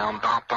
Oh 0.00 0.47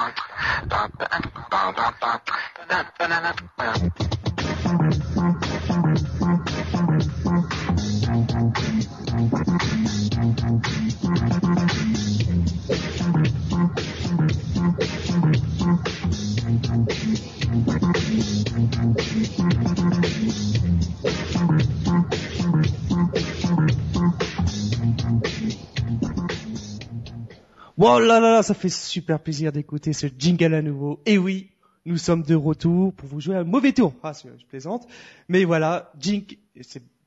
là 28.05 28.19
là 28.19 28.33
là, 28.33 28.43
ça 28.43 28.53
fait 28.53 28.69
super 28.69 29.19
plaisir 29.19 29.51
d'écouter 29.51 29.93
ce 29.93 30.07
jingle 30.17 30.53
à 30.53 30.61
nouveau. 30.61 31.01
Et 31.05 31.17
oui, 31.17 31.51
nous 31.85 31.97
sommes 31.97 32.23
de 32.23 32.35
retour 32.35 32.93
pour 32.93 33.07
vous 33.07 33.19
jouer 33.19 33.35
un 33.35 33.43
mauvais 33.43 33.71
tour. 33.71 33.93
Ah, 34.03 34.13
je 34.13 34.45
plaisante. 34.45 34.87
Mais 35.27 35.43
voilà, 35.43 35.91
Jink, 35.99 36.37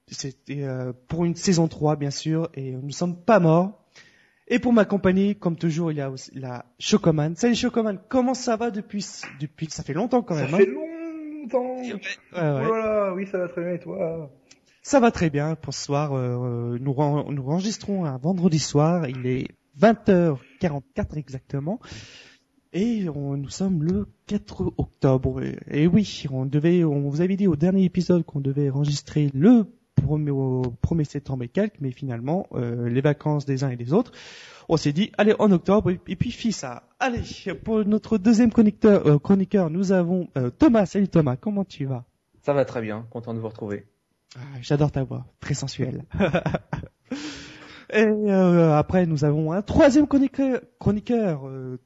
c'était 0.08 0.62
euh, 0.62 0.92
pour 1.08 1.24
une 1.24 1.34
saison 1.34 1.68
3, 1.68 1.96
bien 1.96 2.10
sûr, 2.10 2.48
et 2.54 2.72
nous 2.72 2.90
sommes 2.90 3.16
pas 3.16 3.40
morts. 3.40 3.80
Et 4.48 4.58
pour 4.58 4.72
m'accompagner, 4.72 5.34
comme 5.34 5.56
toujours, 5.56 5.90
il 5.90 5.98
y 5.98 6.00
a 6.02 6.10
aussi 6.10 6.30
la 6.34 6.66
Chocoman. 6.78 7.34
Salut 7.34 7.54
Chocoman, 7.54 7.98
comment 8.08 8.34
ça 8.34 8.56
va 8.56 8.70
depuis, 8.70 9.06
depuis, 9.40 9.68
ça 9.70 9.82
fait 9.82 9.94
longtemps 9.94 10.22
quand 10.22 10.34
même. 10.34 10.50
Ça 10.50 10.56
hein 10.56 10.58
fait 10.58 10.66
longtemps. 10.66 11.76
Ouais, 11.76 11.92
ouais. 11.92 12.66
Voilà, 12.66 13.14
oui, 13.14 13.26
ça 13.26 13.38
va 13.38 13.48
très 13.48 13.62
bien 13.62 13.74
et 13.74 13.78
toi? 13.78 14.30
Ça 14.82 15.00
va 15.00 15.10
très 15.10 15.30
bien 15.30 15.54
pour 15.54 15.72
ce 15.72 15.82
soir. 15.82 16.12
Euh, 16.12 16.76
nous, 16.78 16.94
nous 17.30 17.48
enregistrons 17.48 18.04
un 18.04 18.18
vendredi 18.18 18.58
soir. 18.58 19.08
Il 19.08 19.26
est 19.26 19.48
20h44 20.64 21.16
exactement. 21.16 21.80
Et 22.72 23.08
on, 23.08 23.36
nous 23.36 23.50
sommes 23.50 23.84
le 23.84 24.08
4 24.26 24.74
octobre. 24.78 25.42
Et, 25.70 25.86
oui, 25.86 26.24
on 26.30 26.44
devait, 26.44 26.82
on 26.82 27.08
vous 27.08 27.20
avait 27.20 27.36
dit 27.36 27.46
au 27.46 27.56
dernier 27.56 27.84
épisode 27.84 28.24
qu'on 28.24 28.40
devait 28.40 28.70
enregistrer 28.70 29.30
le 29.32 29.66
1er, 30.02 31.04
septembre 31.04 31.44
et 31.44 31.48
quelques, 31.48 31.80
mais 31.80 31.92
finalement, 31.92 32.46
euh, 32.52 32.88
les 32.88 33.00
vacances 33.00 33.46
des 33.46 33.62
uns 33.62 33.70
et 33.70 33.76
des 33.76 33.92
autres, 33.92 34.10
on 34.68 34.76
s'est 34.76 34.92
dit, 34.92 35.12
allez, 35.18 35.34
en 35.38 35.52
octobre, 35.52 35.90
et, 35.90 36.16
puis 36.16 36.32
fit 36.32 36.52
ça. 36.52 36.82
Allez, 36.98 37.22
pour 37.62 37.84
notre 37.84 38.18
deuxième 38.18 38.52
chroniqueur, 38.52 39.06
euh, 39.06 39.18
chroniqueur 39.18 39.70
nous 39.70 39.92
avons 39.92 40.28
euh, 40.36 40.50
Thomas. 40.50 40.86
Salut 40.86 41.08
Thomas, 41.08 41.36
comment 41.36 41.64
tu 41.64 41.84
vas? 41.84 42.04
Ça 42.42 42.52
va 42.52 42.64
très 42.64 42.82
bien, 42.82 43.06
content 43.10 43.34
de 43.34 43.38
vous 43.38 43.48
retrouver. 43.48 43.86
Ah, 44.36 44.40
j'adore 44.60 44.90
ta 44.90 45.04
voix, 45.04 45.26
très 45.38 45.54
sensuelle. 45.54 46.04
Et 47.92 48.02
euh, 48.02 48.76
après, 48.76 49.06
nous 49.06 49.24
avons 49.24 49.52
un 49.52 49.62
troisième 49.62 50.06
chroniqueur, 50.06 50.60
chroniqueur 50.78 51.46
euh, 51.46 51.78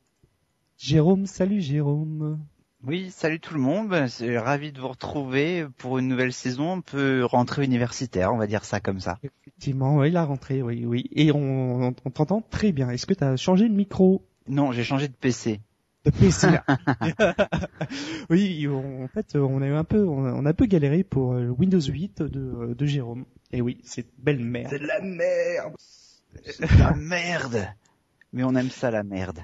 Jérôme. 0.77 1.27
Salut 1.27 1.61
Jérôme. 1.61 2.39
Oui, 2.87 3.11
salut 3.11 3.41
tout 3.41 3.55
le 3.55 3.61
monde. 3.61 3.89
Ben, 3.89 4.07
c'est 4.07 4.39
ravi 4.39 4.71
de 4.71 4.81
vous 4.81 4.89
retrouver 4.89 5.67
pour 5.79 5.99
une 5.99 6.07
nouvelle 6.07 6.33
saison. 6.33 6.75
On 6.75 6.81
peut 6.81 7.25
rentrer 7.25 7.65
universitaire, 7.65 8.33
on 8.33 8.39
va 8.39 8.47
dire 8.47 8.65
ça 8.65 8.79
comme 8.79 9.01
ça. 9.01 9.19
Effectivement, 9.25 9.97
oui, 9.97 10.11
la 10.13 10.25
rentrée, 10.25 10.63
oui, 10.63 10.85
oui. 10.87 11.09
Et 11.13 11.33
on, 11.33 11.89
on 11.89 12.11
t'entend 12.11 12.41
très 12.41 12.71
bien. 12.71 12.91
Est-ce 12.91 13.07
que 13.07 13.15
tu 13.15 13.25
as 13.25 13.37
changé 13.37 13.69
de 13.69 13.75
micro? 13.75 14.25
Non, 14.47 14.71
j'ai 14.73 14.85
changé 14.85 15.09
de 15.09 15.15
PC. 15.15 15.61
De 16.09 16.19
PC. 16.19 16.49
oui, 18.31 18.67
en 18.69 19.09
fait, 19.09 19.37
on 19.37 19.61
a 19.61 19.67
eu 19.67 19.75
un 19.75 19.85
peu, 19.85 20.05
on 20.07 20.47
a 20.47 20.49
un 20.49 20.55
peu 20.55 20.65
galéré 20.65 21.05
pour 21.05 21.31
Windows 21.31 21.81
8 21.81 22.23
de, 22.23 22.75
de 22.75 22.87
Jérôme. 22.87 23.25
Et 23.53 23.61
oui, 23.61 23.79
c'est 23.85 24.07
belle 24.19 24.43
merde. 24.43 24.69
C'est 24.71 24.79
de 24.79 24.87
la 24.87 25.01
merde. 25.01 25.75
C'est 26.45 26.61
de 26.61 26.79
la 26.79 26.95
merde. 26.97 27.69
Mais 28.33 28.43
on 28.45 28.55
aime 28.55 28.71
ça 28.71 28.91
la 28.91 29.03
merde. 29.03 29.41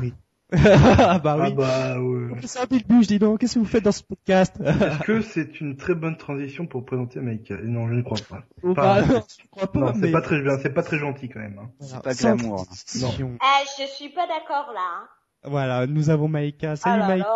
oui. 0.00 0.12
ah 0.52 1.20
bah 1.20 1.36
oui. 1.38 1.46
Ah 1.46 1.50
bah 1.50 2.00
ouais. 2.00 2.40
C'est 2.42 2.58
un 2.58 3.02
je 3.02 3.06
dis 3.06 3.20
donc. 3.20 3.38
Qu'est-ce 3.38 3.54
que 3.54 3.58
vous 3.60 3.64
faites 3.64 3.84
dans 3.84 3.92
ce 3.92 4.02
podcast 4.02 4.56
Est-ce 4.60 5.04
que 5.04 5.20
c'est 5.20 5.60
une 5.60 5.76
très 5.76 5.94
bonne 5.94 6.16
transition 6.16 6.66
pour 6.66 6.84
présenter 6.84 7.20
Maïka 7.20 7.56
Non, 7.62 7.86
je 7.86 7.94
ne 7.94 8.02
crois 8.02 8.18
pas. 8.28 8.42
Oh, 8.64 8.74
bah, 8.74 9.02
non, 9.02 9.22
je 9.28 9.46
crois 9.48 9.70
pas. 9.70 9.78
Non, 9.78 9.92
c'est 9.94 10.10
pas 10.10 10.22
très 10.22 10.42
bien, 10.42 10.58
c'est 10.58 10.74
pas 10.74 10.82
très 10.82 10.98
gentil 10.98 11.28
quand 11.28 11.38
même. 11.38 11.60
Hein. 11.60 11.70
C'est 11.78 12.02
pas 12.02 12.14
glamour. 12.14 12.66
Non. 13.00 13.10
Eh, 13.20 13.82
je 13.82 13.86
suis 13.94 14.08
pas 14.08 14.26
d'accord 14.26 14.72
là. 14.74 15.02
Hein. 15.02 15.08
Voilà, 15.42 15.86
nous 15.86 16.10
avons 16.10 16.28
Maïka. 16.28 16.76
Salut 16.76 17.02
oh 17.02 17.08
Maïka. 17.08 17.28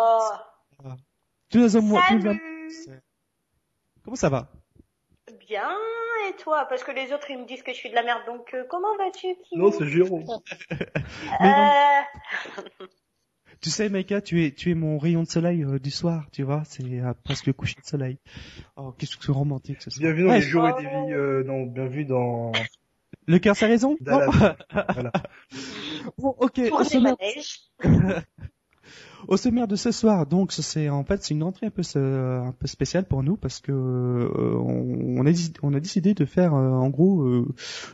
Là. 0.83 0.97
Tu 1.49 1.57
nous 1.57 1.77
as 1.77 1.81
moi. 1.81 2.01
Salut. 2.07 2.39
Comment 4.03 4.15
ça 4.15 4.29
va? 4.29 4.51
Bien, 5.39 5.69
et 6.29 6.35
toi? 6.35 6.65
Parce 6.69 6.83
que 6.83 6.91
les 6.91 7.11
autres 7.11 7.29
ils 7.31 7.39
me 7.39 7.45
disent 7.45 7.63
que 7.63 7.71
je 7.71 7.77
suis 7.77 7.89
de 7.89 7.95
la 7.95 8.03
merde, 8.03 8.21
donc 8.27 8.53
euh, 8.53 8.63
comment 8.69 8.95
vas-tu 8.97 9.27
Non, 9.53 9.71
c'est 9.71 9.87
Jérôme. 9.87 10.25
euh... 11.41 12.85
Tu 13.61 13.71
sais, 13.71 13.89
Maïka, 13.89 14.21
tu 14.21 14.45
es, 14.45 14.51
tu 14.51 14.69
es 14.69 14.75
mon 14.75 14.99
rayon 14.99 15.23
de 15.23 15.27
soleil 15.27 15.63
euh, 15.63 15.79
du 15.79 15.89
soir, 15.89 16.27
tu 16.31 16.43
vois, 16.43 16.61
c'est 16.65 16.83
euh, 16.83 17.13
presque 17.23 17.47
le 17.47 17.53
coucher 17.53 17.77
de 17.81 17.87
soleil. 17.87 18.19
Oh, 18.75 18.91
qu'est-ce 18.91 19.17
que 19.17 19.25
c'est 19.25 19.31
romantique 19.31 19.81
ce 19.81 19.89
soir. 19.89 20.01
Bienvenue 20.01 20.27
dans 20.27 20.33
les 20.33 20.41
jours 20.41 20.67
et 20.67 20.73
des 20.73 20.87
vies, 20.87 21.13
euh, 21.13 21.43
non, 21.43 21.63
bienvenue 21.65 22.05
dans... 22.05 22.51
Le 23.27 23.39
cœur, 23.39 23.55
sa 23.55 23.67
raison 23.67 23.97
Dallas. 24.01 24.55
voilà. 24.93 25.11
Bon, 26.17 26.35
ok. 26.39 26.69
Pour 26.69 26.81
Au 26.81 26.83
sommaire, 26.83 27.15
manèges. 27.19 27.59
au 29.27 29.37
sommaire 29.37 29.67
de 29.67 29.75
ce 29.75 29.91
soir, 29.91 30.25
donc 30.25 30.51
c'est 30.51 30.89
en 30.89 31.03
fait 31.03 31.23
c'est 31.23 31.33
une 31.33 31.43
entrée 31.43 31.67
un 31.67 31.71
peu 31.71 31.81
un 31.95 32.51
peu 32.51 32.67
spéciale 32.67 33.05
pour 33.05 33.23
nous 33.23 33.37
parce 33.37 33.59
que 33.59 33.71
euh, 33.71 34.57
on, 34.57 35.25
a 35.25 35.31
décidé, 35.31 35.59
on 35.63 35.73
a 35.73 35.79
décidé 35.79 36.13
de 36.13 36.25
faire 36.25 36.53
euh, 36.53 36.69
en 36.69 36.89
gros 36.89 37.21
euh, 37.23 37.47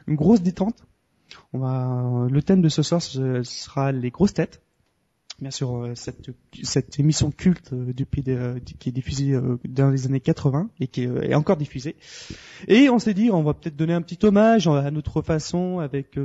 une 0.08 0.16
grosse 0.16 0.42
détente. 0.42 0.86
On 1.54 1.60
va 1.60 2.28
le 2.30 2.44
thème 2.44 2.62
de 2.62 2.70
ce 2.70 2.84
soir 2.84 3.02
ce 3.02 3.44
sera 3.44 3.92
les 3.92 4.10
grosses 4.12 4.34
têtes. 4.34 4.62
Bien 5.42 5.50
sûr, 5.50 5.76
euh, 5.76 5.96
cette, 5.96 6.30
cette 6.62 7.00
émission 7.00 7.32
culte 7.32 7.74
euh, 7.74 7.94
depuis 7.94 8.22
de- 8.22 8.62
qui 8.78 8.90
est 8.90 8.92
diffusée 8.92 9.34
euh, 9.34 9.58
dans 9.68 9.90
les 9.90 10.06
années 10.06 10.20
80 10.20 10.70
et 10.80 10.86
qui 10.86 11.02
est, 11.04 11.34
encore 11.34 11.58
diffusée. 11.58 11.96
Et 12.68 12.90
on 12.90 13.00
s'est 13.00 13.16
dit, 13.16 13.32
on 13.32 13.42
va 13.42 13.56
peut-être 13.56 13.76
donner 13.76 13.94
un 13.94 14.04
petit 14.04 14.24
hommage 14.24 14.68
à 14.68 14.92
notre 14.92 15.24
façon 15.24 15.80
avec 15.80 16.20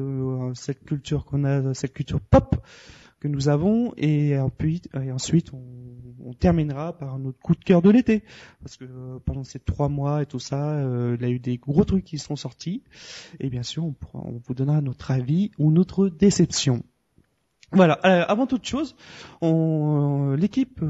cette 0.54 0.84
culture 0.84 1.24
qu'on 1.24 1.44
a, 1.44 1.72
cette 1.72 1.94
culture 1.94 2.20
pop 2.20 2.56
que 3.20 3.28
nous 3.28 3.48
avons, 3.48 3.94
et 3.96 4.38
ensuite, 4.38 4.90
ensuite 4.94 5.54
on, 5.54 5.62
on 6.22 6.34
terminera 6.34 6.92
par 6.98 7.18
notre 7.18 7.38
coup 7.38 7.54
de 7.54 7.64
cœur 7.64 7.80
de 7.80 7.88
l'été, 7.88 8.22
parce 8.60 8.76
que 8.76 8.84
pendant 9.24 9.44
ces 9.44 9.58
trois 9.58 9.88
mois 9.88 10.22
et 10.22 10.26
tout 10.26 10.38
ça, 10.38 10.72
euh, 10.72 11.16
il 11.18 11.26
y 11.26 11.30
a 11.30 11.32
eu 11.32 11.38
des 11.38 11.56
gros 11.56 11.84
trucs 11.84 12.04
qui 12.04 12.18
sont 12.18 12.36
sortis, 12.36 12.82
et 13.40 13.48
bien 13.48 13.62
sûr, 13.62 13.86
on, 13.86 13.92
pourra, 13.92 14.24
on 14.26 14.42
vous 14.44 14.52
donnera 14.54 14.82
notre 14.82 15.10
avis 15.10 15.50
ou 15.58 15.70
notre 15.70 16.08
déception. 16.10 16.82
Voilà. 17.72 17.98
euh, 18.04 18.24
avant 18.28 18.46
toute 18.46 18.64
chose, 18.64 18.94
on, 19.40 20.32
euh, 20.32 20.36
l'équipe 20.36 20.80
euh, 20.82 20.86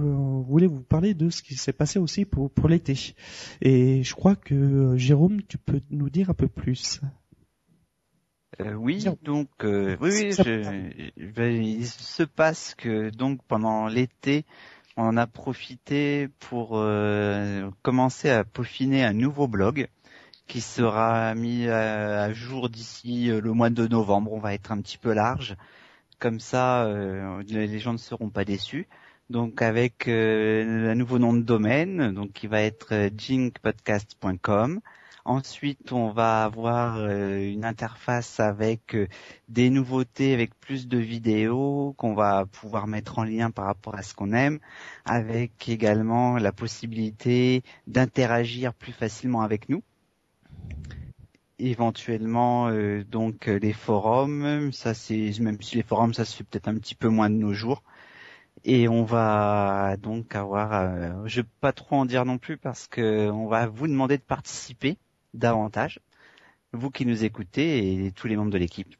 voulait 0.46 0.66
vous 0.66 0.82
parler 0.82 1.14
de 1.14 1.30
ce 1.30 1.42
qui 1.42 1.54
s'est 1.54 1.72
passé 1.72 1.98
aussi 1.98 2.24
pour, 2.24 2.50
pour 2.50 2.68
l'été. 2.68 3.14
Et 3.62 4.02
je 4.02 4.14
crois 4.14 4.36
que 4.36 4.54
euh, 4.54 4.96
Jérôme, 4.96 5.42
tu 5.42 5.58
peux 5.58 5.80
nous 5.90 6.10
dire 6.10 6.30
un 6.30 6.34
peu 6.34 6.48
plus. 6.48 7.00
Euh, 8.60 8.74
oui, 8.74 9.04
donc 9.22 9.48
euh, 9.64 9.96
oui, 10.00 10.10
oui, 10.12 10.32
je, 10.32 11.32
ben, 11.34 11.62
il 11.62 11.86
se 11.86 12.22
passe 12.22 12.74
que 12.74 13.10
donc 13.10 13.40
pendant 13.48 13.86
l'été, 13.86 14.44
on 14.96 15.02
en 15.08 15.16
a 15.16 15.26
profité 15.26 16.28
pour 16.38 16.70
euh, 16.78 17.68
commencer 17.82 18.30
à 18.30 18.44
peaufiner 18.44 19.04
un 19.04 19.12
nouveau 19.12 19.46
blog 19.46 19.88
qui 20.46 20.60
sera 20.60 21.34
mis 21.34 21.68
à, 21.68 22.22
à 22.22 22.32
jour 22.32 22.70
d'ici 22.70 23.26
le 23.26 23.52
mois 23.52 23.68
de 23.68 23.86
novembre. 23.88 24.32
On 24.32 24.38
va 24.38 24.54
être 24.54 24.72
un 24.72 24.80
petit 24.80 24.96
peu 24.96 25.12
large, 25.12 25.56
comme 26.18 26.40
ça, 26.40 26.84
euh, 26.84 27.42
les 27.48 27.78
gens 27.78 27.92
ne 27.92 27.98
seront 27.98 28.30
pas 28.30 28.44
déçus. 28.44 28.88
Donc 29.28 29.60
avec 29.60 30.06
euh, 30.08 30.90
un 30.90 30.94
nouveau 30.94 31.18
nom 31.18 31.34
de 31.34 31.42
domaine, 31.42 32.12
donc 32.12 32.32
qui 32.32 32.46
va 32.46 32.62
être 32.62 32.92
euh, 32.92 33.10
jinkpodcast.com. 33.16 34.80
Ensuite, 35.24 35.90
on 35.90 36.10
va 36.10 36.44
avoir 36.44 36.98
euh, 36.98 37.38
une 37.50 37.64
interface 37.64 38.38
avec 38.38 38.94
euh, 38.94 39.08
des 39.48 39.70
nouveautés, 39.70 40.32
avec 40.32 40.54
plus 40.60 40.86
de 40.86 40.98
vidéos 40.98 41.94
qu'on 41.98 42.14
va 42.14 42.46
pouvoir 42.46 42.86
mettre 42.86 43.18
en 43.18 43.24
lien 43.24 43.50
par 43.50 43.64
rapport 43.64 43.96
à 43.96 44.02
ce 44.02 44.14
qu'on 44.14 44.32
aime, 44.32 44.60
avec 45.04 45.68
également 45.68 46.38
la 46.38 46.52
possibilité 46.52 47.64
d'interagir 47.88 48.72
plus 48.72 48.92
facilement 48.92 49.42
avec 49.42 49.68
nous. 49.68 49.82
Éventuellement, 51.58 52.68
euh, 52.68 53.02
donc 53.02 53.48
euh, 53.48 53.58
les 53.58 53.72
forums, 53.72 54.72
ça 54.72 54.92
c'est 54.92 55.32
même 55.40 55.60
si 55.62 55.76
les 55.76 55.82
forums 55.82 56.12
ça 56.12 56.26
se 56.26 56.36
fait 56.36 56.44
peut-être 56.44 56.68
un 56.68 56.74
petit 56.76 56.94
peu 56.94 57.08
moins 57.08 57.30
de 57.30 57.36
nos 57.36 57.54
jours. 57.54 57.82
Et 58.64 58.88
on 58.88 59.04
va 59.04 59.96
donc 59.96 60.34
avoir, 60.34 60.74
euh, 60.74 61.12
je 61.24 61.40
vais 61.40 61.48
pas 61.60 61.72
trop 61.72 61.96
en 61.96 62.04
dire 62.04 62.26
non 62.26 62.36
plus 62.36 62.58
parce 62.58 62.88
que 62.88 63.30
on 63.30 63.46
va 63.46 63.66
vous 63.68 63.86
demander 63.86 64.18
de 64.18 64.22
participer 64.22 64.98
davantage, 65.32 66.00
vous 66.72 66.90
qui 66.90 67.06
nous 67.06 67.24
écoutez 67.24 68.06
et 68.06 68.12
tous 68.12 68.26
les 68.26 68.36
membres 68.36 68.50
de 68.50 68.58
l'équipe. 68.58 68.94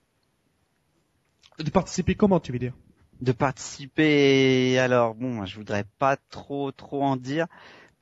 De 1.59 1.71
participer 1.71 2.15
comment, 2.15 2.41
tu 2.41 2.53
veux 2.53 2.59
dire? 2.59 2.75
De 3.21 3.33
participer, 3.33 4.79
alors 4.79 5.15
bon, 5.15 5.45
je 5.45 5.57
voudrais 5.57 5.85
pas 5.99 6.17
trop 6.17 6.73
trop 6.73 7.03
en 7.03 7.17
dire 7.17 7.47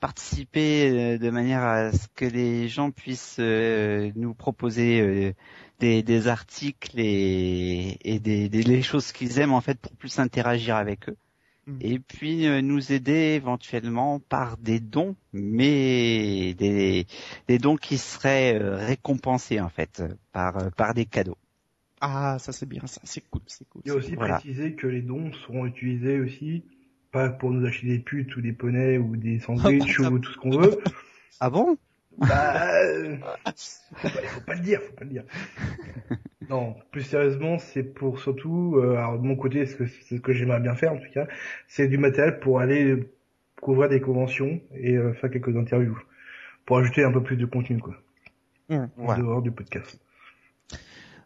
participer 0.05 0.89
euh, 0.91 1.17
de 1.17 1.29
manière 1.31 1.63
à 1.63 1.91
ce 1.91 2.07
que 2.13 2.25
les 2.25 2.67
gens 2.67 2.91
puissent 2.91 3.37
euh, 3.39 4.11
nous 4.15 4.35
proposer 4.35 5.01
euh, 5.01 5.33
des, 5.79 6.03
des 6.03 6.27
articles 6.27 6.99
et, 6.99 7.97
et 8.03 8.19
des, 8.19 8.47
des 8.47 8.61
les 8.61 8.83
choses 8.83 9.11
qu'ils 9.11 9.39
aiment 9.39 9.53
en 9.53 9.61
fait 9.61 9.79
pour 9.79 9.93
plus 9.93 10.19
interagir 10.19 10.75
avec 10.75 11.09
eux. 11.09 11.17
Mhm. 11.65 11.77
Et 11.81 11.97
puis 11.97 12.45
euh, 12.45 12.61
nous 12.61 12.91
aider 12.91 13.33
éventuellement 13.41 14.19
par 14.19 14.57
des 14.57 14.79
dons, 14.79 15.15
mais 15.33 16.53
des, 16.53 17.07
des 17.47 17.57
dons 17.57 17.75
qui 17.75 17.97
seraient 17.97 18.59
euh, 18.61 18.75
récompensés 18.75 19.59
en 19.59 19.69
fait 19.69 20.03
par 20.31 20.57
euh, 20.57 20.69
par 20.77 20.93
des 20.93 21.05
cadeaux. 21.05 21.37
Ah, 21.99 22.37
ça 22.39 22.51
c'est 22.51 22.69
bien, 22.69 22.85
ça, 22.85 23.01
c'est 23.03 23.27
cool, 23.31 23.41
c'est 23.47 23.67
cool. 23.69 23.81
Il 23.85 23.87
y 23.87 23.91
a 23.91 23.95
aussi 23.95 24.13
Voilà. 24.13 24.35
précisé 24.35 24.73
que 24.75 24.85
les 24.85 25.01
dons 25.01 25.31
seront 25.33 25.65
utilisés 25.65 26.19
aussi, 26.19 26.63
pas 27.15 27.29
pour 27.29 27.51
nous 27.51 27.65
acheter 27.65 27.87
des 27.87 27.99
putes 27.99 28.35
ou 28.35 28.41
des 28.41 28.51
poneys 28.51 28.97
ou 28.97 29.15
des 29.15 29.39
sandwichs 29.39 29.99
Ah, 30.03 30.11
ou 30.11 30.19
tout 30.19 30.31
ce 30.33 30.37
qu'on 30.37 30.49
veut. 30.51 30.77
Ah 31.39 31.49
bon? 31.49 31.77
Bah, 32.17 32.71
euh, 32.83 33.17
faut 33.95 34.07
pas, 34.07 34.21
faut 34.21 34.41
pas 34.41 34.53
le 34.55 34.61
dire, 34.61 34.81
faut 34.81 34.93
pas 34.93 35.03
le 35.05 35.09
dire. 35.09 35.23
Non, 36.49 36.75
plus 36.91 37.01
sérieusement, 37.01 37.57
c'est 37.57 37.81
pour 37.83 38.19
surtout, 38.19 38.75
euh, 38.77 38.97
alors 38.97 39.17
de 39.19 39.25
mon 39.25 39.35
côté, 39.35 39.65
ce 39.65 39.75
que 39.75 39.87
c'est 39.87 40.15
ce 40.17 40.21
que 40.21 40.31
j'aimerais 40.31 40.59
bien 40.59 40.75
faire 40.75 40.93
en 40.93 40.97
tout 40.97 41.11
cas, 41.13 41.25
c'est 41.67 41.87
du 41.87 41.97
matériel 41.97 42.39
pour 42.39 42.59
aller 42.59 43.09
couvrir 43.61 43.89
des 43.89 43.99
conventions 43.99 44.61
et 44.75 44.95
euh, 44.95 45.13
faire 45.13 45.31
quelques 45.31 45.55
interviews, 45.57 45.97
pour 46.65 46.77
ajouter 46.77 47.03
un 47.03 47.11
peu 47.11 47.23
plus 47.23 47.35
de 47.37 47.45
contenu 47.47 47.79
quoi, 47.79 47.95
Mmh. 48.69 48.85
en 48.99 49.17
dehors 49.17 49.41
du 49.41 49.51
podcast. 49.51 49.99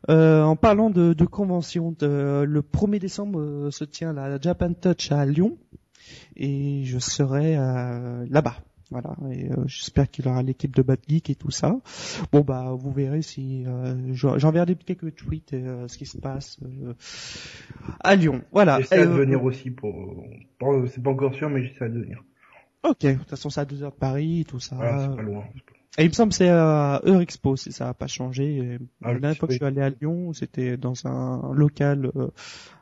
Euh, 0.09 0.41
en 0.43 0.55
parlant 0.55 0.89
de, 0.89 1.11
de 1.13 1.25
convention, 1.25 1.93
de- 1.99 2.45
le 2.47 2.61
1er 2.61 2.99
décembre 2.99 3.69
se 3.71 3.83
tient 3.83 4.13
la 4.13 4.39
Japan 4.39 4.73
Touch 4.73 5.11
à 5.11 5.25
Lyon 5.25 5.57
et 6.35 6.83
je 6.85 6.99
serai 6.99 7.55
euh, 7.57 8.25
là-bas. 8.29 8.55
Voilà, 8.91 9.15
et 9.31 9.51
euh, 9.51 9.55
j'espère 9.67 10.09
qu'il 10.09 10.27
aura 10.27 10.41
l'équipe 10.41 10.75
de 10.75 10.81
Bad 10.81 10.97
Geek 11.07 11.29
et 11.29 11.35
tout 11.35 11.51
ça. 11.51 11.77
Bon 12.31 12.41
bah 12.41 12.73
vous 12.75 12.91
verrez 12.91 13.21
si 13.21 13.63
euh, 13.67 13.95
j'en- 14.13 14.39
j'enverrai 14.39 14.73
quelques 14.75 15.15
tweets 15.15 15.53
et 15.53 15.57
euh, 15.63 15.87
ce 15.87 15.95
qui 15.95 16.07
se 16.07 16.17
passe 16.17 16.57
euh, 16.63 16.93
à 17.99 18.15
Lyon. 18.15 18.41
Voilà. 18.51 18.79
J'essaie 18.79 19.05
de 19.05 19.11
venir 19.11 19.43
aussi 19.43 19.69
pour, 19.69 20.25
pour- 20.57 20.87
c'est 20.87 21.03
pas 21.03 21.11
encore 21.11 21.35
sûr, 21.35 21.49
mais 21.51 21.63
j'essaie 21.63 21.87
de 21.89 21.99
venir. 21.99 22.23
Ok, 22.83 23.01
de 23.01 23.13
toute 23.13 23.29
façon 23.29 23.49
c'est 23.51 23.61
à 23.61 23.65
2 23.65 23.83
heures 23.83 23.91
de 23.91 23.95
Paris 23.97 24.41
et 24.41 24.45
tout 24.45 24.59
ça. 24.59 24.75
Voilà, 24.77 25.07
c'est 25.09 25.15
pas 25.17 25.21
loin. 25.21 25.43
Et 25.97 26.03
il 26.03 26.07
me 26.07 26.13
semble 26.13 26.29
que 26.29 26.35
c'est 26.37 26.49
à 26.49 27.01
Eurexpo, 27.03 27.57
si 27.57 27.71
ça 27.71 27.85
n'a 27.85 27.93
pas 27.93 28.07
changé. 28.07 28.79
Ah, 29.03 29.11
la 29.13 29.19
dernière 29.19 29.37
fois 29.37 29.47
que 29.47 29.53
je 29.53 29.57
suis 29.57 29.65
allé 29.65 29.81
à 29.81 29.89
Lyon, 29.89 30.33
c'était 30.33 30.77
dans 30.77 30.93
un 31.05 31.51
local 31.53 32.11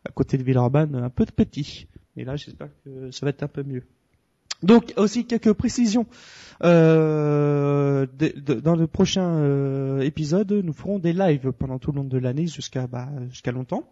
à 0.05 0.11
côté 0.11 0.37
de 0.37 0.43
Villeurbanne, 0.43 0.95
un 0.95 1.09
peu 1.09 1.25
de 1.25 1.31
petit. 1.31 1.87
Et 2.17 2.25
là, 2.25 2.35
j'espère 2.35 2.69
que 2.83 3.11
ça 3.11 3.25
va 3.25 3.29
être 3.29 3.43
un 3.43 3.47
peu 3.47 3.63
mieux. 3.63 3.83
Donc 4.63 4.93
aussi 4.97 5.25
quelques 5.25 5.53
précisions. 5.53 6.07
Euh, 6.63 8.07
dans 8.07 8.75
le 8.75 8.87
prochain 8.87 9.37
euh, 9.37 10.01
épisode, 10.01 10.51
nous 10.51 10.73
ferons 10.73 10.97
des 10.97 11.13
lives 11.13 11.51
pendant 11.51 11.77
tout 11.77 11.91
le 11.91 11.97
long 11.97 12.03
de 12.03 12.17
l'année 12.17 12.47
jusqu'à 12.47 12.87
bah, 12.87 13.09
jusqu'à 13.29 13.51
longtemps. 13.51 13.87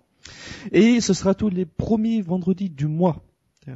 Et 0.71 1.01
ce 1.01 1.13
sera 1.13 1.35
tous 1.35 1.49
les 1.49 1.65
premiers 1.65 2.21
vendredis 2.21 2.71
du 2.71 2.87
mois. 2.87 3.23
Euh, 3.67 3.73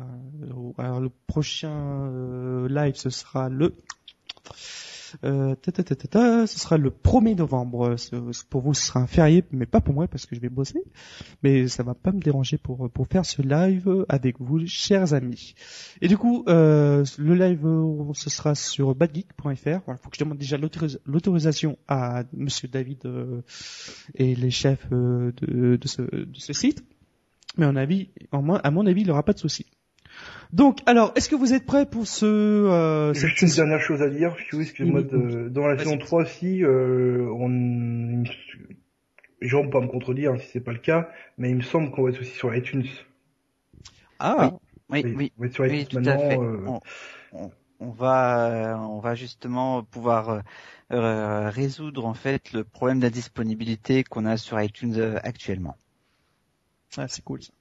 Alors 0.78 1.00
le 1.00 1.12
prochain 1.28 2.10
euh, 2.12 2.68
live, 2.68 2.96
ce 2.96 3.12
sera 3.12 3.50
le 3.50 3.76
euh, 5.24 5.56
ta, 5.56 5.72
ta, 5.72 5.84
ta, 5.84 6.48
ce 6.48 6.60
sera 6.60 6.78
le 6.78 6.90
1er 6.90 7.36
novembre. 7.36 7.96
Pour 8.50 8.62
vous, 8.62 8.74
ce 8.74 8.86
sera 8.88 9.02
un 9.02 9.08
férié, 9.08 9.44
mais 9.52 9.66
pas 9.66 9.82
pour 9.82 9.94
moi 9.94 10.08
parce 10.08 10.26
que 10.26 10.36
je 10.36 10.42
vais 10.42 10.50
bosser. 10.50 10.82
Mais 11.44 11.68
ça 11.68 11.84
va 11.84 11.94
pas 11.94 12.12
me 12.12 12.20
déranger 12.20 12.58
pour 12.58 12.90
faire 13.08 13.26
ce 13.26 13.42
live 13.42 14.06
avec 14.10 14.40
vous, 14.40 14.66
chers 14.66 15.14
amis. 15.14 15.56
Et 16.02 16.08
du 16.08 16.18
coup, 16.18 16.44
euh, 16.48 17.04
le 17.18 17.36
live, 17.36 18.14
ce 18.14 18.30
sera 18.30 18.56
sur 18.56 18.96
badgeek.fr. 18.96 19.80
Voilà, 19.86 19.98
faut 20.02 20.10
que 20.10 20.18
je 20.18 20.24
demande 20.24 20.38
déjà 20.38 20.58
l'autoris- 20.58 21.00
l'autorisation 21.06 21.78
à 21.88 22.24
Monsieur 22.34 22.68
David 22.68 23.06
euh, 23.06 23.42
et 24.16 24.36
les 24.36 24.52
chefs 24.52 24.88
euh, 24.92 25.32
de, 25.42 25.80
ce, 25.88 26.54
site. 26.54 26.84
Mais 27.58 27.66
à 27.66 27.72
mon 27.72 27.76
avis, 27.78 28.10
à 28.32 28.72
mon 28.72 28.86
avis, 28.86 29.02
il 29.02 29.06
n'y 29.06 29.12
aura 29.12 29.24
pas 29.24 29.34
de 29.34 29.40
souci. 29.40 29.66
Donc, 30.54 30.80
alors, 30.86 31.12
est-ce 31.16 31.30
que 31.30 31.36
vous 31.36 31.54
êtes 31.54 31.66
prêts 31.66 31.86
pour 31.86 32.08
ce 32.08 32.26
euh, 32.26 33.14
cette 33.14 33.30
Juste 33.30 33.42
une 33.42 33.50
dernière 33.50 33.82
chose 33.82 34.02
à 34.02 34.10
dire, 34.10 34.36
Fiou, 34.36 34.62
excuse-moi, 34.62 35.02
Oui, 35.02 35.06
de- 35.08 35.50
dans 35.50 35.68
la 35.68 35.78
saison 35.78 35.98
3 35.98 36.24
aussi, 36.24 36.64
euh, 36.64 37.28
on, 37.34 38.24
Jean 39.42 39.64
peut 39.64 39.70
pas 39.70 39.82
me 39.82 39.88
contredire 39.88 40.40
si 40.42 40.48
c'est 40.52 40.60
pas 40.60 40.74
le 40.74 40.80
cas, 40.80 41.10
mais 41.38 41.50
il 41.50 41.56
me 41.58 41.62
semble 41.62 41.92
qu'on 41.92 42.04
va 42.04 42.10
être 42.10 42.20
aussi 42.22 42.32
sur 42.36 42.54
iTunes. 42.56 42.86
Ah, 44.20 44.52
Oui, 44.90 45.04
oui. 45.16 45.32
On 45.38 45.42
va 45.42 45.48
être 45.48 45.54
sur 45.54 45.64
Oui, 45.66 45.82
iTunes 45.82 46.02
tout 46.04 46.10
à 46.10 46.18
maintenant. 46.18 46.30
fait. 46.30 46.38
euh, 46.38 46.66
On, 46.68 46.80
on- 47.34 47.52
on 47.82 47.92
va, 47.92 48.78
on 48.90 49.00
va 49.00 49.16
justement 49.16 49.84
pouvoir 49.84 50.30
euh, 50.30 50.40
euh, 50.92 51.50
résoudre 51.50 52.06
en 52.06 52.14
fait 52.14 52.52
le 52.52 52.66
problème 52.66 53.00
d'indisponibilité 53.00 54.04
qu'on 54.04 54.26
a 54.26 54.36
sur 54.36 54.60
iTunes 54.62 55.18
actuellement. 55.24 55.78
Ah, 56.98 57.08
c'est 57.08 57.24
cool 57.24 57.42
ça. 57.42 57.54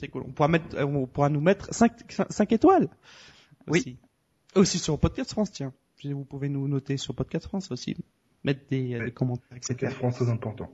C'est 0.00 0.08
cool. 0.08 0.24
On 0.26 0.32
pourra 0.32 0.48
mettre, 0.48 0.74
euh, 0.76 0.84
on 0.86 1.06
pourra 1.06 1.28
nous 1.28 1.40
mettre 1.42 1.68
5, 1.74 2.52
étoiles. 2.52 2.88
Oui. 3.68 3.80
Aussi. 3.80 3.96
Aussi 4.54 4.78
sur 4.78 4.98
Podcast 4.98 5.30
France, 5.30 5.52
tiens. 5.52 5.72
Vous 6.02 6.24
pouvez 6.24 6.48
nous 6.48 6.66
noter 6.66 6.96
sur 6.96 7.14
Podcast 7.14 7.44
France 7.46 7.70
aussi. 7.70 7.94
Mettre 8.42 8.62
des, 8.70 8.94
euh, 8.94 8.98
Ouais. 9.00 9.04
des 9.06 9.10
commentaires, 9.12 9.58
c'est 9.60 9.74
etc. 9.74 9.92
très 9.92 9.94
français 9.94 10.30
important. 10.30 10.70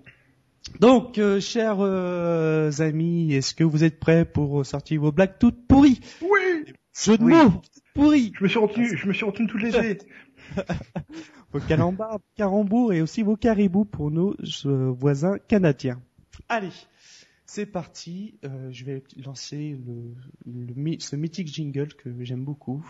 Donc, 0.79 1.19
euh, 1.19 1.41
chers 1.41 1.79
euh, 1.81 2.71
amis, 2.79 3.35
est-ce 3.35 3.55
que 3.55 3.65
vous 3.65 3.83
êtes 3.83 3.99
prêts 3.99 4.25
pour 4.25 4.65
sortir 4.65 5.01
vos 5.01 5.11
blagues 5.13 5.39
toutes 5.41 5.67
pourries? 5.67 6.01
Oui! 6.23 6.73
Jeu 6.95 7.19
de 7.19 7.25
Oui. 7.25 7.35
mots 7.35 7.61
pourris 7.95 8.33
Je 8.39 8.45
me 8.45 8.49
suis 8.49 8.59
retenu, 8.59 8.97
je 8.97 9.07
me 9.09 9.13
suis 9.13 9.25
retenu 9.25 9.47
tout 9.49 9.59
léger. 9.59 9.99
Vos 11.53 11.61
calambars, 11.61 12.19
carambours 12.37 12.93
et 12.93 13.01
aussi 13.03 13.23
vos 13.23 13.37
caribous 13.37 13.85
pour 13.85 14.11
nos 14.11 14.35
euh, 14.67 14.91
voisins 14.99 15.39
canadiens. 15.49 16.01
Allez, 16.49 16.71
c'est 17.47 17.67
parti. 17.67 18.39
Euh, 18.45 18.71
je 18.71 18.85
vais 18.85 19.03
lancer 19.25 19.79
ce 20.99 21.17
mythique 21.17 21.49
jingle 21.49 21.95
que 21.95 22.25
j'aime 22.25 22.45
beaucoup. 22.45 22.85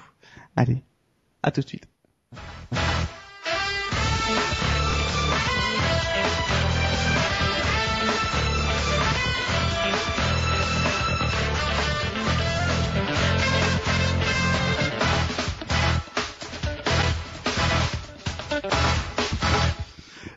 Allez, 0.57 0.83
à 1.43 1.51
tout 1.51 1.61
de 1.61 1.67
suite. 1.67 1.89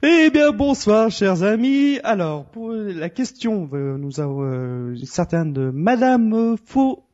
Eh 0.01 0.29
bien, 0.31 0.51
bonsoir, 0.51 1.11
chers 1.11 1.43
amis. 1.43 1.99
Alors, 2.03 2.45
pour 2.45 2.71
la 2.71 3.09
question, 3.09 3.69
euh, 3.73 3.97
nous 3.97 4.19
avons 4.19 4.43
euh, 4.43 4.95
certaines 5.03 5.51
de 5.53 5.69
Madame 5.71 6.55
Faux 6.65 7.05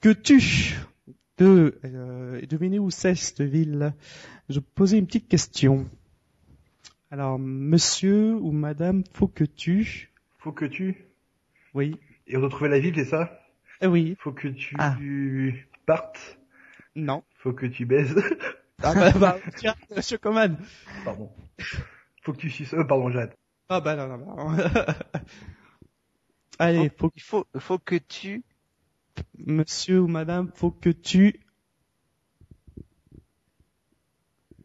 que 0.00 0.08
tu 0.10 0.74
de 1.38 1.78
euh, 1.84 2.40
devinez 2.48 2.78
où 2.78 2.90
c'est 2.90 3.14
cette 3.14 3.42
ville. 3.42 3.92
Je 4.48 4.60
poser 4.60 4.98
une 4.98 5.06
petite 5.06 5.28
question. 5.28 5.86
Alors, 7.10 7.38
Monsieur 7.38 8.34
ou 8.36 8.52
Madame 8.52 9.02
Faux 9.12 9.28
que 9.28 9.44
tu, 9.44 10.10
Faut 10.38 10.52
que 10.52 10.64
tu, 10.64 11.04
oui, 11.74 11.96
et 12.26 12.36
retrouver 12.36 12.70
la 12.70 12.78
ville, 12.78 12.94
c'est 12.94 13.04
ça? 13.04 13.38
eh 13.82 13.86
oui, 13.86 14.16
Faut 14.20 14.32
que 14.32 14.48
tu 14.48 14.76
Ah. 14.78 14.96
partes. 15.86 16.38
non. 16.94 17.22
Faut 17.42 17.52
que 17.52 17.66
tu 17.66 17.84
baises. 17.86 18.14
Ah 18.82 18.94
bah, 18.94 19.12
bah 19.18 19.38
tiens, 19.56 19.74
Monsieur 19.94 20.18
Coman. 20.18 20.56
pardon. 21.04 21.30
Faut 22.22 22.32
que 22.32 22.38
tu 22.38 22.50
suces, 22.50 22.74
euh, 22.74 22.84
pardon, 22.84 23.10
j'arrête. 23.10 23.36
Ah 23.68 23.80
bah 23.80 23.96
non, 23.96 24.08
non, 24.08 24.18
non. 24.18 24.56
Allez, 26.58 26.90
faut, 26.90 27.10
Il 27.16 27.22
faut, 27.22 27.46
faut 27.58 27.78
que 27.78 27.94
tu, 27.96 28.42
Monsieur 29.38 30.00
ou 30.00 30.06
Madame, 30.08 30.50
faut 30.54 30.70
que 30.70 30.90
tu 30.90 31.40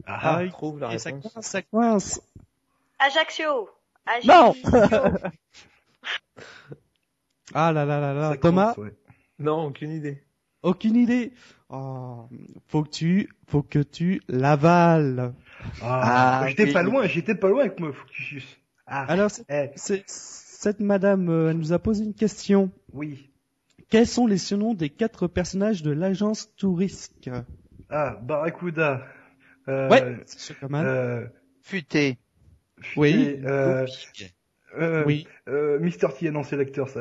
Ah, 0.06 0.36
Aïe. 0.36 0.50
trouve 0.50 0.78
la 0.80 0.92
Et 0.92 0.98
ça 0.98 1.10
réponse. 1.10 1.32
coince, 1.32 1.46
ça 1.46 1.62
coince. 1.62 2.20
Ajaccio. 2.98 3.68
Non. 4.24 4.54
Ajaccio. 4.54 4.62
Ah 7.54 7.72
là 7.72 7.84
là 7.84 8.00
là 8.00 8.12
là. 8.12 8.30
ça 8.32 8.36
Thomas, 8.38 8.74
ouais. 8.76 8.92
Non, 9.38 9.66
aucune 9.66 9.92
idée. 9.92 10.22
aucune 10.62 10.96
idée. 10.96 11.32
Oh, 11.68 12.28
faut 12.68 12.82
que 12.82 12.90
tu, 12.90 13.30
faut 13.48 13.62
que 13.62 13.78
tu 13.78 14.20
l'avales. 14.28 15.32
Ah, 15.82 16.40
Ah, 16.42 16.48
j'étais 16.48 16.72
pas 16.72 16.82
loin, 16.82 17.06
j'étais 17.06 17.34
pas 17.34 17.48
loin 17.48 17.60
avec 17.60 17.76
tu 18.10 18.22
suces. 18.22 18.56
Ah, 18.86 19.04
Alors, 19.08 19.30
eh, 19.48 19.70
cette 19.76 20.80
madame 20.80 21.28
euh, 21.28 21.50
elle 21.50 21.58
nous 21.58 21.72
a 21.72 21.78
posé 21.78 22.04
une 22.04 22.14
question. 22.14 22.70
oui. 22.92 23.30
Quels 23.88 24.06
sont 24.08 24.26
les 24.26 24.38
surnoms 24.38 24.74
des 24.74 24.90
quatre 24.90 25.28
personnages 25.28 25.82
de 25.82 25.92
l'agence 25.92 26.52
Tourisque 26.56 27.30
Ah, 27.88 28.18
Barracuda. 28.20 29.06
Euh, 29.68 29.88
Ouais, 29.88 30.16
c'est 30.26 30.40
sûr, 30.40 30.58
Coman. 30.58 30.84
Euh, 30.84 31.24
futé, 31.62 32.18
Oui. 32.96 33.38
euh, 33.44 33.86
euh, 34.76 35.04
oui. 35.04 35.28
euh, 35.48 35.78
Mister 35.78 36.08
T, 36.18 36.30
non, 36.32 36.42
c'est 36.42 36.56
l'acteur, 36.56 36.88
ça. 36.88 36.98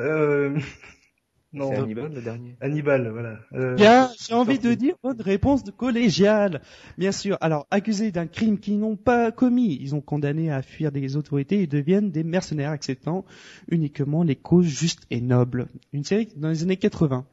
Euh, 1.56 1.60
Non, 1.60 1.70
C'est 1.72 1.78
Hannibal 1.78 2.14
le 2.14 2.22
dernier. 2.22 2.56
Hannibal, 2.62 3.10
voilà. 3.10 3.40
Euh, 3.54 3.76
Bien, 3.76 4.10
j'ai 4.20 4.34
envie 4.34 4.60
de 4.60 4.74
dire 4.74 4.96
bonne 5.04 5.22
réponse 5.22 5.64
de 5.64 5.72
collégiale. 5.72 6.62
Bien 6.98 7.12
sûr. 7.12 7.38
Alors, 7.42 7.66
accusés 7.72 8.12
d'un 8.12 8.28
crime 8.28 8.60
qu'ils 8.60 8.80
n'ont 8.80 8.96
pas 8.98 9.32
commis, 9.32 9.78
ils 9.82 9.96
ont 9.96 10.02
condamné 10.02 10.52
à 10.52 10.62
fuir 10.62 10.92
des 10.92 11.16
autorités 11.18 11.62
et 11.62 11.68
deviennent 11.68 12.12
des 12.12 12.24
mercenaires 12.24 12.72
acceptant 12.72 13.26
uniquement 13.70 14.24
les 14.24 14.36
causes 14.36 14.66
justes 14.68 15.06
et 15.10 15.22
nobles. 15.22 15.68
Une 15.94 16.04
série 16.04 16.28
dans 16.36 16.50
les 16.50 16.64
années 16.64 16.78
80. 16.78 17.26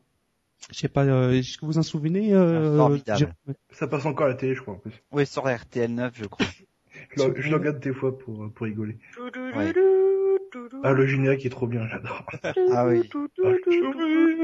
Je 0.73 0.79
sais 0.79 0.89
pas, 0.89 1.05
euh, 1.05 1.33
est-ce 1.33 1.59
que 1.59 1.67
vous 1.67 1.79
en 1.79 1.83
souvenez 1.83 2.33
euh, 2.33 2.75
Ah, 2.75 2.77
formidable. 2.77 3.35
Ça 3.73 3.89
passe 3.89 4.07
encore 4.07 4.27
à 4.27 4.29
la 4.29 4.35
télé, 4.37 4.55
je 4.55 4.61
crois, 4.63 4.75
en 4.75 4.79
plus. 4.79 4.93
Oui, 5.11 5.27
sur 5.27 5.45
RTL 5.53 5.93
9, 5.93 6.13
je 6.15 6.25
crois. 6.27 6.47
Je 7.17 7.25
le, 7.25 7.35
je 7.41 7.51
le 7.51 7.57
regarde 7.57 7.81
des 7.81 7.93
fois 7.93 8.17
pour, 8.19 8.51
pour 8.55 8.65
rigoler. 8.65 8.97
Ouais. 9.57 9.73
Ah, 10.83 10.93
le 10.93 11.07
générique 11.07 11.47
est 11.47 11.51
trop 11.51 11.67
bien, 11.67 11.87
j'adore. 11.89 12.27
Ah 12.73 12.87
oui. 12.87 13.09
Ah, 13.45 13.51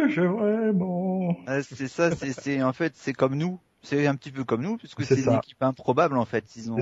vraiment. 0.07 1.37
Ah, 1.47 1.63
c'est 1.63 1.89
ça, 1.89 2.15
c'est, 2.15 2.33
c'est, 2.33 2.63
en 2.63 2.73
fait, 2.73 2.93
c'est 2.97 3.13
comme 3.13 3.35
nous. 3.35 3.61
C'est 3.83 4.07
un 4.07 4.17
petit 4.17 4.33
peu 4.33 4.45
comme 4.45 4.63
nous, 4.63 4.77
puisque 4.77 5.05
C'est 5.05 5.21
une 5.21 5.35
équipe 5.35 5.63
improbable, 5.63 6.17
en 6.17 6.25
fait. 6.25 6.45
Ils 6.57 6.71
ont 6.71 6.79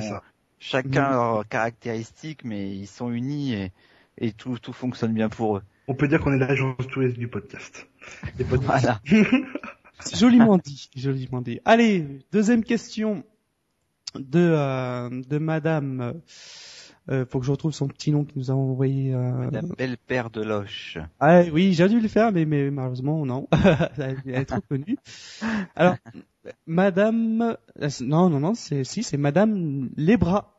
chacun 0.59 1.11
leurs 1.11 1.49
caractéristiques, 1.49 2.45
mais 2.45 2.71
ils 2.71 2.87
sont 2.87 3.11
unis 3.11 3.54
et, 3.54 3.73
et 4.18 4.33
tout, 4.33 4.59
tout 4.59 4.73
fonctionne 4.73 5.12
bien 5.12 5.28
pour 5.28 5.59
eux. 5.59 5.62
On 5.88 5.95
peut 5.95 6.09
dire 6.09 6.21
qu'on 6.21 6.33
est 6.33 6.38
l'agence 6.38 6.87
touriste 6.88 7.18
du 7.18 7.28
podcast. 7.28 7.88
Podcasts. 8.49 8.85
Voilà. 8.85 9.00
Joliment 10.14 10.59
dit, 10.59 10.90
joliment 10.95 11.40
dit. 11.40 11.61
Allez, 11.64 12.04
deuxième 12.33 12.64
question 12.64 13.25
de 14.14 14.40
euh, 14.40 15.09
de 15.09 15.38
Madame. 15.38 16.21
Euh, 17.09 17.25
faut 17.25 17.39
que 17.39 17.47
je 17.47 17.53
retrouve 17.53 17.73
son 17.73 17.87
petit 17.87 18.11
nom 18.11 18.25
que 18.25 18.33
nous 18.35 18.51
avons 18.51 18.73
envoyé. 18.73 19.15
Euh... 19.15 19.49
La 19.53 19.63
belle 19.63 19.97
paire 19.97 20.29
de 20.31 20.43
loches. 20.43 20.99
Ah 21.21 21.43
oui, 21.53 21.73
j'ai 21.73 21.89
dû 21.89 22.01
le 22.01 22.09
faire, 22.09 22.33
mais, 22.33 22.45
mais 22.45 22.71
malheureusement 22.71 23.25
non. 23.25 23.49
Elle 23.99 24.21
est 24.27 24.45
trop 24.45 24.61
connue. 24.69 24.99
Alors, 25.77 25.97
Madame, 26.67 27.57
euh, 27.81 27.89
non 28.01 28.29
non 28.29 28.41
non, 28.41 28.55
c'est 28.55 28.83
si 28.83 29.03
c'est 29.05 29.17
Madame 29.19 29.89
Lebras. 29.97 30.53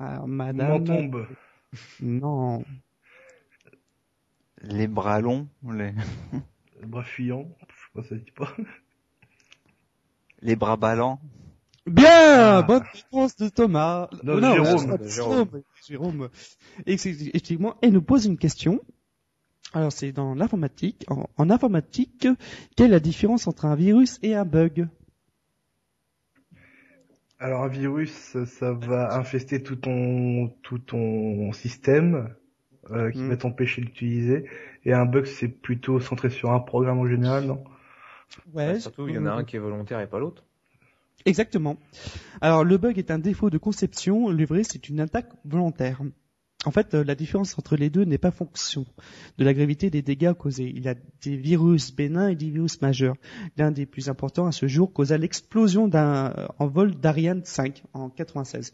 Alors 0.00 0.26
M'en 0.26 0.46
Madame, 0.46 0.84
tombe. 0.84 1.26
non, 2.00 2.64
Les 4.62 4.88
bras 4.88 5.20
longs, 5.20 5.46
les, 5.72 5.92
Bras 6.84 7.04
fuyant. 7.04 7.46
Je 7.68 7.74
sais 7.74 7.90
pas, 7.94 8.02
ça 8.02 8.14
dit 8.16 8.32
pas. 8.32 8.56
les 10.40 10.56
bras 10.56 10.76
ballants. 10.76 11.20
Bien, 11.86 12.58
Ah. 12.58 12.62
bonne 12.62 12.82
réponse 12.94 13.36
de 13.36 13.48
Thomas. 13.48 14.08
Non, 14.22 14.34
Oh 14.36 14.40
Jérôme, 14.64 14.96
de 14.98 15.08
Jérôme. 15.08 15.62
Jérôme. 15.86 16.28
Effectivement, 16.86 17.74
elle 17.82 17.92
nous 17.92 18.02
pose 18.02 18.26
une 18.26 18.38
question. 18.38 18.80
Alors, 19.74 19.90
c'est 19.90 20.12
dans 20.12 20.34
l'informatique. 20.34 21.04
En, 21.08 21.28
en 21.36 21.50
informatique, 21.50 22.28
quelle 22.76 22.86
est 22.86 22.90
la 22.90 23.00
différence 23.00 23.46
entre 23.46 23.64
un 23.64 23.74
virus 23.74 24.18
et 24.22 24.34
un 24.34 24.44
bug 24.44 24.86
Alors 27.38 27.64
un 27.64 27.68
virus, 27.68 28.36
ça 28.44 28.72
va 28.72 29.16
infester 29.16 29.62
tout 29.62 29.76
ton 29.76 30.48
tout 30.62 30.78
ton 30.78 31.50
système 31.52 32.34
euh, 32.90 33.10
qui 33.10 33.18
Mm. 33.20 33.28
va 33.30 33.36
t'empêcher 33.36 33.80
d'utiliser. 33.82 34.48
Et 34.84 34.92
un 34.92 35.06
bug, 35.06 35.24
c'est 35.24 35.48
plutôt 35.48 35.98
centré 36.00 36.30
sur 36.30 36.52
un 36.52 36.60
programme 36.60 36.98
en 36.98 37.06
général, 37.06 37.44
non? 37.46 37.64
Ouais. 38.54 38.78
Surtout, 38.78 39.08
il 39.08 39.14
y 39.14 39.18
en 39.18 39.26
a 39.26 39.32
un 39.32 39.44
qui 39.44 39.56
est 39.56 39.60
volontaire 39.60 40.00
et 40.00 40.06
pas 40.06 40.18
l'autre. 40.20 40.44
Exactement. 41.24 41.76
Alors, 42.40 42.64
le 42.64 42.76
bug 42.78 42.98
est 42.98 43.10
un 43.10 43.18
défaut 43.18 43.50
de 43.50 43.58
conception. 43.58 44.28
Le 44.28 44.44
virus, 44.44 44.68
c'est 44.72 44.88
une 44.88 45.00
attaque 45.00 45.30
volontaire. 45.44 46.00
En 46.64 46.70
fait, 46.70 46.94
euh, 46.94 47.02
la 47.02 47.14
différence 47.14 47.58
entre 47.58 47.76
les 47.76 47.90
deux 47.90 48.04
n'est 48.04 48.18
pas 48.18 48.30
fonction 48.30 48.86
de 49.38 49.44
la 49.44 49.52
gravité 49.52 49.90
des 49.90 50.02
dégâts 50.02 50.32
causés. 50.32 50.72
Il 50.74 50.84
y 50.84 50.88
a 50.88 50.94
des 51.22 51.36
virus 51.36 51.92
bénins 51.94 52.28
et 52.28 52.36
des 52.36 52.50
virus 52.50 52.80
majeurs. 52.80 53.16
L'un 53.56 53.72
des 53.72 53.84
plus 53.84 54.08
importants 54.08 54.46
à 54.46 54.52
ce 54.52 54.68
jour 54.68 54.92
causa 54.92 55.18
l'explosion 55.18 55.88
d'un 55.88 56.32
euh, 56.38 56.46
en 56.58 56.68
vol 56.68 56.94
d'Ariane 56.94 57.42
5 57.44 57.82
en 57.94 58.10
96. 58.10 58.72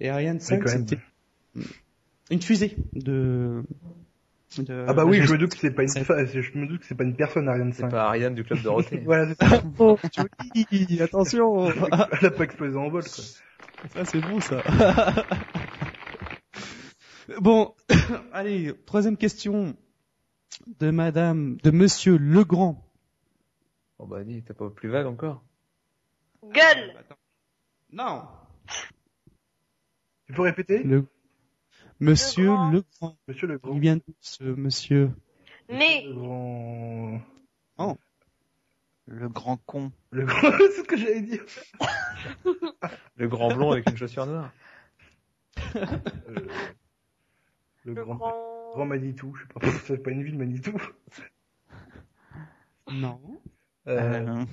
Et 0.00 0.08
Ariane 0.08 0.40
5, 0.40 0.62
quand 0.62 0.70
même. 0.70 0.86
c'était 0.88 1.02
une 2.30 2.42
fusée 2.42 2.76
de, 2.94 3.62
de 4.58 4.84
Ah 4.88 4.94
bah 4.94 5.04
oui, 5.04 5.20
je 5.22 5.32
me 5.32 5.38
doute 5.38 5.52
que 5.54 5.58
c'est 5.60 5.70
pas 5.70 5.82
une 5.82 5.88
C'est- 5.88 6.04
fa- 6.04 6.24
je 6.24 6.58
me 6.58 6.66
doute 6.66 6.80
que 6.80 6.86
c'est 6.86 6.94
pas 6.94 7.04
une 7.04 7.16
personne 7.16 7.48
Ariane 7.48 7.72
C'est 7.72 7.82
5. 7.82 7.90
pas 7.90 8.04
Ariane 8.06 8.34
du 8.34 8.44
club 8.44 8.62
Dorothée. 8.62 8.98
Voilà, 9.04 9.34
c'est 9.34 9.46
ça. 9.48 9.62
Oh, 9.78 9.98
joli, 10.16 11.02
attention. 11.02 11.70
Elle 12.20 12.26
a 12.26 12.30
pas 12.30 12.44
explosé 12.44 12.76
en 12.76 12.88
vol, 12.88 13.02
quoi. 13.02 13.24
Ça, 13.92 14.04
c'est 14.04 14.20
bon, 14.20 14.40
ça. 14.40 14.62
bon, 17.40 17.74
allez, 18.32 18.72
troisième 18.86 19.16
question 19.16 19.76
de 20.78 20.90
madame, 20.90 21.56
de 21.62 21.70
monsieur 21.70 22.16
Legrand. 22.16 22.82
Oh 23.98 24.06
bah 24.06 24.24
dis, 24.24 24.42
t'as 24.42 24.54
pas 24.54 24.68
plus 24.70 24.88
vague 24.88 25.06
encore 25.06 25.42
Gueule 26.42 26.94
Non. 27.92 28.22
Tu 30.26 30.32
peux 30.34 30.42
répéter? 30.42 30.82
Le... 30.82 31.04
Monsieur 32.00 32.44
Legrand. 32.44 32.70
Legrand. 32.70 33.16
Monsieur 33.28 33.46
le 33.46 33.54
Il 33.54 33.58
grand. 33.58 33.78
vient 33.78 33.96
de 33.96 34.02
ce 34.20 34.44
monsieur. 34.44 35.10
Né 35.68 36.04
Le 36.06 36.14
grand... 36.14 37.20
Le 39.08 39.28
grand 39.28 39.56
con. 39.66 39.92
Le 40.10 40.24
grand... 40.26 40.40
c'est 40.58 40.82
ce 40.82 40.82
que 40.82 40.96
j'allais 40.96 41.20
dire. 41.22 41.44
Le 43.16 43.28
grand 43.28 43.54
blond 43.54 43.70
avec 43.72 43.88
une 43.88 43.96
chaussure 43.96 44.26
noire. 44.26 44.52
Euh, 45.76 45.86
Le 47.84 47.94
Le 47.94 48.04
grand... 48.04 48.14
grand... 48.16 48.42
Grand 48.74 48.84
Manitou, 48.86 49.34
je 49.36 49.42
sais 49.42 49.48
pas, 49.48 49.60
c'est 49.86 50.02
pas 50.02 50.10
une 50.10 50.22
ville 50.22 50.36
Manitou. 50.36 50.76
Non. 52.90 53.20
Euh, 53.86 54.26
Euh, 54.26 54.44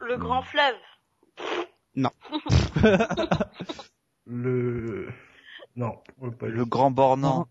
Le 0.00 0.16
grand 0.16 0.42
fleuve 0.42 0.76
le... 4.26 5.08
Non, 5.76 5.96
le 6.42 6.64
grand 6.64 6.90
bornant. 6.90 7.46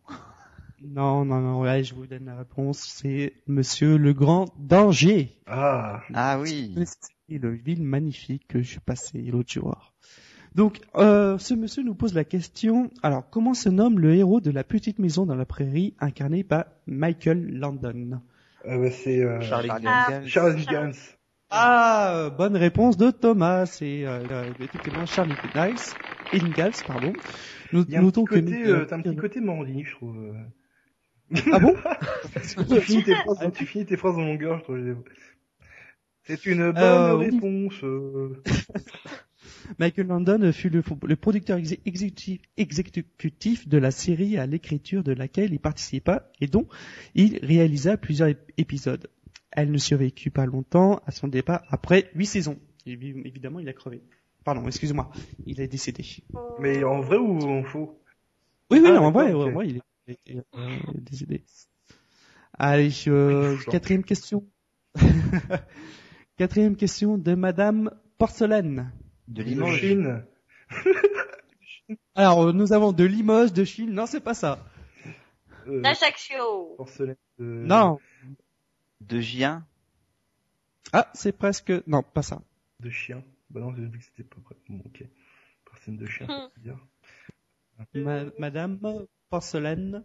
Non, 0.86 1.24
non, 1.24 1.40
non, 1.40 1.62
ouais, 1.62 1.84
je 1.84 1.96
vous 1.96 2.08
donne 2.08 2.26
la 2.26 2.38
réponse. 2.38 2.80
C'est 2.80 3.34
monsieur 3.48 3.98
le 3.98 4.14
grand 4.14 4.46
danger. 4.60 5.38
Ah, 5.48 6.02
Ah 6.14 6.40
oui. 6.40 6.74
C'est 6.86 7.10
une 7.30 7.52
ville 7.56 7.84
magnifique 7.84 8.48
que 8.48 8.62
je 8.62 8.68
suis 8.68 8.80
passé 8.80 9.22
l'autre 9.22 9.52
jour. 9.52 9.94
Donc, 10.56 10.82
euh, 10.96 11.38
ce 11.38 11.54
monsieur 11.54 11.84
nous 11.84 11.96
pose 11.96 12.14
la 12.14 12.24
question. 12.26 12.92
Alors, 13.02 13.30
comment 13.30 13.54
se 13.54 13.70
nomme 13.70 14.00
le 14.00 14.14
héros 14.14 14.40
de 14.40 14.52
la 14.52 14.64
petite 14.64 15.00
maison 15.00 15.26
dans 15.26 15.36
la 15.36 15.46
prairie, 15.46 15.96
incarné 16.00 16.44
par 16.44 16.66
Michael 16.86 17.58
Landon? 17.58 18.22
Ah 18.66 18.78
bah 18.78 18.92
c'est 18.92 19.22
euh, 19.22 19.42
Charlie. 19.42 19.68
Gans. 19.68 20.22
Charles 20.26 20.64
Gans. 20.66 20.92
Ah, 21.50 22.14
euh, 22.16 22.30
bonne 22.30 22.56
réponse 22.56 22.98
de 22.98 23.12
Thomas. 23.12 23.66
C'est 23.66 24.06
euh, 24.06 24.24
euh, 24.32 24.52
effectivement 24.60 25.06
Charlie 25.06 25.34
Nice, 25.56 25.96
Ingalls, 26.34 26.74
pardon. 26.86 27.14
Nous 27.72 27.84
Il 27.88 27.94
y 27.94 27.96
a 27.96 28.00
un 28.00 28.04
notons 28.04 28.26
petit 28.26 28.42
que 28.42 28.46
côté, 28.46 28.64
euh, 28.68 28.86
t'as 28.86 28.98
un 28.98 29.02
petit 29.02 29.16
côté 29.16 29.40
Morandini, 29.42 29.84
je 29.86 29.92
trouve. 29.92 30.18
euh. 30.18 30.34
Ah 31.52 31.60
bon 31.60 31.76
tu, 32.70 32.82
finis 32.82 33.04
tes 33.04 33.16
phrases, 33.16 33.52
tu 33.54 33.66
finis 33.66 33.86
tes 33.86 33.98
phrases 33.98 34.16
en 34.16 34.26
longueur, 34.26 34.60
je 34.60 34.64
trouve. 34.64 35.04
C'est 36.24 36.46
une 36.46 36.72
bonne 36.72 36.78
Euh, 36.84 37.16
réponse. 37.16 37.84
euh. 37.84 38.42
Michael 39.80 40.08
Landon 40.08 40.52
fut 40.52 40.70
le, 40.70 40.84
le 41.08 41.16
producteur 41.16 41.58
exé- 41.58 41.80
exécutif, 41.86 42.42
exécutif 42.58 43.68
de 43.68 43.78
la 43.78 43.92
série 43.92 44.38
à 44.38 44.46
l'écriture 44.46 45.04
de 45.04 45.14
laquelle 45.14 45.54
il 45.54 45.60
participa 45.60 46.30
et 46.42 46.48
dont 46.48 46.68
il 47.16 47.40
réalisa 47.44 47.98
plusieurs 47.98 48.30
ép- 48.30 48.38
épisodes. 48.58 49.08
Elle 49.52 49.72
ne 49.72 49.78
survécut 49.78 50.32
pas 50.32 50.46
longtemps 50.46 51.02
à 51.06 51.12
son 51.12 51.28
départ 51.28 51.64
après 51.70 52.10
huit 52.16 52.26
saisons. 52.26 52.58
Évi- 52.86 53.22
Évidemment, 53.26 53.60
il 53.60 53.70
a 53.70 53.74
crevé. 53.74 54.02
Pardon, 54.44 54.66
excuse-moi, 54.68 55.10
il 55.46 55.62
est 55.62 55.68
décédé. 55.68 56.06
Mais 56.60 56.84
en 56.84 57.00
vrai 57.00 57.18
ou 57.18 57.40
en 57.42 57.64
faux? 57.64 58.00
Oui, 58.70 58.80
oui, 58.84 58.90
Ah, 58.94 59.02
en 59.02 59.12
vrai, 59.12 59.34
en 59.34 59.52
vrai, 59.52 59.68
il 59.68 59.78
est, 59.78 60.20
il 60.26 60.38
est, 60.38 60.46
euh, 60.56 60.78
décédé. 60.96 61.44
Allez, 62.58 62.92
euh, 63.08 63.58
quatrième 63.72 64.04
question. 64.04 64.46
quatrième 66.38 66.76
question 66.76 67.18
de 67.18 67.36
Madame 67.36 67.92
Porcelaine. 68.18 68.92
De 69.28 69.42
De 69.42 69.50
Limoges. 69.50 69.80
Chine. 69.80 70.26
Alors, 72.16 72.44
euh, 72.44 72.52
nous 72.52 72.74
avons 72.74 72.92
de 72.92 73.04
Limoges, 73.04 73.54
de 73.54 73.64
Chine. 73.64 73.92
Non, 73.92 74.06
c'est 74.06 74.20
pas 74.20 74.34
ça. 74.34 74.60
Euh, 75.68 75.82
D'Ajaccio 75.82 76.76
porcelaine 76.78 77.16
de... 77.40 77.46
Non. 77.46 78.00
De 79.02 79.20
Gien. 79.20 79.66
Ah, 80.92 81.10
c'est 81.14 81.32
presque... 81.32 81.72
Non, 81.88 82.04
pas 82.04 82.22
ça. 82.22 82.42
De 82.80 82.90
chien. 82.90 83.24
Bah 83.54 83.60
non, 83.62 83.74
j'ai 83.76 83.86
vu 83.86 84.00
que 84.00 84.04
c'était 84.04 84.24
pas 84.24 84.42
prêt. 84.44 84.56
Bon, 84.70 84.82
ok. 84.86 85.04
Porcelaine 85.66 85.98
de 85.98 86.06
chien, 86.06 86.28
Hmm. 86.28 86.50
c'est. 87.94 88.00
Ma- 88.00 88.26
Madame 88.40 88.80
Porcelaine. 89.30 90.04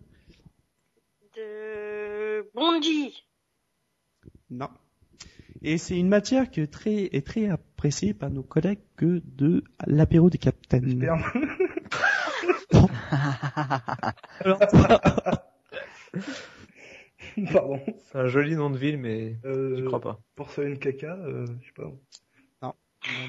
De 1.36 2.50
Bondy 2.54 3.14
Non. 4.50 4.68
Et 5.62 5.76
c'est 5.78 5.98
une 5.98 6.08
matière 6.08 6.50
que 6.50 6.64
très, 6.64 7.04
est 7.14 7.26
très 7.26 7.48
appréciée 7.48 8.14
par 8.14 8.30
nos 8.30 8.42
collègues 8.42 8.80
que 8.96 9.20
de 9.24 9.64
l'apéro 9.86 10.30
des 10.30 10.38
capitaines. 10.38 10.90
Sperme. 10.90 11.22
Alors, 14.40 14.58
Pardon. 17.52 17.80
C'est 18.06 18.18
un 18.18 18.26
joli 18.26 18.54
nom 18.56 18.70
de 18.70 18.78
ville, 18.78 18.98
mais 18.98 19.36
Euh, 19.44 19.76
j'y 19.76 19.84
crois 19.84 20.00
pas. 20.00 20.20
Porcelaine 20.36 20.78
caca, 20.78 21.14
euh, 21.16 21.46
je 21.60 21.66
sais 21.66 21.72
pas. 21.74 21.90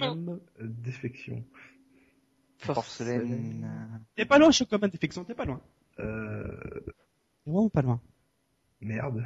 Euh, 0.01 0.37
défection. 0.59 1.43
Porcelaine. 2.65 4.01
T'es 4.15 4.25
pas 4.25 4.37
loin, 4.37 4.51
Chocoman 4.51 4.89
Défection, 4.89 5.23
t'es 5.23 5.33
pas 5.35 5.45
loin. 5.45 5.61
Euh, 5.99 6.47
T'es 7.45 7.51
vraiment 7.51 7.69
pas 7.69 7.81
loin? 7.81 8.01
merde. 8.81 9.25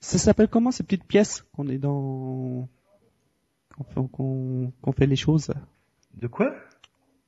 Ça 0.00 0.18
s'appelle 0.18 0.48
comment 0.48 0.70
ces 0.70 0.82
petites 0.82 1.04
pièces 1.06 1.42
qu'on 1.54 1.68
est 1.68 1.78
dans... 1.78 2.68
qu'on 3.76 3.84
fait, 3.84 4.08
qu'on- 4.10 4.72
qu'on 4.82 4.92
fait 4.92 5.06
les 5.06 5.16
choses? 5.16 5.52
De 6.14 6.26
quoi? 6.26 6.54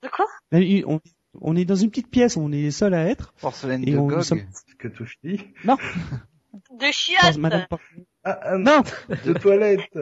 De 0.02 0.08
quoi? 0.08 0.26
Il- 0.52 0.84
on, 0.86 1.00
on 1.40 1.56
est 1.56 1.64
dans 1.64 1.76
une 1.76 1.90
petite 1.90 2.10
pièce, 2.10 2.36
on 2.36 2.52
est 2.52 2.70
seul 2.70 2.94
à 2.94 3.06
être. 3.06 3.32
Porcelaine 3.40 3.82
Et 3.86 3.92
de 3.92 3.98
on- 3.98 4.08
Gog. 4.08 4.22
sommes- 4.22 4.42
Scatophilie. 4.52 5.52
De 5.64 6.86
chiottes 6.92 7.36
Madame 7.38 7.66
Por- 7.68 7.80
Ah, 8.24 8.38
ah, 8.42 8.58
Non, 8.58 8.82
de 9.24 9.32
toilette. 9.34 9.98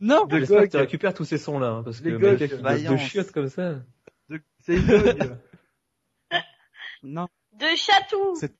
Non. 0.00 0.26
De 0.26 0.38
J'espère 0.38 0.62
que 0.64 0.68
tu 0.68 0.76
récupères 0.76 1.14
tous 1.14 1.24
ces 1.24 1.38
sons-là, 1.38 1.68
hein, 1.68 1.82
parce 1.82 2.00
que 2.00 2.08
Les 2.08 2.12
mais 2.18 2.20
Gog. 2.20 2.38
quelqu'un 2.38 2.76
qui 2.76 2.84
de 2.88 2.96
chiottes 2.96 3.32
comme 3.32 3.48
ça. 3.48 3.80
De... 4.28 4.40
C'est. 4.60 4.76
Non, 7.02 7.28
De 7.52 7.66
chatou 7.76 8.34
c'est 8.36 8.52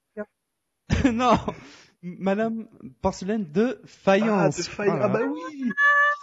non. 1.13 1.37
Madame 2.03 2.69
Porcelaine 3.03 3.51
de 3.51 3.81
Ah, 3.83 3.87
faïence. 3.87 4.57
de 4.57 4.63
faille. 4.63 4.89
Voilà. 4.89 5.05
Ah 5.07 5.09
bah 5.09 5.21
oui. 5.25 5.73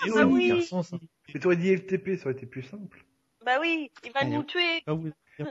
C'est 0.06 0.14
bah 0.14 0.26
oui. 0.26 0.48
garçon, 0.50 0.84
ça. 0.84 0.98
Mais 1.34 1.40
t'aurais 1.42 1.58
dit 1.58 1.70
LTP, 1.76 2.16
ça 2.18 2.26
aurait 2.30 2.34
été 2.34 2.46
plus 2.46 2.64
simple. 2.64 3.04
Bah 3.46 3.58
oui, 3.60 3.92
il 4.06 4.12
va 4.14 4.22
Allez, 4.22 4.32
nous 4.32 4.44
tuer 4.44 4.84
Ah 4.88 4.94
oui. 4.94 5.12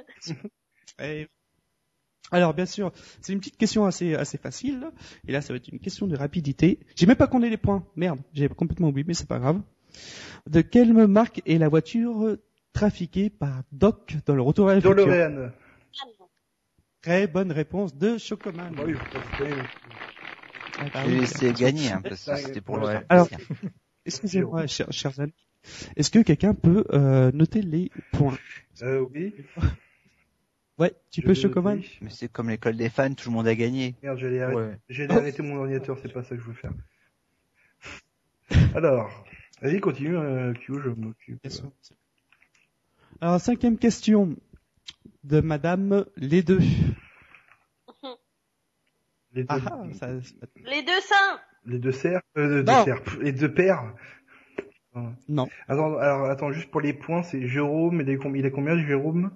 Eh, 1.01 1.29
Alors 2.31 2.55
bien 2.55 2.67
sûr, 2.67 2.93
c'est 3.21 3.33
une 3.33 3.41
petite 3.41 3.59
question 3.59 3.85
assez 3.85 4.15
assez 4.15 4.39
facile. 4.39 4.91
Et 5.27 5.33
là, 5.33 5.43
ça 5.43 5.53
va 5.53 5.59
être 5.59 5.69
une 5.69 5.81
question 5.81 6.07
de 6.07 6.17
rapidité. 6.17 6.79
J'ai 6.97 7.07
même 7.07 7.17
pas 7.17 7.27
compté 7.27 7.51
les 7.51 7.57
points. 7.57 7.85
Merde, 7.97 8.21
j'ai 8.33 8.49
complètement 8.49 8.89
oublié, 8.89 9.05
mais 9.07 9.15
c'est 9.15 9.29
pas 9.29 9.39
grave. 9.39 9.61
De 10.49 10.61
quelle 10.63 10.93
marque 11.07 11.43
est 11.47 11.59
la 11.59 11.69
voiture 11.69 12.37
trafiquée 12.73 13.29
par 13.29 13.63
Doc 13.73 14.17
dans 14.25 14.35
le 14.35 14.43
Retour 14.43 14.69
à 14.69 14.75
la 14.75 14.81
Dans 14.81 14.91
future 14.91 15.07
Lorraine. 15.07 15.53
Très 17.03 17.27
bonne 17.27 17.53
réponse 17.53 17.97
de 17.97 18.17
Chocoman. 18.17 18.73
Bah 18.75 18.85
oui. 18.87 18.95
Ah, 20.79 20.89
bah 20.95 21.03
oui. 21.07 21.25
gagner, 21.53 21.91
hein, 21.91 22.01
parce 22.03 22.25
que 22.25 22.37
c'était 22.37 22.61
pour 22.61 22.79
le 22.79 22.87
Ouais. 22.87 22.93
faire 22.93 23.05
Alors-. 23.09 23.29
Excusez-moi, 24.07 24.67
chers, 24.67 24.93
chers 24.93 25.21
amis. 25.21 25.33
Est-ce 25.97 26.11
que 26.11 26.19
quelqu'un 26.21 26.55
peut 26.55 26.85
euh, 26.93 27.31
noter 27.33 27.63
les 27.63 27.91
points? 28.11 28.39
Euh, 28.83 29.07
oui. 29.13 29.33
Ouais, 30.83 30.93
tu 31.11 31.21
Je 31.21 31.27
peux 31.27 31.35
Chocoman. 31.35 31.81
Mais 32.01 32.11
c'est 32.11 32.27
comme 32.31 32.49
l'école 32.51 32.77
des 32.77 32.89
fans, 32.89 33.15
tout 33.15 33.31
le 33.31 33.35
monde 33.37 33.47
a 33.47 33.55
gagné. 33.55 33.95
Merde, 34.03 34.19
j'allais 34.19 34.41
arrêter. 34.43 34.61
Ouais. 34.61 34.79
J'allais 34.89 35.15
arrêter 35.15 35.43
mon 35.43 35.59
ordinateur, 35.59 35.97
c'est 36.03 36.13
pas 36.13 36.25
ça 36.25 36.35
que 36.35 36.43
je 36.43 36.47
veux 36.49 36.55
faire. 36.55 36.73
Alors, 38.75 39.25
vas-y, 39.61 39.79
continue, 39.81 40.17
euh, 40.17 40.53
Q, 40.55 40.73
je 40.85 40.89
m'occupe. 40.91 41.39
Alors, 43.21 43.41
cinquième 43.41 43.79
question 43.79 44.35
de 45.25 45.41
Madame 45.41 46.05
les 46.17 46.43
deux. 46.43 46.59
Les 49.35 49.45
deux, 49.45 49.47
Ah, 49.49 49.59
ah, 49.65 49.85
ça, 49.95 50.09
Les 50.65 50.83
deux 50.83 51.01
seins 51.01 51.41
les 51.65 51.79
deux 51.79 51.93
cerfs, 51.93 52.21
euh, 52.37 52.63
deux 52.65 52.73
Non. 52.73 52.85
cerfs, 52.85 53.03
les 53.21 53.31
deux 53.33 53.55
paires. 53.55 53.95
non. 55.29 55.49
Attends, 55.69 55.97
alors, 55.97 56.25
attends, 56.27 56.51
juste 56.53 56.71
pour 56.73 56.81
les 56.81 56.93
points, 56.93 57.23
c'est 57.23 57.47
Jérôme, 57.47 58.01
il 58.01 58.11
a, 58.11 58.17
com- 58.17 58.35
il 58.35 58.45
a 58.45 58.51
combien, 58.51 58.77
Jérôme? 58.85 59.31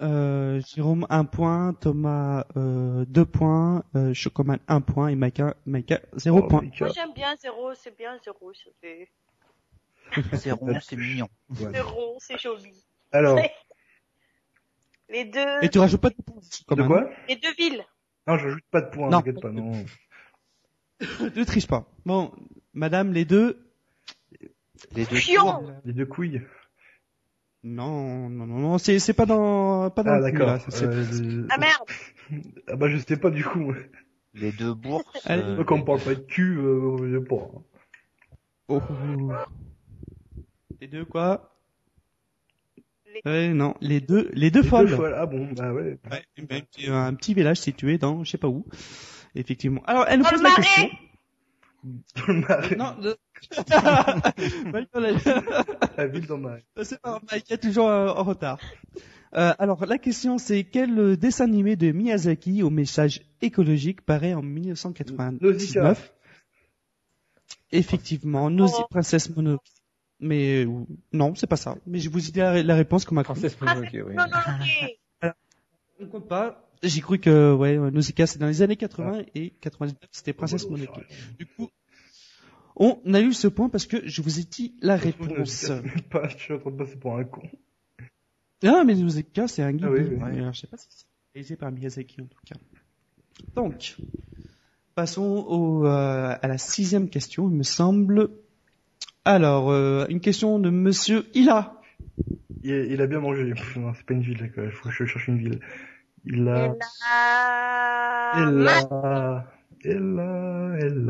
Euh, 0.00 0.60
Jérôme, 0.60 1.06
un 1.10 1.24
point. 1.24 1.74
Thomas, 1.74 2.46
euh, 2.56 3.04
deux 3.06 3.24
points. 3.24 3.84
Euh, 3.94 4.14
Chocoman, 4.14 4.58
un 4.68 4.80
point. 4.80 5.08
Et 5.08 5.14
Maïka, 5.16 5.54
Maïka, 5.66 6.00
zéro 6.14 6.40
Oh, 6.42 6.48
point. 6.48 6.62
Moi 6.80 6.88
j'aime 6.88 7.12
bien 7.14 7.36
zéro, 7.36 7.74
c'est 7.74 7.96
bien 7.96 8.18
zéro, 8.24 8.52
ça 8.54 8.70
fait... 8.80 9.10
C'est 10.38 10.52
rond, 10.52 10.72
c'est 10.80 10.96
mignon. 10.96 11.28
Voilà. 11.50 11.82
C'est 12.18 12.38
joli. 12.40 12.72
Alors, 13.12 13.38
Les 15.10 15.24
deux... 15.26 15.62
Et 15.62 15.68
tu 15.68 15.78
rajoutes 15.78 16.00
pas 16.00 16.10
de 16.10 16.14
points. 16.14 16.36
de 16.40 16.54
Chocoman. 16.54 16.86
quoi? 16.86 17.10
Les 17.28 17.36
deux 17.36 17.52
villes. 17.54 17.84
Non, 18.26 18.38
j'ajoute 18.38 18.64
pas 18.70 18.80
de 18.80 18.90
points, 18.90 19.10
Non. 19.10 19.18
t'inquiète 19.18 19.40
pas, 19.40 19.50
non. 19.50 19.72
Ne 21.00 21.44
triche 21.44 21.66
pas. 21.66 21.86
Bon, 22.06 22.32
Madame 22.72 23.12
les 23.12 23.24
deux. 23.24 23.70
Les 24.92 25.04
deux 25.06 25.18
tours. 25.20 25.62
Les 25.84 25.92
deux 25.92 26.06
couilles. 26.06 26.42
Non, 27.64 28.28
non, 28.30 28.46
non, 28.46 28.58
non. 28.58 28.78
C'est, 28.78 28.98
c'est 28.98 29.12
pas 29.14 29.26
dans, 29.26 29.90
pas 29.90 30.02
dans 30.02 30.12
Ah, 30.12 30.18
le 30.20 30.26
cul, 30.26 30.32
d'accord. 30.38 30.46
là. 30.48 30.58
C'est- 30.60 30.70
c'est- 30.70 30.84
Euh, 30.86 31.04
le- 31.22 31.46
Ah 31.50 31.58
merde 31.58 32.42
Ah 32.68 32.76
bah, 32.76 32.88
je 32.88 32.98
sais 32.98 33.16
pas, 33.16 33.30
du 33.30 33.44
coup. 33.44 33.74
Les 34.34 34.52
deux 34.52 34.74
bourses. 34.74 35.04
Allez. 35.26 35.42
euh, 35.42 35.64
quand 35.64 35.76
on 35.76 35.82
parle 35.82 36.00
pas 36.00 36.14
de 36.14 36.20
cul, 36.20 36.56
euh, 36.58 36.96
je 37.10 37.18
sais 37.18 37.24
pas. 37.24 37.50
Oh. 38.68 38.80
Les 40.80 40.86
deux 40.88 41.04
quoi? 41.04 41.54
Les- 43.06 43.22
Ouais, 43.24 43.48
non, 43.48 43.74
les 43.80 44.00
deux, 44.00 44.30
les 44.34 44.50
deux 44.50 44.62
Les 44.62 44.68
folles. 44.68 44.88
deux 44.88 44.96
folles. 44.96 45.14
Ah 45.16 45.26
bon, 45.26 45.48
bah 45.52 45.72
ouais. 45.72 45.98
Ouais, 46.10 46.24
un 46.38 46.44
petit- 46.60 46.88
un 46.88 47.14
petit 47.14 47.34
village 47.34 47.56
situé 47.58 47.98
dans, 47.98 48.22
je 48.22 48.30
sais 48.30 48.38
pas 48.38 48.48
où. 48.48 48.64
Effectivement. 49.34 49.82
Alors, 49.86 50.04
elle 50.08 50.18
nous 50.20 50.24
pose 50.24 50.38
le 50.38 50.44
la 50.44 50.50
marais 50.50 50.62
question. 50.62 50.88
Dans 52.16 52.26
le 52.32 52.40
marais. 52.40 52.76
Non, 52.76 52.94
de... 53.00 53.16
Ouais, 54.72 54.86
dans 54.92 55.00
la- 55.00 56.06
ville 56.06 56.26
dans 56.26 56.38
marais. 56.38 56.64
c'est 56.82 57.00
pas 57.00 57.20
Mike, 57.30 57.50
est 57.50 57.58
toujours 57.58 57.88
euh, 57.88 58.08
en 58.08 58.22
retard. 58.24 58.58
Euh, 59.34 59.52
alors, 59.58 59.84
la 59.86 59.98
question 59.98 60.38
c'est 60.38 60.64
quel 60.64 60.98
euh, 60.98 61.16
dessin 61.16 61.44
animé 61.44 61.76
de 61.76 61.92
Miyazaki 61.92 62.62
au 62.62 62.70
message 62.70 63.20
écologique 63.42 64.00
paraît 64.02 64.34
en 64.34 64.42
1999 64.42 66.12
Effectivement, 67.72 68.50
Nosy 68.50 68.74
Oh. 68.78 68.86
Princesse 68.90 69.28
Mononoke. 69.34 69.62
Mais 70.20 70.64
euh, 70.64 70.84
non, 71.12 71.34
c'est 71.34 71.46
pas 71.46 71.56
ça. 71.56 71.76
Mais 71.86 71.98
je 72.00 72.08
vous 72.10 72.26
ai 72.28 72.32
dit 72.32 72.38
la, 72.40 72.62
la 72.62 72.74
réponse 72.74 73.04
comme 73.04 73.18
un 73.18 73.22
con. 73.22 73.34
Princesse 73.34 73.60
Mononoke, 73.60 73.92
oui. 73.92 74.14
Non, 74.14 74.24
non, 74.24 74.38
ok. 75.22 75.32
On 76.00 76.06
compte 76.06 76.28
pas. 76.28 76.64
J'ai 76.82 77.00
cru 77.00 77.18
que 77.18 77.52
ouais, 77.54 77.76
Nausicaa 77.76 78.26
c'est 78.26 78.38
dans 78.38 78.46
les 78.46 78.62
années 78.62 78.76
80 78.76 79.22
et 79.34 79.50
99 79.60 79.96
c'était 80.12 80.32
Princesse 80.32 80.64
Oh, 80.66 80.70
Mononoke. 80.70 81.06
Du 81.38 81.44
coup, 81.46 81.68
on 82.78 83.14
a 83.14 83.20
eu 83.20 83.32
ce 83.32 83.48
point 83.48 83.68
parce 83.68 83.86
que 83.86 84.06
je 84.08 84.22
vous 84.22 84.38
ai 84.40 84.44
dit 84.44 84.74
la 84.80 84.96
réponse. 84.96 85.30
je 85.38 85.44
sais 85.44 85.82
pas, 86.10 86.28
je 86.28 86.36
suis 86.36 86.54
en 86.54 86.58
train 86.58 86.70
de 86.70 86.76
passer 86.76 86.96
pour 86.96 87.16
un 87.16 87.24
con. 87.24 87.42
Non, 88.62 88.84
mais 88.84 88.94
c'est 89.46 89.62
un 89.62 89.72
guide. 89.72 89.84
Ah 89.86 89.90
oui, 89.90 90.00
oui. 90.08 90.16
Ouais, 90.16 90.38
alors, 90.38 90.52
je 90.52 90.60
sais 90.60 90.66
pas 90.66 90.76
si 90.76 90.88
c'est 90.90 91.06
réalisé 91.34 91.56
par 91.56 91.70
Miyazaki 91.70 92.20
en 92.20 92.26
tout 92.26 92.40
cas. 92.44 92.56
Donc, 93.54 93.96
passons 94.94 95.44
au, 95.48 95.86
euh, 95.86 96.34
à 96.40 96.48
la 96.48 96.58
sixième 96.58 97.08
question, 97.08 97.48
il 97.48 97.56
me 97.56 97.62
semble. 97.62 98.30
Alors, 99.24 99.70
euh, 99.70 100.06
une 100.08 100.20
question 100.20 100.58
de 100.58 100.70
Monsieur 100.70 101.26
Ila. 101.34 101.80
Il, 102.64 102.72
il 102.72 103.00
a 103.00 103.06
bien 103.06 103.20
mangé. 103.20 103.52
C'est 103.74 104.06
pas 104.06 104.14
une 104.14 104.22
ville, 104.22 104.38
d'accord. 104.38 104.64
Il 104.64 104.70
faut 104.72 104.88
que 104.88 104.94
je 104.94 105.04
cherche 105.04 105.28
une 105.28 105.38
ville. 105.38 105.60
Il 106.24 106.48
a... 106.48 106.74
Il 108.34 108.68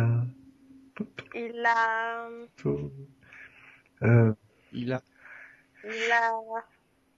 a... 0.01 0.27
Il 1.35 1.63
a... 1.67 2.29
Euh, 4.03 4.33
Il 4.73 4.93
a. 4.93 5.03
Il 5.85 6.13
a... 6.13 6.33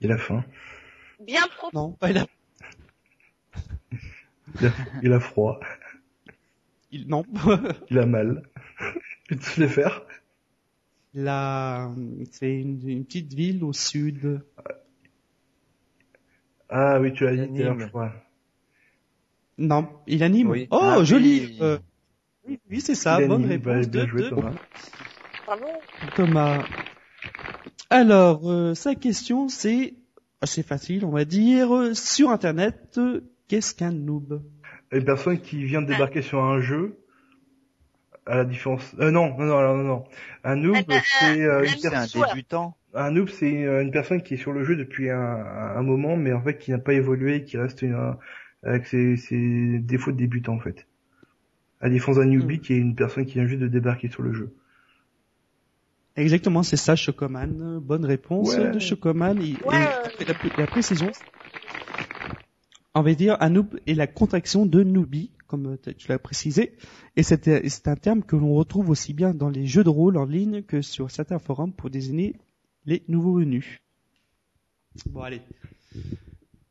il 0.00 0.10
a 0.12 0.16
faim. 0.16 0.42
Bien 1.20 1.46
pro... 1.48 1.68
Non, 1.74 1.92
pas 1.92 2.08
il 2.10 2.16
a. 2.16 2.26
Il 4.60 4.66
a, 4.66 4.72
il 5.02 5.12
a 5.12 5.20
froid. 5.20 5.60
Il, 6.90 7.06
non. 7.06 7.24
Il 7.90 7.98
a 7.98 8.06
mal. 8.06 8.42
Vais 9.28 9.36
tous 9.36 9.58
les 9.58 9.68
faire. 9.68 10.02
Là, 11.12 11.90
c'est 12.30 12.50
une, 12.60 12.80
une 12.88 13.04
petite 13.04 13.34
ville 13.34 13.62
au 13.62 13.72
sud. 13.74 14.42
Ah 16.70 16.98
oui, 17.00 17.12
tu 17.12 17.24
l'as 17.24 17.46
dit 17.46 17.62
je 17.62 17.86
crois. 17.88 18.12
Non, 19.58 20.00
il 20.06 20.22
anime. 20.22 20.48
Oui. 20.48 20.66
Oh, 20.70 20.78
Ah 20.80 20.98
oui. 21.00 21.04
joli. 21.04 21.58
Euh, 21.60 21.78
oui, 22.70 22.80
c'est 22.80 22.94
ça. 22.94 23.20
Bonne. 23.26 23.42
Bah, 23.42 23.48
réponse 23.48 23.88
bien 23.88 24.04
de, 24.04 24.08
joué, 24.08 24.22
de 24.22 24.28
Thomas. 24.30 24.52
Bravo. 25.46 25.66
Thomas. 26.16 26.64
Alors, 27.90 28.50
euh, 28.50 28.74
sa 28.74 28.94
question, 28.94 29.48
c'est 29.48 29.94
assez 30.40 30.62
facile, 30.62 31.04
on 31.04 31.10
va 31.10 31.24
dire. 31.24 31.74
Euh, 31.74 31.94
Sur 31.94 32.30
Internet, 32.30 32.96
euh, 32.98 33.20
qu'est-ce 33.48 33.74
qu'un 33.74 33.92
noob? 33.92 34.42
Une 34.92 35.04
personne 35.04 35.38
qui 35.40 35.62
vient 35.64 35.82
de 35.82 35.86
débarquer 35.86 36.22
sur 36.22 36.42
un 36.42 36.60
jeu, 36.60 36.98
à 38.26 38.36
la 38.36 38.44
différence... 38.44 38.94
Euh, 38.98 39.10
non, 39.10 39.36
non, 39.38 39.44
non, 39.46 39.76
non, 39.76 39.82
non. 39.84 40.04
Un 40.44 40.56
noob, 40.56 40.76
Euh, 40.88 40.98
c'est 41.20 41.42
euh, 41.42 41.62
une 41.62 41.68
C'est 41.68 41.88
un 41.88 41.90
personne... 41.90 42.22
débutant. 42.28 42.76
Un 42.94 43.12
noob, 43.12 43.28
c'est 43.28 43.50
une 43.50 43.92
personne 43.92 44.20
qui 44.22 44.34
est 44.34 44.36
sur 44.36 44.52
le 44.52 44.64
jeu 44.64 44.74
depuis 44.74 45.10
un, 45.10 45.16
un 45.16 45.82
moment, 45.82 46.16
mais 46.16 46.32
en 46.32 46.42
fait 46.42 46.58
qui 46.58 46.72
n'a 46.72 46.78
pas 46.78 46.92
évolué, 46.92 47.44
qui 47.44 47.56
reste 47.56 47.82
une, 47.82 48.16
avec 48.64 48.86
ses, 48.86 49.16
ses 49.16 49.78
défauts 49.78 50.10
de 50.10 50.16
débutant 50.16 50.54
en 50.54 50.58
fait. 50.58 50.88
À 51.80 51.86
la 51.86 51.90
différence 51.94 52.16
d'un 52.16 52.26
newbie 52.26 52.60
qui 52.60 52.74
est 52.74 52.78
une 52.78 52.94
personne 52.94 53.24
qui 53.26 53.34
vient 53.34 53.46
juste 53.46 53.60
de 53.60 53.68
débarquer 53.68 54.08
sur 54.10 54.22
le 54.22 54.32
jeu. 54.32 54.54
Exactement, 56.16 56.62
c'est 56.62 56.76
ça, 56.76 56.96
Chocoman. 56.96 57.78
Bonne 57.80 58.04
réponse 58.04 58.56
Ouais. 58.58 58.70
de 58.72 58.78
Chocoman. 58.78 59.40
Et, 59.40 59.54
Ouais. 59.64 59.88
et 60.18 60.24
la, 60.24 60.34
la 60.58 60.66
précision, 60.66 61.10
on 62.94 63.02
va 63.02 63.14
dire, 63.14 63.36
un 63.40 63.50
noob 63.50 63.78
est 63.86 63.94
la 63.94 64.06
contraction 64.06 64.66
de 64.66 64.82
noobie, 64.82 65.30
comme 65.46 65.78
tu 65.96 66.08
l'as 66.08 66.18
précisé, 66.18 66.76
et 67.16 67.22
c'est 67.22 67.88
un 67.88 67.96
terme 67.96 68.22
que 68.22 68.36
l'on 68.36 68.54
retrouve 68.54 68.90
aussi 68.90 69.14
bien 69.14 69.32
dans 69.32 69.48
les 69.48 69.66
jeux 69.66 69.84
de 69.84 69.88
rôle 69.88 70.16
en 70.18 70.24
ligne 70.26 70.62
que 70.62 70.82
sur 70.82 71.10
certains 71.10 71.38
forums 71.38 71.72
pour 71.72 71.88
désigner 71.90 72.36
les 72.84 73.02
nouveaux 73.08 73.34
venus. 73.34 73.80
Bon, 75.06 75.22
allez. 75.22 75.40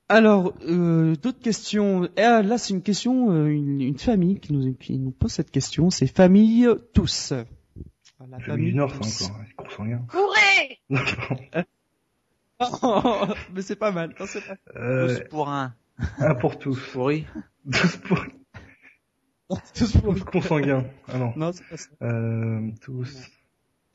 Alors, 0.10 0.54
euh, 0.67 1.15
d'autres 1.15 1.39
questions. 1.39 2.06
Et, 2.17 2.22
ah, 2.22 2.41
là, 2.41 2.58
c'est 2.58 2.74
une 2.74 2.82
question, 2.82 3.32
euh, 3.32 3.48
une, 3.48 3.80
une 3.82 3.98
famille 4.00 4.39
qui 4.39 4.54
nous, 4.54 4.74
qui 4.74 4.98
nous 4.98 5.12
pose 5.12 5.32
cette 5.32 5.52
question. 5.52 5.89
C'est 5.91 6.08
famille 6.08 6.67
tous. 6.93 7.34
La 8.30 8.39
Famille 8.39 8.72
du 8.72 8.76
Nord, 8.76 8.91
tous. 8.91 9.04
ça 9.08 9.26
encore, 9.26 9.38
hein, 9.39 9.43
c'est 9.48 9.56
consanguin. 9.56 10.06
Courez 10.10 10.80
mais 13.54 13.62
c'est 13.62 13.76
pas 13.78 13.91
mal. 13.91 14.13
Non, 14.19 14.26
c'est 14.28 14.41
pas... 14.45 14.56
Euh, 14.76 15.08
Tous 15.19 15.30
pour 15.30 15.50
un. 15.50 15.74
un 16.17 16.36
pour 16.36 16.60
tous. 16.60 16.78
Pourri. 16.91 17.26
Tous 17.72 17.95
pour 17.98 18.19
Tous 19.74 19.91
pour- 19.98 20.15
tous 20.15 20.24
consanguins. 20.26 20.86
Ah 21.08 21.17
non. 21.17 21.32
Non, 21.38 21.52
c'est 21.54 21.63
pas 21.69 21.78
ça. 21.78 21.88
Euh, 22.02 22.69
tous. 22.82 23.17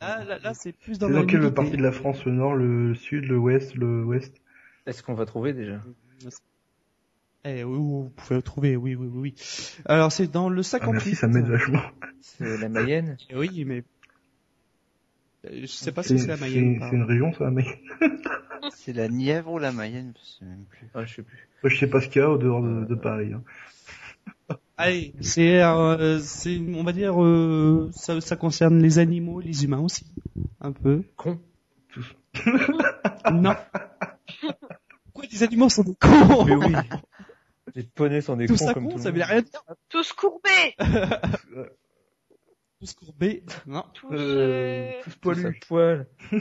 Ah, 0.01 0.25
là, 0.25 0.39
là, 0.39 0.55
c'est 0.55 0.73
plus 0.73 0.99
dans 0.99 1.09
C'est 1.09 1.13
dans 1.15 1.27
quelle 1.27 1.53
partie 1.53 1.77
de 1.77 1.83
la 1.83 1.93
France 1.93 2.25
Le 2.25 2.33
Nord, 2.33 2.55
le 2.55 2.95
Sud, 2.95 3.25
le 3.27 3.37
Ouest, 3.39 3.75
le 3.75 4.05
Ouest? 4.05 4.35
Est-ce 4.87 5.03
qu'on 5.03 5.15
va 5.15 5.27
trouver 5.27 5.53
déjà? 5.53 5.83
Eh, 7.47 7.63
oui, 7.63 7.77
vous 7.77 8.11
pouvez 8.17 8.37
le 8.37 8.43
trouver, 8.43 8.77
oui, 8.77 8.95
oui, 8.95 9.07
oui, 9.13 9.19
oui. 9.21 9.35
Alors, 9.85 10.11
c'est 10.11 10.29
dans 10.29 10.49
le 10.49 10.61
Ah 10.61 10.63
58. 10.65 10.93
merci, 10.93 11.15
ça 11.15 11.29
m'aide 11.29 11.47
vachement. 11.47 11.83
C'est 12.23 12.57
la 12.57 12.69
Mayenne? 12.71 13.17
Oui, 13.35 13.65
mais... 13.67 13.85
Euh, 15.47 15.61
Je 15.61 15.67
sais 15.67 15.93
pas 15.93 16.03
si 16.03 16.19
c'est 16.19 16.27
la 16.27 16.39
Mayenne 16.39 16.79
c'est 16.81 16.97
une 16.97 17.03
région, 17.03 17.33
ça, 17.35 17.51
mais 17.51 17.67
C'est 18.75 18.95
la 18.95 19.09
Nièvre 19.09 19.53
ou 19.53 19.59
la 19.59 19.73
Mayenne, 19.73 20.15
je 20.19 20.27
sais 20.39 20.45
même 20.47 20.65
plus. 20.71 20.87
Ah, 20.95 21.05
je 21.05 21.15
sais 21.17 21.23
plus. 21.23 21.49
je 21.65 21.77
sais 21.77 21.87
pas 21.87 22.01
ce 22.01 22.09
qu'il 22.09 22.23
y 22.23 22.25
a 22.25 22.31
au 22.31 22.39
dehors 22.39 22.63
de, 22.63 22.87
de 22.87 22.95
Paris. 22.95 23.33
hein. 23.35 23.43
Allez, 24.79 25.15
c'est, 25.21 25.63
euh, 25.63 26.19
c'est, 26.21 26.59
on 26.59 26.83
va 26.83 26.93
dire, 26.93 27.23
euh, 27.23 27.91
ça, 27.93 28.21
ça 28.23 28.37
concerne 28.37 28.81
les 28.83 28.99
animaux, 28.99 29.43
et 29.43 29.45
les 29.45 29.65
humains 29.65 29.81
aussi, 29.81 30.07
un 30.63 30.73
peu. 30.73 31.03
Con. 31.17 31.39
Non. 33.33 33.55
Pourquoi 35.29 35.39
les 35.39 35.43
animaux 35.43 35.69
sont 35.69 35.83
des 35.85 35.95
cons 35.95 36.45
Mais 36.45 36.55
oui. 36.57 36.75
Les 37.75 37.83
poneys 37.83 38.21
sont 38.21 38.37
des 38.37 38.47
Tout 38.47 38.57
cons 38.57 38.67
ça 38.67 38.75
comme 38.75 38.85
con, 38.85 38.91
tout 38.91 38.97
le 38.99 39.03
ça 39.03 39.11
veut 39.11 39.19
monde. 39.21 39.29
rien 39.29 39.43
dire. 39.43 39.63
Tous 39.89 40.13
courbés 40.13 40.77
Tous 42.81 42.93
courbés. 42.95 43.43
Non. 43.67 43.85
Tous... 43.95 44.13
Euh, 44.13 44.19
euh, 44.19 44.93
tous 45.03 45.11
Tous 45.11 45.17
à 45.17 45.21
poilus. 45.21 45.61
poil. 45.69 46.07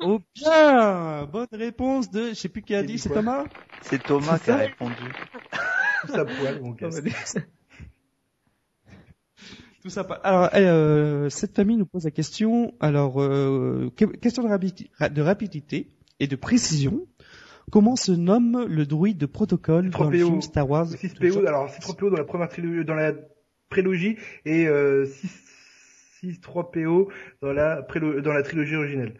Oh 0.00 0.20
bien 0.34 1.24
Bonne 1.26 1.48
réponse 1.52 2.08
de, 2.10 2.28
je 2.28 2.34
sais 2.34 2.48
plus 2.48 2.62
qui 2.62 2.72
a 2.74 2.84
dit, 2.84 2.98
c'est 3.00 3.08
Thomas 3.08 3.44
C'est 3.82 4.00
Thomas 4.00 4.38
qui 4.38 4.50
a 4.50 4.54
ça 4.54 4.56
répondu. 4.58 4.94
Tous 6.06 6.14
à 6.14 6.24
poil, 6.24 6.60
mon 6.62 6.70
gars. 6.70 6.88
Tout 9.82 9.90
ça. 9.90 10.04
pas- 10.04 10.20
Alors, 10.22 10.50
euh, 10.54 11.28
cette 11.30 11.54
famille 11.56 11.76
nous 11.76 11.86
pose 11.86 12.04
la 12.04 12.10
question. 12.10 12.74
Alors, 12.80 13.20
euh, 13.20 13.90
que- 13.96 14.04
question 14.04 14.42
de, 14.42 14.48
rapidi- 14.48 14.88
de 15.10 15.22
rapidité 15.22 15.90
et 16.20 16.26
de 16.26 16.36
précision. 16.36 17.06
Comment 17.70 17.96
se 17.96 18.12
nomme 18.12 18.64
le 18.66 18.86
druide 18.86 19.18
de 19.18 19.26
protocole 19.26 19.90
dans 19.90 20.08
le 20.10 20.18
3PO. 20.18 20.24
film 20.26 20.42
Star 20.42 20.68
Wars 20.68 20.86
6PO, 20.86 21.46
alors 21.46 21.68
6-3PO 21.70 22.10
dans 22.10 22.16
la 22.16 22.24
première 22.24 22.48
trilogie, 22.48 22.84
dans 22.84 22.94
la 22.94 23.12
prélogie 23.68 24.16
et 24.44 24.66
euh, 24.66 25.06
6-3PO 26.22 27.08
dans 27.42 27.52
la, 27.52 27.82
prélo- 27.82 28.20
dans 28.20 28.32
la 28.32 28.42
trilogie 28.42 28.76
originelle. 28.76 29.14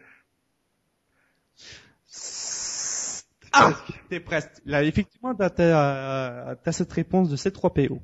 Ah 3.53 3.73
T'es 4.09 4.21
presque. 4.21 4.51
Là, 4.67 4.85
effectivement, 4.85 5.35
t'as, 5.35 5.51
t'as, 5.51 6.57
t'as 6.57 6.73
cette 6.73 6.93
réponse 6.93 7.31
de 7.31 7.37
C3PO. 7.37 7.99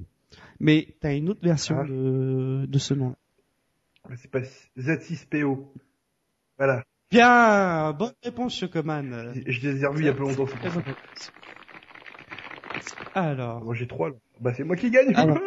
Mais 0.61 0.97
t'as 1.01 1.15
une 1.15 1.29
autre 1.29 1.43
version 1.43 1.79
Ah. 1.81 1.85
de, 1.85 2.67
de 2.67 2.79
ce 2.79 2.95
nom. 2.95 3.15
C'est 4.17 4.31
pas 4.31 4.41
Z6PO. 4.79 5.67
Voilà. 6.59 6.85
Bien 7.11 7.93
Bonne 7.93 8.13
réponse, 8.23 8.57
Chocoman. 8.59 9.33
Je 9.35 9.51
je 9.53 9.69
les 9.69 9.83
ai 9.83 9.87
revus 9.87 10.03
il 10.03 10.07
y 10.07 10.09
a 10.09 10.13
peu 10.15 10.23
longtemps. 10.23 10.47
Alors, 13.15 13.63
Moi 13.65 13.75
j'ai 13.75 13.87
trois 13.87 14.09
là. 14.11 14.17
Bah 14.41 14.53
c'est 14.55 14.65
moi 14.65 14.77
qui 14.77 14.91
gagne. 14.91 15.15
Alors. 15.15 15.39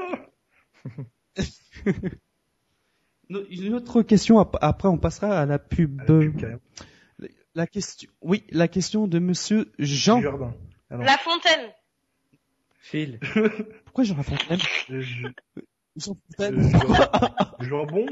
no- 3.29 3.43
une 3.49 3.73
autre 3.73 4.01
question, 4.01 4.39
ap- 4.39 4.57
après 4.61 4.87
on 4.87 4.97
passera 4.97 5.39
à 5.41 5.45
la 5.45 5.59
pub. 5.59 5.99
Ah, 6.01 6.05
la 6.13 6.19
pub. 6.19 6.59
La 7.55 7.67
question, 7.67 8.09
oui, 8.21 8.43
la 8.51 8.67
question 8.67 9.07
de 9.07 9.19
monsieur 9.19 9.71
Jean. 9.79 10.21
Jardin. 10.21 10.53
Ah 10.89 10.97
non. 10.97 11.03
La 11.03 11.17
fontaine 11.17 11.71
Phil. 12.79 13.19
Pourquoi 13.83 14.03
Jean 14.05 14.15
Lafontaine 14.15 14.59
Je- 14.87 15.01
je- 15.01 15.27
Jean 15.97 16.13
je- 16.29 16.35
Fontaine 16.37 16.71
Jambon. 17.59 18.05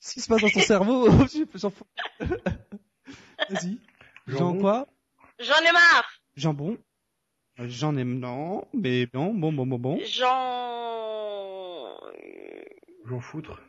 Qu'est-ce 0.00 0.14
qui 0.14 0.20
se 0.22 0.28
passe 0.28 0.40
dans 0.40 0.48
ton 0.48 0.60
cerveau? 0.60 1.10
Je 1.10 1.44
J'en 1.58 1.70
fous. 1.70 1.84
Vas-y. 2.20 3.78
Jean 4.26 4.58
quoi? 4.58 4.88
J'en 5.38 5.58
ai 5.58 5.72
marre 5.72 6.10
Jambon. 6.36 6.78
Euh, 7.58 7.66
J'en 7.68 7.94
aime 7.96 8.18
non, 8.18 8.66
mais 8.72 9.08
non, 9.12 9.34
bon, 9.34 9.52
bon, 9.52 9.66
bon, 9.66 9.78
bon. 9.78 10.00
J'en... 10.06 11.98
J'en 13.04 13.20
foutre. 13.20 13.60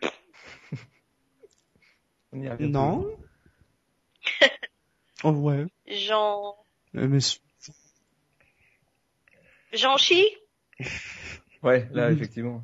On 2.32 2.40
y 2.40 2.48
revient 2.48 2.68
Non. 2.68 3.06
oh 5.24 5.32
ouais. 5.32 5.66
J'en... 5.86 6.56
Euh, 6.94 7.08
monsieur. 7.08 7.40
J'en 9.74 9.98
chie. 9.98 10.24
Ouais, 11.62 11.86
là, 11.92 12.10
effectivement. 12.10 12.62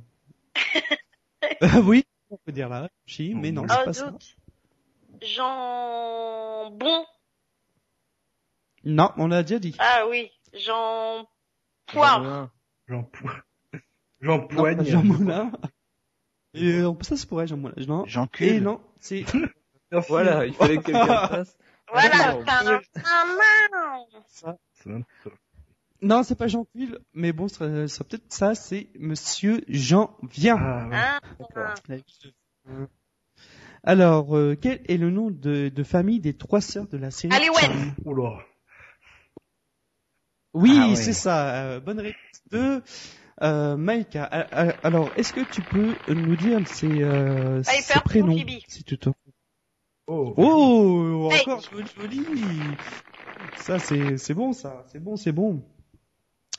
Ah 1.61 1.81
oui, 1.81 2.05
on 2.31 2.37
peut 2.39 2.53
dire 2.53 2.69
là. 2.69 2.89
Chi, 3.07 3.35
mais 3.35 3.53
non, 3.53 3.67
c'est 3.69 3.77
Oh 3.81 3.85
pas 3.85 3.93
ça. 3.93 4.11
doute 4.11 4.37
J'en... 5.23 6.71
Bon 6.71 7.05
Non, 8.85 9.13
on 9.17 9.27
l'a 9.29 9.43
déjà 9.43 9.59
dit. 9.59 9.77
Ah 9.79 10.05
oui 10.09 10.31
J'en... 10.55 11.27
Poire 11.87 12.23
Jean. 12.23 12.51
J'en 12.89 13.11
Non, 14.23 14.47
poigne. 14.47 14.85
Jean 14.85 15.03
Moulin. 15.05 15.53
Et 16.55 16.75
euh, 16.81 16.93
ça 17.03 17.17
se 17.17 17.27
pourrait, 17.27 17.47
Jean 17.47 17.57
Moulin. 17.57 17.75
Non. 17.87 18.05
Jean 18.07 18.29
Et 18.41 18.61
non, 18.61 18.81
c'est. 18.99 19.25
Voilà, 20.09 20.47
il 20.47 20.55
fallait 20.55 20.77
que 20.77 20.83
quelqu'un 20.83 21.05
le 21.05 21.29
fasse. 21.29 21.59
Voilà. 21.91 22.39
C'est 24.73 24.87
même- 24.87 25.05
non, 26.03 26.23
c'est 26.23 26.35
pas 26.37 26.49
Jean 26.49 26.65
Cuil, 26.65 26.99
mais 27.15 27.33
bon, 27.33 27.49
ça 27.49 27.89
ça 27.89 28.05
peut-être 28.05 28.33
ça, 28.33 28.55
c'est 28.55 28.89
Monsieur 28.99 29.63
Jean 29.69 30.17
Vien. 30.23 30.57
Ah, 30.59 31.21
ouais. 31.39 31.65
D'accord. 31.89 32.87
Alors, 33.83 34.37
euh, 34.37 34.57
quel 34.61 34.81
est 34.89 34.99
le 34.99 35.11
nom 35.11 35.31
de, 35.31 35.69
de 35.71 35.83
famille 35.83 36.21
des 36.21 36.35
trois 36.35 36.61
sœurs 36.61 36.87
de 36.89 36.99
la 36.99 37.11
série. 37.11 37.33
Charme 37.59 37.95
Oula. 38.05 38.39
Oui, 40.53 40.73
Ah 40.79 40.89
ouais. 40.89 40.97
c'est 40.97 41.13
ça. 41.13 41.55
euh, 41.55 41.81
bonne 41.81 42.01
réponse 42.01 42.43
de 42.51 42.83
euh, 43.43 43.77
Maïka. 43.77 44.29
Ah, 44.31 44.47
ah, 44.53 44.75
Alors, 44.83 45.11
est-ce 45.17 45.33
que 45.33 45.41
tu 45.51 45.63
peux 45.63 45.95
nous 46.13 46.37
dire 46.37 46.67
ses, 46.69 47.03
euh, 47.03 47.63
ses 47.63 48.01
prénoms 48.01 48.37
si 48.69 48.85
tu 48.85 48.99
te... 48.99 49.11
Oh. 50.07 50.35
Oh, 50.37 51.31
encore 51.33 51.63
joli, 51.71 51.87
joli. 51.97 52.25
Ça, 53.57 53.79
c'est 53.79 54.17
c'est 54.19 54.35
bon, 54.35 54.53
ça. 54.53 54.85
C'est 54.91 54.99
bon, 54.99 55.17
c'est 55.17 55.31
bon. 55.33 55.63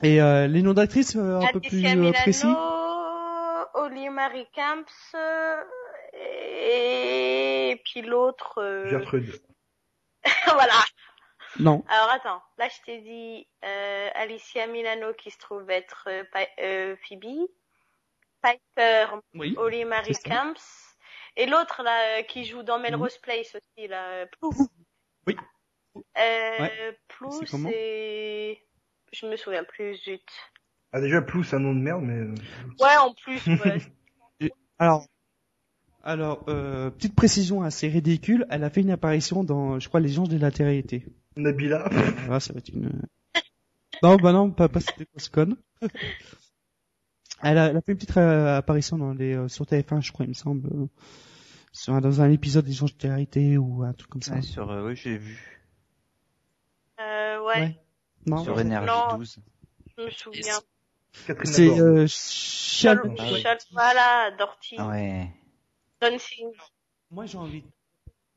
Et 0.04 0.22
euh, 0.22 0.48
les 0.48 0.62
noms 0.64 0.74
d'actrices 0.74 1.16
euh, 1.16 1.40
un 1.40 1.52
peu 1.52 1.60
plus 1.60 1.78
euh, 1.86 1.96
Milano, 1.96 2.12
précis 2.14 2.48
Oli 3.76 4.10
Marie 4.10 4.48
Camps 4.54 5.16
et 6.14 7.82
puis 7.86 8.02
l'autre 8.02 8.62
euh, 8.62 8.90
Gertrude. 8.90 9.32
voilà 10.46 10.74
Non. 11.60 11.84
alors 11.88 12.10
attends 12.12 12.42
là 12.58 12.68
je 12.70 12.82
t'ai 12.86 13.00
dit 13.00 13.48
euh, 13.64 14.10
Alicia 14.16 14.68
Milano 14.68 15.14
qui 15.14 15.32
se 15.32 15.38
trouve 15.38 15.70
être 15.70 16.08
euh, 16.10 16.24
euh, 16.62 16.96
Phoebe 17.08 17.48
Piper 18.42 19.06
Oui. 19.36 19.56
Oli 19.58 19.86
Marie. 19.86 20.14
Camps 20.26 20.54
et 21.38 21.46
l'autre 21.46 21.84
là 21.84 22.20
euh, 22.20 22.24
qui 22.24 22.44
joue 22.46 22.64
dans 22.64 22.80
Melrose 22.80 23.18
Place 23.20 23.56
aussi 23.56 23.88
là 23.88 24.26
Plouf 24.28 24.56
Oui. 25.28 25.38
euh, 25.96 26.60
Ouais. 26.60 26.98
C'est 27.40 28.62
je 29.14 29.26
me 29.28 29.36
souviens 29.36 29.64
plus 29.64 29.96
zut 29.98 30.22
Ah 30.94 31.02
déjà 31.02 31.22
Plou 31.22 31.44
c'est 31.44 31.56
un 31.56 31.60
nom 31.60 31.74
de 31.74 31.80
merde 31.80 32.04
mais 32.04 32.18
euh, 32.20 32.34
ouais 32.80 32.98
en 33.00 33.14
plus 33.14 33.46
ouais. 33.48 34.50
Alors, 34.80 35.06
alors 36.04 36.44
euh, 36.48 36.90
petite 36.90 37.16
précision 37.16 37.62
assez 37.62 37.88
ridicule. 37.88 38.48
Elle 38.50 38.64
a 38.64 38.72
fait 38.72 38.82
une 38.82 38.90
apparition 38.90 39.44
dans, 39.44 39.80
je 39.80 39.88
crois, 39.88 40.00
Les 40.00 40.18
Anges 40.18 40.30
de 40.30 40.40
la 40.40 40.50
Terre-été. 40.50 41.06
Nabila. 41.36 41.88
Ah, 42.32 42.40
ça 42.40 42.52
va 42.54 42.58
être 42.60 42.70
une. 42.70 42.90
Non, 44.02 44.16
bah 44.16 44.32
non, 44.32 44.50
pas, 44.50 44.68
pas 44.70 44.80
c'était 44.80 45.06
Coscon. 45.06 45.56
Elle 47.44 47.58
a, 47.58 47.68
elle 47.70 47.78
a 47.78 47.82
fait 47.82 47.92
une 47.94 47.98
petite 47.98 48.16
euh, 48.18 48.58
apparition 48.58 48.98
dans 49.00 49.14
les 49.14 49.34
euh, 49.36 49.48
sur 49.48 49.66
TF1, 49.66 50.02
je 50.02 50.12
crois, 50.12 50.26
il 50.26 50.30
me 50.30 50.34
semble, 50.36 50.68
euh, 50.68 50.88
sur 51.72 51.94
un- 51.94 52.02
dans 52.02 52.22
un 52.22 52.30
épisode 52.30 52.66
des 52.66 52.84
Anges 52.84 52.96
de 52.98 53.08
la 53.08 53.16
Terre-été 53.16 53.58
ou 53.58 53.82
un 53.84 53.94
truc 53.94 54.10
comme 54.12 54.22
ça. 54.22 54.36
Ouais, 54.36 54.42
sur, 54.44 54.70
euh, 54.72 54.86
oui, 54.88 54.96
j'ai 54.96 55.18
vu. 55.18 55.60
Euh, 57.00 57.40
ouais. 57.44 57.60
Ouais. 57.62 57.80
Non. 58.26 58.44
Sur 58.44 58.60
Énergie 58.60 58.88
Non. 58.88 59.18
12. 59.18 59.38
Je 59.98 60.04
me 60.04 60.10
souviens. 60.12 60.60
C'est 61.44 61.68
euh, 61.70 62.06
Chol- 62.06 63.16
Ah 63.20 63.32
ouais. 63.32 63.58
Voilà, 63.72 64.32
Dorty. 64.38 64.80
Ouais. 64.82 65.28
John 66.02 66.18
Singh. 66.18 66.54
Moi, 67.12 67.26
j'ai 67.26 67.38
envie. 67.38 67.64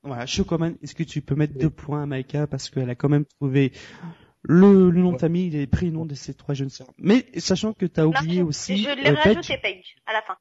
Voilà, 0.03 0.27
Chocoman, 0.27 0.77
est-ce 0.83 0.94
que 0.94 1.03
tu 1.03 1.23
peux 1.23 1.35
mettre 1.35 1.55
deux 1.55 1.70
points 1.70 2.03
à 2.03 2.07
Maïka 2.07 2.47
parce 2.47 2.68
qu'elle 2.68 2.90
a 2.90 2.94
quand 2.94 3.09
même 3.09 3.25
trouvé 3.25 3.73
le, 4.42 4.90
le 4.90 5.01
nom 5.01 5.11
de 5.11 5.14
Ouais. 5.14 5.18
famille, 5.20 5.49
les 5.51 5.66
prénoms 5.66 6.05
de 6.05 6.14
ces 6.14 6.35
trois 6.35 6.55
jeunes 6.55 6.68
sœurs. 6.68 6.92
Mais 6.99 7.25
sachant 7.38 7.73
que 7.73 7.87
t'as 7.87 8.05
oublié 8.05 8.42
Non, 8.42 8.49
aussi. 8.49 8.77
Je 8.83 8.90
l'ai 8.90 9.11
euh, 9.11 9.14
rajouté, 9.14 9.57
Paige, 9.59 9.97
à 10.05 10.12
la 10.12 10.20
fin. 10.23 10.37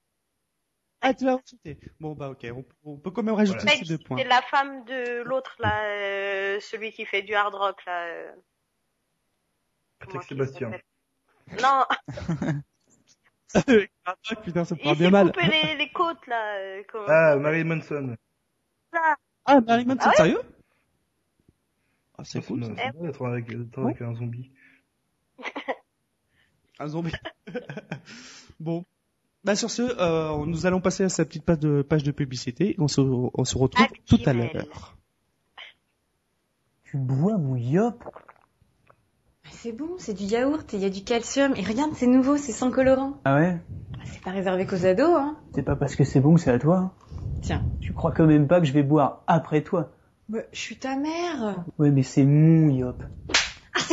Ah, 1.00 1.14
tu 1.14 1.24
l'as 1.26 1.36
rajouté. 1.36 1.78
Bon 2.00 2.14
bah 2.14 2.30
ok, 2.30 2.46
on, 2.54 2.66
on 2.84 2.98
peut 2.98 3.12
quand 3.12 3.24
même 3.24 3.36
rajouter 3.36 3.60
Voilà. 3.62 3.78
ces 3.78 3.86
deux 3.86 3.98
points. 3.98 4.18
c'est 4.18 4.24
la 4.28 4.42
femme 4.42 4.84
de 4.86 5.22
l'autre, 5.24 5.56
là, 5.60 5.86
euh, 5.86 6.60
celui 6.60 6.92
qui 6.92 7.06
fait 7.06 7.22
du 7.22 7.34
hard 7.36 7.54
rock, 7.56 7.78
là. 7.86 8.08
Il 10.14 10.22
Sébastien. 10.24 10.72
Non, 11.62 11.86
Ah, 14.06 14.16
putain, 14.44 14.66
ça 14.66 14.76
il 14.84 14.96
bien 14.98 15.12
mal. 15.12 15.28
coupé 15.32 15.46
les, 15.48 15.76
les 15.78 15.92
côtes, 15.92 16.26
là. 16.28 16.56
euh, 16.58 16.82
comment- 16.92 17.06
Ah, 17.08 17.36
Marilyn 17.38 17.76
Manson. 17.76 18.16
Ah, 19.46 19.62
Marilyn 19.62 19.88
Manson, 19.94 20.00
Ah 20.02 20.10
ouais 20.10 20.16
sérieux? 20.16 20.42
Ah, 22.18 22.24
c'est 22.24 22.42
C'est 22.42 22.48
cool. 22.48 22.64
c'est 22.66 22.74
bien 22.74 22.92
d'être 23.02 23.26
avec, 23.28 23.48
avec 23.78 24.02
un 24.02 24.16
zombie. 24.16 24.52
Un 26.80 26.88
zombie. 26.88 27.12
bon. 28.60 28.84
Bah 29.44 29.56
sur 29.56 29.70
ce, 29.70 29.82
euh, 29.84 30.46
nous 30.46 30.66
allons 30.66 30.82
passer 30.82 31.04
à 31.04 31.10
sa 31.10 31.24
petite 31.26 31.46
page 31.46 31.60
de 31.60 31.82
page 31.84 32.04
de 32.04 32.12
publicité. 32.12 32.76
On 32.80 32.88
se, 32.88 33.02
on 33.02 33.46
se 33.46 33.58
retrouve 33.58 33.86
tout 34.08 34.20
à 34.26 34.34
l'heure. 34.34 34.96
Tu 36.86 36.98
bois 36.98 37.38
mon 37.38 37.56
yop? 37.56 38.04
C'est 39.52 39.72
bon, 39.72 39.90
c'est 39.98 40.14
du 40.14 40.24
yaourt 40.24 40.74
et 40.74 40.78
il 40.78 40.84
y 40.84 40.86
a 40.86 40.90
du 40.90 41.04
calcium. 41.04 41.54
Et 41.56 41.64
regarde, 41.64 41.92
c'est 41.96 42.08
nouveau, 42.08 42.38
c'est 42.38 42.52
sans 42.52 42.72
colorant. 42.72 43.14
Ah 43.26 43.36
ouais? 43.36 43.58
C'est 44.06 44.22
pas 44.22 44.32
réservé 44.32 44.66
qu'aux 44.66 44.86
ados, 44.86 45.16
hein. 45.18 45.36
C'est 45.54 45.64
pas 45.64 45.76
parce 45.76 45.96
que 45.96 46.04
c'est 46.04 46.20
bon 46.20 46.36
que 46.36 46.42
c'est 46.42 46.52
à 46.52 46.60
toi. 46.60 46.78
hein. 46.78 46.92
Tiens. 47.42 47.64
Tu 47.80 47.94
crois 47.94 48.12
quand 48.12 48.26
même 48.26 48.48
pas 48.48 48.60
que 48.60 48.66
je 48.66 48.74
vais 48.74 48.84
boire 48.84 49.22
après 49.28 49.62
toi? 49.62 49.90
Bah, 50.30 50.40
je 50.54 50.60
suis 50.60 50.78
ta 50.78 50.96
mère. 50.96 51.64
Ouais, 51.78 51.92
mais 51.92 52.04
c'est 52.04 52.24
mon 52.24 52.70
yop. 52.70 53.04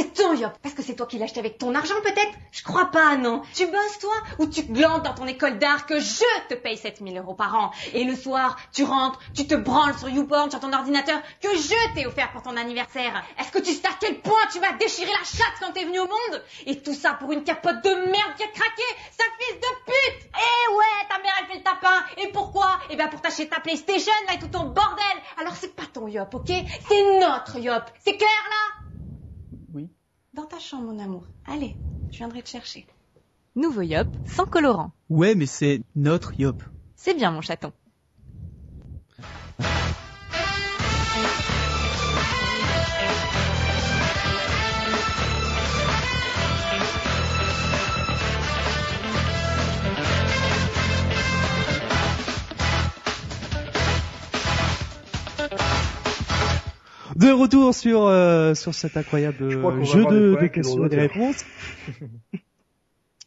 C'est 0.00 0.14
ton 0.14 0.32
yop 0.32 0.52
Parce 0.62 0.74
que 0.74 0.82
c'est 0.82 0.94
toi 0.94 1.06
qui 1.06 1.18
l'as 1.18 1.30
avec 1.36 1.58
ton 1.58 1.74
argent, 1.74 2.00
peut-être? 2.02 2.32
Je 2.52 2.62
crois 2.62 2.86
pas, 2.86 3.16
non. 3.16 3.42
Tu 3.54 3.66
bosses, 3.66 3.98
toi? 4.00 4.14
Ou 4.38 4.46
tu 4.46 4.62
glandes 4.62 5.02
dans 5.02 5.12
ton 5.12 5.26
école 5.26 5.58
d'art 5.58 5.84
que 5.84 6.00
je 6.00 6.24
te 6.48 6.54
paye 6.54 6.78
7000 6.78 7.18
euros 7.18 7.34
par 7.34 7.54
an? 7.54 7.70
Et 7.92 8.04
le 8.04 8.16
soir, 8.16 8.56
tu 8.72 8.82
rentres, 8.82 9.18
tu 9.34 9.46
te 9.46 9.54
branles 9.54 9.98
sur 9.98 10.08
YouPorn, 10.08 10.50
sur 10.50 10.58
ton 10.58 10.72
ordinateur, 10.72 11.20
que 11.42 11.54
je 11.54 11.94
t'ai 11.94 12.06
offert 12.06 12.32
pour 12.32 12.40
ton 12.40 12.56
anniversaire. 12.56 13.22
Est-ce 13.38 13.52
que 13.52 13.58
tu 13.58 13.72
sais 13.74 13.86
à 13.86 13.92
quel 14.00 14.20
point 14.20 14.40
tu 14.50 14.58
vas 14.58 14.72
déchirer 14.72 15.10
la 15.10 15.24
chatte 15.24 15.60
quand 15.60 15.72
t'es 15.72 15.84
venu 15.84 15.98
au 15.98 16.06
monde? 16.06 16.42
Et 16.64 16.80
tout 16.80 16.94
ça 16.94 17.12
pour 17.12 17.32
une 17.32 17.44
capote 17.44 17.84
de 17.84 17.90
merde 17.90 18.34
qui 18.38 18.44
a 18.44 18.48
craqué 18.48 18.82
Sa 19.10 19.24
fils 19.38 19.60
de 19.60 19.84
pute! 19.84 20.30
Eh 20.34 20.74
ouais, 20.76 21.08
ta 21.10 21.18
mère, 21.18 21.32
elle 21.40 21.46
fait 21.46 21.58
le 21.58 21.62
tapin. 21.62 22.04
Et 22.16 22.28
pourquoi? 22.28 22.78
Eh 22.88 22.96
ben 22.96 23.08
pour 23.08 23.20
t'acheter 23.20 23.48
ta 23.50 23.60
PlayStation, 23.60 24.12
là, 24.28 24.34
et 24.34 24.38
tout 24.38 24.48
ton 24.48 24.64
bordel. 24.64 25.04
Alors 25.38 25.54
c'est 25.56 25.76
pas 25.76 25.86
ton 25.92 26.08
yop, 26.08 26.32
ok? 26.32 26.50
C'est 26.88 27.18
notre 27.20 27.58
yop. 27.58 27.84
C'est 28.02 28.16
clair, 28.16 28.30
là? 28.48 28.79
Dans 30.34 30.46
ta 30.46 30.58
chambre, 30.58 30.92
mon 30.92 30.98
amour. 30.98 31.24
Allez, 31.46 31.76
je 32.10 32.18
viendrai 32.18 32.42
te 32.42 32.48
chercher. 32.48 32.86
Nouveau 33.56 33.82
Yop, 33.82 34.08
sans 34.24 34.46
colorant. 34.46 34.92
Ouais, 35.08 35.34
mais 35.34 35.46
c'est 35.46 35.80
notre 35.96 36.38
yop. 36.38 36.62
C'est 36.96 37.14
bien, 37.14 37.30
mon 37.32 37.40
chaton. 37.40 37.72
De 57.20 57.30
retour 57.30 57.74
sur 57.74 58.06
euh, 58.06 58.54
sur 58.54 58.74
cet 58.74 58.96
incroyable 58.96 59.50
Je 59.50 59.84
jeu 59.84 60.04
des 60.06 60.10
de, 60.20 60.46
questions 60.48 60.86
et 60.86 60.88
de 60.88 60.96
droits 60.96 61.06
d'auteur. 61.06 61.10
réponses. 61.12 61.44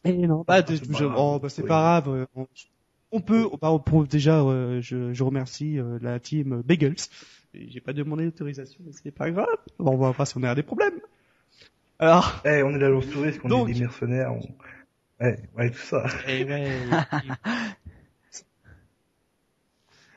Et 0.04 0.12
non, 0.26 0.44
bah, 0.46 0.62
de- 0.62 0.76
c'est 0.76 0.90
pas 0.90 0.98
je- 0.98 1.04
grave. 1.04 1.16
oh, 1.18 1.38
bah, 1.40 1.48
c'est 1.48 1.62
Oui. 1.62 1.68
pas 1.68 1.80
grave. 2.02 2.08
euh, 2.14 2.26
On, 2.34 2.46
on 3.12 3.20
peut, 3.20 3.48
bah, 3.62 3.70
on 3.70 3.78
peut 3.78 4.06
déjà, 4.06 4.40
euh, 4.40 4.80
je, 4.82 5.12
je 5.14 5.22
remercie 5.22 5.78
euh, 5.78 5.98
la 6.02 6.18
team 6.20 6.60
Bagels. 6.62 6.96
J'ai 7.54 7.80
pas 7.80 7.92
demandé 7.92 8.24
l'autorisation, 8.24 8.80
mais 8.84 8.90
c'est 8.92 9.12
pas 9.12 9.30
grave. 9.30 9.46
Bon, 9.78 9.92
on 9.92 9.96
va 9.96 10.10
voir 10.10 10.26
si 10.26 10.36
on 10.36 10.42
a 10.42 10.54
des 10.56 10.64
problèmes. 10.64 10.98
Alors, 12.00 12.42
Eh, 12.44 12.62
on 12.64 12.70
est 12.74 12.78
l'agence 12.78 13.08
touriste, 13.08 13.40
on 13.44 13.48
Donc. 13.48 13.68
est 13.70 13.74
des 13.74 13.80
mercenaires, 13.80 14.32
on... 14.34 14.40
Ouais, 15.24 15.38
ouais, 15.56 15.70
tout 15.70 15.78
ça. 15.78 16.04
Eh 16.26 16.44
ouais. 16.44 16.72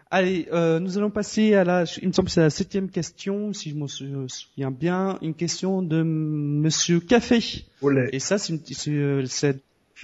Allez, 0.10 0.48
euh, 0.54 0.80
nous 0.80 0.98
allons 0.98 1.10
passer 1.10 1.54
à 1.54 1.64
la, 1.66 1.84
il 2.02 2.08
me 2.08 2.14
semble 2.14 2.28
que 2.28 2.34
c'est 2.34 2.40
la 2.42 2.50
septième 2.50 2.90
question, 2.90 3.52
si 3.52 3.72
je 3.72 3.76
me 3.76 3.88
sou- 3.88 4.28
souviens 4.30 4.72
bien, 4.72 5.18
une 5.22 5.34
question 5.34 5.82
de 5.82 6.02
Monsieur 6.02 7.00
Café. 7.02 7.40
Olé. 7.82 8.08
Et 8.14 8.20
ça, 8.20 8.38
c'est 8.38 8.54
une, 8.54 8.64
c'est, 8.66 8.92
euh, 8.92 9.26
c'est 9.26 9.60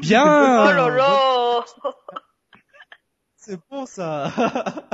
bien. 0.00 0.24
Oh 0.24 0.72
là 0.72 0.88
là 0.88 1.64
C'est 3.36 3.58
bon 3.70 3.86
ça. 3.86 4.32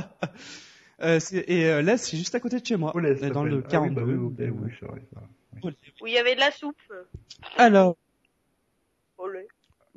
Euh, 1.01 1.19
et 1.49 1.65
euh, 1.67 1.83
là, 1.83 1.99
c'est 1.99 2.17
juste 2.17 2.33
à 2.37 2.39
côté 2.39 2.61
de 2.61 2.65
chez 2.65 2.77
moi, 2.77 2.95
Olé, 2.95 3.17
ça 3.17 3.29
dans 3.31 3.43
le 3.43 3.61
s'appelle. 3.63 3.77
Ah 3.77 3.81
oui, 3.83 3.93
42. 3.95 4.01
bah 4.01 4.07
oui, 4.07 4.15
oui, 4.15 4.71
vrai, 4.87 5.03
ça. 5.13 5.21
Où 6.01 6.07
il 6.07 6.13
y 6.13 6.19
avait 6.19 6.37
de 6.37 6.41
la 6.41 6.53
soupe. 6.53 6.77
Alors, 7.57 7.97
le. 9.19 9.49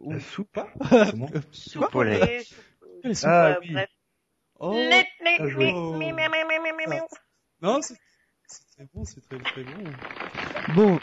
La 0.03 0.19
soupe 0.19 0.59
Comment 1.11 1.29
Soupe 1.51 1.93
au 1.93 2.01
lait. 2.01 2.43
Et 3.03 3.13
soupe. 3.13 3.13
soupe 3.13 3.29
Ah, 3.29 3.51
Ouais, 3.51 3.57
oui. 3.61 3.73
bref. 3.73 3.89
Oh. 4.59 4.71
Ah. 4.71 4.75
Non, 7.61 7.81
c'est 7.81 7.95
c'est 8.47 8.63
très 8.75 8.87
bon, 8.93 9.03
c'est 9.05 9.21
très 9.21 9.39
très 9.39 9.63
bon. 9.63 9.83
Bon, 10.75 10.99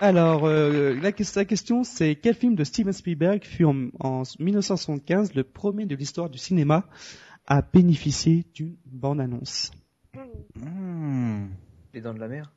alors 0.00 0.44
euh, 0.44 0.94
la, 0.94 1.10
la 1.10 1.44
question 1.44 1.84
c'est 1.84 2.16
quel 2.16 2.34
film 2.34 2.54
de 2.54 2.64
Steven 2.64 2.92
Spielberg 2.92 3.44
fut 3.44 3.64
en, 3.64 3.88
en 4.00 4.22
1975 4.38 5.34
le 5.34 5.44
premier 5.44 5.86
de 5.86 5.96
l'histoire 5.96 6.28
du 6.30 6.38
cinéma 6.38 6.84
à 7.46 7.62
bénéficier 7.62 8.44
d'une 8.54 8.76
bande-annonce? 8.86 9.70
Hmm. 10.54 11.46
Les 11.94 12.00
dents 12.00 12.14
de 12.14 12.20
la 12.20 12.28
mer 12.28 12.52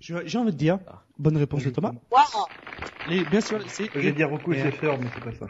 Je- 0.00 0.26
J'ai 0.26 0.38
envie 0.38 0.52
de 0.52 0.56
dire, 0.56 0.78
bonne 1.18 1.36
réponse 1.36 1.64
de 1.64 1.70
Thomas. 1.70 1.92
Waouh. 2.10 2.24
Les, 3.08 3.24
bien 3.24 3.40
sûr, 3.40 3.60
c'est 3.68 3.88
J'ai 3.94 4.12
dit 4.12 4.24
Roku 4.24 4.52
Et- 4.52 4.58
et 4.60 4.70
faire, 4.72 4.98
mais 4.98 5.08
c'est 5.14 5.24
pas 5.24 5.32
ça. 5.34 5.46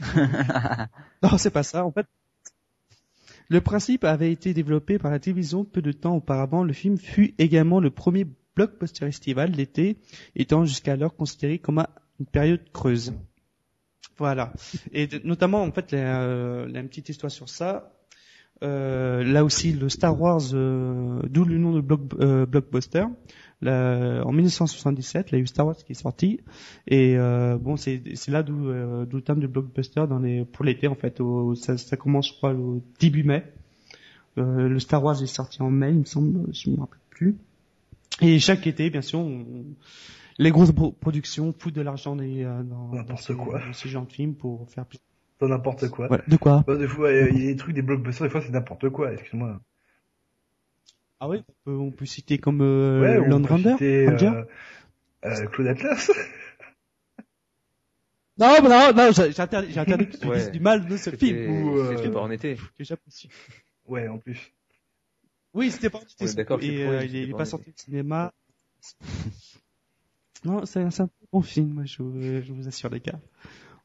Non, 1.22 1.38
c'est 1.38 1.50
pas 1.50 1.62
ça. 1.62 1.84
En 1.84 1.92
fait, 1.92 2.06
le 3.48 3.60
principe 3.60 4.04
avait 4.04 4.32
été 4.32 4.54
développé 4.54 4.98
par 4.98 5.10
la 5.10 5.18
télévision 5.18 5.64
peu 5.64 5.82
de 5.82 5.92
temps 5.92 6.16
auparavant. 6.16 6.64
Le 6.64 6.72
film 6.72 6.98
fut 6.98 7.34
également 7.38 7.80
le 7.80 7.90
premier 7.90 8.26
blockbuster 8.56 9.06
estival 9.06 9.50
l'été, 9.52 9.96
étant 10.36 10.64
jusqu'alors 10.64 11.14
considéré 11.16 11.58
comme 11.58 11.78
un- 11.78 11.88
une 12.20 12.26
période 12.26 12.60
creuse. 12.72 13.12
Voilà. 14.18 14.52
Et 14.92 15.08
notamment, 15.24 15.62
en 15.62 15.72
fait, 15.72 15.90
la, 15.92 16.66
la 16.66 16.82
petite 16.84 17.08
histoire 17.08 17.32
sur 17.32 17.48
ça. 17.48 17.90
Euh, 18.62 19.24
là 19.24 19.44
aussi, 19.44 19.72
le 19.72 19.88
Star 19.88 20.18
Wars, 20.20 20.40
euh, 20.52 21.20
d'où 21.28 21.44
le 21.44 21.58
nom 21.58 21.72
de 21.78 21.84
euh, 22.20 22.46
blockbuster. 22.46 23.04
En 23.62 24.32
1977, 24.32 25.28
il 25.30 25.34
y 25.34 25.38
a 25.38 25.40
eu 25.40 25.46
Star 25.46 25.66
Wars 25.66 25.76
qui 25.76 25.92
est 25.92 25.94
sorti. 25.94 26.40
Et 26.86 27.16
euh, 27.16 27.56
bon, 27.58 27.76
c'est 27.76 28.02
c'est 28.14 28.30
là 28.30 28.42
d'où 28.42 28.68
euh, 28.68 29.06
d'où 29.06 29.16
le 29.16 29.22
terme 29.22 29.40
de 29.40 29.46
blockbuster 29.46 30.04
dans 30.08 30.18
les 30.18 30.44
pour 30.44 30.64
l'été 30.64 30.86
en 30.88 30.94
fait. 30.94 31.20
Au, 31.20 31.54
ça, 31.54 31.78
ça 31.78 31.96
commence, 31.96 32.28
je 32.28 32.34
crois, 32.34 32.52
au 32.52 32.82
début 33.00 33.24
mai. 33.24 33.44
Euh, 34.36 34.68
le 34.68 34.78
Star 34.80 35.02
Wars 35.02 35.22
est 35.22 35.26
sorti 35.26 35.62
en 35.62 35.70
mai, 35.70 35.90
il 35.92 36.00
me 36.00 36.04
semble, 36.04 36.52
je 36.52 36.68
me 36.70 36.80
rappelle 36.80 36.98
plus. 37.10 37.36
Et 38.20 38.38
chaque 38.38 38.66
été, 38.66 38.90
bien 38.90 39.02
sûr, 39.02 39.20
on- 39.20 39.44
les 40.38 40.50
grosses 40.50 40.72
pro- 40.72 40.90
productions 40.90 41.54
foutent 41.56 41.74
de 41.76 41.80
l'argent 41.80 42.16
dans, 42.16 42.22
dans, 43.04 43.16
ces, 43.16 43.34
quoi. 43.34 43.60
dans 43.64 43.72
ces 43.72 43.88
genres 43.88 44.06
de 44.06 44.12
films 44.12 44.34
pour 44.34 44.68
faire 44.68 44.84
plus. 44.84 44.98
Dans 45.40 45.48
n'importe 45.48 45.88
quoi. 45.88 46.08
Voilà. 46.08 46.24
De 46.26 46.36
quoi? 46.36 46.64
Bah, 46.66 46.76
des 46.76 46.88
fois, 46.88 47.12
il 47.12 47.18
y 47.38 47.42
a 47.48 47.50
des 47.52 47.56
trucs, 47.56 47.74
des 47.74 47.82
blockbusters, 47.82 48.26
des 48.26 48.30
fois, 48.30 48.40
c'est 48.40 48.50
n'importe 48.50 48.88
quoi, 48.90 49.12
excuse-moi. 49.12 49.60
Ah 51.24 51.28
oui, 51.30 51.42
on 51.48 51.52
peut, 51.64 51.76
on 51.78 51.90
peut 51.90 52.04
citer 52.04 52.36
comme 52.36 52.60
euh, 52.60 53.00
ouais, 53.00 53.72
citer, 53.72 54.06
Ranger 54.06 54.26
euh, 54.26 54.44
euh, 55.24 55.46
Claude 55.46 55.68
Atlas. 55.68 56.10
Non, 58.36 58.56
mais 58.62 58.68
non, 58.68 58.92
non, 58.94 59.10
j'ai 59.12 59.40
interdit, 59.40 59.78
interdit 59.78 60.08
que 60.08 60.16
tu 60.18 60.26
Ouais. 60.26 60.36
dises 60.38 60.50
du 60.50 60.60
mal 60.60 60.86
de 60.86 60.96
ce 60.98 61.08
film 61.10 61.50
ou, 61.50 61.78
euh, 61.78 61.96
c'était 61.96 62.10
pas 62.10 62.20
en 62.20 62.30
été. 62.30 62.56
que 62.76 62.82
j'apprécie. 62.84 63.30
ouais, 63.86 64.06
en 64.08 64.18
plus. 64.18 64.52
Oui, 65.54 65.70
c'était 65.70 65.88
pas 65.88 66.00
On 66.20 66.26
est 66.26 66.34
d'accord 66.34 66.60
et 66.60 66.84
euh, 66.84 67.04
il 67.04 67.16
est, 67.16 67.26
pas 67.28 67.36
pas 67.38 67.42
en 67.44 67.46
sorti 67.46 67.70
au 67.70 67.72
cinéma. 67.76 68.34
non, 70.44 70.66
c'est 70.66 70.80
un, 70.80 71.08
bon 71.32 71.40
film, 71.42 71.68
moi, 71.68 71.84
je, 71.86 72.02
vous- 72.02 72.20
je 72.42 72.52
vous 72.52 72.66
assure 72.68 72.90
les 72.90 73.00
gars. 73.00 73.20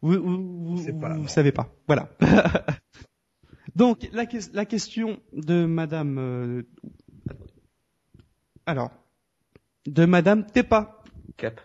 Vous, 0.02 0.20
vous, 0.20 0.76
vous, 0.76 1.00
pas, 1.00 1.16
vous 1.16 1.28
savez 1.28 1.52
pas. 1.54 1.72
Voilà. 1.88 2.10
Donc 3.76 4.10
la, 4.12 4.26
la 4.54 4.66
question 4.66 5.20
de 5.32 5.66
Madame. 5.66 6.18
euh, 6.18 6.64
alors, 8.70 8.92
de 9.86 10.06
Madame 10.06 10.46
Tepa. 10.46 11.02
Cap. 11.38 11.60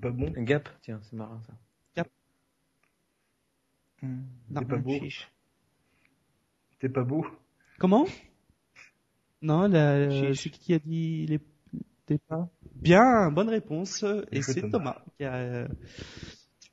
pas 0.00 0.10
bon? 0.10 0.32
Gap, 0.38 0.68
tiens, 0.82 1.00
c'est 1.02 1.16
marrant 1.16 1.40
ça. 1.46 1.54
Hmm. 4.02 4.22
Non. 4.50 4.60
T'es 4.60 4.66
pas 4.66 4.76
beau. 4.76 4.98
Chiche. 4.98 5.30
T'es 6.78 6.88
pas 6.90 7.02
beau? 7.04 7.26
Comment? 7.78 8.06
Non, 9.40 9.68
la- 9.68 10.34
c'est 10.34 10.50
qui 10.50 10.58
qui 10.58 10.74
a 10.74 10.78
dit 10.78 11.26
les 11.26 11.40
t'es 12.06 12.18
pas 12.18 12.48
Bien, 12.74 13.30
bonne 13.30 13.48
réponse. 13.48 14.04
Et 14.30 14.42
c'est 14.42 14.60
Thomas. 14.60 14.70
Thomas 14.70 15.02
qui 15.16 15.24
a 15.24 15.34
euh, 15.34 15.68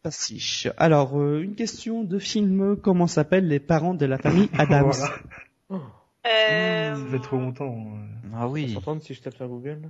passe 0.03 0.27
chiche. 0.27 0.67
Alors, 0.77 1.17
euh, 1.19 1.41
une 1.41 1.55
question 1.55 2.03
de 2.03 2.19
film. 2.19 2.75
Comment 2.75 3.07
s'appellent 3.07 3.47
les 3.47 3.59
parents 3.61 3.93
de 3.93 4.05
la 4.05 4.17
famille 4.17 4.49
Adams? 4.57 4.91
Voilà. 4.91 5.15
Oh, 5.69 5.81
Euh, 6.27 6.95
Ça 6.95 7.11
fait 7.11 7.19
trop 7.19 7.37
longtemps. 7.37 7.95
euh. 7.95 8.29
Ah 8.35 8.47
oui. 8.47 8.73
s'entend 8.73 8.99
si 8.99 9.13
je 9.13 9.21
tape 9.21 9.35
sur 9.35 9.47
Google 9.47 9.81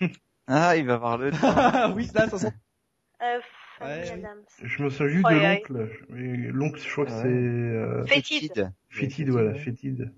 là 0.00 0.08
Ah, 0.46 0.76
il 0.76 0.86
va 0.86 0.96
voir 0.98 1.18
le. 1.18 1.30
Ah 1.42 1.92
oui, 1.94 2.06
ça, 2.06 2.28
ça 2.28 2.38
sent. 2.38 2.52
euh, 3.22 3.40
Ouais. 3.80 4.22
Je 4.62 4.82
me 4.82 4.88
souviens 4.90 5.08
juste 5.08 5.26
Ouais, 5.26 5.34
de 5.34 5.74
l'oncle. 5.74 5.90
L'oncle, 6.52 6.80
je 6.80 6.90
crois 6.92 7.06
que 7.06 7.10
Ah 7.10 7.22
c'est 7.22 7.28
euh, 7.28 8.04
Fétide. 8.06 8.72
Fétide. 8.88 9.30
Voilà, 9.30 9.54
Fétide. 9.54 10.12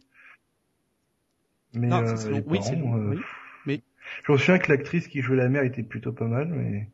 Mais 1.73 1.87
Non, 1.87 2.03
euh, 2.03 2.15
les 2.31 2.31
long. 2.41 2.45
Oui, 2.47 2.59
c'est 2.63 2.77
parents, 2.77 2.99
euh, 2.99 3.11
oui. 3.11 3.21
Mais- 3.65 3.81
Je 4.27 4.33
me 4.33 4.37
souviens 4.37 4.59
que 4.59 4.71
l'actrice 4.71 5.09
qui 5.09 5.23
jouait 5.23 5.37
la 5.37 5.49
mère 5.49 5.63
était 5.63 5.83
plutôt 5.83 6.13
pas 6.13 6.27
mal, 6.27 6.49
mais 6.49 6.89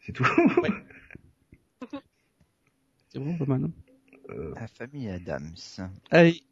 c'est 0.00 0.12
tout. 0.12 0.24
C'est 3.08 3.18
bon, 3.18 3.36
pas 3.36 3.44
mal. 3.46 3.64
hein 3.64 3.70
Euh, 4.30 4.52
La 4.56 4.66
famille 4.68 5.08
Adams. 5.08 5.54
Allez. 6.10 6.42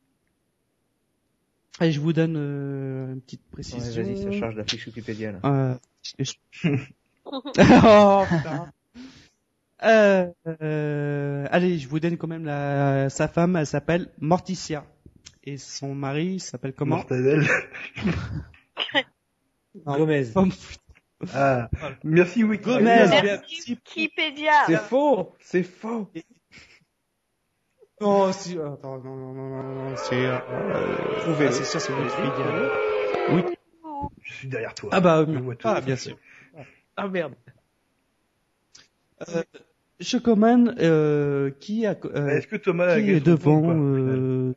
Allez, 1.80 1.92
je 1.92 2.00
vous 2.00 2.12
donne 2.12 2.36
euh, 2.36 3.12
une 3.12 3.20
petite 3.20 3.40
Ouais, 3.40 3.50
précision. 3.52 4.02
Vas-y, 4.02 4.22
ça 4.22 4.32
charge 4.32 4.54
la 4.56 4.64
fiche 4.64 4.86
Wikipédia 4.86 5.32
là. 5.32 5.40
Euh, 5.44 5.74
oh, 7.24 7.42
putain. 7.54 8.72
Euh, 9.82 10.30
euh, 10.62 11.46
allez, 11.50 11.78
je 11.78 11.88
vous 11.88 12.00
donne 12.00 12.16
quand 12.16 12.28
même 12.28 12.44
la, 12.44 13.10
sa 13.10 13.28
femme, 13.28 13.56
elle 13.56 13.66
s'appelle 13.66 14.08
Morticia. 14.20 14.84
Et 15.42 15.58
son 15.58 15.94
mari 15.94 16.40
s'appelle 16.40 16.72
comment 16.72 16.96
Mortadelle. 16.96 17.46
Non. 19.84 19.96
Gomez. 19.98 20.26
Oh, 20.34 20.44
putain. 20.44 21.32
Ah, 21.34 21.70
merci 22.02 22.44
Wikipédia. 22.44 22.78
Gomez. 22.78 22.84
Merci 22.84 23.24
Merci. 23.24 23.70
Wikipédia. 23.72 24.52
C'est 24.66 24.78
faux 24.78 25.32
C'est 25.40 25.62
faux 25.62 26.08
Non, 28.00 28.32
si, 28.32 28.58
attends, 28.58 28.98
non, 28.98 29.14
non, 29.16 29.32
non, 29.32 29.62
non, 29.62 29.90
non, 29.90 29.96
c'est, 29.96 30.26
euh, 30.26 30.38
Trouvez-le. 31.20 31.50
ah, 31.50 31.52
c'est 31.52 31.64
sûr, 31.64 31.80
c'est 31.80 31.92
Wikipédia. 31.92 33.54
Je 34.22 34.32
suis 34.32 34.48
derrière 34.48 34.74
toi. 34.74 34.90
Ah 34.92 35.00
bah, 35.00 35.24
ah, 35.64 35.80
bien 35.80 35.96
sûr. 35.96 36.18
Ah 36.96 37.08
merde 37.08 37.34
Euh, 39.28 39.42
Chocoman, 40.00 40.74
euh, 40.80 41.50
qui 41.60 41.86
a, 41.86 41.96
euh, 42.04 42.28
Est-ce 42.28 42.46
que 42.48 42.56
Thomas 42.56 42.88
a 42.88 43.00
qui 43.00 43.10
est 43.12 43.20
devant, 43.20 43.62
euh, 43.70 44.54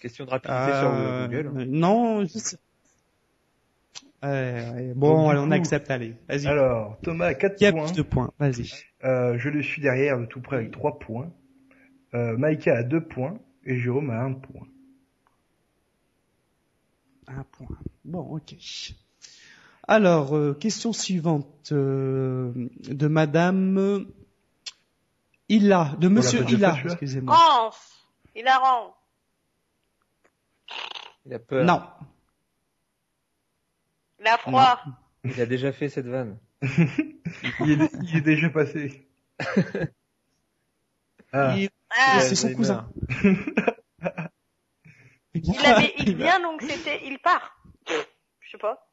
Question 0.00 0.24
de 0.26 0.30
rapidité 0.30 0.58
Euh, 0.58 1.28
sur 1.28 1.28
Google. 1.52 1.64
Non, 1.68 2.22
je 2.24 2.38
sais. 2.38 2.56
Ouais. 4.22 4.92
Bon, 4.94 5.28
allez, 5.30 5.40
on 5.40 5.50
accepte, 5.50 5.90
allez. 5.90 6.14
Vas-y. 6.28 6.46
Alors, 6.46 6.98
Thomas 7.02 7.26
a 7.26 7.34
4 7.34 7.56
Qui 7.56 7.66
a 7.66 7.72
points. 7.72 7.84
plus 7.86 7.96
de 7.96 8.02
points 8.02 8.30
Vas-y. 8.38 8.70
Euh, 9.04 9.36
je 9.38 9.48
le 9.48 9.62
suis 9.62 9.80
derrière 9.82 10.18
de 10.18 10.26
tout 10.26 10.40
près 10.40 10.56
avec 10.56 10.70
3 10.70 10.98
points. 10.98 11.30
Euh, 12.14 12.36
Maïka 12.36 12.76
a 12.76 12.82
2 12.82 13.04
points 13.04 13.38
et 13.64 13.78
Jérôme 13.78 14.10
a 14.10 14.20
1 14.22 14.34
point. 14.34 14.66
Un 17.28 17.44
point. 17.44 17.78
Bon, 18.04 18.20
ok. 18.36 18.54
Alors, 19.88 20.36
euh, 20.36 20.54
question 20.54 20.92
suivante 20.92 21.72
euh, 21.72 22.52
de 22.88 23.06
Madame 23.08 24.06
Illa, 25.48 25.96
de 25.98 26.08
Monsieur 26.08 26.44
Illa, 26.48 26.76
excusez-moi. 26.84 27.34
France. 27.34 28.06
Hilarant. 28.34 28.94
Il 31.26 31.34
a 31.34 31.38
peur. 31.38 31.64
Non, 31.64 31.82
La 34.18 34.38
froid. 34.38 34.80
Il 35.24 35.40
a 35.40 35.46
déjà 35.46 35.72
fait 35.72 35.88
cette 35.88 36.06
vanne. 36.06 36.38
Il 36.62 37.82
est, 37.82 37.90
il 38.02 38.16
est 38.16 38.20
déjà 38.20 38.50
passé. 38.50 39.08
Ah, 41.32 41.54
il- 41.56 41.70
Ah, 41.90 42.20
c'est 42.20 42.34
son 42.34 42.52
cousin. 42.54 42.88
il 45.34 45.66
avait, 45.66 45.94
il 45.98 46.16
vient 46.16 46.40
donc 46.40 46.62
c'était, 46.62 47.06
il 47.06 47.18
part. 47.18 47.58
Je 47.88 48.50
sais 48.50 48.58
pas. 48.58 48.88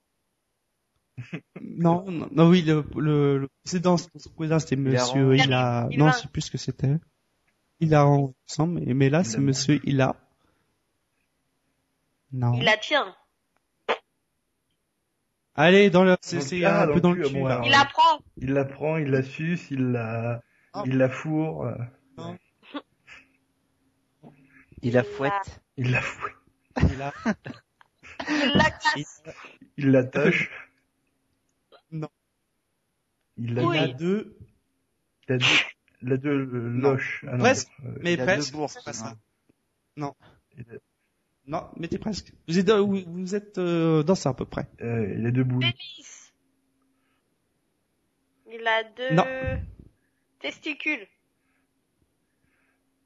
Non, 1.62 2.10
non, 2.10 2.30
non, 2.32 2.48
oui, 2.50 2.62
le, 2.62 2.86
le, 2.98 3.38
le 3.40 3.50
précédent, 3.64 3.98
son 3.98 4.10
cousin, 4.38 4.60
c'était 4.60 4.76
Monsieur 4.78 5.36
Il 5.36 5.42
a- 5.42 5.46
Illa. 5.46 5.88
il 5.92 6.00
Non, 6.00 6.12
je 6.12 6.18
sais 6.20 6.28
plus 6.30 6.42
ce 6.42 6.52
que 6.52 6.58
c'était. 6.58 6.96
Illa 7.82 8.06
ensemble, 8.06 8.80
mais, 8.86 8.94
mais 8.94 9.10
là, 9.10 9.24
c'est. 9.26 9.40
Monsieur 9.40 9.80
Illa. 9.86 10.16
Non. 12.32 12.54
Il 12.54 12.64
la 12.64 12.78
tient. 12.78 13.16
Allez, 15.56 15.90
dans 15.90 16.04
le, 16.06 16.16
c'est, 16.22 16.64
ah, 16.64 16.84
un 16.84 16.88
peu 16.94 17.02
dans 17.02 17.12
le 17.12 17.24
cul, 17.28 17.34
bon, 17.34 17.46
là. 17.48 17.56
alors, 17.56 17.66
Il 17.66 17.72
la 17.72 17.86
prend. 17.86 18.20
il 18.38 18.54
la 18.54 18.66
prend, 18.66 18.98
il 18.98 19.10
la 19.12 19.24
suce, 19.24 19.72
il 19.72 19.92
la, 19.92 20.42
il 20.86 20.98
la 20.98 21.10
fourre, 21.10 21.74
euh, 22.20 22.34
Il 24.82 24.94
la 24.94 25.04
fouette. 25.04 25.62
il 25.78 25.92
la 25.92 26.02
fouille, 26.02 26.32
Illa. 26.84 27.14
Il 28.30 28.52
la 28.56 28.70
casse. 28.72 29.24
il 29.78 29.92
l'attache. 29.92 30.50
Non. 31.92 32.10
Il 33.38 33.54
la, 33.56 33.64
Oui. 33.66 33.78
Il 33.78 33.84
a 33.84 33.88
deux, 33.94 34.38
il 35.28 35.34
a 35.34 35.38
deux, 35.38 35.46
il 36.02 36.14
a 36.14 36.18
deux 36.18 36.30
euh, 36.30 36.46
Non. 36.70 36.92
loches. 36.92 37.24
Ah 37.28 37.32
non, 37.34 37.40
Presque. 37.40 37.70
euh, 37.86 37.96
mais 38.02 38.14
Il 38.14 38.22
a 38.22 38.26
presque. 38.26 38.52
deux 38.52 38.58
bourses. 38.58 38.84
pas 38.84 38.94
ça. 38.94 39.18
il 39.98 40.04
a- 40.04 40.14
Non, 41.48 41.70
mais 41.78 41.88
t'es 41.88 41.98
presque. 41.98 42.34
Vous 42.48 42.60
êtes, 42.60 42.66
dans- 42.66 42.86
vous, 42.86 43.02
vous 43.08 43.36
êtes 43.36 43.58
euh, 43.58 44.04
dans 44.04 44.16
ça 44.16 44.30
à 44.30 44.34
peu 44.34 44.46
près. 44.46 44.70
euh, 44.82 45.16
il 45.18 45.26
a 45.26 45.32
deux 45.32 45.44
boules. 45.46 45.60
Pénis. 45.62 46.34
Il 48.52 48.66
a 48.68 48.84
deux 48.84 49.14
Non. 49.14 49.26
testicules. 50.40 51.08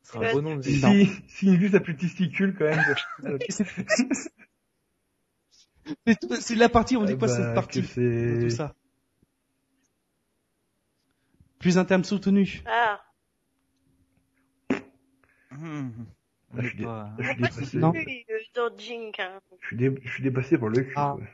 C'est 0.04 0.18
un 0.18 0.32
beau 0.34 0.42
nom 0.42 0.56
de 0.58 0.62
Si, 0.62 0.80
si, 0.80 1.10
si 1.28 1.46
une 1.48 1.56
vue 1.58 1.76
a 1.76 1.80
plus 1.80 1.94
de 1.94 2.00
testicules 2.00 2.56
quand 2.58 2.66
même. 2.66 2.84
C'est 3.50 3.66
c'est 6.06 6.39
c'est 6.39 6.56
la 6.56 6.70
partie, 6.70 6.96
on 6.98 7.04
dit 7.06 7.13
Ah 7.13 7.18
quoi 7.18 7.28
bah, 7.28 7.36
cette 7.36 7.54
partie 7.56 7.82
que 7.82 7.88
de 8.00 8.42
tout 8.44 8.50
c'est, 8.50 8.56
ça 8.58 8.74
Plus 11.60 11.78
un 11.78 11.86
terme 11.86 12.04
soutenu. 12.04 12.62
Ah. 12.66 13.02
Ah, 15.52 16.62
je 16.62 16.68
suis 16.68 16.84
pas- 16.84 17.12
je 17.20 17.34
dépassé. 17.34 17.78
Non. 17.78 17.94
hein. 17.96 19.39
Je 19.62 19.68
suis, 19.68 19.76
dé- 19.78 19.96
je 20.04 20.10
suis 20.12 20.24
dépassé 20.24 20.58
par 20.58 20.70
le 20.70 20.82
cul. 20.82 20.94
Ah. 20.96 21.16
ouais. 21.16 21.28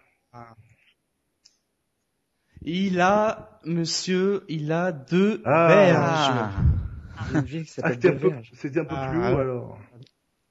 Il 2.61 2.99
a, 3.01 3.59
monsieur, 3.65 4.45
il 4.49 4.71
a 4.71 4.91
deux 4.91 5.41
Ah. 5.45 5.67
berges. 5.67 6.78
Ah. 7.19 7.25
Une 7.33 7.41
ville 7.41 7.65
qui 7.65 7.73
Ah, 7.83 7.89
s'appelle 7.89 7.97
un 7.97 8.17
peu, 8.17 8.27
Belverge. 8.29 8.51
c'était 8.55 8.79
un 8.79 8.85
peu 8.85 8.95
Ah, 8.97 9.09
plus 9.09 9.19
haut 9.19 9.37
alors. 9.39 9.79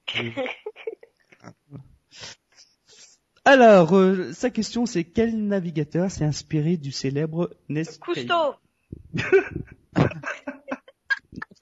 alors. 3.45 3.95
Euh, 3.97 4.33
sa 4.33 4.51
question 4.51 4.87
c'est 4.87 5.05
quel 5.05 5.47
navigateur 5.47 6.11
s'est 6.11 6.25
inspiré 6.25 6.77
du 6.77 6.93
célèbre 6.93 7.51
Nescape 7.69 8.01
Cousteau. 8.01 8.55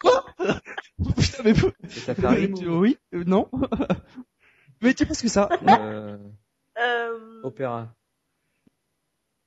Quoi? 0.01 0.25
Putain, 1.17 1.43
mais 1.45 1.55
Safari 1.89 2.53
tu- 2.53 2.69
Oui, 2.69 2.99
euh, 3.15 3.25
non. 3.25 3.49
mais 4.83 4.95
tu 4.95 5.07
penses 5.07 5.23
que 5.23 5.29
ça? 5.29 5.49
Euh, 5.67 6.19
Euh, 6.79 7.41
Opéra. 7.43 7.95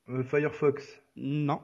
Euh, 0.10 0.24
Firefox. 0.24 0.84
Non. 1.15 1.62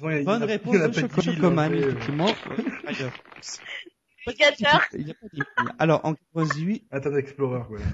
Y 0.00 0.24
Bonne 0.24 0.44
réponse 0.44 0.74
de 0.74 0.86
pas 0.86 0.92
Choco 0.92 1.20
dix 1.20 1.28
mille, 1.28 1.36
Chocoman, 1.36 1.64
après, 1.64 1.82
euh. 1.82 1.88
effectivement. 1.88 2.28
Alors, 5.78 6.04
en 6.04 6.14
98, 6.14 6.86
Internet 6.92 7.24
Explorer, 7.24 7.62
voilà. 7.68 7.86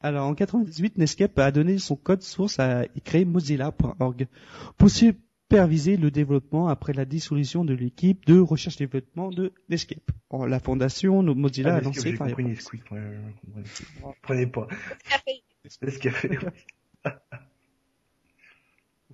Alors, 0.00 0.26
en 0.28 0.34
98, 0.34 0.98
Netscape 0.98 1.38
a 1.38 1.50
donné 1.50 1.78
son 1.78 1.96
code 1.96 2.22
source 2.22 2.60
à 2.60 2.84
et 2.84 3.00
créé 3.02 3.24
Mozilla.org 3.24 4.28
pour 4.76 4.90
superviser 4.90 5.96
le 5.96 6.12
développement 6.12 6.68
après 6.68 6.92
la 6.92 7.04
dissolution 7.04 7.64
de 7.64 7.74
l'équipe 7.74 8.24
de 8.26 8.38
recherche-développement 8.38 9.30
de 9.30 9.52
Netscape. 9.68 10.10
La 10.46 10.60
fondation 10.60 11.22
Mozilla 11.34 11.74
Ah, 11.74 11.78
a 11.78 11.80
lancé 11.80 12.12
Firefox. 12.12 12.72
Ouais, 12.72 12.80
ouais, 12.92 13.00
ouais, 13.56 13.62
comprenais 14.02 14.46
pas. 14.46 14.68
Café. 15.08 15.42
Nescafé, 15.82 16.38
ouais. 16.38 17.12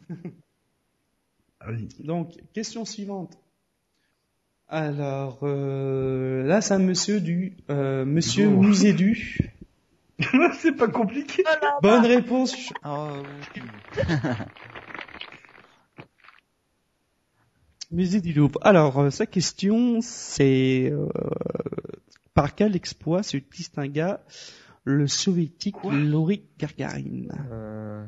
Donc, 2.01 2.35
question 2.53 2.85
suivante. 2.85 3.39
Alors, 4.69 5.41
euh, 5.43 6.43
là, 6.43 6.61
c'est 6.61 6.75
un 6.75 6.79
monsieur 6.79 7.21
du, 7.21 7.57
euh, 7.71 8.05
monsieur 8.05 8.51
Lourd. 8.51 8.63
Musée 8.63 8.93
du. 8.93 9.39
c'est 10.59 10.77
pas 10.77 10.89
compliqué. 10.89 11.45
Bonne 11.83 12.07
réponse. 12.07 12.73
Oh, 12.85 13.13
Musée 17.91 18.21
du 18.21 18.33
Louvre. 18.33 18.59
Alors, 18.63 18.99
euh, 18.99 19.11
sa 19.11 19.27
question, 19.27 20.01
c'est 20.01 20.91
euh, 20.91 21.09
par 22.35 22.55
quel 22.55 22.75
exploit 22.75 23.23
se 23.23 23.37
distingua 23.37 24.21
le 24.85 25.07
soviétique 25.07 25.77
Yuri 25.85 26.43
Gagarin? 26.59 27.29
Euh, 27.51 28.05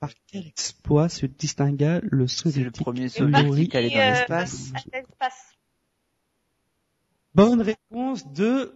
Par 0.00 0.10
quel 0.26 0.46
exploit 0.46 1.08
se 1.08 1.26
distingua 1.26 2.00
le 2.02 2.28
c'est 2.28 2.44
le 2.44 2.52
soviétique 2.52 2.82
premier 2.84 3.08
soviétique 3.08 3.74
à 3.74 3.78
aller 3.78 3.90
dans 3.90 3.96
Euh, 3.96 4.10
l'espace. 4.10 4.72
Bonne 7.34 7.60
réponse 7.60 8.32
de 8.32 8.72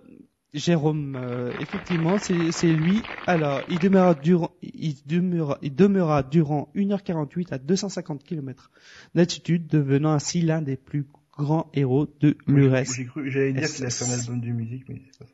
Jérôme. 0.53 1.17
Euh, 1.17 1.53
effectivement, 1.61 2.19
c'est 2.19 2.73
lui. 2.73 3.03
Alors, 3.27 3.63
il 3.69 3.79
demeura 3.79 4.15
durant, 4.15 4.51
il 4.63 4.97
demeura, 5.07 5.59
il 5.63 5.75
demeura 5.75 6.23
durant 6.23 6.71
1h48 6.75 7.53
à 7.55 7.59
250 7.59 8.23
km 8.25 8.71
d'altitude, 9.15 9.67
devenant 9.69 10.13
ainsi 10.13 10.43
l'un 10.43 10.61
des 10.61 10.77
plus 10.77 11.07
grands 11.33 11.71
héros 11.73 12.07
de 12.21 12.37
l'URSS. 12.47 12.97
J'ai 12.97 13.07
cru, 13.07 13.31
j'allais 13.31 13.53
dire 13.53 13.69
qu'il 13.73 13.85
a 13.87 13.91
fait 13.91 14.05
un 14.05 14.19
album 14.19 14.41
de 14.41 14.49
musique, 14.49 14.89
mais 14.89 15.01
c'est 15.11 15.19
pas 15.19 15.25
ça. 15.27 15.33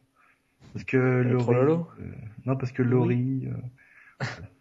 Parce 0.75 0.85
que 0.85 0.97
Laurie, 0.97 1.43
Trololo 1.45 1.89
euh, 1.99 2.05
non, 2.47 2.57
parce 2.57 2.73
que 2.73 2.83
Laurie, 2.83 3.49
euh, 3.49 4.27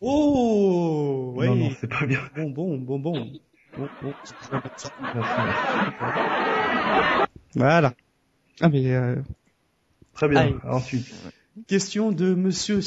Oh. 0.00 1.34
Oh, 1.36 1.44
non, 1.44 1.54
non, 1.54 1.70
c'est 1.80 1.88
pas 1.88 2.06
bien. 2.06 2.20
Bon, 2.36 2.50
bon, 2.50 2.78
bon, 2.78 2.98
bon. 2.98 3.32
Voilà. 7.54 7.94
Ah 8.60 8.68
mais 8.68 8.92
euh, 8.92 9.16
Très 10.14 10.28
bien. 10.28 10.40
Allez. 10.40 10.56
Ensuite, 10.64 11.12
question 11.66 12.12
de 12.12 12.34
Monsieur. 12.34 12.80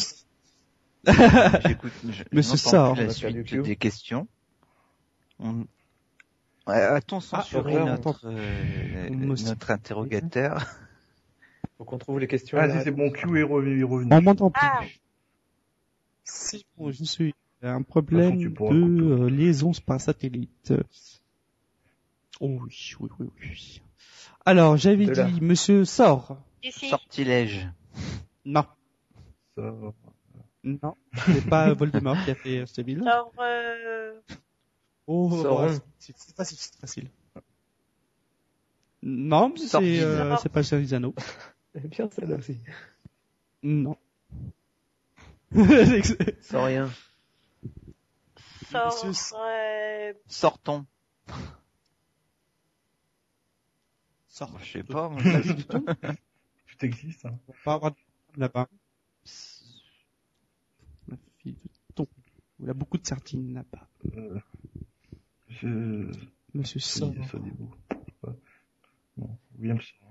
J'écoute, 1.05 1.91
je, 2.09 2.23
Monsieur 2.31 2.57
Sarr. 2.57 2.95
la 2.95 3.09
suite 3.09 3.55
des 3.55 3.75
questions. 3.75 4.27
On... 5.39 5.65
Ouais, 6.67 6.75
A-t-on 6.81 7.19
censuré 7.21 7.73
Fleur, 7.73 7.85
notre, 7.85 8.21
euh, 8.25 9.09
Monsieur- 9.09 9.47
notre 9.49 9.71
interrogateur 9.71 10.65
faut 11.77 11.83
qu'on 11.85 11.97
trouve 11.99 12.19
les 12.19 12.27
questions. 12.27 12.57
ah, 12.59 12.69
si 12.69 12.83
c'est 12.83 12.91
bon. 12.91 13.11
Q 13.11 13.39
est 13.39 13.43
revenu. 13.43 13.81
est 13.81 13.83
revenu. 13.83 14.09
On 14.11 14.21
m'entend 14.21 14.49
plus. 14.49 14.99
C'est 16.29 16.63
bon, 16.77 16.91
je 16.91 17.03
suis 17.05 17.33
un 17.61 17.81
problème 17.81 18.37
De 18.37 18.49
façon, 18.49 18.75
euh, 18.75 19.29
liaison 19.29 19.71
par 19.85 19.99
satellite. 20.01 20.73
Oh 22.39 22.59
oui, 22.61 22.93
oui, 22.99 23.09
oui, 23.19 23.27
oui. 23.41 23.81
Alors, 24.45 24.77
j'avais 24.77 25.07
dit, 25.07 25.41
monsieur 25.41 25.85
sort. 25.85 26.37
Ici. 26.63 26.89
Sortilège. 26.89 27.67
Non, 28.45 28.65
Ça, 29.57 29.73
non, 30.63 30.95
c'est 31.25 31.49
pas 31.49 31.73
Voldemort 31.73 32.15
qui 32.23 32.31
a 32.31 32.35
fait 32.35 32.59
euh, 32.59 32.65
ce 32.65 32.79
ville. 32.79 33.03
Sors, 33.03 33.33
euh, 33.39 34.13
Oh, 35.05 35.29
Sauron. 35.43 35.67
ouais, 35.67 35.77
c'est 35.99 36.15
facile, 36.33 36.57
c'est 36.57 36.79
facile. 36.79 37.09
Non, 39.03 39.53
c'est 39.57 40.01
euh, 40.01 40.37
pas 40.53 40.73
Anneaux. 40.93 41.13
C'est 41.73 41.87
bien 41.89 42.09
celle-là 42.09 42.37
aussi. 42.37 42.57
Non. 43.63 43.97
Sans 46.41 46.65
rien. 46.65 46.89
sors, 48.69 49.05
euh, 49.39 50.13
Sortons. 50.27 50.85
Sort. 54.27 54.59
Je 54.61 54.71
sais 54.71 54.83
pas. 54.83 55.09
moi, 55.09 55.21
Pas 55.23 55.41
du 55.53 55.65
tout. 55.65 55.85
tout 55.85 56.85
existe. 56.85 57.25
Hein. 57.25 57.39
On 57.47 57.51
va 57.53 57.57
pas 57.63 57.73
avoir 57.73 57.91
de 57.91 57.97
là-bas. 58.37 58.67
La 61.07 61.17
fille 61.39 61.53
de 61.53 61.93
thon. 61.95 62.07
Il 62.59 62.69
a 62.69 62.73
beaucoup 62.73 62.97
de 62.97 63.05
sardines 63.07 63.53
là-bas. 63.53 63.87
Euh, 64.15 64.39
je... 65.49 66.11
Monsieur 66.53 66.79
William 69.59 69.81
Saurin. 69.81 70.06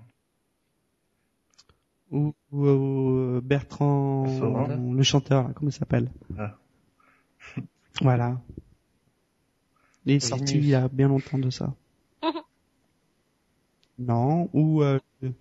Ou, 2.11 2.33
ou, 2.51 2.65
euh, 2.65 3.41
Bertrand, 3.43 4.25
le 4.93 5.03
chanteur, 5.03 5.43
là, 5.47 5.53
comment 5.53 5.69
il 5.69 5.73
s'appelle 5.73 6.09
Ah. 6.37 6.55
Voilà. 8.01 8.39
Il 10.05 10.13
est 10.13 10.19
sorti 10.21 10.53
Linus. 10.53 10.65
il 10.65 10.69
y 10.69 10.75
a 10.75 10.87
bien 10.87 11.09
longtemps 11.09 11.37
de 11.39 11.49
ça. 11.49 11.73
non, 13.99 14.49
ou 14.53 14.83
euh, 14.83 14.99
le- 15.21 15.33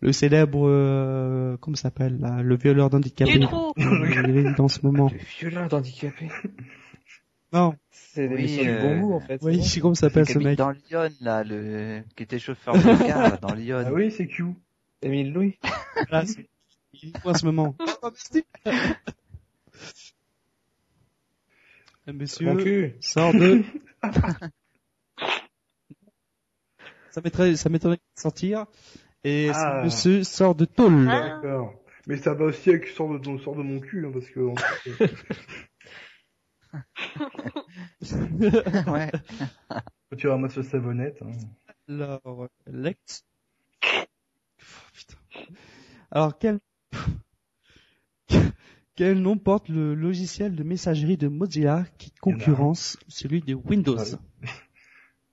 le 0.00 0.12
célèbre, 0.12 0.66
euh, 0.68 1.56
comment 1.60 1.76
ça 1.76 1.82
s'appelle 1.84 2.18
là, 2.20 2.42
le 2.42 2.56
violeur 2.56 2.88
d'handicapé. 2.88 3.32
Il 3.76 4.36
est 4.36 4.60
en 4.60 4.68
ce 4.68 4.80
moment. 4.86 5.10
Le 5.12 5.18
violeur 5.38 5.68
d'handicapé. 5.68 6.28
Non, 7.52 7.74
C'est 7.90 8.28
Oui, 8.28 8.36
l'émission 8.36 8.62
du 8.62 8.70
euh, 8.70 8.80
bon 8.80 9.00
goût, 9.00 9.12
en 9.14 9.20
fait. 9.20 9.40
oui, 9.42 9.56
c'est 9.56 9.62
je 9.64 9.68
sais 9.68 9.80
comment 9.80 9.94
ça 9.94 10.08
s'appelle 10.08 10.26
ce 10.28 10.38
mec. 10.38 10.56
dans 10.56 10.70
Lyon, 10.70 11.08
là, 11.20 11.42
le, 11.44 12.02
qui 12.16 12.22
était 12.22 12.38
chauffeur 12.38 12.74
de 12.74 13.06
car, 13.06 13.18
là, 13.22 13.36
dans 13.36 13.52
Lyon. 13.54 13.82
Ah 13.84 13.92
oui, 13.92 14.10
c'est 14.12 14.28
Q. 14.28 14.44
Émile 15.02 15.32
Louis. 15.32 15.58
Voilà, 16.08 16.26
c'est- 16.26 16.48
il 16.94 17.10
est 17.10 17.24
où 17.24 17.28
en 17.30 17.34
ce 17.34 17.44
moment? 17.46 17.76
Un 22.06 22.12
Monsieur 22.12 22.46
Mon 22.46 22.56
cul. 22.56 22.96
sort 23.00 23.32
de. 23.32 23.62
ça 27.10 27.20
m'étonnerait, 27.22 27.56
ça 27.56 27.68
m'étonnerait 27.68 27.96
de 27.98 28.20
sortir. 28.20 28.66
Et 29.24 29.50
Ah. 29.52 29.80
ce 29.80 29.84
monsieur 29.84 30.24
sort 30.24 30.54
de 30.54 30.64
tôle. 30.64 31.08
Ah. 31.10 31.40
D'accord. 31.42 31.74
Mais 32.06 32.16
ça 32.16 32.32
va 32.34 32.46
aussi 32.46 32.70
avec 32.70 32.88
sort 32.88 33.18
de, 33.18 33.38
sort 33.38 33.54
de 33.54 33.62
mon 33.62 33.78
cul, 33.80 34.06
hein, 34.06 34.10
parce 34.12 34.28
que 34.30 34.40
en 34.40 34.54
fait, 34.84 35.14
euh, 36.72 36.78
ouais. 38.92 39.10
quand 40.10 40.16
tu 40.16 40.28
ramasses 40.28 40.56
le 40.56 40.62
savonnette. 40.62 41.20
Hein. 41.22 41.32
Alors, 41.88 42.48
Lex. 42.66 43.24
Alors, 46.10 46.38
quel... 46.38 46.58
quel 48.96 49.20
nom 49.20 49.36
porte 49.38 49.68
le 49.68 49.94
logiciel 49.94 50.54
de 50.54 50.62
messagerie 50.62 51.16
de 51.16 51.28
Mozilla 51.28 51.84
qui 51.98 52.10
concurrence 52.12 52.98
celui 53.08 53.40
de 53.40 53.54
Windows? 53.54 53.98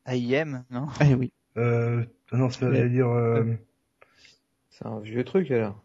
Ah 0.05 0.15
AIM, 0.15 0.63
non? 0.69 0.87
Eh 1.01 1.15
oui. 1.15 1.33
Euh, 1.57 2.05
ah 2.31 2.37
non, 2.37 2.49
ça 2.49 2.67
veut 2.67 2.89
dire, 2.89 3.07
euh, 3.07 3.55
C'est 4.69 4.85
un 4.85 4.99
vieux 4.99 5.23
truc, 5.23 5.49
alors. 5.51 5.83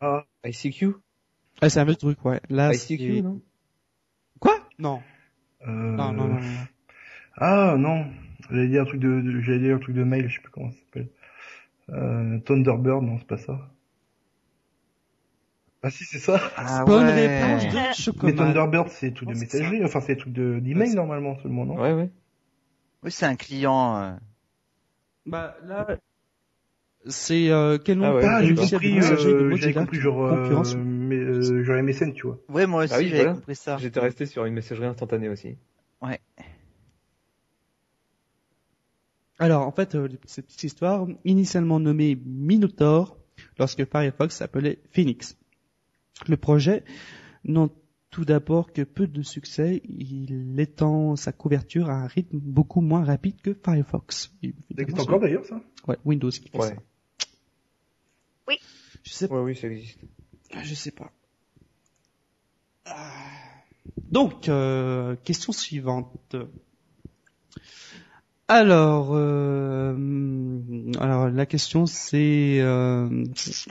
ah, 0.00 0.26
ICQ 0.44 0.94
Ah, 1.60 1.68
c'est 1.70 1.80
un 1.80 1.84
vieux 1.84 1.96
truc, 1.96 2.22
ouais. 2.24 2.40
Là, 2.50 2.74
ICQ, 2.74 3.22
non? 3.22 3.40
Quoi? 4.40 4.58
Non. 4.78 5.00
euh, 5.66 5.96
Non, 5.96 6.12
non, 6.12 6.28
non, 6.28 6.40
non. 6.40 6.66
ah, 7.36 7.76
non. 7.78 8.10
J'allais 8.50 8.68
dire 8.68 8.82
un 8.82 8.84
truc 8.86 9.00
de, 9.00 9.20
de- 9.20 9.40
j'allais 9.40 9.58
dire 9.60 9.76
un 9.76 9.78
truc 9.78 9.94
de 9.96 10.04
mail, 10.04 10.28
je 10.28 10.34
sais 10.36 10.42
plus 10.42 10.50
comment 10.50 10.70
ça 10.70 10.78
s'appelle. 10.78 11.08
Euh, 11.90 12.38
Thunderbird, 12.40 13.02
non, 13.02 13.18
c'est 13.18 13.26
pas 13.26 13.36
ça. 13.36 13.70
Ah 15.82 15.90
si, 15.90 16.04
c'est 16.04 16.18
ça. 16.18 16.40
Ah 16.56 16.84
Bonne 16.86 17.08
ouais. 17.08 17.14
réponse 17.14 17.66
de 17.68 17.78
Mais 18.22 18.32
Chocomat. 18.32 18.34
Thunderbird, 18.34 18.88
c'est 18.88 19.12
tout 19.12 19.24
de 19.26 19.30
Oh, 19.30 19.34
messagerie, 19.34 19.84
enfin, 19.84 20.00
c'est 20.00 20.16
tout 20.16 20.30
de, 20.30 20.58
d'email, 20.60 20.94
normalement, 20.94 21.36
seulement, 21.38 21.64
non? 21.66 21.76
Ouais, 21.80 21.92
ouais. 21.94 22.10
Oui, 23.02 23.10
c'est 23.10 23.26
un 23.26 23.36
client, 23.36 23.96
euh, 23.96 24.16
Bah, 25.26 25.56
là, 25.62 25.86
c'est 27.06 27.50
euh, 27.50 27.78
quel 27.78 27.98
nom 27.98 28.06
Ah 28.06 28.14
ouais, 28.14 28.20
porte 28.22 28.34
Ah, 28.34 28.42
le 28.42 28.46
j'ai 28.48 28.54
compris, 28.54 28.98
euh, 29.00 29.56
j'avais 29.56 29.74
compris 29.74 30.00
genre, 30.00 30.24
concurrence 30.26 30.74
euh, 30.74 30.82
mais, 30.84 31.16
euh, 31.16 31.62
genre 31.64 31.76
MSN, 31.76 32.12
tu 32.12 32.26
vois. 32.26 32.38
Ouais, 32.48 32.66
moi 32.66 32.84
aussi, 32.84 32.94
Ah 32.94 32.98
oui, 32.98 33.08
j'avais 33.08 33.22
voilà. 33.22 33.34
compris 33.34 33.56
ça. 33.56 33.78
J'étais 33.78 34.00
resté 34.00 34.26
sur 34.26 34.44
une 34.44 34.54
messagerie 34.54 34.86
instantanée 34.86 35.28
aussi. 35.28 35.56
Alors, 39.38 39.66
en 39.66 39.72
fait, 39.72 39.94
euh, 39.94 40.08
cette 40.26 40.46
petite 40.46 40.64
histoire, 40.64 41.06
initialement 41.24 41.78
nommée 41.78 42.16
Minotaur, 42.26 43.16
lorsque 43.58 43.84
Firefox 43.88 44.36
s'appelait 44.36 44.78
Phoenix. 44.90 45.36
Le 46.26 46.36
projet 46.36 46.84
n'a 47.44 47.68
tout 48.10 48.24
d'abord 48.24 48.72
que 48.72 48.82
peu 48.82 49.06
de 49.06 49.22
succès, 49.22 49.82
il 49.84 50.58
étend 50.58 51.14
sa 51.14 51.30
couverture 51.30 51.90
à 51.90 51.94
un 51.94 52.06
rythme 52.06 52.38
beaucoup 52.38 52.80
moins 52.80 53.04
rapide 53.04 53.40
que 53.40 53.54
Firefox. 53.64 54.32
Ça 54.42 54.82
existe 54.82 54.98
encore 55.00 55.20
d'ailleurs, 55.20 55.44
ça? 55.44 55.60
Ouais, 55.86 55.96
Windows 56.04 56.30
qui 56.30 56.48
fait 56.48 56.58
Ouais. 56.58 56.68
ça. 56.68 56.74
Oui. 58.48 58.58
Je 59.04 59.12
sais 59.12 59.28
pas. 59.28 59.36
Ouais, 59.36 59.42
oui, 59.42 59.56
ça 59.56 59.68
existe. 59.68 60.00
Je 60.64 60.74
sais 60.74 60.90
pas. 60.90 61.12
Ah. 62.86 63.12
Donc, 64.10 64.48
euh, 64.48 65.14
question 65.22 65.52
suivante. 65.52 66.34
Alors, 68.50 69.10
euh, 69.12 69.94
alors 70.98 71.28
la 71.28 71.44
question 71.44 71.84
c'est, 71.84 72.60
euh, 72.60 73.24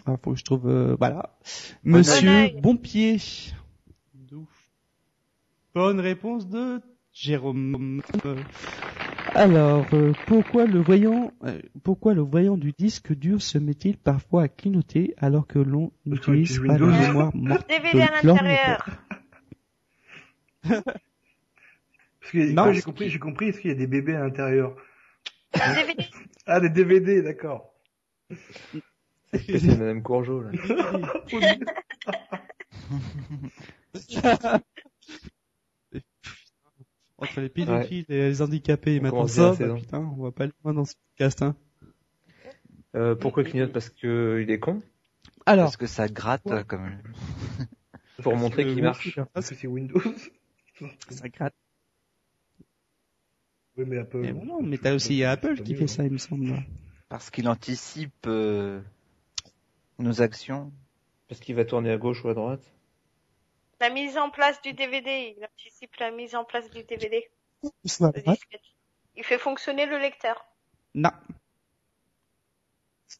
ah, 0.05 0.17
faut 0.23 0.33
que 0.33 0.37
je 0.37 0.43
trouve, 0.43 0.69
euh, 0.69 0.95
voilà, 0.99 1.35
Monsieur. 1.83 2.49
Bonpied. 2.61 3.17
Bonne 5.73 5.99
réponse 5.99 6.47
de 6.47 6.79
Jérôme. 7.11 8.01
Alors, 9.33 9.85
euh, 9.93 10.13
pourquoi 10.27 10.65
le 10.65 10.79
voyant, 10.79 11.31
euh, 11.43 11.59
pourquoi 11.83 12.13
le 12.13 12.21
voyant 12.21 12.57
du 12.57 12.71
disque 12.77 13.13
dur 13.13 13.41
se 13.41 13.57
met-il 13.57 13.97
parfois 13.97 14.43
à 14.43 14.47
clignoter 14.47 15.15
alors 15.17 15.47
que 15.47 15.57
l'on 15.57 15.91
n'utilise 16.05 16.59
pas 16.59 16.77
la 16.77 16.85
mémoire 16.85 17.35
morte 17.35 17.67
DVD 17.67 18.01
à 18.01 18.21
de 18.21 18.27
l'intérieur. 18.27 18.85
l'ordinateur 20.63 20.93
Parce 22.27 22.45
que 22.45 22.51
Non, 22.51 22.73
j'ai 22.73 22.81
compris, 22.81 23.09
j'ai 23.09 23.19
compris, 23.19 23.47
est-ce 23.47 23.61
qu'il 23.61 23.69
y 23.69 23.73
a 23.73 23.77
des 23.77 23.87
bébés 23.87 24.15
à 24.15 24.19
l'intérieur 24.19 24.75
DVD. 25.53 26.09
Ah, 26.45 26.59
des 26.61 26.69
DVD, 26.69 27.21
d'accord. 27.21 27.73
C'est 29.33 29.65
Madame 29.77 30.01
Courgeot, 30.01 30.41
là. 30.41 30.51
Entre 37.17 37.41
les 37.41 37.49
pédophiles 37.49 38.05
et 38.09 38.29
les 38.29 38.41
handicapés 38.41 38.97
On 38.99 39.03
maintenant 39.03 39.27
ça, 39.27 39.53
bah, 39.59 39.73
putain, 39.75 39.99
on 39.99 40.23
va 40.23 40.31
pas 40.31 40.43
aller 40.45 40.53
loin 40.63 40.73
dans 40.73 40.85
ce 40.85 40.93
podcast. 40.95 41.41
Hein. 41.41 41.55
Euh, 42.95 43.15
pourquoi 43.15 43.43
il 43.43 43.49
clignote? 43.49 43.73
Parce 43.73 43.89
que 43.89 44.39
il 44.41 44.49
est 44.51 44.59
con? 44.59 44.81
Alors, 45.45 45.65
Parce 45.65 45.75
que 45.77 45.87
ça 45.87 46.07
gratte 46.07 46.45
Ouais. 46.45 46.63
comme. 46.65 46.89
Pour 48.21 48.35
montrer 48.37 48.65
qu'il 48.65 48.81
marche. 48.83 49.19
Parce 49.33 49.49
que 49.49 49.55
c'est 49.55 49.67
Windows. 49.67 49.99
ça 51.09 51.27
gratte. 51.29 51.53
Oui, 53.77 53.85
mais 53.85 53.97
Apple. 53.99 54.17
Mais 54.17 54.33
non, 54.33 54.61
mais 54.61 54.77
t'as 54.77 54.93
aussi 54.93 55.23
Apple 55.23 55.61
qui 55.61 55.75
fait 55.75 55.87
ça, 55.87 56.03
il 56.03 56.11
me 56.11 56.17
semble. 56.17 56.63
Parce 57.09 57.29
qu'il 57.29 57.47
anticipe 57.47 58.25
euh, 58.25 58.81
nos 59.99 60.21
actions. 60.21 60.71
Parce 61.27 61.39
qu'il 61.39 61.55
va 61.55 61.65
tourner 61.65 61.91
à 61.91 61.97
gauche 61.97 62.23
ou 62.23 62.29
à 62.29 62.33
droite? 62.33 62.63
La 63.79 63.89
mise 63.89 64.17
en 64.17 64.29
place 64.29 64.61
du 64.61 64.73
DVD. 64.73 65.35
Il 65.37 65.43
anticipe 65.45 65.95
la 65.97 66.11
mise 66.11 66.35
en 66.35 66.43
place 66.43 66.69
du 66.71 66.83
DVD. 66.83 67.29
Il 69.15 69.23
fait 69.23 69.37
fonctionner 69.37 69.85
le 69.85 69.99
lecteur. 69.99 70.43
Non. 70.95 71.11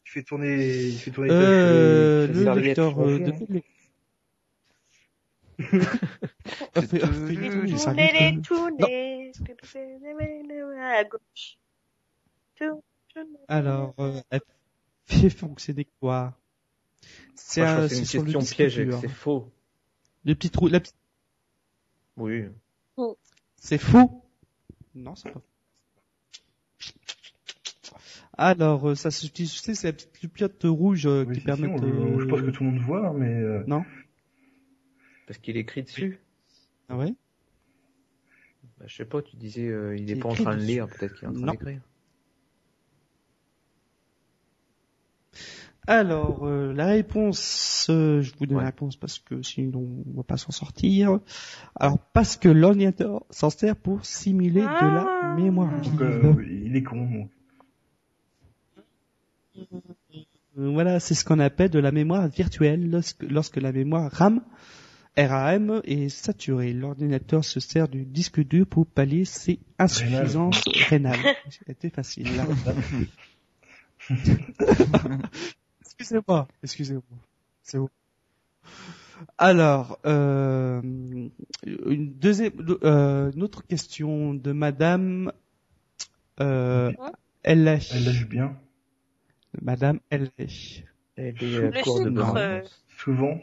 Il 0.06 0.10
fait 0.10 0.22
tourner, 0.22 0.56
il 0.88 0.98
fait 0.98 1.10
tourner 1.10 1.30
Euh, 1.30 2.26
le 2.26 2.60
lecteur 2.60 2.98
euh, 3.00 3.18
de 3.18 3.32
fous, 3.32 3.46
télé. 3.46 3.62
Ah, 3.62 3.62
fait- 3.62 3.62
ah, 3.62 5.46
fait- 5.46 5.46
oui, 5.46 5.46
ça 5.46 5.47
Tournez 5.58 7.02
arrive. 7.02 7.40
les 8.36 8.42
tournez. 8.42 9.32
À 10.80 11.04
gauche. 11.04 11.58
Tourne, 12.56 12.80
tourne. 13.12 13.26
Alors, 13.48 13.94
euh, 13.98 14.20
elle 14.30 14.40
fait 15.06 15.30
fonctionner 15.30 15.86
quoi? 16.00 16.36
C'est 17.34 17.62
un- 17.62 17.82
une 17.82 17.88
question 17.88 18.22
piège 18.40 18.90
c'est 19.00 19.08
faux. 19.08 19.50
Le 20.24 20.34
petit 20.34 20.50
trou, 20.50 20.68
la 20.68 20.80
petite- 20.80 20.94
Oui. 22.16 22.44
c'est 23.56 23.78
faux? 23.78 24.24
Non, 24.94 25.14
c'est 25.14 25.30
pas. 25.30 25.40
Alors, 28.36 28.90
euh, 28.90 28.94
ça 28.94 29.10
s'utilise, 29.10 29.52
tu 29.52 29.58
sais, 29.58 29.74
c'est 29.74 29.88
la 29.88 29.92
petite 29.92 30.22
lupiote 30.22 30.60
rouge 30.64 31.06
euh, 31.06 31.24
Oui, 31.24 31.34
qui 31.34 31.40
si, 31.40 31.46
permet 31.46 31.66
si, 31.66 31.72
on 31.74 31.78
de... 31.78 32.20
je 32.20 32.26
pense 32.26 32.40
que 32.40 32.50
tout 32.50 32.62
le 32.64 32.70
monde 32.70 32.80
voit, 32.80 33.08
hein, 33.08 33.12
mais 33.16 33.32
euh, 33.32 33.64
Non? 33.66 33.84
Parce 35.28 35.38
qu'il 35.38 35.58
écrit 35.58 35.82
dessus. 35.82 36.18
Ah 36.88 36.96
ouais? 36.96 37.14
Bah, 38.78 38.86
je 38.86 38.96
sais 38.96 39.04
pas, 39.04 39.20
tu 39.20 39.36
disais, 39.36 39.66
euh, 39.68 39.94
il 39.94 40.10
est 40.10 40.14
Il 40.14 40.20
pas 40.20 40.30
en 40.30 40.34
train 40.34 40.56
de 40.56 40.62
lire, 40.62 40.88
peut-être 40.88 41.14
qu'il 41.16 41.24
est 41.24 41.30
en 41.30 41.34
train 41.34 41.50
d'écrire. 41.52 41.80
Alors, 45.86 46.46
euh, 46.46 46.72
la 46.72 46.86
réponse, 46.86 47.86
euh, 47.90 48.20
je 48.22 48.32
vous 48.38 48.46
donne 48.46 48.56
Ouais. 48.58 48.62
la 48.64 48.70
réponse 48.70 48.96
parce 48.96 49.18
que 49.18 49.42
sinon 49.42 50.02
on 50.06 50.16
va 50.16 50.22
pas 50.22 50.36
s'en 50.38 50.50
sortir. 50.50 51.20
Alors, 51.76 51.98
parce 52.12 52.36
que 52.38 52.48
l'ordinateur 52.48 53.24
s'en 53.30 53.48
sert 53.50 53.76
pour 53.76 54.04
simuler 54.06 54.60
de 54.60 54.94
la 54.94 55.04
Ah. 55.06 55.34
mémoire 55.36 55.80
donc, 55.82 56.00
euh, 56.00 56.34
il 56.46 56.74
est 56.76 56.82
con. 56.82 57.28
Euh, 59.58 60.70
Voilà, 60.72 61.00
c'est 61.00 61.14
ce 61.14 61.24
qu'on 61.24 61.38
appelle 61.38 61.70
de 61.70 61.78
la 61.78 61.92
mémoire 61.92 62.28
virtuelle 62.28 62.90
lorsque, 62.90 63.22
lorsque 63.22 63.56
la 63.56 63.72
mémoire 63.72 64.10
RAM, 64.10 64.42
RAM 65.26 65.80
est 65.84 66.08
saturée. 66.08 66.72
L'ordinateur 66.72 67.44
se 67.44 67.60
sert 67.60 67.88
du 67.88 68.04
disque 68.04 68.40
dur 68.40 68.66
pour 68.66 68.86
pallier 68.86 69.24
ses 69.24 69.58
insuffisances 69.78 70.62
rénales. 70.88 71.18
C'était 71.66 71.90
facile. 71.90 72.28
là. 72.36 72.46
excusez-moi, 75.80 76.48
excusez-moi. 76.62 77.02
C'est 77.62 77.78
bon. 77.78 77.88
Alors, 79.36 79.98
euh, 80.06 80.80
une 80.82 82.12
deuxième, 82.14 82.52
euh, 82.84 83.32
une 83.32 83.42
autre 83.42 83.66
question 83.66 84.34
de 84.34 84.52
Madame 84.52 85.32
euh, 86.40 86.92
Elle 87.42 87.64
lâche 87.64 88.26
bien, 88.28 88.56
Madame 89.60 89.98
LH. 90.10 90.84
Elle 91.16 91.42
est 91.42 91.56
à 91.56 91.60
Le 91.60 91.82
court 91.82 92.00
de 92.00 92.04
chiffre, 92.04 92.10
bonnes 92.10 92.36
euh, 92.36 92.54
réponses. 92.56 92.84
souvent. 92.96 93.40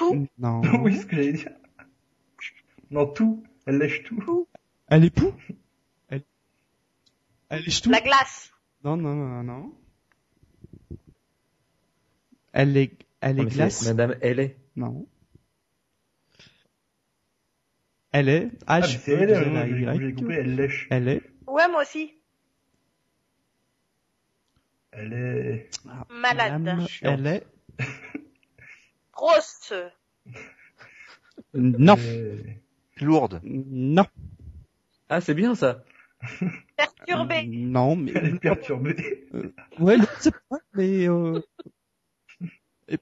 Tout. 0.00 0.26
Non. 0.38 0.62
oui, 0.82 0.96
ce 0.96 1.04
que 1.04 1.14
j'allais 1.14 1.34
dire. 1.34 1.52
Non, 2.90 3.06
tout. 3.06 3.44
Elle 3.66 3.76
lâche 3.76 4.02
tout. 4.04 4.48
Elle 4.86 5.04
est 5.04 5.10
pou 5.10 5.34
Elle, 6.08 6.22
elle 7.50 7.68
est 7.68 7.82
tout? 7.82 7.90
La 7.90 8.00
glace. 8.00 8.50
Non, 8.82 8.96
non, 8.96 9.14
non, 9.14 9.28
non, 9.28 9.42
non. 9.42 9.74
Elle 12.52 12.78
est, 12.78 12.96
elle 13.20 13.40
est 13.40 13.42
c'est 13.42 13.48
glace? 13.50 13.86
Madame, 13.86 14.16
elle 14.22 14.40
est. 14.40 14.56
Non. 14.74 15.06
Elle 18.12 18.30
est 18.30 18.50
Ah, 18.66 18.80
mais 18.80 18.86
H 18.86 18.98
c'est 19.00 19.12
elle, 19.12 20.14
compris, 20.14 20.34
elle 20.34 20.54
lèche. 20.56 20.88
Elle 20.90 21.08
est 21.08 21.22
Ouais, 21.46 21.68
moi 21.68 21.82
aussi. 21.82 22.14
Elle 24.92 25.12
est... 25.12 25.70
Malade. 26.08 26.62
Madame, 26.62 26.86
Chiante. 26.88 27.20
Elle 27.20 27.26
est 27.26 27.46
Grosse. 29.20 29.72
non, 31.54 31.96
est- 31.96 32.62
Lourde. 33.02 33.40
non, 33.44 34.06
Ah, 35.10 35.20
c'est 35.20 35.34
bien 35.34 35.54
ça. 35.54 35.84
Perturbée. 36.76 37.44
non, 37.46 37.96
mais 37.96 38.12
Elle 38.14 38.34
est 38.34 38.38
perturbée. 38.38 39.26
ouais, 39.78 39.96
non, 39.98 40.06
c'est 40.20 40.34
pas, 40.48 40.58
mais 40.74 41.06
euh... 41.08 41.40
et 42.88 42.96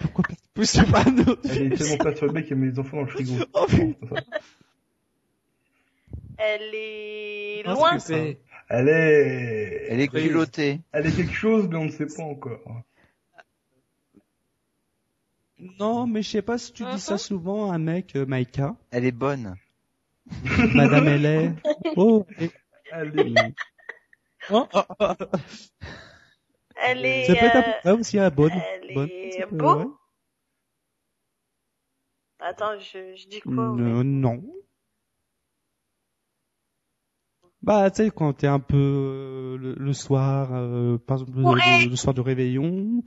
pourquoi 0.00 0.24
pas 0.24 0.34
Je 0.56 0.62
sais 0.64 0.84
pas. 0.84 1.04
non. 1.04 1.36
Elle 1.44 1.72
est 1.72 1.76
tellement 1.76 1.98
perturbée 1.98 2.44
qu'elle 2.44 2.58
met 2.58 2.70
les 2.70 2.78
enfants 2.78 2.98
dans 2.98 3.02
le 3.04 3.08
frigo. 3.10 3.34
Oh. 3.52 3.66
Elle 6.38 6.70
est 6.74 7.62
Ah, 7.66 7.72
loin. 7.74 7.98
Elle 8.70 8.88
est... 8.88 9.86
Elle 9.90 10.00
est 10.00 10.08
culottée. 10.08 10.80
Elle 10.92 11.06
est 11.06 11.12
quelque 11.16 11.32
chose, 11.34 11.66
mais 11.68 11.76
on 11.76 11.84
ne 11.86 11.90
sait 11.90 12.06
pas 12.06 12.22
encore. 12.22 12.60
Non, 15.58 16.06
mais 16.06 16.22
je 16.22 16.30
sais 16.30 16.42
pas 16.42 16.58
si 16.58 16.72
tu 16.72 16.84
dis 16.84 17.00
ça 17.00 17.14
Mhm. 17.14 17.18
souvent 17.18 17.70
à 17.70 17.74
un 17.74 17.78
mec, 17.78 18.14
euh, 18.16 18.26
Maïka. 18.26 18.76
Elle 18.90 19.04
est 19.04 19.12
bonne. 19.12 19.54
Madame 20.74 21.08
elle 21.08 21.26
est. 21.26 21.52
Oh. 21.96 22.24
Elle 22.92 23.18
est... 23.18 23.54
Oh, 24.50 24.66
oh, 24.72 24.82
oh. 25.00 25.12
Elle 26.86 27.04
est. 27.04 27.24
Ça 27.24 27.34
peut 27.34 27.46
être 27.46 27.56
euh, 27.56 27.62
peu 27.62 27.72
près 27.82 27.90
aussi 27.92 28.18
à 28.18 28.30
bonne. 28.30 28.52
Elle 28.54 28.94
bonne. 28.94 29.08
est 29.10 29.30
ça 29.32 29.46
peut- 29.46 29.56
beau. 29.56 29.76
ouais. 29.78 29.86
Attends, 32.40 32.78
je, 32.78 33.14
je 33.16 33.26
dis 33.28 33.40
quoi 33.40 33.52
Euh, 33.78 34.02
non. 34.04 34.42
Bah, 37.62 37.90
tu 37.90 38.04
sais, 38.04 38.10
quand 38.10 38.32
t'es 38.32 38.46
un 38.46 38.60
peu 38.60 38.76
euh, 38.76 39.56
le, 39.58 39.74
le 39.74 39.92
soir, 39.92 40.50
euh, 40.52 40.96
par 40.98 41.16
exemple, 41.18 41.36
le, 41.38 41.42
Bourré. 41.42 41.84
le- 41.84 41.90
le 41.90 41.96
soir 41.96 42.14
de 42.14 42.20
réveillon, 42.20 43.02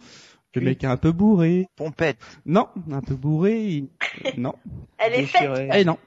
le 0.55 0.59
Oui. 0.61 0.65
mec 0.65 0.83
est 0.83 0.87
un 0.87 0.97
peu 0.97 1.11
bourré. 1.11 1.67
Pompette. 1.75 2.17
Non, 2.45 2.69
un 2.91 3.01
peu 3.01 3.15
bourré. 3.15 3.65
il- 3.67 3.89
Non. 4.37 4.55
Elle 4.97 5.13
est 5.13 5.25
faite. 5.25 5.69
Eh 5.73 5.85
non. 5.85 5.97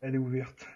Elle 0.00 0.14
est 0.14 0.18
ouverte. 0.18 0.66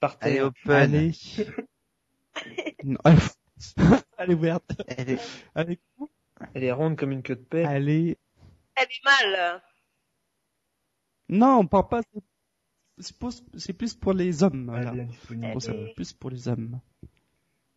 Par 0.00 0.16
Elle 0.20 0.36
est 0.36 0.40
open. 0.40 0.70
allez. 0.72 1.12
non. 2.84 2.98
Elle 4.18 4.30
est 4.30 4.34
ouverte. 4.34 4.72
Elle 4.88 5.10
est... 5.10 5.18
Elle 5.54 5.72
est, 5.72 5.80
Elle 6.54 6.64
est 6.64 6.72
ronde 6.72 6.96
comme 6.96 7.10
une 7.12 7.22
queue 7.22 7.36
de 7.36 7.40
paix. 7.42 7.64
elle 7.68 7.88
est... 7.90 8.16
Elle 8.76 8.84
est 8.88 9.04
mal. 9.04 9.62
Non, 11.28 11.58
on 11.58 11.66
parle 11.66 11.88
pas. 11.88 12.00
C'est 12.98 13.72
plus 13.74 13.94
pour 13.94 14.12
les 14.14 14.42
hommes. 14.42 14.66
Voilà. 14.66 14.92
Elle 14.92 15.00
est 15.00 15.02
est- 15.90 15.94
plus 15.94 16.12
pour 16.14 16.30
les 16.30 16.48
hommes. 16.48 16.80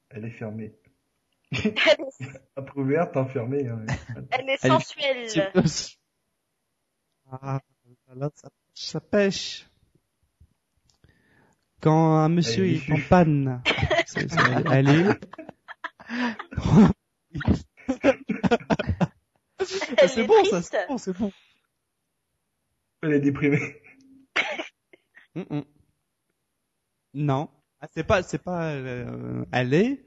Elle 0.09 0.25
est 0.25 0.31
fermée. 0.31 0.73
Elle 1.53 1.71
est, 2.27 2.41
Après 2.55 2.79
ouverte, 2.79 3.17
enfermée. 3.17 3.67
hein. 3.67 3.85
elle 4.31 4.49
est 4.49 4.57
Elle- 4.63 4.71
sensuelle. 4.71 5.51
Ah, 7.31 7.59
là, 8.15 8.29
ça, 8.35 8.49
ça 8.73 8.99
pêche. 9.01 9.67
Quand 11.81 12.15
un 12.17 12.29
monsieur 12.29 12.65
est 12.67 12.91
en 12.91 12.99
panne, 13.09 13.61
c'est- 14.05 14.29
c'est- 14.29 14.39
elle 14.71 14.89
est... 14.89 15.19
Elle 19.97 20.09
c'est 20.09 20.21
est 20.23 20.27
bon, 20.27 20.43
ça, 20.45 20.61
c'est 20.61 20.87
bon, 20.87 20.97
c'est 20.97 21.17
bon. 21.17 21.31
Elle 23.01 23.13
est 23.13 23.19
déprimée. 23.19 23.81
Mm, 25.35 25.41
mm. 25.49 25.63
Non. 27.15 27.49
Ah, 27.79 27.87
c'est 27.93 28.03
pas, 28.03 28.23
c'est 28.23 28.37
pas, 28.43 28.71
euh, 28.73 29.45
elle 29.51 29.73
est. 29.73 30.03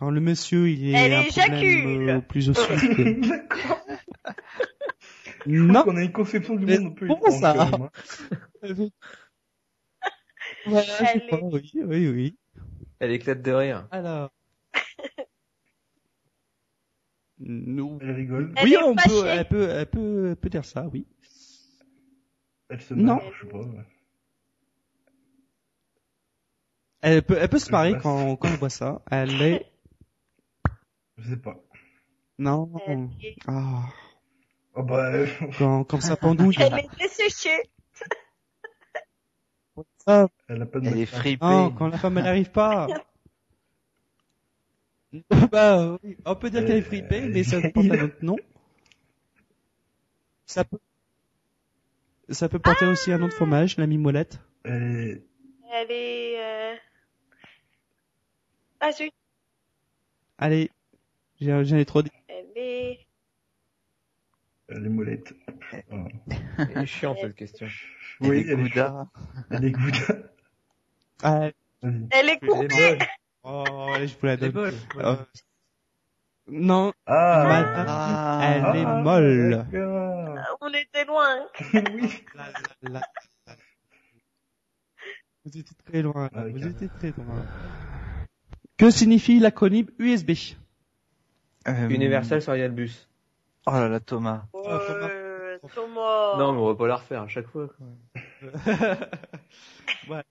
Quand 0.00 0.10
le 0.10 0.20
monsieur, 0.20 0.68
il 0.68 0.88
est 0.88 0.92
Elle 0.98 1.12
un 1.12 1.24
problème 1.28 2.08
euh, 2.08 2.20
plus 2.22 2.48
au 2.50 2.54
sud. 2.54 3.20
D'accord. 3.28 3.80
Je 5.46 5.62
non. 5.62 5.82
qu'on 5.84 5.96
a 5.96 6.02
une 6.02 6.12
conception 6.12 6.54
du 6.56 6.64
monde 6.66 6.86
un 6.92 6.94
peu 6.94 7.04
étrange, 7.10 7.40
ça. 7.40 7.54
hein. 7.62 7.90
Voilà, 10.66 10.82
je 10.86 10.90
sais 11.04 11.10
Elle 11.14 11.26
pas, 11.28 11.36
est- 11.36 11.42
oui, 11.42 11.70
oui, 11.84 12.08
oui. 12.08 12.38
Elle 12.98 13.12
éclate 13.12 13.40
de 13.42 13.52
rire. 13.52 13.88
Alors. 13.90 14.30
Nous. 17.38 17.98
Elle 18.02 18.10
rigole. 18.12 18.52
Elle 18.56 18.64
oui, 18.64 18.74
est 18.74 18.82
on 18.82 18.94
peut, 18.94 19.00
fâchée. 19.02 19.26
elle 19.26 19.48
peut, 19.48 19.68
elle 19.70 19.86
peut, 19.86 20.28
elle 20.30 20.36
peut 20.36 20.48
dire 20.50 20.64
ça, 20.64 20.86
oui. 20.92 21.06
Elle 22.68 22.80
se 22.82 22.92
Non. 22.94 23.16
marre, 23.16 23.32
je 23.34 23.40
sais 23.46 23.50
pas. 23.50 23.58
ouais. 23.58 23.84
Elle 27.02 27.22
peut, 27.22 27.36
elle 27.40 27.48
peut 27.48 27.58
se 27.58 27.70
passe. 27.70 27.94
quand, 28.02 28.36
quand 28.36 28.48
elle 28.48 28.58
voit 28.58 28.68
ça. 28.70 29.02
Elle 29.10 29.40
est, 29.40 29.66
Je 31.20 31.30
sais 31.30 31.36
pas. 31.36 31.56
non. 32.38 32.70
Elle 32.86 33.08
est, 33.22 33.36
Ah. 33.46 33.82
Oh 34.74 34.82
bah, 34.82 35.12
euh, 35.12 35.26
Quand, 35.58 35.84
comme 35.84 36.00
ça 36.00 36.16
pendouille. 36.16 36.54
elle 36.58 36.78
est 36.78 36.88
desséchée. 36.98 37.62
Ah, 40.06 40.26
elle 40.48 40.62
a 40.62 40.66
pas 40.66 40.80
de 40.80 40.88
Elle 40.88 40.98
est 40.98 41.06
fripée. 41.06 41.44
non, 41.44 41.70
quand 41.70 41.88
la 41.88 41.98
femme 41.98 42.18
elle 42.18 42.26
arrive 42.26 42.50
pas. 42.50 42.86
bah, 45.52 45.98
oui, 46.02 46.16
on 46.24 46.36
peut 46.36 46.50
dire 46.50 46.64
qu'elle 46.64 46.78
est 46.78 46.82
fripée, 46.82 47.20
mais 47.28 47.42
ça 47.44 47.60
porte 47.60 47.86
un 47.90 48.04
autre 48.04 48.16
nom. 48.22 48.36
Ça 50.46 50.64
peut, 50.64 50.78
ça 52.28 52.48
peut 52.48 52.58
porter 52.58 52.86
aussi 52.86 53.12
un 53.12 53.18
nom 53.18 53.28
de 53.28 53.32
fromage, 53.32 53.76
la 53.76 53.86
mimolette. 53.86 54.40
Elle 54.64 54.82
est, 54.82 55.22
Elle 55.72 55.90
est... 55.90 56.40
Euh... 56.40 56.76
Ah 58.80 58.92
zut, 58.92 59.12
Allez, 60.38 60.70
j'en 61.40 61.76
ai 61.76 61.84
trop 61.84 62.02
dit. 62.02 62.10
elle 62.28 62.46
est... 62.56 63.06
elle 64.68 64.86
est 64.86 64.90
molette. 64.90 65.32
Voilà. 65.88 66.08
Elle 66.58 66.78
est 66.82 66.86
chiante 66.86 67.18
cette 67.20 67.34
question. 67.34 67.66
Oui, 68.20 68.38
est 68.38 68.40
elle 68.48 68.50
est 68.50 68.56
Gouda. 68.68 69.08
Elle 69.50 69.64
est 69.64 69.70
Gouda. 69.70 69.98
Ah. 71.22 71.50
Elle 71.82 71.90
est 71.90 72.06
Elle 72.12 72.28
est 72.28 72.42
molle. 72.42 72.98
oh, 73.42 73.64
allez, 73.94 74.08
je 74.08 74.16
vous 74.18 74.26
la 74.26 74.32
Elle 74.34 74.44
est 74.44 74.50
donne. 74.52 74.74
molle. 74.94 75.04
Euh, 75.04 75.16
non, 76.48 76.92
Ah, 77.06 77.44
madame, 77.46 77.86
Ah. 77.88 78.40
elle 78.42 78.76
est 78.80 78.84
Ah, 78.84 79.00
molle. 79.02 79.50
d'accord. 79.70 80.56
On 80.60 80.68
était 80.74 81.04
loin. 81.04 81.46
oui. 81.94 82.22
La, 82.34 82.44
la, 82.82 82.90
la. 82.90 83.56
Vous 85.44 85.56
étiez 85.58 85.76
très 85.86 86.02
loin. 86.02 86.28
Ah, 86.34 86.44
vous 86.48 86.66
étiez 86.66 86.88
très 86.88 87.12
loin. 87.16 87.46
Que 88.76 88.90
signifie 88.90 89.38
l'acronyme 89.38 89.86
USB 89.98 90.32
Euh, 91.68 91.88
Universal 91.88 92.40
Serial 92.42 92.70
Bus. 92.70 93.08
Oh 93.66 93.72
là 93.72 93.88
là, 93.88 94.00
Thomas. 94.00 94.44
Euh, 94.54 95.58
Thomas. 95.74 96.36
Non, 96.38 96.52
mais 96.52 96.58
on 96.60 96.66
va 96.68 96.74
pas 96.74 96.86
la 96.88 96.96
refaire 96.96 97.22
à 97.22 97.28
chaque 97.28 97.46
fois. 97.48 97.68
Quoi. 97.68 97.86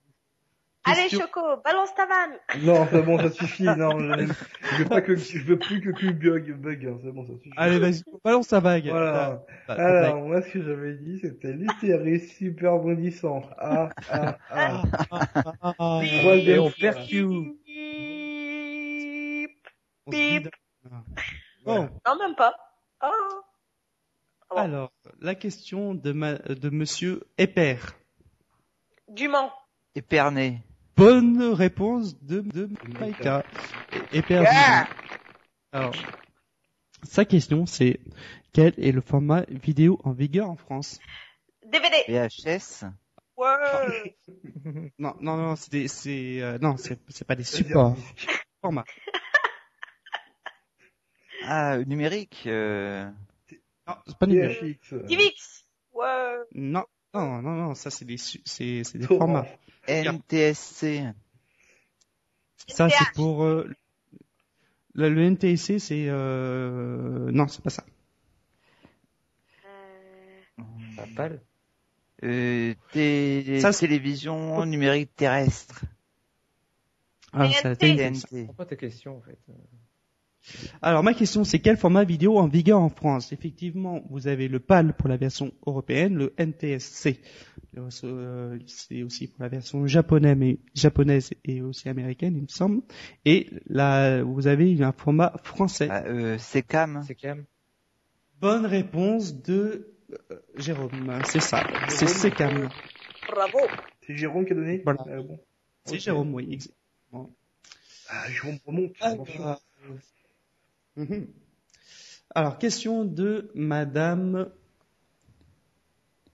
Allez 0.84 1.02
Question- 1.02 1.20
Choco, 1.26 1.40
balance 1.62 1.94
ta 1.94 2.06
vanne. 2.06 2.38
Non, 2.64 2.86
c'est 2.90 3.02
bon, 3.02 3.18
ça 3.18 3.30
suffit. 3.30 3.64
Non, 3.76 3.98
je, 3.98 4.24
je 4.26 4.82
veux 4.82 4.88
pas 4.88 5.02
que, 5.02 5.14
je 5.14 5.38
veux 5.44 5.58
plus 5.58 5.80
que 5.82 5.90
Cube 5.90 6.18
bug, 6.18 6.52
bug, 6.54 6.86
hein, 6.86 6.98
c'est 7.04 7.12
bon, 7.12 7.26
ça 7.26 7.34
suffit. 7.34 7.50
Allez, 7.56 7.78
vas-y, 7.78 8.02
balance 8.24 8.48
ta 8.48 8.60
vague. 8.60 8.88
Voilà. 8.88 9.44
Ta- 9.66 9.76
ta- 9.76 9.76
ta 9.76 10.06
Alors, 10.06 10.22
moi, 10.26 10.40
ce 10.40 10.48
que 10.48 10.62
j'avais 10.62 10.94
dit, 10.94 11.18
c'était 11.20 11.52
l'hystérie 11.52 12.20
super 12.20 12.78
bondissant. 12.78 13.42
Ah, 13.58 13.90
ah, 14.10 14.38
ah. 14.50 14.82
vague. 15.12 15.14
Ah, 15.78 15.98
Oui. 16.00 16.18
Troisième 16.22 16.56
Et 16.56 16.58
on 16.58 16.70
perd 16.70 17.06
Q. 17.06 17.26
Bip. 20.08 20.48
Bon, 21.64 21.88
Non, 22.06 22.16
même 22.18 22.34
pas. 22.36 22.54
Oh. 23.02 23.08
Bon. 24.50 24.56
alors, 24.56 24.92
la 25.20 25.34
question 25.34 25.94
de, 25.94 26.12
ma, 26.12 26.34
de 26.34 26.70
monsieur 26.70 27.22
Épère. 27.38 27.94
Du 29.08 29.28
Mans. 29.28 29.52
Épernay. 29.94 30.62
Bonne 30.96 31.42
réponse 31.52 32.20
de, 32.22 32.40
de 32.40 32.68
Maïka. 32.98 33.44
Yeah. 34.12 34.88
Alors, 35.72 35.94
sa 37.02 37.24
question, 37.24 37.66
c'est 37.66 38.00
quel 38.52 38.74
est 38.78 38.92
le 38.92 39.00
format 39.00 39.42
vidéo 39.48 39.98
en 40.04 40.12
vigueur 40.12 40.50
en 40.50 40.56
France? 40.56 41.00
DVD. 41.66 42.04
VHS. 42.08 42.84
Ouais. 43.36 44.16
Non, 44.98 45.14
non, 45.20 45.36
non, 45.36 45.56
c'est 45.56 45.72
des, 45.72 45.88
c'est, 45.88 46.42
euh, 46.42 46.58
non, 46.60 46.76
c'est, 46.76 47.00
c'est 47.08 47.26
pas 47.26 47.34
des 47.36 47.44
supports. 47.44 47.96
Format. 48.60 48.84
Ah, 51.44 51.78
numérique. 51.78 52.44
Euh... 52.46 53.10
Non, 53.86 53.94
c'est 54.06 54.16
pas 54.18 54.26
numérique. 54.26 54.80
Euh, 54.92 55.02
DivX. 55.04 55.64
Ouais. 55.92 56.36
Non, 56.54 56.84
non, 57.14 57.42
non, 57.42 57.52
non, 57.54 57.74
ça 57.74 57.90
c'est 57.90 58.04
des, 58.04 58.16
c'est, 58.18 58.40
c'est 58.44 58.98
des 58.98 59.06
Torrent. 59.06 59.18
formats. 59.20 59.46
NTSC. 59.88 61.02
Ça 62.68 62.88
c'est 62.88 63.12
pour 63.14 63.42
euh, 63.42 63.68
le, 64.94 65.08
le 65.08 65.22
NTSC, 65.30 65.78
c'est, 65.80 66.06
euh, 66.08 67.30
non, 67.32 67.48
c'est 67.48 67.62
pas 67.62 67.70
ça. 67.70 67.84
Euh, 69.66 70.62
Pas 70.96 71.06
pâle. 71.16 71.40
Euh, 72.22 72.74
té- 72.92 73.60
Ça, 73.60 73.72
c'est- 73.72 73.86
télévision 73.86 74.64
numérique 74.66 75.14
terrestre. 75.16 75.84
Ah, 77.32 77.48
la 77.64 77.74
TNT. 77.76 77.96
TNT. 77.96 78.18
Je 78.30 78.36
comprends 78.40 78.54
pas 78.54 78.66
ta 78.66 78.76
question 78.76 79.16
en 79.16 79.20
fait. 79.22 79.38
Alors 80.82 81.02
ma 81.02 81.14
question 81.14 81.44
c'est 81.44 81.58
quel 81.58 81.76
format 81.76 82.04
vidéo 82.04 82.38
en 82.38 82.48
vigueur 82.48 82.80
en 82.80 82.88
France? 82.88 83.32
Effectivement, 83.32 84.02
vous 84.10 84.26
avez 84.26 84.48
le 84.48 84.58
PAL 84.58 84.94
pour 84.94 85.08
la 85.08 85.16
version 85.16 85.52
européenne, 85.66 86.14
le 86.16 86.32
NTSC. 86.38 87.20
Euh, 87.76 88.58
C'est 88.66 89.02
aussi 89.02 89.28
pour 89.28 89.42
la 89.42 89.48
version 89.48 89.86
japonaise, 89.86 90.36
mais 90.36 90.58
japonaise 90.74 91.30
et 91.44 91.60
aussi 91.62 91.88
américaine, 91.88 92.34
il 92.36 92.42
me 92.42 92.48
semble. 92.48 92.82
Et 93.24 93.48
là, 93.68 94.22
vous 94.22 94.46
avez 94.48 94.82
un 94.82 94.92
format 94.92 95.34
français. 95.44 95.88
Ah, 95.90 96.02
euh. 96.06 96.36
C'est 96.38 96.62
calme. 96.62 97.04
Bonne 98.40 98.66
réponse 98.66 99.34
de 99.42 99.92
euh, 100.32 100.36
Jérôme. 100.56 101.20
C'est 101.26 101.40
ça. 101.40 101.62
C'est 101.88 102.06
CCAM. 102.08 102.68
Bravo. 103.30 103.58
C'est 104.06 104.16
Jérôme 104.16 104.44
qui 104.46 104.52
a 104.52 104.56
donné 104.56 104.80
Voilà. 104.82 105.04
Ah, 105.08 105.22
bon. 105.22 105.38
C'est. 105.84 105.98
Jérôme, 106.00 106.34
oui. 106.34 106.48
ex- 106.54 106.72
Ah, 107.12 108.28
Jérôme 108.30 108.58
remonte. 108.66 108.92
Alors, 110.96 111.08
Mhm. 111.10 111.26
Alors, 112.34 112.58
question 112.58 113.04
de 113.04 113.50
Madame. 113.54 114.50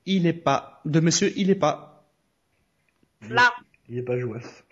Il 0.05 0.27
est 0.27 0.33
pas. 0.33 0.81
De 0.85 1.01
Monsieur, 1.01 1.33
il 1.37 1.51
est 1.51 1.55
pas. 1.57 2.07
Là. 3.29 3.53
Il 3.89 3.99
est 3.99 4.03
pas 4.03 4.19
jouasse. 4.19 4.65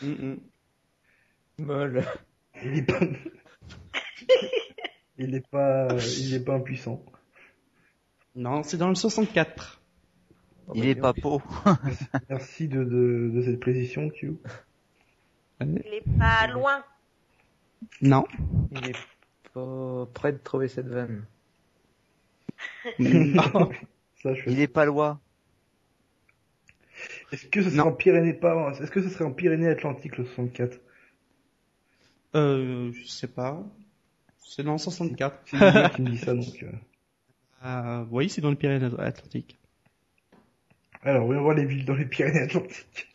Mhm. 0.00 0.40
Molle. 1.58 2.04
Il 2.64 2.78
est 2.78 2.82
pas... 2.82 3.00
il 5.18 5.34
est 5.34 5.48
pas, 5.48 5.88
il 6.18 6.34
est 6.34 6.44
pas 6.44 6.54
impuissant. 6.54 7.04
Non, 8.34 8.62
c'est 8.62 8.76
dans 8.78 8.88
le 8.88 8.94
64. 8.94 9.80
Il 10.74 10.86
est 10.86 10.94
pas 10.94 11.12
beau. 11.12 11.42
Merci 12.30 12.68
de, 12.68 12.82
de, 12.84 13.30
de 13.34 13.42
cette 13.42 13.60
précision, 13.60 14.08
Q. 14.10 14.34
Il 15.60 15.78
est 15.92 16.18
pas 16.18 16.46
loin. 16.48 16.82
Non. 18.00 18.24
Il 18.72 18.90
est 18.90 18.96
pas 19.54 20.06
prêt 20.14 20.32
de 20.32 20.38
trouver 20.38 20.68
cette 20.68 20.86
vanne. 20.88 21.24
non. 22.98 23.70
Ça, 24.22 24.34
je 24.34 24.48
Il 24.50 24.60
est 24.60 24.68
pas 24.68 24.84
loi. 24.84 25.20
Est-ce 27.32 27.46
que 27.46 27.60
ce 27.62 27.70
serait 27.70 27.78
Non. 27.78 27.86
en 27.88 27.92
Pyrénées 27.92 28.34
pas, 28.34 28.72
est-ce 28.80 28.90
que 28.90 29.02
ce 29.02 29.08
serait 29.08 29.24
en 29.24 29.32
Pyrénées 29.32 29.68
Atlantiques 29.68 30.16
le 30.18 30.24
64 30.24 30.78
Euh, 32.36 32.92
je 32.92 33.04
sais 33.06 33.26
pas. 33.26 33.62
C'est 34.38 34.62
dans 34.62 34.72
le 34.72 34.78
64. 34.78 35.36
C'est 35.46 35.56
qui 35.96 36.02
me 36.02 36.10
dit 36.10 36.18
ça 36.18 36.34
donc. 36.34 36.62
euh. 36.62 36.70
Euh, 37.64 38.04
oui, 38.10 38.28
c'est 38.28 38.40
dans 38.40 38.50
le 38.50 38.56
Pyrénées-Atlantiques. 38.56 39.58
Alors, 41.02 41.26
voyons 41.26 41.42
voir 41.42 41.54
les 41.56 41.64
villes 41.64 41.84
dans 41.84 41.94
les 41.94 42.04
Pyrénées 42.06 42.42
Atlantiques. 42.42 43.08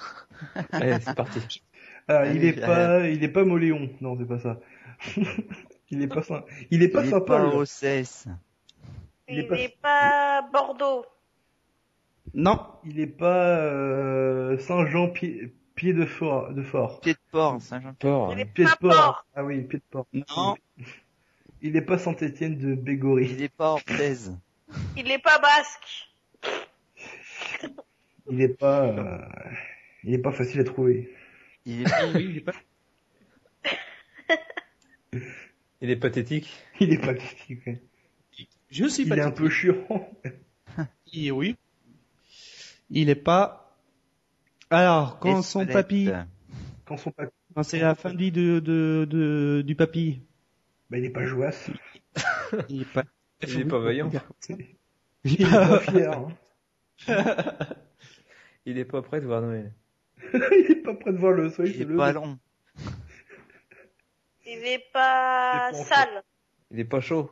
Allez, 0.71 0.97
c'est 1.01 1.15
parti. 1.15 1.39
Alors, 2.07 2.25
il 2.25 2.37
Allez, 2.37 2.47
est 2.49 2.53
pas, 2.61 3.07
il 3.09 3.23
est 3.23 3.27
pas 3.29 3.43
Moléon. 3.43 3.89
Non, 4.01 4.17
c'est 4.17 4.25
pas 4.27 4.39
ça. 4.39 4.59
il 5.89 6.01
est 6.01 6.07
pas 6.07 6.21
ça. 6.23 6.45
Il 6.71 6.81
est 6.83 6.87
pas 6.87 7.01
Il 7.03 7.07
est 7.07 7.09
Saint-Paul. 7.11 7.49
pas. 7.51 7.63
Il 9.29 9.33
Il 9.35 9.39
est 9.39 9.43
pas- 9.47 9.55
n'est 9.57 9.75
pas 9.81 10.41
Bordeaux. 10.53 11.05
Non. 12.33 12.59
Il 12.85 12.99
est 12.99 13.07
pas 13.07 13.57
euh, 13.59 14.57
Saint-Jean 14.59 15.09
pied, 15.09 15.53
pied 15.75 15.93
de 15.93 16.05
fort, 16.05 16.53
de 16.53 16.63
fort. 16.63 17.01
Pied 17.01 17.13
de 17.13 17.19
port, 17.31 17.61
Saint-Jean. 17.61 17.93
Fort. 18.01 18.31
Il 18.33 18.39
est 18.39 18.45
Pied 18.45 18.63
de 18.65 18.69
pas 18.69 18.75
port. 18.77 18.91
Port. 18.91 19.25
Ah 19.35 19.43
oui, 19.43 19.61
pied 19.63 19.79
de 19.79 19.83
port. 19.89 20.07
Non. 20.13 20.55
Il 21.63 21.75
est 21.75 21.81
pas 21.81 21.97
Saint-Étienne 21.97 22.57
de 22.59 22.75
Bégory. 22.75 23.29
Il 23.31 23.41
est 23.41 23.49
pas 23.53 23.71
Orthez. 23.71 24.29
Il 24.95 25.05
n'est 25.05 25.17
pas 25.17 25.39
Basque. 25.39 26.09
Il 28.29 28.41
est 28.41 28.49
pas, 28.49 28.83
euh, 28.83 29.17
il 30.03 30.13
est 30.13 30.17
pas 30.19 30.31
facile 30.31 30.59
à 30.59 30.63
trouver. 30.63 31.11
Il 31.69 31.81
est 31.81 31.85
Oui, 32.15 32.25
il 32.29 32.37
est 32.37 32.41
pas- 32.41 32.53
Il 35.81 35.89
est 35.89 35.95
pathétique. 35.97 36.49
Il 36.79 36.93
est 36.93 37.05
ouais. 37.05 37.81
Je 38.69 38.85
suis 38.87 39.03
Il 39.03 39.09
pas 39.09 39.17
est 39.17 39.21
un 39.21 39.31
peu 39.31 39.49
chiant. 39.49 39.75
Et 41.13 41.31
oui. 41.31 41.55
Il 42.89 43.09
est 43.09 43.15
pas. 43.15 43.77
Alors, 44.69 45.19
quand 45.19 45.41
son 45.41 45.65
papy, 45.65 46.09
Quand 46.85 46.97
son 46.97 47.11
papy, 47.11 47.31
quand 47.53 47.63
c'est 47.63 47.79
la 47.79 47.95
fin 47.95 48.13
de 48.13 48.17
vie 48.17 48.31
de, 48.31 48.59
de, 48.59 49.05
de, 49.09 49.61
du 49.65 49.75
papy, 49.75 50.21
bah, 50.89 50.97
il 50.97 51.05
est 51.05 51.09
pas 51.09 51.25
jouasse. 51.25 51.69
il 52.69 52.81
est 52.81 52.85
pas. 52.93 53.03
Il 53.43 53.59
est 53.59 53.65
pas 53.65 53.79
vaillant. 53.79 54.09
Il 54.49 54.67
Il 55.25 55.41
est 55.41 55.49
pas 55.49 55.79
fier. 55.79 56.11
hein. 56.17 56.33
Il 58.65 58.77
est 58.77 58.85
pas 58.85 59.01
prêt 59.01 59.21
de 59.21 59.25
voir 59.25 59.41
Noël. 59.41 59.73
il 60.33 60.71
est 60.71 60.83
pas 60.83 60.93
prêt 60.93 61.11
de 61.13 61.17
voir 61.17 61.31
le 61.33 61.49
soleil 61.49 61.71
il 61.71 61.77
se 61.77 61.81
est 61.81 61.85
lever. 61.85 61.97
pas 61.97 62.11
long. 62.13 62.37
Il 64.45 64.65
est 64.65 64.83
pas 64.93 65.69
Il 65.71 65.77
est 65.77 65.79
pas 65.79 65.83
sale. 65.83 66.23
Il 66.71 66.79
est 66.79 66.85
pas 66.85 67.01
chaud. 67.01 67.31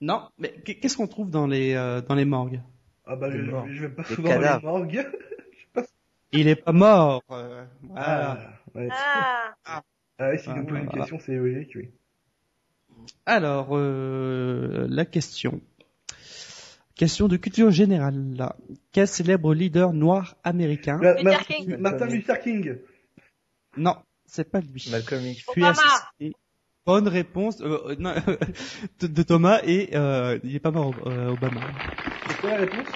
Non, 0.00 0.28
mais 0.38 0.52
qu'est-ce 0.64 0.96
qu'on 0.96 1.06
trouve 1.06 1.30
dans 1.30 1.46
les, 1.46 1.74
euh, 1.74 2.00
dans 2.00 2.14
les 2.16 2.24
morgues? 2.24 2.60
Ah 3.06 3.14
bah, 3.16 3.30
je, 3.30 3.38
je 3.38 3.80
vais 3.86 3.88
pas 3.88 4.04
souvent 4.04 4.34
dans 4.34 4.40
les 4.56 4.62
morgues. 4.62 5.06
Il 6.32 6.48
est 6.48 6.56
pas 6.56 6.72
mort. 6.72 7.22
euh, 7.30 7.64
voilà. 7.82 8.38
Ah, 8.74 8.78
ouais. 8.78 8.88
Ah, 8.90 9.82
Ah 10.18 10.28
ouais, 10.30 10.38
si 10.38 10.48
Ah, 10.48 10.54
nous 10.56 10.64
pose 10.64 10.78
une 10.78 10.84
voilà. 10.86 11.00
question, 11.00 11.18
c'est 11.20 11.34
logique, 11.36 11.72
oui. 11.76 11.90
Alors, 13.26 13.68
euh, 13.72 14.86
la 14.88 15.04
question. 15.04 15.60
Question 16.94 17.28
de 17.28 17.36
culture 17.36 17.70
générale. 17.70 18.34
Là. 18.36 18.56
Quel 18.92 19.08
célèbre 19.08 19.54
leader 19.54 19.92
noir 19.92 20.36
américain 20.44 20.98
Luther 20.98 21.46
King. 21.46 21.76
Martin 21.78 22.06
Luther 22.06 22.38
King. 22.40 22.76
Non, 23.76 23.96
c'est 24.26 24.50
pas 24.50 24.60
lui. 24.60 24.86
Malcolm 24.90 25.22
X. 25.24 25.46
Bonne 26.84 27.06
réponse 27.08 27.60
euh, 27.60 27.90
euh, 27.90 27.96
non, 27.98 28.12
de, 29.00 29.22
Thomas 29.22 29.60
et 29.64 29.90
euh, 29.94 30.38
il 30.42 30.56
est 30.56 30.60
pas 30.60 30.72
mort 30.72 30.92
euh, 31.06 31.28
Obama. 31.30 31.60
C'est 32.28 32.40
quoi 32.40 32.50
la 32.50 32.56
réponse? 32.56 32.86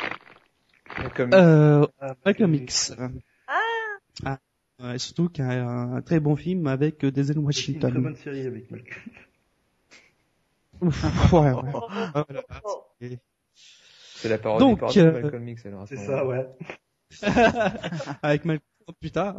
Malcolm 0.99 1.29
X. 1.31 1.37
Euh, 1.39 1.87
ah, 2.01 2.15
Malcolm 2.25 2.55
X. 2.55 2.95
ah, 4.25 4.39
Ouais, 4.83 4.99
surtout 4.99 5.29
qu'il 5.31 5.45
y 5.45 5.49
a 5.49 5.67
un, 5.67 5.95
un 5.95 6.03
très 6.03 6.21
bon 6.21 6.37
film 6.37 6.67
avec 6.67 7.03
euh, 7.05 7.11
Denzel 7.13 7.27
C'est 7.27 7.33
une 7.37 7.79
très 7.79 7.89
Washington. 7.89 8.03
bonne 8.03 8.17
série 8.17 8.47
avec 8.47 8.71
Malcolm. 8.71 9.01
Ouf, 10.83 11.33
ouais, 11.33 11.39
ouais. 11.53 11.71
oh, 11.73 11.81
oh, 11.83 11.89
Ah, 11.91 12.25
voilà. 12.29 12.43
oh. 12.65 12.85
C'est 14.27 14.33
la 14.33 14.39
parodie 14.39 14.65
Donc, 14.65 14.81
de 14.93 15.01
euh, 15.01 15.23
Malcolm 15.23 15.49
X 15.49 15.67
alors. 15.67 15.87
C'est 15.87 15.97
ça, 15.97 16.27
ouais. 16.27 16.49
avec 18.23 18.45
Malcolm. 18.45 18.67
Oh, 18.89 18.93
putain. 19.01 19.37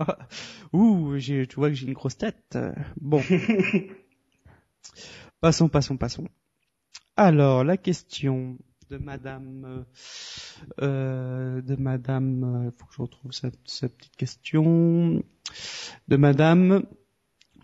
Ouh, 0.71 1.17
j'ai, 1.17 1.45
tu 1.45 1.57
vois 1.57 1.67
que 1.67 1.75
j'ai 1.75 1.87
une 1.87 1.93
grosse 1.93 2.17
tête. 2.17 2.57
Bon. 3.01 3.21
Passons, 5.41 5.67
passons, 5.67 5.97
passons. 5.97 6.27
Alors, 7.17 7.63
la 7.63 7.77
question 7.77 8.57
de 8.89 8.97
Madame, 8.97 9.85
euh, 10.81 11.61
de 11.61 11.75
Madame, 11.75 12.67
euh, 12.67 12.71
faut 12.71 12.87
que 12.87 12.93
je 12.93 13.01
retrouve 13.01 13.31
sa, 13.33 13.49
sa 13.65 13.89
petite 13.89 14.15
question, 14.15 15.21
de 16.07 16.15
Madame 16.15 16.85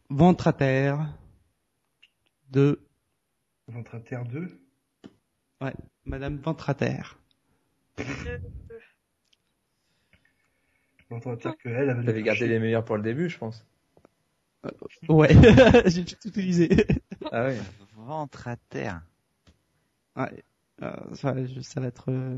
Ventre 0.10 0.48
à 0.48 0.54
terre, 0.54 1.18
de 2.50 2.86
Ventre 3.68 3.96
à 3.96 4.00
terre 4.02 4.26
2. 4.26 4.60
Madame 6.06 6.38
Ventre 6.38 6.70
à 6.70 6.74
terre. 6.74 7.18
Ventre 11.10 11.30
à 11.30 11.38
terre 11.38 11.58
que 11.58 11.70
elle 11.70 11.90
avait 11.90 12.06
T'avais 12.06 12.24
gardé 12.24 12.48
les 12.48 12.60
meilleurs 12.60 12.86
pour 12.86 12.98
le 12.98 13.04
début, 13.04 13.30
je 13.30 13.38
pense. 13.38 13.66
Ouais, 15.10 15.30
j'ai 15.86 16.06
tout 16.06 16.28
utilisé. 16.28 16.70
Ah 17.32 17.48
oui. 17.48 17.56
Ventre 17.96 18.48
à 18.48 18.56
terre. 18.56 19.02
Ouais, 20.16 20.44
euh, 20.82 20.96
ça 21.14 21.34
va 21.34 21.88
être 21.88 22.12
euh, 22.12 22.38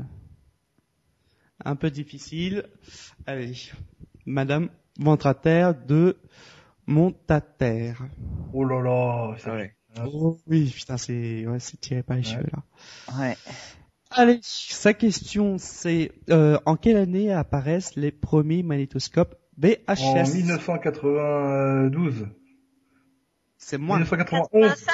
un 1.64 1.76
peu 1.76 1.90
difficile. 1.90 2.64
Allez, 3.26 3.52
Madame 4.26 4.68
Ventre 4.98 5.26
à 5.26 5.34
terre 5.34 5.74
de 5.74 6.16
Montataire. 6.86 8.06
Oh 8.52 8.64
là 8.64 8.80
là, 8.80 9.36
ça 9.38 9.52
Ah 9.52 9.56
ouais. 9.56 9.76
Oh, 10.04 10.38
oui, 10.46 10.70
putain, 10.74 10.96
c'est 10.96 11.46
ouais, 11.46 11.60
c'est 11.60 11.80
tiré 11.80 12.02
par 12.02 12.16
les 12.16 12.26
Ouais. 12.26 12.34
cheveux 12.34 12.46
là. 12.52 12.62
Ouais. 13.18 13.36
Allez, 14.10 14.38
sa 14.42 14.94
question 14.94 15.56
c'est 15.58 16.12
euh, 16.30 16.58
en 16.64 16.76
quelle 16.76 16.96
année 16.96 17.32
apparaissent 17.32 17.96
les 17.96 18.10
premiers 18.12 18.62
magnétoscopes 18.62 19.34
VHS 19.58 20.00
En 20.00 20.22
1992. 20.24 22.28
C'est 23.58 23.78
moins. 23.78 23.96
1991. 23.98 24.68
25. 24.68 24.92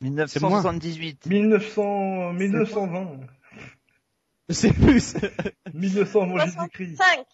1978. 0.00 1.26
1900, 1.26 2.32
1920. 2.34 3.20
C'est 4.50 4.72
plus. 4.72 5.14
1900, 5.74 6.26
moi 6.26 6.46
j'ai 6.46 6.52
écrit. 6.66 6.96
65. 6.96 7.26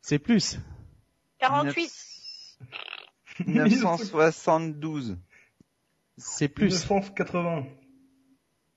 c'est 0.00 0.18
plus. 0.18 0.58
48. 1.38 1.90
1972. 3.46 5.18
C'est 6.18 6.48
plus. 6.48 6.72
1980. 6.80 7.66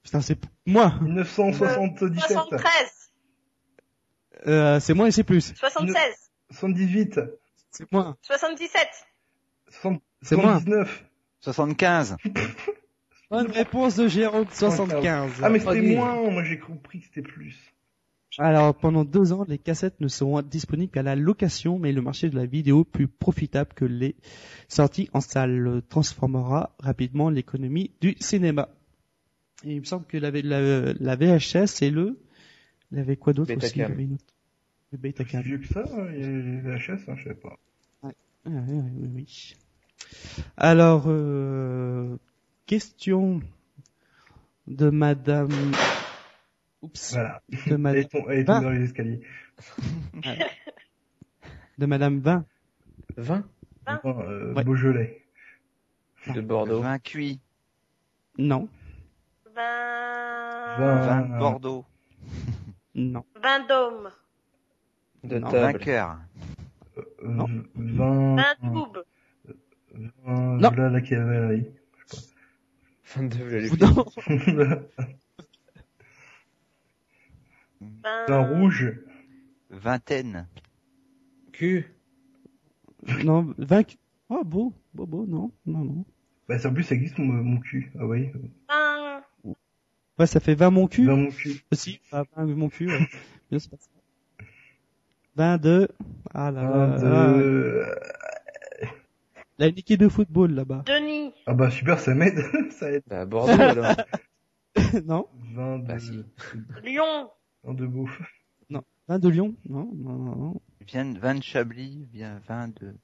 Putain, 0.03 0.21
c'est 0.21 0.39
moins. 0.65 0.99
1977. 1.01 2.27
73. 2.27 2.61
Euh, 4.47 4.79
c'est 4.79 4.93
moins 4.93 5.07
et 5.07 5.11
c'est 5.11 5.23
plus. 5.23 5.53
76. 5.55 5.95
78. 6.51 7.19
C'est 7.71 7.91
moins. 7.91 8.15
77. 8.21 8.87
60 9.69 10.01
C'est 10.21 10.35
moins. 10.35 10.59
79. 10.59 11.05
75. 11.41 12.17
Bonne 13.31 13.51
réponse 13.51 13.95
de 13.95 14.07
Jérôme 14.07 14.45
75. 14.51 15.31
Ah 15.41 15.49
mais 15.49 15.59
c'était 15.59 15.81
moins, 15.81 16.15
moi 16.29 16.43
j'ai 16.43 16.59
compris 16.59 16.99
que 16.99 17.05
c'était 17.05 17.21
plus. 17.21 17.55
Alors 18.37 18.75
pendant 18.75 19.05
deux 19.05 19.31
ans, 19.31 19.45
les 19.47 19.57
cassettes 19.57 19.99
ne 20.01 20.07
seront 20.09 20.41
disponibles 20.41 20.91
qu'à 20.91 21.03
la 21.03 21.15
location, 21.15 21.79
mais 21.79 21.93
le 21.93 22.01
marché 22.01 22.29
de 22.29 22.35
la 22.35 22.45
vidéo, 22.45 22.83
plus 22.83 23.07
profitable 23.07 23.71
que 23.73 23.85
les 23.85 24.15
sorties 24.67 25.09
en 25.13 25.21
salle, 25.21 25.81
transformera 25.89 26.75
rapidement 26.79 27.29
l'économie 27.29 27.91
du 28.01 28.15
cinéma. 28.19 28.67
Et 29.63 29.75
il 29.75 29.79
me 29.79 29.85
semble 29.85 30.05
que 30.05 30.17
la, 30.17 30.31
la, 30.31 30.93
la 30.93 31.15
VHS 31.15 31.81
et 31.81 31.89
le, 31.91 32.19
il 32.91 32.97
y 32.97 33.01
avait 33.01 33.15
quoi 33.15 33.31
d'autre 33.33 33.55
aussi? 33.55 33.79
Betacam. 33.79 33.91
Il 33.91 33.91
y 33.91 33.93
avait 33.93 34.03
une 34.03 34.13
autre- 34.15 34.23
Le 34.91 34.97
C'est 34.97 35.01
Betacam. 35.01 35.41
vieux 35.41 35.57
que 35.59 35.67
ça, 35.67 35.83
hein, 35.93 36.07
il 36.13 36.19
y 36.21 36.23
a 36.25 36.27
les 36.27 36.59
VHS, 36.61 37.07
hein, 37.09 37.15
je 37.17 37.29
sais 37.29 37.35
pas. 37.35 37.57
Ah, 38.03 38.09
oui, 38.45 38.53
oui, 38.67 38.91
oui, 38.97 39.09
oui. 39.15 39.55
Alors, 40.57 41.05
euh, 41.07 42.17
question 42.65 43.39
de 44.67 44.89
Madame. 44.89 45.49
Oups. 46.85 47.13
Voilà. 47.13 47.41
De 47.67 47.75
Madame. 47.75 48.03
Ah. 48.05 48.19
tombée 48.19 48.43
dans 48.43 48.69
les 48.69 48.83
escaliers. 48.83 49.21
De 51.77 51.85
Madame 51.85 52.19
20. 52.19 52.45
20 53.17 53.43
Hein 53.87 53.99
Enfin, 54.03 54.19
euh, 54.21 54.53
Ouais. 54.53 54.63
Beaujolais. 54.63 55.21
de 56.33 56.41
Bordeaux. 56.41 56.81
20 56.81 56.99
cuits. 56.99 57.39
Non, 58.37 58.67
20. 59.55 60.77
Vingt. 60.77 61.21
20 61.27 61.37
Bordeaux. 61.39 61.85
non. 62.95 63.23
20 63.41 63.67
dômes. 63.67 64.09
De 65.23 65.39
Non, 65.39 65.49
20 65.49 65.71
table. 65.71 65.79
cœurs. 65.83 66.17
Euh, 66.97 67.01
Non. 67.23 67.47
20, 67.75 68.35
20 68.35 68.55
toubes. 68.73 69.03
20, 70.25 70.57
Non. 70.57 70.71
là, 70.71 70.89
la 70.89 71.01
cavalerie. 71.01 71.65
22, 73.15 73.49
j'allais 73.49 73.69
Non. 73.79 74.05
20. 77.81 78.29
Un 78.29 78.39
rouge. 78.39 78.93
Vingtaine. 79.69 80.47
Q. 81.51 81.85
non, 83.23 83.53
20. 83.57 83.97
Oh, 84.29 84.43
beau, 84.43 84.73
beau, 84.93 85.05
beau, 85.05 85.25
non, 85.27 85.51
non, 85.65 85.83
non. 85.83 86.05
Bah, 86.47 86.59
ça, 86.59 86.69
en 86.69 86.73
plus, 86.73 86.83
ça 86.83 86.95
existe, 86.95 87.17
mon, 87.17 87.25
mon 87.33 87.59
cul. 87.59 87.91
Ah 87.99 88.05
oui. 88.05 88.29
20. 88.69 89.23
Ouais, 90.17 90.27
ça 90.27 90.39
fait 90.39 90.55
20 90.55 90.69
mon 90.69 90.87
cul. 90.87 91.05
20 91.05 91.15
mon 91.15 91.29
cul. 91.29 91.61
Aussi, 91.71 91.99
ah, 92.11 92.23
20 92.35 92.45
mon 92.55 92.69
cul. 92.69 92.87
Ouais. 92.87 93.07
Bien, 93.49 93.59
c'est 93.59 93.69
pas 93.69 93.77
ça. 93.77 93.89
22. 95.35 95.89
Ah 96.33 96.51
là 96.51 96.63
là. 96.63 96.87
22. 96.97 97.83
ah, 98.81 98.85
La 99.59 99.67
une 99.67 99.77
équipe 99.77 99.99
de 99.99 100.07
football 100.07 100.51
là-bas. 100.53 100.83
Denis. 100.85 101.33
Ah 101.45 101.53
bah, 101.53 101.69
super, 101.69 101.99
ça 101.99 102.13
m'aide. 102.15 102.41
ça 102.71 102.91
aide. 102.91 103.03
Bah, 103.07 103.25
Bordeaux 103.25 103.51
alors. 103.61 103.95
non. 105.05 105.27
22. 105.53 105.87
Bah, 105.87 105.99
si. 105.99 106.23
Lyon. 106.83 107.29
22 107.65 107.87
beau. 107.87 108.09
20 109.07 109.19
de 109.19 109.29
Lyon. 109.29 109.55
Non, 109.69 109.91
non, 109.95 110.13
non, 110.17 110.35
non. 110.35 110.61
Vient 110.87 111.13
20 111.13 111.35
de 111.35 111.43
Chablis. 111.43 112.07
Vient 112.11 112.39
20 112.47 112.69
de... 112.81 112.95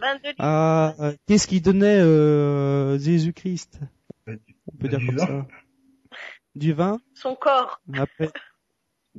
22 0.00 0.28
Lyon. 0.30 0.34
Ah, 0.38 0.94
euh, 0.98 1.12
qu'est-ce 1.26 1.46
qui 1.46 1.60
donnait 1.60 2.00
euh, 2.00 2.98
Jésus-Christ? 2.98 3.78
Bah, 4.26 4.32
du- 4.34 4.56
On 4.66 4.76
peut 4.76 4.88
Bah, 4.88 4.96
dire 4.96 4.98
du 4.98 5.06
comme 5.06 5.16
vin. 5.16 5.26
ça. 5.26 5.46
Du 6.56 6.72
vin? 6.72 7.00
Son 7.14 7.36
corps. 7.36 7.80
Après. 7.94 8.30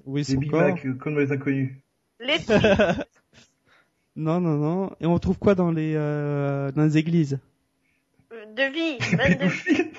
Oui, 0.05 0.21
Des 0.25 0.33
son 0.33 0.39
Big 0.39 0.51
corps. 0.51 0.61
Mac, 0.61 0.85
euh, 0.85 0.93
comme 0.95 1.17
les 1.17 1.31
inconnus. 1.31 1.71
Les 2.19 2.37
non, 4.17 4.41
non, 4.41 4.57
non. 4.57 4.95
Et 4.99 5.05
on 5.05 5.17
trouve 5.19 5.37
quoi 5.39 5.55
dans 5.55 5.71
les 5.71 5.93
euh, 5.95 6.71
dans 6.73 6.83
les 6.83 6.97
églises? 6.97 7.39
De 8.31 8.63
vie. 8.73 8.97
De 9.39 9.47
vie. 9.47 9.91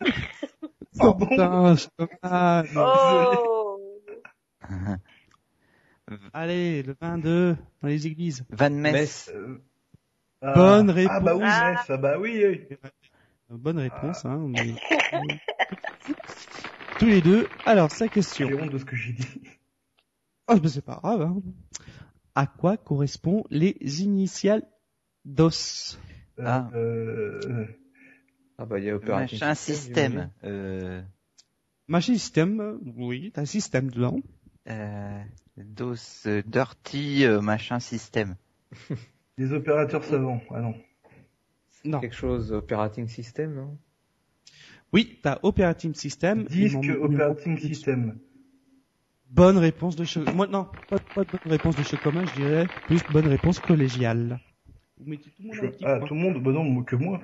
Ah 1.00 1.12
bon 1.12 1.26
putain. 1.26 1.76
Oh. 2.76 3.78
Allez, 6.32 6.82
le 6.82 6.94
22 7.00 7.56
dans 7.80 7.88
les 7.88 8.06
églises. 8.06 8.44
Van 8.50 8.70
Mess. 8.70 8.92
Metz. 8.92 9.30
Euh, 9.34 9.62
ah, 10.42 10.52
Bonne 10.54 10.90
Ah 11.08 11.20
bah 11.20 11.34
oui, 11.34 11.42
réponse. 11.44 11.52
Ah. 11.54 11.70
Metz, 11.72 11.80
ah 11.88 11.96
bah 11.96 12.18
oui, 12.18 12.44
oui. 12.46 12.76
Bonne 13.50 13.78
réponse, 13.78 14.24
hein. 14.24 14.46
mais- 14.48 14.74
Tous 16.98 17.06
les 17.06 17.20
deux. 17.22 17.48
Alors, 17.64 17.90
sa 17.90 18.08
question. 18.08 18.48
J'ai 18.48 18.60
honte 18.60 18.70
de 18.70 18.78
ce 18.78 18.84
que 18.84 18.96
j'ai 18.96 19.12
dit. 19.12 19.42
Oh, 20.48 20.56
mais 20.62 20.68
c'est 20.68 20.84
pas 20.84 20.98
grave. 21.02 21.22
Hein. 21.22 21.40
À 22.34 22.46
quoi 22.46 22.76
correspondent 22.76 23.46
les 23.50 23.76
initiales 24.02 24.62
DOS? 25.24 25.98
Euh, 26.38 26.44
Ah. 26.44 26.70
Ah 28.62 28.66
bah 28.66 28.78
il 28.78 28.84
y 28.84 28.90
a 28.90 28.94
Operating 28.94 29.38
Machin 29.40 29.54
System, 29.56 29.84
système. 30.12 30.30
Euh, 30.44 31.02
Machin 31.88 32.14
système, 32.14 32.60
euh, 32.60 32.78
oui, 32.96 33.32
t'as 33.34 33.42
un 33.42 33.44
système 33.44 33.90
dedans. 33.90 34.20
euh, 34.68 35.20
DOS, 35.56 36.26
euh, 36.26 36.42
Dirty, 36.46 37.24
euh, 37.24 37.40
machin 37.40 37.80
système. 37.80 38.36
des 39.38 39.52
opérateurs 39.52 40.04
savants. 40.04 40.40
Ah 40.50 40.60
non. 40.60 40.74
Non. 41.84 41.98
Quelque 41.98 42.14
chose, 42.14 42.52
Operating 42.52 43.08
System, 43.08 43.54
non? 43.56 43.76
Oui, 44.92 45.18
t'as 45.22 45.40
Operating 45.42 45.92
System. 45.94 46.44
Disque 46.44 46.76
Operating 47.00 47.58
System. 47.58 48.18
Bonne 49.28 49.58
réponse 49.58 49.96
de 49.96 50.04
Cho- 50.04 50.24
Moi, 50.34 50.46
non, 50.46 50.68
pas, 50.88 50.98
pas 50.98 51.24
de 51.24 51.30
bonne 51.30 51.50
réponse 51.52 51.74
de 51.74 51.82
Chocoma, 51.82 52.24
je 52.26 52.34
dirais 52.34 52.68
plus 52.86 53.00
bonne 53.10 53.26
réponse 53.26 53.58
collégiale. 53.58 54.38
Vous 54.98 55.10
mettez 55.10 55.30
tout 55.30 55.42
le 55.42 55.46
monde 55.48 55.56
Je- 55.56 55.64
un 55.66 55.70
petit 55.70 55.84
Ah, 55.84 55.96
point. 55.98 56.06
tout 56.06 56.14
le 56.14 56.20
monde 56.20 56.42
Bah 56.42 56.52
non, 56.52 56.82
que 56.84 56.94
moi. 56.96 57.20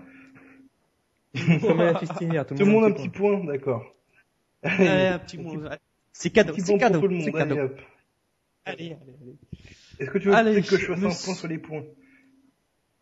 Comme 1.61 1.79
la 1.79 1.99
fistinière, 1.99 2.47
Tout 2.47 2.55
le 2.55 2.65
monde 2.65 2.85
un 2.85 2.93
petit 2.93 3.09
point, 3.09 3.45
d'accord. 3.45 3.85
Allez, 4.63 4.89
un 4.89 5.19
petit 5.19 5.39
mot. 5.39 5.63
C'est 6.13 6.31
cadeau, 6.31 6.55
c'est 6.57 6.65
point 6.65 6.79
cadeau, 6.79 7.01
pour 7.01 7.09
tout 7.09 7.15
le 7.15 7.21
c'est 7.21 7.31
monde. 7.31 7.41
Allez, 7.41 7.55
cadeau. 7.55 7.67
hop. 7.67 7.81
Allez, 8.65 8.97
allez, 9.01 9.15
allez. 9.21 9.37
Est-ce 9.99 10.11
que 10.11 10.19
tu 10.19 10.29
veux 10.29 10.35
Allez, 10.35 10.63
que 10.63 10.77
je 10.77 10.87
fasse 10.87 10.99
un 10.99 11.25
point 11.25 11.35
sur 11.35 11.49
les 11.49 11.59
points 11.59 11.85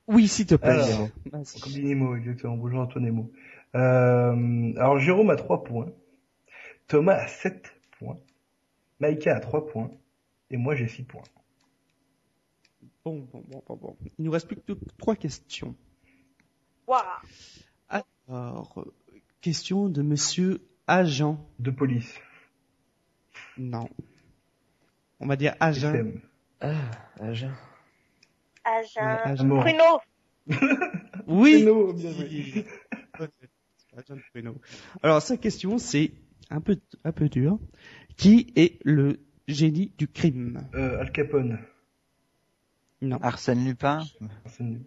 Oui, 0.06 0.28
s'il 0.28 0.46
te 0.46 0.54
plaît. 0.54 0.70
Alors. 0.70 1.08
Comme 1.32 1.72
dit 1.72 1.82
Nemo, 1.84 2.16
exactement. 2.16 2.56
Bonjour 2.56 2.82
à 2.82 2.86
toi 2.86 3.00
Nemo. 3.00 3.30
Euh, 3.74 4.72
alors 4.76 4.98
Jérôme 4.98 5.30
a 5.30 5.36
3 5.36 5.64
points. 5.64 5.92
Thomas 6.88 7.16
a 7.16 7.26
7 7.26 7.72
points. 7.98 8.18
Maïka 9.00 9.36
a 9.36 9.40
3 9.40 9.66
points. 9.66 9.90
Et 10.50 10.56
moi 10.56 10.74
j'ai 10.74 10.88
6 10.88 11.02
points. 11.04 11.22
Bon, 13.04 13.20
bon, 13.32 13.44
bon, 13.46 13.62
bon, 13.66 13.76
bon. 13.76 13.96
Il 14.18 14.24
nous 14.24 14.30
reste 14.30 14.48
plus 14.48 14.56
que 14.56 14.72
trois 14.98 15.14
questions. 15.14 15.76
Waouh. 16.86 17.02
Alors, 18.28 18.84
question 19.40 19.88
de 19.88 20.02
monsieur 20.02 20.60
agent. 20.86 21.44
De 21.58 21.70
police. 21.70 22.12
Non. 23.56 23.88
On 25.20 25.26
va 25.26 25.36
dire 25.36 25.54
agent. 25.60 25.94
SM. 25.94 26.20
Ah, 26.60 26.74
Agen. 27.20 27.52
Agent. 28.64 29.00
Ouais, 29.00 29.18
agent. 29.24 29.44
Mort. 29.44 29.64
Bruno. 29.64 30.00
Oui. 31.26 31.64
Bruno, 31.64 31.92
bien. 31.92 32.10
Agent 33.96 34.18
Bruno. 34.32 34.54
Alors, 35.02 35.20
sa 35.22 35.36
question, 35.36 35.78
c'est 35.78 36.12
un 36.50 36.60
peu, 36.60 36.78
un 37.02 37.12
peu 37.12 37.28
dur. 37.28 37.58
Qui 38.16 38.52
est 38.54 38.78
le 38.84 39.20
génie 39.48 39.92
du 39.98 40.06
crime? 40.06 40.68
Euh, 40.74 41.00
Al 41.00 41.10
Capone. 41.10 41.58
Non. 43.02 43.18
Arsène 43.22 43.64
Lupin? 43.64 44.04
C'est 44.46 44.62
nul. 44.62 44.84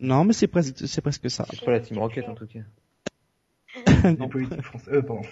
Non, 0.00 0.24
mais 0.24 0.32
c'est 0.32 0.46
presque, 0.48 0.86
c'est 0.86 1.00
presque 1.00 1.30
ça. 1.30 1.46
C'est 1.50 1.64
pas 1.64 1.72
la 1.72 1.80
Team 1.80 1.98
Rocket 1.98 2.28
en 2.28 2.34
tout 2.34 2.46
cas. 2.46 2.60
Non. 4.18 4.28
politiques 4.28 4.62
français. 4.62 4.90
Euh, 4.92 5.02
pardon. 5.02 5.22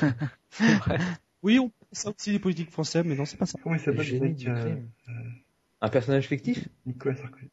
Oui, 1.42 1.58
on 1.58 1.68
pense 1.68 1.88
ça 1.92 2.10
aussi 2.10 2.32
des 2.32 2.38
politiques 2.38 2.70
français, 2.70 3.02
mais 3.04 3.14
non, 3.14 3.24
c'est 3.24 3.36
pas 3.36 3.46
ça. 3.46 3.58
Comment 3.62 3.76
il 3.76 3.78
Le 3.78 3.84
s'appelle 4.02 4.36
euh, 4.48 4.62
crime. 4.64 4.88
Un 5.80 5.88
personnage 5.88 6.26
fictif 6.26 6.66
Nicolas 6.86 7.14
Sarkozy. 7.14 7.50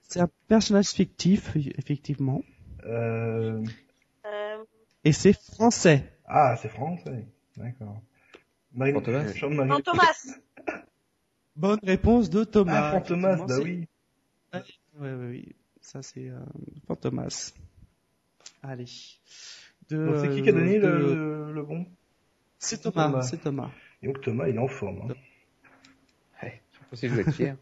C'est 0.00 0.20
un 0.20 0.30
personnage 0.48 0.86
fictif, 0.88 1.54
effectivement. 1.56 2.42
Euh... 2.86 3.62
Euh, 4.26 4.64
Et 5.04 5.12
c'est 5.12 5.32
français. 5.38 6.10
Ah, 6.26 6.56
c'est 6.60 6.68
français. 6.68 7.26
D'accord. 7.56 8.00
Jean-Marie- 8.74 9.34
Jean 9.68 9.80
Thomas. 9.80 10.36
Bonne 11.56 11.80
réponse 11.82 12.30
de 12.30 12.44
Thomas. 12.44 12.90
Ah, 12.92 12.96
Effectivement, 12.96 13.36
bah 13.36 13.44
c'est- 13.48 13.62
oui. 13.62 13.88
Oui, 14.54 14.60
oui, 15.00 15.10
oui. 15.28 15.56
Ça, 15.84 16.02
c'est 16.02 16.28
euh, 16.30 16.40
Fantomas. 16.88 17.52
Allez. 18.62 18.86
C'est 18.86 20.30
qui 20.34 20.42
qui 20.42 20.48
a 20.48 20.52
donné 20.52 20.78
de- 20.80 20.86
le, 20.88 21.52
le, 21.52 21.62
bon? 21.62 21.86
C'est 22.58 22.80
Thomas, 22.80 23.04
Thomas. 23.10 23.22
c'est 23.22 23.36
Thomas. 23.42 23.70
Et 24.02 24.06
donc 24.06 24.22
Thomas, 24.22 24.48
il 24.48 24.56
est 24.56 24.58
en 24.58 24.66
forme. 24.66 25.10
Hein. 25.10 25.14
Ouais, 26.42 26.62
je 26.72 26.78
pense 26.88 27.00
que 27.02 27.08
je 27.08 27.14
vais 27.14 27.20
être 27.20 27.32
fier. 27.32 27.56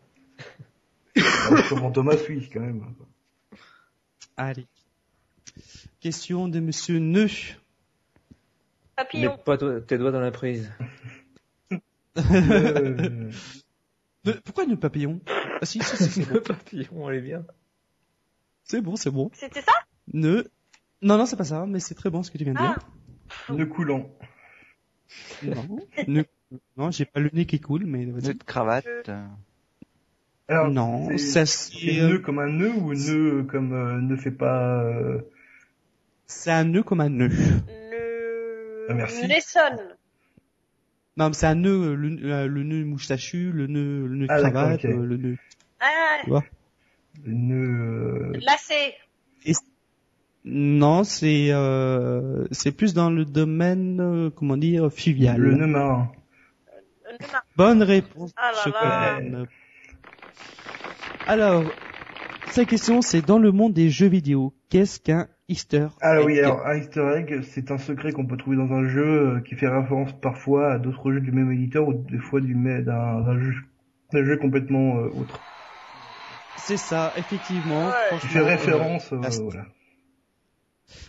Comment 1.69 1.91
Thomas, 1.91 2.15
oui, 2.29 2.49
quand 2.53 2.61
même. 2.61 2.95
Allez. 4.37 4.67
Question 6.01 6.47
de 6.47 6.61
Monsieur 6.61 7.01
Neu. 7.01 7.27
Mets 7.27 7.31
Papillon. 8.95 9.37
pas 9.39 9.59
toi- 9.59 9.81
tes 9.81 9.99
doigts 9.99 10.13
dans 10.13 10.21
la 10.21 10.31
prise. 10.31 10.71
Euh, 12.19 13.33
Ne- 14.25 14.33
Pourquoi 14.45 14.67
Nœud 14.67 14.77
papillon? 14.79 15.21
Ah 15.27 15.65
si, 15.67 15.81
si, 15.83 15.97
si, 15.97 16.09
c'est. 16.09 16.25
Le 16.33 16.41
papillon, 16.41 17.11
elle 17.11 17.17
est 17.19 17.23
bien. 17.23 17.45
C'est 18.65 18.81
bon, 18.81 18.97
c'est 18.97 19.11
bon. 19.11 19.31
C'était 19.35 19.61
ça? 19.63 19.73
Nœud. 20.13 20.49
Non, 21.03 21.19
non, 21.19 21.27
c'est 21.27 21.37
pas 21.37 21.45
ça, 21.45 21.67
mais 21.67 21.81
c'est 21.81 21.95
très 21.95 22.11
bon 22.11 22.23
ce 22.23 22.31
que 22.31 22.39
tu 22.39 22.45
viens 22.45 22.55
de 22.55 22.59
Ah. 22.61 22.77
dire. 23.49 23.57
nœud 23.57 23.67
coulant. 23.67 24.09
Non, 25.43 25.67
Nœud- 26.07 26.27
non, 26.77 26.91
j'ai 26.91 27.05
pas 27.05 27.21
le 27.21 27.31
nez 27.33 27.45
qui 27.47 27.61
coule, 27.61 27.85
mais. 27.87 28.07
Nœud 28.07 28.21
de 28.35 28.45
cravate. 28.45 28.87
euh, 29.09 29.27
Alors, 30.49 30.71
Non, 30.71 31.09
c'est- 31.11 31.19
ça 31.19 31.47
C'est 31.47 31.79
c'est 31.79 32.01
euh, 32.01 32.09
nœud 32.11 32.19
comme 32.21 32.39
un 32.39 32.49
nœud 32.49 32.73
ou 32.73 32.95
nœud 32.95 33.45
comme 33.45 33.73
euh, 33.73 34.01
ne 34.01 34.17
fait 34.17 34.31
pas. 34.31 34.83
euh, 34.85 35.21
c'est 36.27 36.51
un 36.51 36.65
nœud 36.65 36.83
comme 36.83 37.01
un 37.01 37.09
nœud. 37.09 37.29
Le... 37.29 38.87
Ah, 38.91 38.95
merci. 38.95 39.27
L'Essonne. 39.27 39.97
Non, 41.17 41.29
mais 41.29 41.35
c'est 41.35 41.47
un 41.47 41.55
nœud, 41.55 41.95
le, 41.95 42.09
le- 42.09 42.47
le 42.49 42.63
nœud 42.63 42.85
moustachu, 42.85 43.51
le 43.53 43.67
nœud, 43.67 44.07
le 44.07 44.17
nœud 44.17 44.27
de 44.27 44.33
Ah, 44.33 44.39
cravate, 44.41 44.85
euh, 44.87 45.05
le 45.05 45.17
nœud. 45.17 45.37
Ah, 45.81 46.19
le 46.27 46.33
nœud. 47.27 48.33
euh, 48.35 48.41
lacet. 48.41 48.95
Non, 50.45 51.05
c'est 51.05 51.53
euh, 51.53 52.47
c'est 52.51 52.73
plus 52.73 52.95
dans 52.95 53.11
le 53.11 53.25
domaine, 53.25 54.01
euh, 54.01 54.31
comment 54.31 54.57
dire, 54.57 54.93
fluvial. 54.93 55.41
le 55.41 55.55
nœud 55.55 55.67
marin. 55.69 56.11
Le 57.05 57.13
nœud 57.13 57.29
marin. 57.33 57.45
Bonne 57.57 57.83
réponse. 57.83 58.33
Ah 58.37 58.51
là 58.67 59.21
là. 59.21 59.45
Alors, 61.29 61.63
sa 62.51 62.65
question, 62.65 63.03
c'est 63.03 63.25
dans 63.25 63.39
le 63.39 63.53
monde 63.53 63.73
des 63.73 63.89
jeux 63.89 64.09
vidéo, 64.09 64.53
qu'est-ce 64.69 64.99
qu'un 64.99 65.29
Easter 65.49 65.87
Ah 66.01 66.19
egg 66.19 66.27
oui, 66.27 66.41
alors 66.41 66.67
un 66.67 66.75
Easter 66.77 67.05
egg, 67.17 67.41
c'est 67.43 67.71
un 67.71 67.79
secret 67.79 68.11
qu'on 68.11 68.27
peut 68.27 68.37
trouver 68.37 68.57
dans 68.57 68.73
un 68.73 68.89
jeu 68.89 69.05
euh, 69.37 69.41
qui 69.41 69.55
fait 69.55 69.69
référence 69.69 70.13
parfois 70.21 70.73
à 70.73 70.79
d'autres 70.79 71.13
jeux 71.13 71.21
du 71.21 71.31
même 71.31 71.53
éditeur 71.53 71.87
ou 71.87 71.93
des 71.93 72.19
fois 72.19 72.41
du 72.41 72.57
même 72.57 72.83
d'un 72.83 73.21
d'un 73.21 73.39
jeu, 73.39 73.55
d'un 74.13 74.25
jeu 74.25 74.37
complètement 74.39 74.97
euh, 74.97 75.09
autre. 75.21 75.41
C'est 76.57 76.77
ça, 76.77 77.13
effectivement. 77.17 77.87
Ouais. 77.87 77.93
Franchement, 78.09 78.31
fait 78.31 78.39
euh, 78.39 78.45
référence, 78.45 79.13
euh, 79.13 79.17
voilà. 79.17 79.67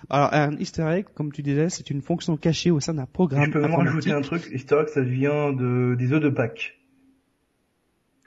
Alors, 0.09 0.33
un 0.33 0.57
Easter 0.57 0.87
egg, 0.89 1.05
comme 1.13 1.31
tu 1.31 1.41
disais, 1.41 1.69
c'est 1.69 1.89
une 1.89 2.01
fonction 2.01 2.37
cachée 2.37 2.71
au 2.71 2.79
sein 2.79 2.93
d'un 2.93 3.05
programme 3.05 3.45
Je 3.45 3.51
peux 3.51 3.61
même 3.61 3.75
rajouter 3.75 4.11
un 4.11 4.21
truc, 4.21 4.49
Easter 4.51 4.79
egg, 4.81 4.87
ça 4.87 5.01
vient 5.01 5.51
de 5.51 5.95
des 5.97 6.13
œufs 6.13 6.21
de 6.21 6.29
Pâques. 6.29 6.79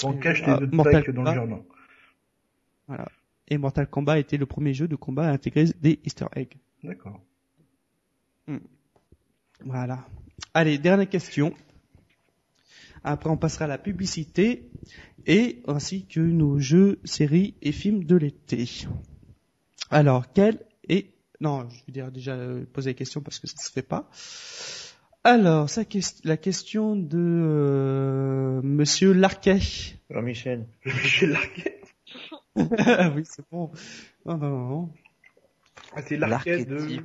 On 0.04 0.12
cache 0.12 0.42
les 0.42 0.52
Ah, 0.52 0.58
œufs 0.60 0.68
de 0.68 0.76
Mortal 0.76 1.04
Pâques 1.04 1.14
dans 1.14 1.22
le 1.22 1.34
jardin. 1.34 1.62
Et 3.48 3.58
Mortal 3.58 3.86
Kombat 3.86 4.18
était 4.18 4.36
le 4.36 4.46
premier 4.46 4.74
jeu 4.74 4.88
de 4.88 4.96
combat 4.96 5.28
à 5.28 5.30
intégrer 5.30 5.66
des 5.80 6.00
Easter 6.04 6.26
eggs. 6.34 6.56
D'accord. 6.82 7.20
Voilà. 9.64 10.04
Allez, 10.52 10.78
dernière 10.78 11.08
question. 11.08 11.54
Après, 13.08 13.30
on 13.30 13.36
passera 13.36 13.66
à 13.66 13.68
la 13.68 13.78
publicité 13.78 14.68
et 15.26 15.62
ainsi 15.68 16.06
que 16.08 16.18
nos 16.18 16.58
jeux, 16.58 16.98
séries 17.04 17.54
et 17.62 17.70
films 17.70 18.02
de 18.02 18.16
l'été. 18.16 18.68
Alors, 19.90 20.32
quel 20.32 20.58
est... 20.88 21.12
Non, 21.40 21.68
je 21.68 21.76
veux 21.86 21.92
dire 21.92 22.10
déjà 22.10 22.32
euh, 22.32 22.64
poser 22.72 22.90
la 22.90 22.94
question 22.94 23.20
parce 23.20 23.38
que 23.38 23.46
ça 23.46 23.58
se 23.58 23.70
fait 23.70 23.82
pas. 23.82 24.10
Alors, 25.22 25.70
ça, 25.70 25.82
la 26.24 26.36
question 26.36 26.96
de 26.96 27.16
euh, 27.16 28.60
Monsieur 28.62 29.12
Larquet. 29.12 29.60
Jean-Michel. 30.10 30.66
Ah 32.56 33.12
oui, 33.14 33.22
c'est 33.24 33.44
bon. 33.52 33.70
Non, 34.24 34.36
non, 34.36 34.50
non. 34.50 34.90
Ah, 35.94 36.02
c'est 36.02 36.16
l'arcade 36.16 36.66
de... 36.66 37.02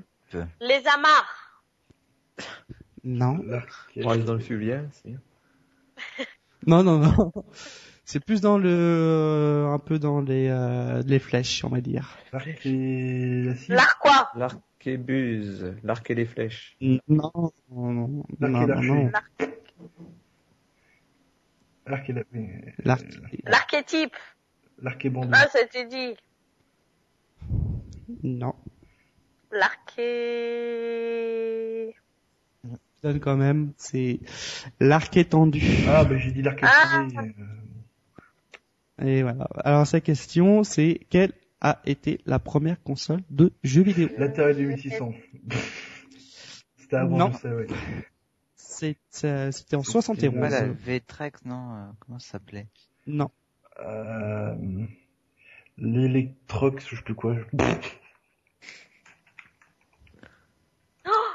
Les 0.62 0.82
amarres. 0.96 1.64
Non. 3.04 3.40
Dans 3.96 4.34
le 4.34 4.40
fulien. 4.40 4.90
Non, 6.68 6.84
non, 6.84 7.00
non. 7.00 7.32
C'est 8.06 8.20
plus 8.24 8.42
dans 8.42 8.58
le, 8.58 9.68
un 9.72 9.80
peu 9.80 9.98
dans 10.00 10.20
les, 10.22 10.48
euh, 10.50 11.02
les 11.06 11.20
flèches, 11.20 11.64
on 11.64 11.70
va 11.70 11.80
dire. 11.82 12.18
L'arc 12.34 12.66
et 12.66 13.44
la 13.46 13.56
cible. 13.56 13.76
L'arquois. 13.76 14.30
L'arquébuse, 14.36 15.76
l'arc 15.84 16.10
et 16.10 16.16
les 16.16 16.26
flèches. 16.26 16.76
Non, 16.82 17.32
non, 17.70 17.92
non, 17.94 18.24
L'arc 18.40 18.54
et 18.54 18.58
non, 18.60 18.66
l'archer. 18.66 18.88
non. 18.90 19.12
L'arc 21.86 22.10
et 22.10 22.14
la... 22.14 22.22
oui, 22.34 22.48
L'arc. 22.84 23.06
L'archétype. 23.46 24.16
L'arc 24.82 25.06
et 25.06 25.10
bandit. 25.10 25.30
Ah, 25.34 25.48
c'était 25.52 25.86
dit. 25.86 26.16
Non. 28.24 28.56
L'arché... 29.52 30.02
Donne 33.04 33.20
quand 33.20 33.36
même, 33.38 33.74
c'est 33.78 34.20
l'arc 34.80 35.18
étendu. 35.18 35.62
Ah, 35.88 36.04
bah 36.06 36.18
j'ai 36.18 36.32
dit 36.32 36.42
l'arc 36.44 36.62
et 36.62 36.66
Ah. 36.68 37.08
euh, 39.00 39.06
Et 39.06 39.24
voilà. 39.24 39.48
Alors 39.64 39.88
sa 39.88 40.02
question, 40.02 40.64
c'est 40.64 41.00
quelle 41.10 41.34
a 41.62 41.80
été 41.86 42.22
la 42.28 42.38
première 42.40 42.82
console 42.84 43.22
de 43.32 43.54
jeux 43.64 43.82
vidéo? 43.82 44.10
L'Atari 44.18 44.54
2600. 44.56 45.14
C'était 46.78 46.96
avant, 46.98 47.18
Non. 47.18 47.32
je 47.32 47.38
sais, 47.38 47.52
ouais. 47.54 47.68
C'est, 48.56 48.98
euh, 49.26 49.52
C'était 49.52 49.76
en 49.76 49.82
C'était 49.84 49.92
71. 49.94 50.40
Pas 50.40 50.50
la 50.50 50.68
V-Trex, 50.68 51.46
non 51.46 51.74
euh, 51.76 51.86
Comment 52.00 52.20
ça 52.20 52.32
s'appelait? 52.34 52.68
Non. 53.08 53.30
Euh, 53.84 54.54
L'Electrox, 55.78 56.88
je 56.88 56.96
sais 56.96 57.02
plus 57.02 57.16
quoi. 57.16 57.36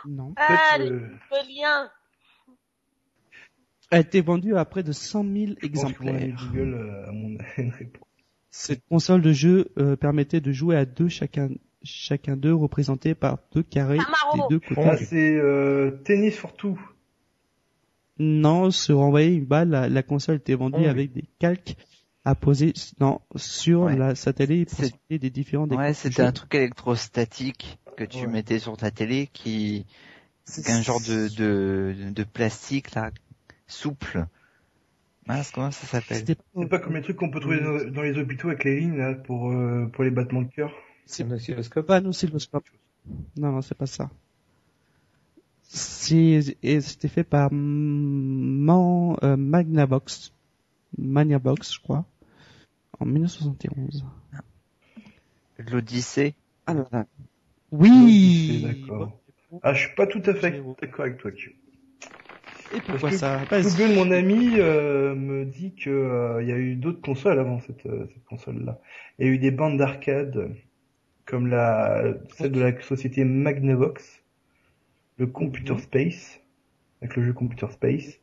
Non. 0.08 0.34
Ah, 0.36 0.74
Peut-être, 0.76 0.90
le 0.90 0.96
euh, 0.96 1.08
lien. 1.48 1.90
Elle 3.90 3.98
a 3.98 4.00
été 4.00 4.20
vendue 4.20 4.56
à 4.56 4.64
près 4.64 4.82
de 4.82 4.92
100 4.92 5.22
000 5.22 5.34
je 5.62 5.68
pense 5.68 5.92
que 5.92 6.02
moi, 6.02 6.12
exemplaires. 6.12 6.50
Euh. 6.56 7.36
Cette 8.50 8.84
console 8.88 9.22
de 9.22 9.32
jeu 9.32 9.68
euh, 9.78 9.96
permettait 9.96 10.40
de 10.40 10.50
jouer 10.50 10.76
à 10.76 10.84
deux 10.86 11.08
chacun, 11.08 11.50
chacun 11.82 12.36
d'eux 12.36 12.54
représentés 12.54 13.14
par 13.14 13.38
deux 13.52 13.62
carrés 13.62 13.98
des 14.34 14.40
deux 14.50 14.60
côtés. 14.60 14.82
Ah, 14.84 14.96
c'est 14.96 15.36
euh, 15.36 15.90
Tennis 16.04 16.34
for 16.36 16.54
Two. 16.54 16.78
Non, 18.18 18.70
sur 18.70 19.00
envoyer 19.00 19.34
une 19.34 19.44
balle, 19.44 19.68
la, 19.68 19.88
la 19.88 20.02
console 20.02 20.36
était 20.36 20.54
vendue 20.54 20.84
Oh. 20.86 20.88
avec 20.88 21.12
des 21.12 21.24
calques 21.38 21.76
à 22.24 22.34
poser 22.34 22.72
non, 22.98 23.20
sur 23.36 23.82
Ouais. 23.82 23.96
la 23.96 24.14
sa 24.14 24.32
télé 24.32 24.64
pour 24.64 24.74
C'est- 24.78 24.84
display 24.84 25.18
des 25.18 25.30
différents 25.30 25.68
Ouais, 25.68 25.92
c'était 25.92 26.22
un 26.22 26.32
truc 26.32 26.54
électrostatique 26.54 27.78
que 27.96 28.04
tu 28.04 28.26
Ouais. 28.26 28.26
mettais 28.26 28.58
sur 28.58 28.76
ta 28.76 28.90
télé 28.90 29.28
qui, 29.32 29.86
c'est 30.44 30.70
un 30.70 30.82
genre 30.82 31.00
de, 31.00 31.28
de, 31.36 32.10
de 32.10 32.24
plastique 32.24 32.94
là, 32.94 33.10
souple. 33.66 34.26
Mince, 35.26 35.50
comment 35.50 35.72
ça 35.72 35.86
s'appelle 35.86 36.24
C'est 36.26 36.68
pas 36.68 36.78
comme 36.78 36.94
les 36.94 37.02
trucs 37.02 37.16
qu'on 37.16 37.30
peut 37.30 37.40
trouver 37.40 37.60
dans, 37.60 37.90
dans 37.90 38.02
les 38.02 38.16
hôpitaux 38.16 38.48
avec 38.48 38.62
les 38.64 38.78
lignes, 38.78 38.96
là, 38.96 39.14
pour, 39.14 39.50
euh, 39.50 39.86
pour 39.92 40.04
les 40.04 40.10
battements 40.10 40.42
de 40.42 40.48
cœur. 40.52 40.72
C'est 41.04 41.24
un 41.24 41.30
oscilloscope. 41.32 41.86
pas 41.86 41.96
un 41.96 42.04
oscilloscope. 42.04 42.64
Non, 43.36 43.50
non, 43.52 43.62
c'est 43.62 43.74
pas 43.76 43.86
ça. 43.86 44.08
C'est, 45.62 46.56
et 46.62 46.80
c'était 46.80 47.08
fait 47.08 47.24
par 47.24 47.50
Man, 47.52 49.16
euh, 49.24 49.36
Magnavox. 49.36 50.32
Magnavox, 50.96 51.74
je 51.74 51.80
crois. 51.80 52.04
En 53.00 53.04
1971. 53.06 54.04
L'Odyssée. 55.58 56.34
Ah 56.66 56.74
là 56.74 56.86
là. 56.92 57.06
Oui! 57.72 58.60
d'accord. 58.62 59.20
Ah, 59.62 59.74
je 59.74 59.86
suis 59.86 59.94
pas 59.94 60.06
tout 60.06 60.22
à 60.26 60.34
fait 60.34 60.62
d'accord 60.80 61.04
avec 61.04 61.18
toi, 61.18 61.30
Q. 61.30 61.56
Et 62.74 62.80
Parce 62.80 63.02
pourquoi 63.02 63.10
ça? 63.12 63.40
Google, 63.62 63.94
mon 63.94 64.10
ami, 64.10 64.58
euh, 64.58 65.14
me 65.14 65.44
dit 65.44 65.74
que 65.74 65.90
euh, 65.90 66.42
il 66.42 66.48
y 66.48 66.52
a 66.52 66.58
eu 66.58 66.74
d'autres 66.74 67.00
consoles 67.00 67.38
avant 67.38 67.60
cette, 67.60 67.86
euh, 67.86 68.06
cette 68.12 68.24
console-là. 68.24 68.80
Il 69.18 69.26
y 69.26 69.30
a 69.30 69.32
eu 69.32 69.38
des 69.38 69.50
bandes 69.50 69.78
d'arcade, 69.78 70.50
comme 71.24 71.46
la 71.46 72.14
celle 72.36 72.52
de 72.52 72.60
la 72.60 72.80
société 72.80 73.24
Magnavox, 73.24 74.22
le 75.18 75.26
Computer 75.26 75.78
Space, 75.78 76.40
avec 77.02 77.16
le 77.16 77.24
jeu 77.24 77.32
Computer 77.32 77.66
Space, 77.70 78.20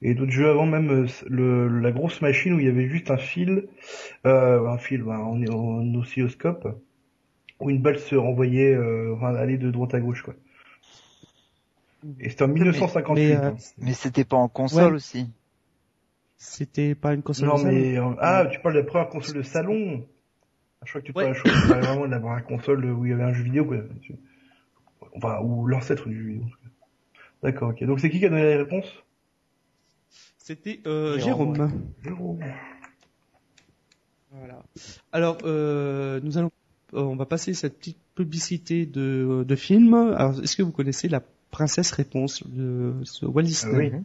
et 0.00 0.14
d'autres 0.14 0.32
jeux 0.32 0.48
avant 0.48 0.66
même 0.66 1.06
le, 1.28 1.68
la 1.80 1.92
grosse 1.92 2.22
machine 2.22 2.54
où 2.54 2.60
il 2.60 2.66
y 2.66 2.68
avait 2.68 2.88
juste 2.88 3.10
un 3.10 3.18
fil, 3.18 3.68
un 4.24 4.78
fil, 4.78 5.02
bah, 5.02 5.18
en, 5.20 5.42
en 5.46 5.94
oscilloscope, 5.94 6.68
où 7.62 7.70
une 7.70 7.80
balle 7.80 7.98
se 7.98 8.14
renvoyait, 8.14 8.74
euh, 8.74 9.14
enfin, 9.16 9.34
aller 9.34 9.58
de 9.58 9.70
droite 9.70 9.94
à 9.94 10.00
gauche, 10.00 10.22
quoi. 10.22 10.34
Et 12.18 12.28
c'était 12.30 12.42
en 12.44 12.48
1958. 12.48 13.14
mais, 13.14 13.36
euh, 13.36 13.48
hein. 13.50 13.56
Mais 13.78 13.92
c'était 13.94 14.24
pas 14.24 14.36
en 14.36 14.48
console 14.48 14.86
Ouais. 14.90 14.96
aussi. 14.96 15.30
C'était 16.36 16.96
pas 16.96 17.14
une 17.14 17.22
console 17.22 17.48
Non 17.48 17.58
de 17.58 17.64
mais 17.68 17.96
euh, 17.98 18.14
ah 18.18 18.46
tu 18.50 18.58
parles 18.58 18.74
de 18.74 18.80
la 18.80 18.84
première 18.86 19.08
console 19.08 19.36
de 19.36 19.42
salon. 19.42 20.04
Ah, 20.80 20.84
Je 20.84 20.90
crois 20.90 21.00
que 21.00 21.06
tu 21.06 21.12
Ouais. 21.16 21.32
parles, 21.32 21.68
parlais 21.68 21.86
vraiment 21.86 22.06
de 22.06 22.10
la 22.10 22.18
première 22.18 22.44
console 22.44 22.84
où 22.86 23.06
il 23.06 23.10
y 23.10 23.14
avait 23.14 23.22
un 23.22 23.32
jeu 23.32 23.44
vidéo 23.44 23.64
quoi. 23.64 23.76
Enfin 25.14 25.38
ou 25.42 25.68
l'ancêtre 25.68 26.08
du 26.08 26.16
jeu 26.20 26.26
vidéo. 26.30 26.42
en 26.44 26.48
tout 26.48 26.56
cas. 26.56 26.68
D'accord 27.44 27.68
ok. 27.70 27.84
Donc 27.84 28.00
c'est 28.00 28.10
qui 28.10 28.18
qui 28.18 28.26
a 28.26 28.30
donné 28.30 28.50
la 28.50 28.58
réponse? 28.58 28.86
C'était, 30.38 30.80
euh, 30.88 31.20
Jérôme. 31.20 31.54
Jérôme. 31.54 31.82
Jérôme. 32.02 32.40
Voilà. 34.32 34.62
Alors, 35.12 35.38
euh, 35.44 36.18
nous 36.24 36.36
allons, 36.38 36.50
on 36.92 37.16
va 37.16 37.26
passer 37.26 37.54
cette 37.54 37.78
petite 37.78 37.98
publicité 38.14 38.86
de, 38.86 39.44
de 39.46 39.56
film. 39.56 39.94
Alors, 39.94 40.42
est-ce 40.42 40.56
que 40.56 40.62
vous 40.62 40.72
connaissez 40.72 41.08
la 41.08 41.22
princesse 41.50 41.92
réponse 41.92 42.46
de 42.46 42.94
ce 43.04 43.26
Walt 43.26 43.42
Disney? 43.44 43.92
oui. 43.94 44.02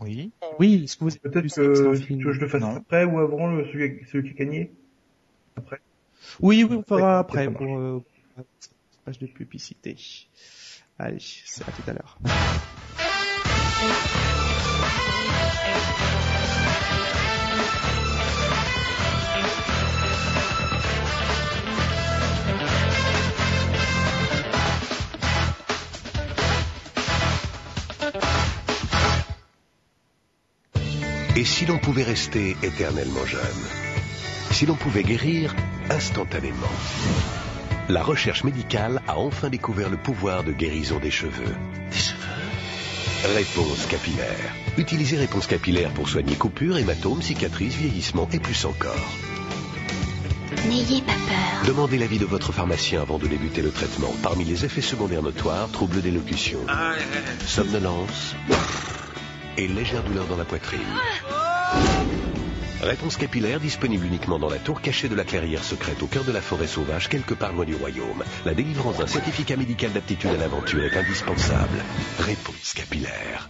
Oui. 0.00 0.30
Oui, 0.58 0.82
est-ce 0.84 0.96
que 0.98 1.04
vous 1.04 1.10
Peut-être 1.10 1.54
que 1.54 1.94
film 1.94 2.18
tu 2.18 2.26
veux 2.26 2.32
que 2.32 2.36
je 2.36 2.40
le 2.40 2.48
fasse 2.48 2.60
Non. 2.60 2.76
après 2.76 3.04
ou 3.04 3.18
avant 3.18 3.50
le, 3.50 3.64
celui, 3.66 4.04
celui 4.10 4.34
qui 4.34 4.42
a 4.42 4.44
gagné? 4.44 4.70
Oui, 6.40 6.64
oui, 6.64 6.76
on 6.76 6.82
fera 6.82 7.18
après 7.18 7.50
pour 7.50 7.78
euh, 7.78 8.04
page 9.04 9.18
de 9.18 9.26
publicité. 9.26 9.96
Allez, 10.98 11.18
c'est 11.20 11.66
à 11.66 11.72
tout 11.72 11.82
à 11.86 11.92
l'heure. 11.92 12.18
Et 31.34 31.46
si 31.46 31.64
l'on 31.64 31.78
pouvait 31.78 32.02
rester 32.02 32.58
éternellement 32.62 33.24
jeune 33.24 33.40
Si 34.50 34.66
l'on 34.66 34.74
pouvait 34.74 35.02
guérir 35.02 35.54
instantanément 35.88 36.68
La 37.88 38.02
recherche 38.02 38.44
médicale 38.44 39.00
a 39.08 39.16
enfin 39.16 39.48
découvert 39.48 39.88
le 39.88 39.96
pouvoir 39.96 40.44
de 40.44 40.52
guérison 40.52 40.98
des 40.98 41.10
cheveux. 41.10 41.54
Des 41.90 41.96
cheveux? 41.98 43.34
Réponse 43.34 43.86
capillaire. 43.86 44.54
Utilisez 44.76 45.16
Réponse 45.16 45.46
capillaire 45.46 45.90
pour 45.94 46.06
soigner 46.06 46.34
coupures, 46.34 46.76
hématomes, 46.76 47.22
cicatrices, 47.22 47.76
vieillissement 47.76 48.28
et 48.30 48.38
plus 48.38 48.66
encore. 48.66 49.16
N'ayez 50.68 51.00
pas 51.00 51.12
peur. 51.12 51.66
Demandez 51.66 51.96
l'avis 51.96 52.18
de 52.18 52.26
votre 52.26 52.52
pharmacien 52.52 53.00
avant 53.00 53.18
de 53.18 53.26
débuter 53.26 53.62
le 53.62 53.70
traitement. 53.70 54.12
Parmi 54.22 54.44
les 54.44 54.66
effets 54.66 54.82
secondaires 54.82 55.22
notoires, 55.22 55.70
troubles 55.70 56.02
d'élocution, 56.02 56.58
somnolence 57.46 58.34
et 59.62 59.68
légère 59.68 60.02
douleur 60.02 60.26
dans 60.26 60.36
la 60.36 60.44
poitrine. 60.44 60.80
Réponse 62.82 63.16
capillaire 63.16 63.60
disponible 63.60 64.06
uniquement 64.06 64.40
dans 64.40 64.50
la 64.50 64.58
tour 64.58 64.80
cachée 64.80 65.08
de 65.08 65.14
la 65.14 65.22
clairière 65.24 65.62
secrète 65.62 66.02
au 66.02 66.08
cœur 66.08 66.24
de 66.24 66.32
la 66.32 66.40
forêt 66.40 66.66
sauvage, 66.66 67.08
quelque 67.08 67.34
part 67.34 67.52
loin 67.52 67.64
du 67.64 67.76
royaume. 67.76 68.24
La 68.44 68.54
délivrance 68.54 68.98
d'un 68.98 69.06
certificat 69.06 69.56
médical 69.56 69.92
d'aptitude 69.92 70.30
à 70.30 70.36
l'aventure 70.36 70.84
est 70.84 70.96
indispensable. 70.96 71.78
Réponse 72.18 72.74
capillaire. 72.74 73.48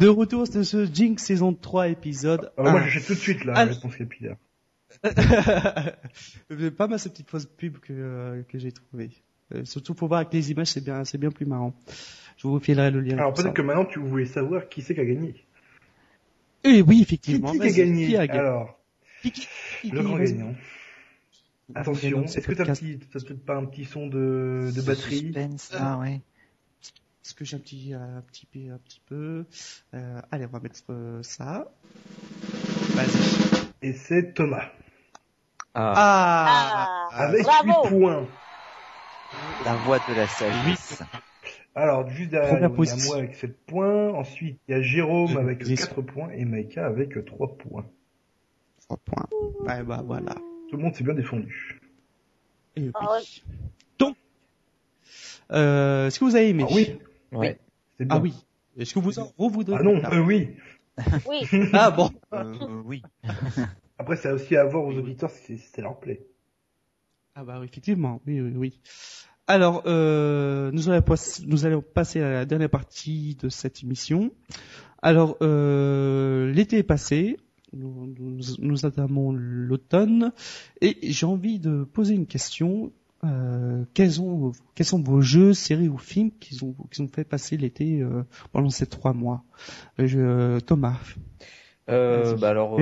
De 0.00 0.08
retour 0.08 0.48
de 0.48 0.62
ce 0.62 0.86
Jinx 0.92 1.22
saison 1.22 1.52
3 1.52 1.88
épisode 1.88 2.50
Alors 2.56 2.72
moi 2.72 2.80
1. 2.80 2.84
j'achète 2.84 3.06
tout 3.06 3.14
de 3.14 3.18
suite 3.18 3.44
là 3.44 3.52
Ah. 3.56 3.64
la 3.66 3.72
réponse 3.72 3.96
capillaire. 3.96 4.36
pas 6.76 6.86
mal 6.88 6.98
ces 6.98 7.10
petites 7.10 7.30
fausses 7.30 7.46
pubs 7.46 7.78
que, 7.78 7.92
euh, 7.92 8.42
que 8.48 8.58
j'ai 8.58 8.72
trouvées. 8.72 9.10
Euh, 9.54 9.64
surtout 9.64 9.94
pour 9.94 10.08
voir 10.08 10.20
avec 10.20 10.32
les 10.32 10.50
images, 10.50 10.68
c'est 10.68 10.82
bien, 10.82 11.04
c'est 11.04 11.18
bien 11.18 11.30
plus 11.30 11.44
marrant. 11.46 11.74
Je 12.38 12.48
vous 12.48 12.58
filerai 12.60 12.90
le 12.90 13.00
lien. 13.00 13.18
Alors 13.18 13.34
peut-être 13.34 13.52
que 13.52 13.62
maintenant 13.62 13.84
tu 13.84 13.98
voulais 13.98 14.24
savoir 14.26 14.68
qui 14.68 14.80
c'est 14.82 14.94
qui 14.94 15.00
a 15.00 15.04
gagné. 15.04 15.34
Eh 16.64 16.82
oui, 16.82 16.96
Qui, 16.96 17.02
effectivement. 17.02 17.52
qui 17.52 17.60
a 17.62 17.70
gagné 17.70 18.06
Qui 18.06 18.16
a 18.16 18.26
gagné 18.26 18.40
Alors 18.40 18.80
le 19.84 20.02
grand 20.02 20.16
gagnant. 20.18 20.54
Attention, 21.74 22.26
ce 22.26 22.38
est-ce 22.38 22.48
que 22.48 22.52
t'as 22.54 22.64
un 22.68 22.74
petit, 22.74 22.98
t'as 23.12 23.20
peut-être 23.20 23.44
pas 23.44 23.54
un 23.56 23.64
petit 23.66 23.84
son 23.84 24.06
de, 24.08 24.70
de 24.74 24.80
batterie 24.82 25.18
suspense, 25.20 25.70
ah 25.78 25.98
ouais. 25.98 26.20
Est-ce 27.24 27.34
que 27.34 27.44
j'ai 27.44 27.56
un 27.56 27.60
petit, 27.60 27.92
un 27.94 28.22
petit 28.32 28.46
peu, 28.46 28.72
un 28.72 28.78
petit 28.78 29.00
peu. 29.06 29.44
Euh, 29.94 30.20
allez, 30.30 30.46
on 30.46 30.48
va 30.48 30.60
mettre 30.60 30.80
euh, 30.90 31.22
ça. 31.22 31.70
Vas-y. 32.94 33.68
Et 33.82 33.92
c'est 33.92 34.32
Thomas. 34.34 34.64
Ah, 35.74 35.92
Ah, 35.96 37.08
Ah, 37.12 37.16
Avec 37.26 37.42
bravo 37.42 37.68
8 37.84 37.88
points. 37.90 38.26
La 39.64 39.74
voix 39.76 39.98
de 40.08 40.14
la 40.14 40.26
sagesse. 40.26 41.02
Alors, 41.74 42.08
juste 42.08 42.30
derrière, 42.30 42.56
il 42.58 42.62
y 42.62 42.64
a 42.64 42.96
moi 43.06 43.16
avec 43.18 43.34
7 43.36 43.66
points. 43.66 44.08
Ensuite, 44.14 44.58
il 44.66 44.72
y 44.72 44.74
a 44.74 44.82
Jérôme 44.82 45.36
avec 45.36 45.58
position. 45.60 45.86
4 45.86 46.02
points 46.02 46.30
et 46.30 46.44
Maïka 46.44 46.84
avec 46.86 47.24
3 47.24 47.56
points. 47.58 47.86
Trois 48.82 48.96
points. 49.04 49.26
Ouais, 49.60 49.82
bah 49.84 50.02
voilà. 50.04 50.34
Tout 50.68 50.76
le 50.76 50.82
monde 50.82 50.94
s'est 50.94 51.04
bien 51.04 51.14
défendu. 51.14 51.80
Et 52.76 52.82
oui. 52.82 52.90
Ah 52.94 53.12
ouais. 53.12 53.20
Donc, 53.98 54.16
euh, 55.52 56.06
est-ce 56.08 56.18
que 56.18 56.24
vous 56.24 56.34
avez 56.36 56.48
aimé? 56.48 56.64
Ah 56.68 56.72
oui, 56.72 56.98
ouais. 57.32 57.58
bien. 57.98 58.06
Ah 58.10 58.18
oui. 58.18 58.34
Est-ce 58.76 58.94
que 58.94 58.98
vous 59.00 59.18
en 59.18 59.32
vous 59.38 59.48
vous 59.50 59.64
Ah 59.74 59.82
non, 59.82 60.02
euh, 60.12 60.20
oui. 60.20 60.50
Oui. 61.28 61.40
Ah 61.72 61.90
bon. 61.90 62.10
Euh, 62.32 62.54
oui. 62.84 63.02
Après, 63.98 64.16
c'est 64.16 64.30
aussi 64.32 64.56
à 64.56 64.64
voir 64.64 64.84
aux 64.84 64.92
auditeurs 64.94 65.30
si 65.30 65.58
si 65.58 65.68
c'est 65.72 65.82
leur 65.82 65.98
plaît. 65.98 66.26
Ah 67.34 67.44
bah 67.44 67.58
oui, 67.60 67.66
effectivement, 67.66 68.20
oui, 68.26 68.40
oui, 68.40 68.52
oui. 68.56 68.80
Alors, 69.46 69.82
euh, 69.86 70.70
nous, 70.72 70.88
allons 70.88 71.02
pas- 71.02 71.40
nous 71.46 71.66
allons 71.66 71.82
passer 71.82 72.20
à 72.20 72.30
la 72.30 72.44
dernière 72.44 72.70
partie 72.70 73.36
de 73.36 73.48
cette 73.48 73.82
émission. 73.82 74.30
Alors, 75.02 75.36
euh, 75.42 76.52
l'été 76.52 76.78
est 76.78 76.82
passé, 76.82 77.36
nous, 77.72 78.12
nous, 78.18 78.40
nous 78.58 78.84
entamons 78.84 79.32
l'automne, 79.32 80.32
et 80.80 80.98
j'ai 81.02 81.26
envie 81.26 81.58
de 81.58 81.84
poser 81.84 82.14
une 82.14 82.26
question. 82.26 82.92
Euh, 83.22 83.84
quels, 83.92 84.22
ont, 84.22 84.52
quels 84.74 84.86
sont 84.86 85.02
vos 85.02 85.20
jeux, 85.20 85.52
séries 85.52 85.88
ou 85.88 85.98
films 85.98 86.30
qui 86.40 86.58
ont, 86.64 86.74
fait 87.08 87.24
passer 87.24 87.58
l'été 87.58 88.00
euh, 88.00 88.22
pendant 88.52 88.70
ces 88.70 88.86
trois 88.86 89.12
mois? 89.12 89.44
Euh, 89.98 90.06
je, 90.06 90.58
Thomas. 90.60 90.98
Euh, 91.90 92.34
bah 92.36 92.48
alors, 92.48 92.80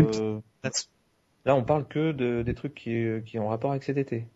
là, 1.45 1.57
on 1.57 1.65
parle 1.65 1.89
que 1.89 2.13
de, 2.13 2.43
des 2.43 2.55
trucs 2.55 2.75
qui, 2.75 3.05
qui 3.27 3.39
ont 3.39 3.49
rapport 3.49 3.73
avec 3.73 3.83
cet 3.83 3.97
été. 3.97 4.27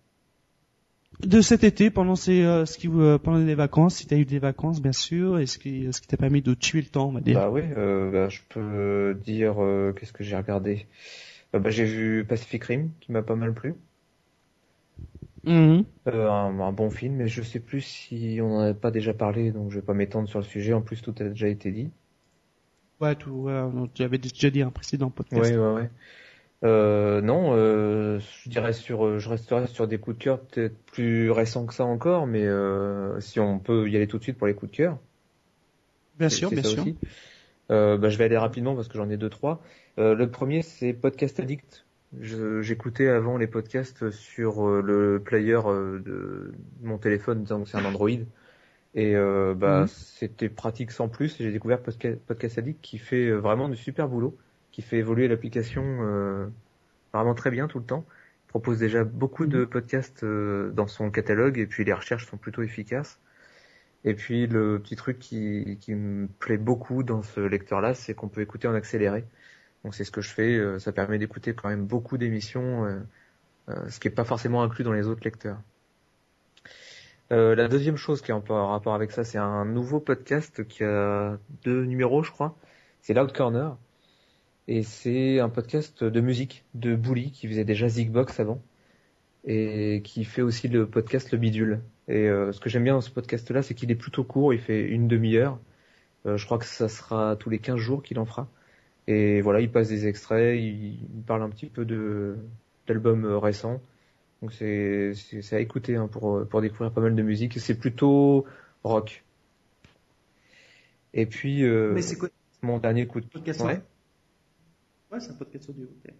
De 1.20 1.40
cet 1.40 1.62
été, 1.62 1.90
pendant 1.90 2.16
ces, 2.16 2.42
ce 2.42 2.78
qui, 2.78 2.88
pendant 2.88 3.38
les 3.38 3.54
vacances, 3.54 3.96
si 3.96 4.06
tu 4.06 4.14
as 4.14 4.16
eu 4.16 4.24
des 4.24 4.38
vacances, 4.40 4.80
bien 4.80 4.92
sûr, 4.92 5.38
et 5.38 5.46
ce 5.46 5.58
qui, 5.58 5.86
ce 5.92 6.00
qui 6.00 6.08
t'a 6.08 6.16
permis 6.16 6.42
de 6.42 6.54
tuer 6.54 6.80
le 6.80 6.88
temps, 6.88 7.10
on 7.10 7.12
va 7.12 7.20
dire. 7.20 7.38
Bah 7.38 7.50
oui, 7.50 7.62
euh, 7.76 8.10
bah, 8.10 8.28
je 8.28 8.40
peux 8.48 9.16
dire 9.22 9.54
qu'est-ce 9.94 10.12
que 10.12 10.24
j'ai 10.24 10.36
regardé? 10.36 10.86
Bah, 11.52 11.70
j'ai 11.70 11.84
vu 11.84 12.24
Pacific 12.24 12.64
Rim, 12.64 12.90
qui 13.00 13.12
m'a 13.12 13.22
pas 13.22 13.36
mal 13.36 13.52
plu. 13.52 13.74
Mhm. 15.44 15.84
Euh, 16.08 16.28
un, 16.30 16.58
un 16.60 16.72
bon 16.72 16.90
film, 16.90 17.14
mais 17.16 17.28
je 17.28 17.42
sais 17.42 17.60
plus 17.60 17.80
si 17.80 18.38
on 18.42 18.56
en 18.58 18.60
a 18.60 18.74
pas 18.74 18.90
déjà 18.90 19.12
parlé, 19.14 19.50
donc 19.50 19.70
je 19.70 19.76
vais 19.76 19.82
pas 19.86 19.94
m'étendre 19.94 20.28
sur 20.28 20.38
le 20.38 20.44
sujet. 20.44 20.72
En 20.72 20.82
plus, 20.82 21.02
tout 21.02 21.14
a 21.20 21.24
déjà 21.24 21.48
été 21.48 21.70
dit. 21.72 21.90
Ouais, 23.00 23.14
tout, 23.16 23.30
ouais, 23.32 23.52
on- 23.52 23.88
tu 23.88 24.02
avais 24.02 24.18
déjà 24.18 24.50
dit 24.50 24.62
un 24.62 24.70
précédent 24.70 25.10
podcast. 25.10 25.50
Ouais, 25.50 25.56
ouais, 25.56 25.72
ouais. 25.74 25.90
Euh, 26.64 27.20
non, 27.20 27.54
euh, 27.56 28.20
je 28.44 28.48
dirais 28.48 28.72
sur, 28.72 29.04
euh, 29.04 29.18
je 29.18 29.28
resterai 29.28 29.66
sur 29.66 29.88
des 29.88 29.98
coups 29.98 30.16
de 30.18 30.22
cœur 30.22 30.40
peut-être 30.40 30.76
plus 30.86 31.30
récents 31.32 31.66
que 31.66 31.74
ça 31.74 31.84
encore, 31.84 32.28
mais 32.28 32.44
euh, 32.46 33.18
si 33.20 33.40
on 33.40 33.58
peut 33.58 33.88
y 33.90 33.96
aller 33.96 34.06
tout 34.06 34.18
de 34.18 34.22
suite 34.22 34.38
pour 34.38 34.46
les 34.46 34.54
coups 34.54 34.70
de 34.70 34.76
cœur. 34.76 34.98
bien 36.18 36.28
sûr, 36.28 36.50
bien 36.50 36.62
sûr. 36.62 36.82
aussi. 36.82 36.96
Euh, 37.70 37.96
bah, 37.98 38.10
je 38.10 38.18
vais 38.18 38.24
aller 38.24 38.36
rapidement 38.36 38.74
parce 38.76 38.88
que 38.88 38.96
j'en 38.98 39.10
ai 39.10 39.16
deux 39.16 39.30
trois. 39.30 39.60
Euh, 39.98 40.14
le 40.14 40.30
premier 40.30 40.62
c'est 40.62 40.92
Podcast 40.92 41.40
Addict. 41.40 41.84
J'écoutais 42.20 43.08
avant 43.08 43.38
les 43.38 43.46
podcasts 43.46 44.10
sur 44.10 44.66
euh, 44.68 44.82
le 44.82 45.22
player 45.22 45.58
euh, 45.64 45.98
de 46.00 46.52
mon 46.80 46.98
téléphone, 46.98 47.44
que 47.44 47.64
c'est 47.64 47.76
un 47.76 47.84
Android. 47.86 48.10
Et 48.94 49.16
euh, 49.16 49.54
bah, 49.54 49.86
Mhm. 49.86 49.88
c'était 49.88 50.48
pratique 50.50 50.90
sans 50.92 51.08
plus. 51.08 51.36
J'ai 51.38 51.52
découvert 51.52 51.82
Podca- 51.82 52.16
Podcast 52.18 52.58
Addict 52.58 52.80
qui 52.82 52.98
fait 52.98 53.32
vraiment 53.32 53.68
du 53.68 53.76
super 53.76 54.08
boulot, 54.08 54.38
qui 54.72 54.82
fait 54.82 54.98
évoluer 54.98 55.28
l'application 55.28 55.82
euh, 56.02 56.48
vraiment 57.14 57.34
très 57.34 57.50
bien 57.50 57.68
tout 57.68 57.78
le 57.80 57.86
temps. 57.86 58.06
Il 58.46 58.48
propose 58.48 58.78
déjà 58.80 59.04
beaucoup 59.04 59.46
de 59.46 59.64
podcasts 59.66 60.24
euh, 60.24 60.72
dans 60.72 60.88
son 60.88 61.10
catalogue 61.10 61.58
et 61.58 61.66
puis 61.66 61.84
les 61.84 61.92
recherches 61.94 62.26
sont 62.26 62.38
plutôt 62.38 62.62
efficaces. 62.62 63.20
Et 64.04 64.14
puis 64.14 64.46
le 64.46 64.80
petit 64.82 64.96
truc 64.96 65.18
qui, 65.18 65.78
qui 65.80 65.94
me 65.94 66.28
plaît 66.28 66.58
beaucoup 66.58 67.02
dans 67.02 67.22
ce 67.22 67.40
lecteur-là, 67.40 67.94
c'est 67.94 68.14
qu'on 68.14 68.28
peut 68.28 68.40
écouter 68.40 68.68
en 68.68 68.74
accéléré. 68.74 69.24
Donc 69.84 69.94
c'est 69.94 70.04
ce 70.04 70.10
que 70.10 70.20
je 70.20 70.30
fais. 70.30 70.56
euh, 70.56 70.78
Ça 70.78 70.92
permet 70.92 71.18
d'écouter 71.18 71.54
quand 71.54 71.68
même 71.68 71.86
beaucoup 71.86 72.18
d'émissions, 72.18 72.84
euh, 72.84 73.00
euh, 73.68 73.88
ce 73.90 74.00
qui 74.00 74.08
n'est 74.08 74.14
pas 74.14 74.24
forcément 74.24 74.62
inclus 74.62 74.84
dans 74.84 74.92
les 74.92 75.06
autres 75.08 75.22
lecteurs. 75.24 75.60
La 77.30 77.66
deuxième 77.66 77.96
chose 77.96 78.20
qui 78.20 78.30
est 78.30 78.34
en 78.34 78.68
rapport 78.68 78.94
avec 78.94 79.10
ça, 79.10 79.24
c'est 79.24 79.38
un 79.38 79.64
nouveau 79.64 80.00
podcast 80.00 80.66
qui 80.68 80.84
a 80.84 81.38
deux 81.64 81.84
numéros, 81.86 82.22
je 82.22 82.30
crois. 82.30 82.54
C'est 83.00 83.14
Loud 83.14 83.32
Corner. 83.32 83.78
Et 84.68 84.82
c'est 84.82 85.40
un 85.40 85.48
podcast 85.48 86.04
de 86.04 86.20
musique 86.20 86.66
de 86.74 86.94
Bully 86.94 87.32
qui 87.32 87.48
faisait 87.48 87.64
déjà 87.64 87.88
Zigbox 87.88 88.38
avant 88.38 88.60
et 89.46 90.02
qui 90.04 90.24
fait 90.24 90.42
aussi 90.42 90.68
le 90.68 90.86
podcast 90.86 91.32
Le 91.32 91.38
Bidule. 91.38 91.80
Et 92.06 92.26
ce 92.28 92.60
que 92.60 92.68
j'aime 92.68 92.84
bien 92.84 92.92
dans 92.92 93.00
ce 93.00 93.10
podcast-là, 93.10 93.62
c'est 93.62 93.72
qu'il 93.72 93.90
est 93.90 93.94
plutôt 93.96 94.24
court, 94.24 94.52
il 94.52 94.60
fait 94.60 94.82
une 94.82 95.08
demi-heure. 95.08 95.58
Je 96.26 96.44
crois 96.44 96.58
que 96.58 96.66
ça 96.66 96.90
sera 96.90 97.36
tous 97.36 97.48
les 97.48 97.60
15 97.60 97.78
jours 97.78 98.02
qu'il 98.02 98.18
en 98.18 98.26
fera. 98.26 98.46
Et 99.08 99.40
voilà, 99.40 99.60
il 99.60 99.70
passe 99.70 99.88
des 99.88 100.06
extraits, 100.06 100.56
il, 100.58 101.02
il 101.02 101.22
parle 101.26 101.42
un 101.42 101.50
petit 101.50 101.66
peu 101.66 101.84
de 101.84 102.36
d'albums 102.86 103.24
euh, 103.24 103.38
récents. 103.38 103.80
Donc 104.40 104.52
c'est 104.52 105.12
à 105.52 105.60
écouter 105.60 105.96
hein, 105.96 106.08
pour 106.08 106.46
pour 106.48 106.60
découvrir 106.60 106.92
pas 106.92 107.00
mal 107.00 107.14
de 107.14 107.22
musique. 107.22 107.58
C'est 107.60 107.78
plutôt 107.78 108.44
rock. 108.84 109.24
Et 111.14 111.26
puis 111.26 111.64
euh, 111.64 111.92
Mais 111.92 112.02
c'est 112.02 112.16
quoi 112.16 112.28
mon 112.62 112.78
dernier 112.78 113.06
coup 113.06 113.20
de 113.20 113.26
podcast 113.26 113.60
ouais. 113.62 113.80
Ouais, 115.10 115.20
c'est 115.20 115.30
un 115.30 115.34
podcast 115.34 115.68
audio. 115.68 115.84
ok. 115.84 116.14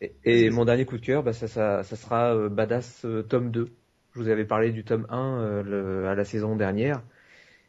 Et, 0.00 0.12
et 0.24 0.50
mon 0.50 0.64
dernier 0.64 0.84
coup 0.84 0.98
de 0.98 1.04
cœur, 1.06 1.22
bah, 1.22 1.32
ça, 1.32 1.46
ça, 1.48 1.82
ça 1.82 1.96
sera 1.96 2.34
euh, 2.34 2.48
Badass 2.48 3.04
euh, 3.04 3.22
tome 3.22 3.50
2. 3.50 3.68
Je 4.12 4.18
vous 4.20 4.28
avais 4.28 4.44
parlé 4.44 4.70
du 4.72 4.84
tome 4.84 5.06
1 5.08 5.38
euh, 5.40 5.62
le- 5.62 6.08
à 6.08 6.14
la 6.14 6.24
saison 6.24 6.56
dernière. 6.56 7.02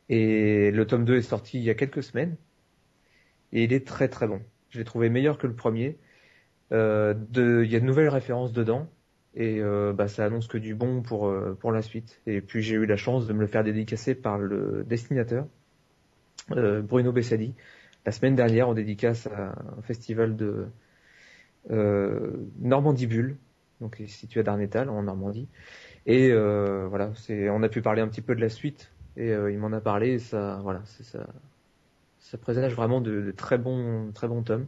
Et 0.09 0.71
le 0.71 0.85
tome 0.85 1.05
2 1.05 1.15
est 1.17 1.21
sorti 1.21 1.59
il 1.59 1.63
y 1.63 1.69
a 1.69 1.75
quelques 1.75 2.03
semaines. 2.03 2.35
Et 3.53 3.63
il 3.63 3.73
est 3.73 3.87
très 3.87 4.09
très 4.09 4.27
bon. 4.27 4.41
Je 4.69 4.79
l'ai 4.79 4.85
trouvé 4.85 5.09
meilleur 5.09 5.37
que 5.37 5.47
le 5.47 5.53
premier. 5.53 5.97
Euh, 6.71 7.13
il 7.35 7.71
y 7.71 7.75
a 7.75 7.79
de 7.79 7.85
nouvelles 7.85 8.09
références 8.09 8.53
dedans. 8.53 8.87
Et 9.37 9.59
euh, 9.59 9.91
bah, 9.91 10.07
ça 10.07 10.25
annonce 10.25 10.47
que 10.47 10.57
du 10.57 10.75
bon 10.75 11.01
pour, 11.01 11.27
euh, 11.27 11.57
pour 11.59 11.71
la 11.71 11.81
suite. 11.81 12.21
Et 12.25 12.41
puis 12.41 12.61
j'ai 12.61 12.75
eu 12.75 12.85
la 12.85 12.95
chance 12.95 13.27
de 13.27 13.33
me 13.33 13.41
le 13.41 13.47
faire 13.47 13.63
dédicacer 13.63 14.15
par 14.15 14.37
le 14.37 14.85
destinateur, 14.87 15.45
Bruno 16.49 17.11
Bessadi, 17.11 17.53
la 18.05 18.11
semaine 18.11 18.35
dernière 18.35 18.69
en 18.69 18.73
dédicace 18.73 19.27
à 19.27 19.55
un 19.77 19.81
festival 19.81 20.35
de, 20.35 20.67
Normandie 22.59 23.07
Bulle, 23.07 23.35
donc 23.81 24.01
situé 24.07 24.39
à 24.39 24.43
Darnétal 24.43 24.89
en 24.89 25.03
Normandie. 25.03 25.49
Et 26.05 26.31
voilà, 26.31 27.11
on 27.29 27.63
a 27.63 27.67
pu 27.67 27.81
parler 27.81 28.01
un 28.01 28.07
petit 28.07 28.21
peu 28.21 28.35
de 28.35 28.41
la 28.41 28.49
suite 28.49 28.91
et 29.17 29.31
il 29.31 29.57
m'en 29.57 29.73
a 29.73 29.81
parlé. 29.81 30.19
Ça, 30.19 30.59
voilà, 30.63 30.81
c'est 30.85 31.03
ça, 31.03 31.27
ça 32.25 32.37
présage 32.39 32.73
vraiment 32.73 33.01
de, 33.01 33.21
de 33.21 33.31
très 33.31 33.57
bons, 33.57 34.11
très 34.13 34.27
bons 34.27 34.41
tomes. 34.41 34.65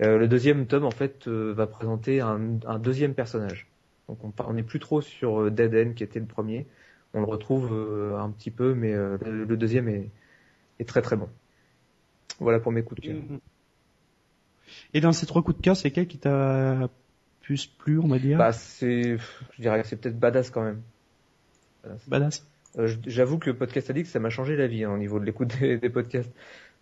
Euh, 0.00 0.16
le 0.16 0.28
deuxième 0.28 0.66
tome 0.66 0.84
en 0.84 0.92
fait 0.92 1.26
euh, 1.26 1.52
va 1.52 1.66
présenter 1.66 2.20
un, 2.20 2.58
un 2.66 2.78
deuxième 2.78 3.14
personnage. 3.14 3.66
Donc 4.08 4.18
on, 4.22 4.52
n'est 4.52 4.62
plus 4.62 4.78
trop 4.78 5.00
sur 5.00 5.42
euh, 5.42 5.50
Dead 5.50 5.74
End 5.74 5.92
qui 5.94 6.04
était 6.04 6.20
le 6.20 6.26
premier. 6.26 6.66
On 7.14 7.20
le 7.20 7.26
retrouve 7.26 7.72
un 8.18 8.30
petit 8.30 8.50
peu, 8.50 8.74
mais 8.74 8.92
le, 8.92 9.56
deuxième 9.56 9.88
est, 9.88 10.10
est 10.78 10.86
très 10.86 11.00
très 11.00 11.16
bon. 11.16 11.30
Voilà 12.38 12.60
pour 12.60 12.70
mes 12.70 12.82
coups 12.82 13.00
de 13.00 13.06
cœur. 13.06 13.16
Et 14.92 15.00
dans 15.00 15.12
ces 15.12 15.24
trois 15.24 15.42
coups 15.42 15.56
de 15.56 15.62
cœur, 15.62 15.74
c'est 15.74 15.90
quel 15.90 16.06
qui 16.06 16.18
t'a 16.18 16.90
plus 17.40 17.66
plu, 17.66 17.98
on 17.98 18.08
va 18.08 18.18
dire? 18.18 18.36
Bah 18.36 18.52
c'est, 18.52 19.16
je 19.16 19.62
dirais 19.62 19.80
que 19.80 19.88
c'est 19.88 19.96
peut-être 19.96 20.20
badass 20.20 20.50
quand 20.50 20.62
même. 20.62 20.82
Badass. 22.06 22.46
Euh, 22.76 22.88
J'avoue 23.06 23.38
que 23.38 23.50
Podcast 23.50 23.90
Addict, 23.90 24.08
ça 24.08 24.20
m'a 24.20 24.30
changé 24.30 24.56
la 24.56 24.66
vie 24.66 24.84
hein, 24.84 24.92
au 24.92 24.98
niveau 24.98 25.18
de 25.18 25.24
l'écoute 25.24 25.58
des, 25.58 25.78
des 25.78 25.90
podcasts. 25.90 26.32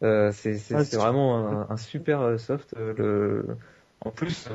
Euh, 0.02 0.30
c'est 0.32 0.58
c'est- 0.58 0.74
Ah, 0.74 0.84
c'est 0.84 0.96
vraiment 0.96 1.36
un, 1.38 1.70
un 1.70 1.76
super 1.76 2.20
euh, 2.20 2.38
soft. 2.38 2.74
euh, 2.76 2.94
le... 2.96 3.56
En 4.00 4.10
plus, 4.10 4.48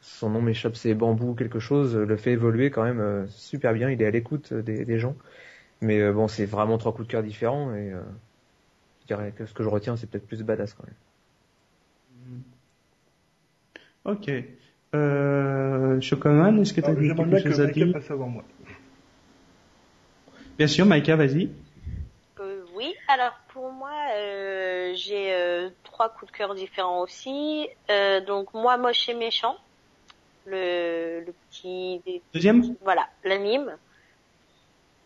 son 0.00 0.30
nom 0.30 0.42
m'échappe, 0.42 0.76
c'est 0.76 0.94
Bambou 0.94 1.34
quelque 1.34 1.58
chose, 1.60 1.96
le 1.96 2.16
fait 2.16 2.32
évoluer 2.32 2.70
quand 2.70 2.82
même 2.84 3.26
super 3.28 3.72
bien. 3.72 3.90
Il 3.90 4.00
est 4.02 4.06
à 4.06 4.10
l'écoute 4.10 4.52
des, 4.52 4.84
des 4.84 4.98
gens. 4.98 5.16
Mais 5.80 6.12
bon, 6.12 6.28
c'est 6.28 6.46
vraiment 6.46 6.78
trois 6.78 6.92
coups 6.92 7.06
de 7.08 7.12
cœur 7.12 7.22
différents 7.22 7.74
et 7.74 7.92
euh, 7.92 8.00
je 9.02 9.06
dirais 9.06 9.32
que 9.36 9.46
ce 9.46 9.54
que 9.54 9.62
je 9.62 9.68
retiens, 9.68 9.96
c'est 9.96 10.08
peut-être 10.08 10.26
plus 10.26 10.42
badass 10.42 10.74
quand 10.74 10.84
même. 10.84 10.94
Ok. 14.04 14.30
Euh, 14.94 16.00
Chocoman, 16.00 16.60
est-ce 16.60 16.72
que 16.74 16.80
dit 16.80 17.06
J'aimerais 17.06 17.14
quelque 17.16 17.28
bien 17.30 17.42
que 17.42 17.50
chose 17.50 17.60
à 17.60 17.66
dire 17.66 17.92
passe 17.92 18.10
avant 18.10 18.28
moi. 18.28 18.44
Bien 20.58 20.66
sûr, 20.66 20.86
Maïka, 20.86 21.16
vas-y. 21.16 21.50
Euh, 22.40 22.62
oui, 22.76 22.94
alors 23.08 23.32
pour 23.52 23.70
moi, 23.72 23.92
euh, 24.16 24.92
j'ai 24.94 25.32
euh, 25.34 25.70
trois 25.84 26.08
coups 26.08 26.30
de 26.32 26.36
cœur 26.36 26.54
différents 26.54 27.00
aussi. 27.02 27.68
Euh, 27.90 28.20
donc 28.20 28.52
moi, 28.54 28.76
moche 28.78 29.08
et 29.08 29.14
méchant. 29.14 29.56
le, 30.44 31.20
le 31.24 31.32
petit, 31.50 32.02
Deuxième 32.34 32.76
voilà, 32.82 33.08
l'anime, 33.24 33.78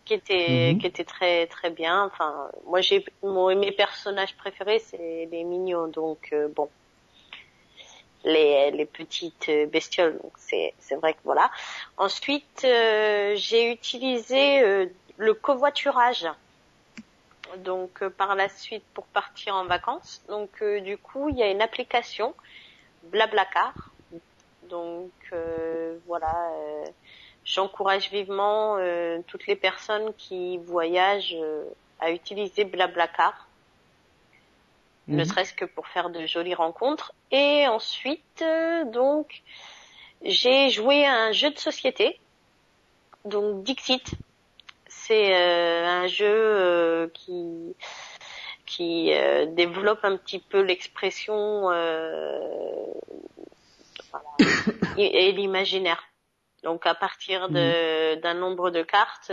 qui 0.05 0.13
était, 0.15 0.73
Mhm. 0.73 0.79
qui 0.79 0.87
était 0.87 1.03
très 1.05 1.47
très 1.47 1.69
bien. 1.69 2.05
Enfin, 2.05 2.49
moi 2.65 2.81
j'ai 2.81 3.05
mon 3.21 3.55
mes 3.55 3.71
personnages 3.71 4.35
préférés, 4.37 4.79
c'est 4.79 5.27
les 5.31 5.43
mignons, 5.43 5.87
donc 5.89 6.29
euh, 6.33 6.47
bon, 6.55 6.69
les 8.23 8.71
les 8.71 8.85
petites 8.85 9.49
bestioles. 9.71 10.17
Donc 10.23 10.33
c'est 10.37 10.73
c'est 10.79 10.95
vrai 10.95 11.13
que 11.13 11.19
voilà. 11.23 11.51
Ensuite, 11.97 12.63
euh, 12.65 13.33
j'ai 13.35 13.71
utilisé 13.71 14.61
euh, 14.63 14.87
le 15.17 15.33
covoiturage. 15.35 16.27
Donc 17.57 18.01
euh, 18.03 18.09
par 18.09 18.35
la 18.35 18.49
suite 18.49 18.85
pour 18.93 19.07
partir 19.07 19.55
en 19.55 19.65
vacances. 19.65 20.21
Donc 20.27 20.61
euh, 20.61 20.81
du 20.81 20.97
coup, 20.97 21.29
il 21.29 21.37
y 21.37 21.43
a 21.43 21.49
une 21.51 21.61
application 21.61 22.35
Blablacar. 23.03 23.95
Donc 24.63 25.13
euh, 25.33 25.99
voilà, 26.05 26.51
euh, 26.53 26.85
j'encourage 27.43 28.11
vivement 28.11 28.77
euh, 28.77 29.19
toutes 29.27 29.47
les 29.47 29.55
personnes 29.55 30.13
qui 30.15 30.57
voyagent 30.59 31.35
euh, 31.35 31.65
à 31.99 32.11
utiliser 32.11 32.65
Blablacar, 32.65 33.49
ne 35.07 35.23
Mhm. 35.23 35.23
serait-ce 35.23 35.53
que 35.53 35.65
pour 35.65 35.87
faire 35.87 36.09
de 36.09 36.25
jolies 36.25 36.55
rencontres. 36.55 37.13
Et 37.31 37.67
ensuite, 37.67 38.41
euh, 38.41 38.85
donc, 38.85 39.43
j'ai 40.21 40.69
joué 40.69 41.05
à 41.05 41.13
un 41.13 41.31
jeu 41.31 41.51
de 41.51 41.57
société, 41.59 42.21
donc 43.25 43.63
Dixit. 43.63 44.03
C'est 45.07 45.33
euh, 45.35 45.85
un 45.87 46.07
jeu 46.07 46.25
euh, 46.27 47.07
qui 47.13 47.75
qui 48.65 49.13
euh, 49.13 49.45
développe 49.45 50.03
un 50.03 50.17
petit 50.17 50.39
peu 50.39 50.59
l'expression 50.59 51.71
euh, 51.71 52.83
et, 54.97 55.27
et 55.29 55.31
l'imaginaire. 55.31 56.03
Donc 56.63 56.85
à 56.85 56.93
partir 56.93 57.47
de- 57.49 58.15
d'un 58.15 58.33
nombre 58.33 58.69
de 58.71 58.83
cartes, 58.83 59.31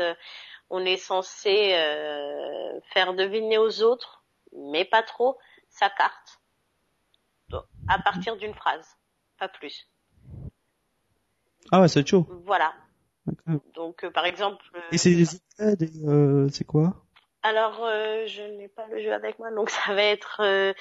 on 0.70 0.84
est 0.84 0.96
censé 0.96 1.72
euh, 1.74 2.78
faire 2.92 3.14
deviner 3.14 3.58
aux 3.58 3.82
autres, 3.82 4.22
mais 4.56 4.84
pas 4.84 5.02
trop, 5.02 5.36
sa 5.68 5.90
carte. 5.90 6.40
Donc, 7.48 7.64
à 7.88 7.98
partir 7.98 8.36
d'une 8.36 8.54
phrase, 8.54 8.86
pas 9.40 9.48
plus. 9.48 9.88
Ah 11.72 11.80
ouais, 11.80 11.88
c'est 11.88 12.06
chaud. 12.06 12.26
Voilà. 12.44 12.72
Donc 13.74 14.04
euh, 14.04 14.10
par 14.10 14.26
exemple. 14.26 14.64
euh, 14.74 14.80
Et 14.92 14.98
c'est 14.98 15.14
des 15.14 15.34
iPads 15.36 16.08
euh, 16.08 16.48
c'est 16.50 16.64
quoi? 16.64 16.94
Alors, 17.42 17.84
euh, 17.84 18.26
je 18.26 18.42
n'ai 18.42 18.68
pas 18.68 18.86
le 18.86 19.02
jeu 19.02 19.12
avec 19.12 19.38
moi, 19.38 19.50
donc 19.52 19.70
ça 19.70 19.94
va 19.94 20.02
être. 20.02 20.40
euh, 20.40 20.72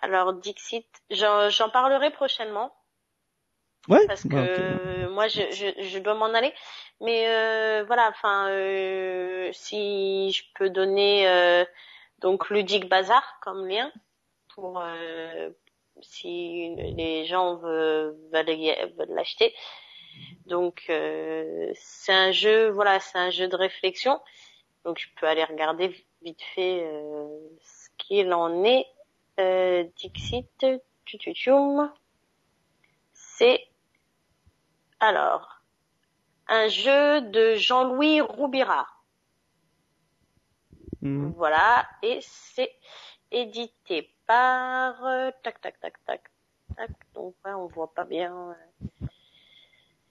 alors, 0.00 0.32
Dixit, 0.34 0.86
j'en 1.10 1.48
j'en 1.50 1.70
parlerai 1.70 2.10
prochainement 2.10 2.72
Ouais. 3.88 4.06
parce 4.06 4.22
que 4.22 4.28
bah, 4.28 4.42
euh, 4.42 5.10
moi, 5.10 5.28
je, 5.28 5.40
je, 5.50 5.82
je 5.82 5.98
dois 5.98 6.14
m'en 6.14 6.32
aller. 6.34 6.52
Mais 7.00 7.28
euh, 7.28 7.84
voilà, 7.84 8.08
enfin, 8.10 8.48
euh, 8.50 9.50
si 9.52 10.30
je 10.32 10.44
peux 10.54 10.70
donner 10.70 11.28
euh, 11.28 11.64
donc 12.20 12.48
ludique 12.50 12.88
bazar 12.88 13.24
comme 13.42 13.66
lien 13.66 13.90
pour 14.54 14.80
euh, 14.80 15.50
si 16.00 16.74
les 16.76 17.24
gens 17.26 17.56
veulent 17.56 18.16
veulent 18.32 19.14
l'acheter. 19.14 19.54
Donc 20.46 20.84
euh, 20.90 21.72
c'est 21.74 22.12
un 22.12 22.32
jeu, 22.32 22.70
voilà, 22.70 23.00
c'est 23.00 23.18
un 23.18 23.30
jeu 23.30 23.48
de 23.48 23.56
réflexion. 23.56 24.20
Donc 24.84 24.98
je 24.98 25.06
peux 25.16 25.26
aller 25.26 25.44
regarder 25.44 25.94
vite 26.22 26.42
fait 26.54 26.84
euh, 26.84 27.38
ce 27.62 27.88
qu'il 27.98 28.32
en 28.32 28.64
est. 28.64 28.86
Euh, 29.40 29.84
Dixit, 29.96 30.66
tututum. 31.04 31.92
C'est 33.12 33.66
alors 35.00 35.62
un 36.48 36.68
jeu 36.68 37.22
de 37.22 37.54
Jean-Louis 37.54 38.20
Roubira. 38.20 38.86
Mhm. 41.00 41.32
Voilà, 41.36 41.88
et 42.02 42.18
c'est 42.20 42.72
édité 43.30 44.14
par 44.26 45.00
tac 45.42 45.60
tac 45.60 45.80
tac 45.80 45.94
tac 46.04 46.22
tac. 46.76 46.90
Donc 47.14 47.34
ouais, 47.44 47.52
on 47.52 47.66
voit 47.66 47.92
pas 47.94 48.04
bien. 48.04 48.54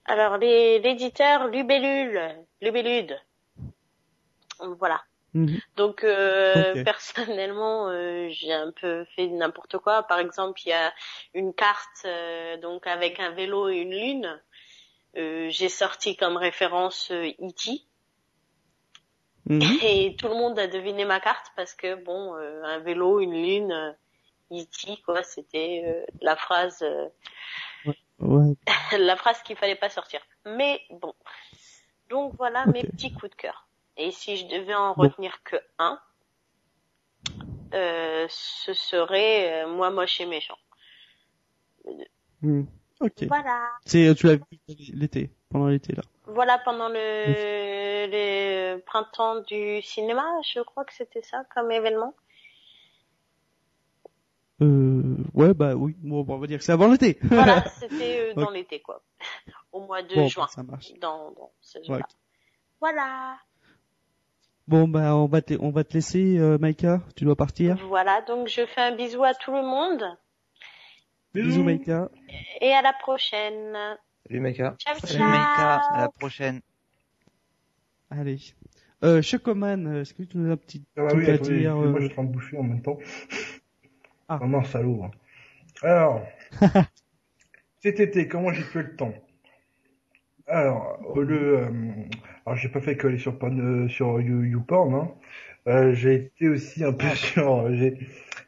Alors 0.05 0.37
les 0.37 0.79
l'éditeur 0.79 1.47
Lubellule, 1.47 2.19
Lubellude. 2.61 3.19
Voilà. 4.59 5.01
Mhm. 5.33 5.59
Donc 5.77 6.03
euh, 6.03 6.83
personnellement, 6.83 7.89
euh, 7.89 8.27
j'ai 8.29 8.53
un 8.53 8.71
peu 8.71 9.05
fait 9.15 9.27
n'importe 9.27 9.77
quoi. 9.77 10.03
Par 10.03 10.19
exemple, 10.19 10.59
il 10.65 10.69
y 10.69 10.73
a 10.73 10.93
une 11.33 11.53
carte 11.53 12.05
euh, 12.05 12.57
donc 12.57 12.87
avec 12.87 13.19
un 13.19 13.31
vélo 13.31 13.69
et 13.69 13.77
une 13.77 13.91
lune. 13.91 14.41
Euh, 15.17 15.49
j'ai 15.49 15.69
sorti 15.69 16.15
comme 16.15 16.37
référence 16.37 17.11
euh, 17.11 17.31
E.T. 17.41 17.81
Mhm. 19.47 19.79
et 19.81 20.15
tout 20.17 20.27
le 20.27 20.35
monde 20.35 20.57
a 20.59 20.67
deviné 20.67 21.03
ma 21.03 21.19
carte 21.19 21.51
parce 21.55 21.73
que 21.73 21.95
bon, 21.95 22.35
euh, 22.35 22.63
un 22.63 22.79
vélo, 22.79 23.19
une 23.19 23.33
lune, 23.33 23.71
euh, 23.71 23.91
E.T. 24.51 24.97
quoi, 25.05 25.23
c'était 25.23 25.83
euh, 25.85 26.05
la 26.21 26.35
phrase, 26.35 26.81
euh, 26.83 27.07
Ouais. 28.21 28.55
la 28.97 29.15
phrase 29.15 29.41
qu'il 29.43 29.55
fallait 29.55 29.75
pas 29.75 29.89
sortir. 29.89 30.21
Mais 30.45 30.81
bon, 30.89 31.13
donc 32.09 32.33
voilà 32.37 32.65
mes 32.67 32.83
petits 32.83 33.11
coups 33.13 33.31
de 33.31 33.35
cœur. 33.35 33.67
Et 33.97 34.11
si 34.11 34.37
je 34.37 34.45
devais 34.47 34.73
en 34.75 34.93
Bon. 34.93 35.03
retenir 35.03 35.43
que 35.43 35.55
un, 35.79 35.99
euh, 37.73 38.25
ce 38.29 38.73
serait 38.73 39.63
euh, 39.63 39.67
moi 39.67 39.89
moche 39.91 40.19
et 40.21 40.25
méchant. 40.25 40.57
Ok. 42.99 43.23
Voilà. 43.27 43.69
C'est 43.85 44.13
tu 44.15 44.27
l'as 44.27 44.35
vu 44.35 44.43
l'été, 44.93 45.29
pendant 45.49 45.67
l'été 45.67 45.93
là. 45.93 46.03
Voilà 46.25 46.59
pendant 46.59 46.87
le, 46.89 48.07
le 48.07 48.79
printemps 48.81 49.41
du 49.41 49.81
cinéma, 49.81 50.23
je 50.53 50.61
crois 50.61 50.85
que 50.85 50.93
c'était 50.93 51.21
ça 51.23 51.43
comme 51.53 51.71
événement. 51.71 52.15
Euh, 54.61 55.17
ouais 55.33 55.53
bah 55.53 55.73
oui, 55.75 55.95
bon, 56.03 56.23
on 56.27 56.37
va 56.37 56.47
dire 56.47 56.59
que 56.59 56.63
c'est 56.63 56.71
avant 56.71 56.91
l'été. 56.91 57.17
Voilà, 57.23 57.63
c'était 57.79 58.19
euh, 58.29 58.33
dans 58.35 58.51
l'été 58.51 58.79
quoi, 58.79 59.01
au 59.71 59.81
mois 59.81 60.03
de 60.03 60.13
Bon, 60.13 60.27
juin, 60.27 60.47
ça 60.47 60.61
marche. 60.63 60.93
dans, 61.01 61.31
dans 61.31 61.51
ce 61.61 61.79
Ouais. 61.79 61.85
jour-là. 61.85 62.05
Voilà. 62.79 63.37
Bon 64.67 64.87
bah 64.87 65.15
on 65.15 65.25
va 65.25 65.41
te, 65.41 65.55
on 65.59 65.71
va 65.71 65.83
te 65.83 65.93
laisser, 65.93 66.37
euh, 66.37 66.57
Maïka, 66.59 67.01
tu 67.15 67.25
dois 67.25 67.35
partir. 67.35 67.75
Voilà, 67.87 68.21
donc 68.21 68.47
je 68.47 68.65
fais 68.67 68.81
un 68.81 68.95
bisou 68.95 69.23
à 69.23 69.33
tout 69.33 69.51
le 69.51 69.63
monde 69.63 70.03
Bisous 71.33 71.63
Maïka. 71.63 72.09
et 72.61 72.71
à 72.73 72.81
la 72.81 72.93
prochaine. 72.93 73.75
Salut 74.27 74.39
Maïka. 74.41 74.75
Ciao 74.79 74.95
Salut. 74.99 75.19
Maïka, 75.23 75.77
à 75.93 75.97
la 76.01 76.09
prochaine. 76.09 76.61
Allez. 78.11 78.37
Euh, 79.03 79.21
Chocoman, 79.23 79.87
euh, 79.87 80.01
est-ce 80.01 80.13
que 80.13 80.21
tu 80.23 80.37
nous 80.37 80.49
as 80.49 80.53
un 80.53 80.57
petit 80.57 80.83
Ah 80.95 81.01
bah 81.03 81.07
truc 81.09 81.23
oui, 81.25 81.29
à 81.31 81.37
dire 81.39 81.75
moi 81.75 81.85
euh, 81.87 81.99
je 82.01 82.05
suis 82.05 82.11
en 82.11 82.13
train 82.13 82.23
de 82.25 82.31
bouffer 82.31 82.57
en 82.57 82.63
même 82.63 82.81
temps. 82.83 82.97
Ah. 84.31 84.37
Vraiment 84.39 84.63
salaud. 84.63 85.03
hein. 85.03 85.11
Alors, 85.83 86.21
cet 87.81 87.99
été, 87.99 88.29
comment 88.29 88.53
j'ai 88.53 88.63
fait 88.63 88.81
le 88.81 88.95
temps? 88.95 89.13
Alors, 90.47 90.99
au 91.15 91.21
lieu, 91.21 91.59
euh, 91.59 91.69
alors 92.45 92.57
j'ai 92.57 92.69
pas 92.69 92.79
fait 92.81 92.95
que 92.97 93.07
aller 93.07 93.17
sur 93.17 93.37
Porn- 93.39 93.59
euh, 93.85 93.87
sur 93.87 94.19
You- 94.21 94.43
YouPorn, 94.43 94.93
hein. 94.95 95.11
Euh, 95.67 95.93
j'ai 95.93 96.15
été 96.15 96.49
aussi 96.49 96.83
un 96.83 96.93
peu 96.93 97.09
sur, 97.09 97.61
euh, 97.65 97.73
j'ai 97.75 97.97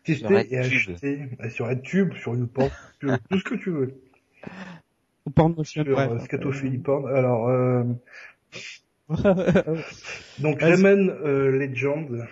testé 0.03 0.47
Sur 0.49 0.53
et 0.53 0.57
acheté 0.60 1.30
euh, 1.41 1.49
sur 1.49 1.68
RedTube, 1.68 2.14
sur 2.15 2.35
YouPorn, 2.35 2.72
sur 3.01 3.18
tout 3.30 3.39
ce 3.39 3.43
que 3.43 3.55
tu 3.55 3.69
veux. 3.72 3.95
Porn 5.35 5.53
motion, 5.55 5.84
Sur 5.84 5.91
bref. 5.91 6.11
euh, 6.11 6.19
Scatophilie 6.19 6.77
Porn. 6.77 7.07
Alors, 7.07 7.47
donc. 10.38 10.61
Rayman 10.61 11.10
euh, 11.10 11.51
Legend. 11.51 12.27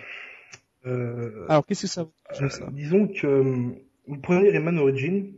Euh, 0.86 1.46
Alors 1.48 1.66
qu'est-ce 1.66 1.82
que 1.82 1.86
ça 1.88 2.04
vaut 2.04 2.12
Euh, 2.40 2.48
ça 2.48 2.68
disons 2.72 3.06
que 3.08 3.26
euh, 3.26 3.68
vous 4.06 4.18
prenez 4.18 4.50
Rayman 4.50 4.78
Origin, 4.78 5.32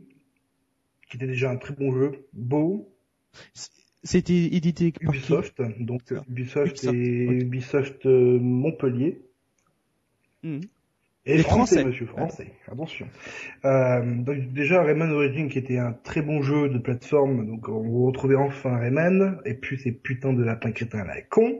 qui 1.09 1.17
était 1.17 1.27
déjà 1.27 1.51
un 1.51 1.57
très 1.57 1.73
bon 1.73 1.93
jeu, 1.93 2.27
beau, 2.33 2.91
C'était 4.03 4.33
édité 4.33 4.91
par 4.91 5.13
qui 5.13 5.17
Ubisoft, 5.19 5.61
donc 5.79 6.01
Ubisoft 6.29 6.83
Ubisoft, 6.83 6.83
et. 6.83 7.25
Ubisoft 7.41 8.05
Montpellier. 8.05 9.21
Mhm. 10.43 10.61
Et 11.27 11.37
Les 11.37 11.43
français, 11.43 11.77
Français. 11.77 11.85
monsieur, 11.85 12.05
français, 12.05 12.53
attention. 12.67 13.07
Euh, 13.65 14.15
donc 14.21 14.53
déjà 14.53 14.83
Rayman 14.83 15.11
Origin 15.11 15.49
qui 15.49 15.57
était 15.57 15.79
un 15.79 15.91
très 15.91 16.21
bon 16.21 16.43
jeu 16.43 16.69
de 16.69 16.77
plateforme, 16.77 17.47
donc 17.47 17.67
on 17.67 18.05
retrouvez 18.05 18.35
enfin 18.35 18.77
Rayman, 18.77 19.39
et 19.43 19.55
puis 19.55 19.79
ces 19.79 19.91
putains 19.91 20.33
de 20.33 20.43
lapins 20.43 20.71
crétins 20.71 20.99
à 20.99 21.05
la 21.05 21.21
con. 21.23 21.59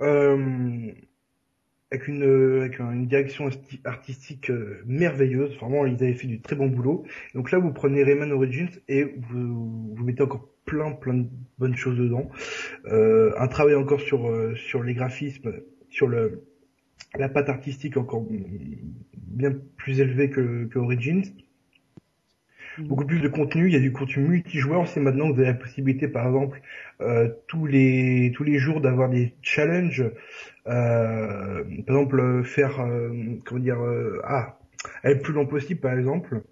Euh, 0.00 0.90
avec 1.92 2.08
une, 2.08 2.22
avec 2.62 2.78
une 2.78 3.06
direction 3.06 3.50
artistique 3.84 4.50
euh, 4.50 4.82
merveilleuse, 4.86 5.54
vraiment 5.58 5.84
ils 5.84 6.02
avaient 6.02 6.14
fait 6.14 6.26
du 6.26 6.40
très 6.40 6.56
bon 6.56 6.68
boulot. 6.68 7.04
Donc 7.34 7.52
là 7.52 7.58
vous 7.58 7.70
prenez 7.70 8.02
Rayman 8.02 8.32
Origins 8.32 8.70
et 8.88 9.04
vous, 9.04 9.94
vous 9.94 10.04
mettez 10.04 10.22
encore 10.22 10.48
plein 10.64 10.92
plein 10.92 11.14
de 11.14 11.26
bonnes 11.58 11.76
choses 11.76 11.98
dedans. 11.98 12.30
Euh, 12.86 13.32
un 13.36 13.46
travail 13.46 13.74
encore 13.74 14.00
sur, 14.00 14.26
euh, 14.26 14.54
sur 14.54 14.82
les 14.82 14.94
graphismes, 14.94 15.52
sur 15.90 16.08
le, 16.08 16.44
la 17.18 17.28
patte 17.28 17.50
artistique 17.50 17.98
encore 17.98 18.26
bien 19.16 19.52
plus 19.76 20.00
élevée 20.00 20.30
que, 20.30 20.64
que 20.64 20.78
Origins. 20.78 21.24
beaucoup 22.78 23.04
plus 23.04 23.20
de 23.20 23.28
contenu. 23.28 23.66
Il 23.66 23.72
y 23.72 23.76
a 23.76 23.80
du 23.80 23.92
contenu 23.92 24.24
multijoueur. 24.24 24.88
C'est 24.88 25.00
maintenant 25.00 25.30
vous 25.30 25.38
avez 25.40 25.48
la 25.48 25.54
possibilité, 25.54 26.08
par 26.08 26.26
exemple, 26.26 26.60
euh, 27.00 27.28
tous 27.48 27.66
les 27.66 28.32
tous 28.34 28.44
les 28.44 28.58
jours 28.58 28.80
d'avoir 28.80 29.10
des 29.10 29.34
challenges. 29.42 30.04
Euh, 30.66 31.64
par 31.86 31.96
exemple, 31.96 32.44
faire 32.44 32.80
euh, 32.80 33.10
comment 33.44 33.60
dire 33.60 33.80
euh, 33.80 34.20
ah 34.24 34.58
aller 35.02 35.14
le 35.14 35.20
plus 35.20 35.32
loin 35.32 35.44
possible, 35.44 35.80
par 35.80 35.98
exemple, 35.98 36.42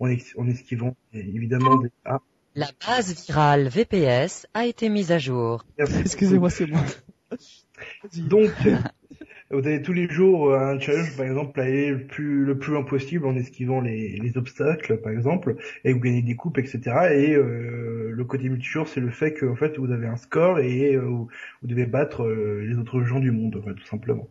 en, 0.00 0.08
esquivant 0.08 0.96
évidemment 1.12 1.78
des 1.78 1.90
ah 2.04 2.20
La 2.54 2.68
base 2.86 3.26
virale 3.26 3.68
VPS 3.68 4.46
a 4.54 4.66
été 4.66 4.88
mise 4.88 5.12
à 5.12 5.18
jour. 5.18 5.64
Excusez-moi, 5.78 6.50
c'est 6.50 6.66
moi. 6.66 6.82
Donc, 8.16 8.50
vous 9.50 9.66
avez 9.66 9.82
tous 9.82 9.92
les 9.92 10.08
jours 10.08 10.52
euh, 10.52 10.58
un 10.58 10.78
challenge, 10.78 11.16
par 11.16 11.26
exemple, 11.26 11.60
aller 11.60 11.90
le 11.90 12.06
plus, 12.06 12.44
loin 12.44 12.84
possible 12.84 13.26
en 13.26 13.34
esquivant 13.34 13.80
les, 13.80 14.16
les 14.16 14.38
obstacles, 14.38 14.98
par 14.98 15.12
exemple, 15.12 15.56
et 15.84 15.92
vous 15.92 15.98
gagnez 15.98 16.22
des 16.22 16.36
coupes, 16.36 16.58
etc. 16.58 16.80
Et 17.12 17.34
euh, 17.34 18.10
le 18.12 18.24
côté 18.24 18.48
multijoueur, 18.48 18.86
c'est 18.86 19.00
le 19.00 19.10
fait 19.10 19.34
que, 19.34 19.46
en 19.46 19.56
fait, 19.56 19.76
vous 19.78 19.90
avez 19.90 20.06
un 20.06 20.16
score 20.16 20.60
et 20.60 20.94
euh, 20.94 21.00
vous, 21.00 21.28
devez 21.62 21.86
battre 21.86 22.22
euh, 22.22 22.64
les 22.64 22.76
autres 22.76 23.02
gens 23.02 23.18
du 23.18 23.32
monde, 23.32 23.60
tout 23.64 23.86
simplement. 23.86 24.28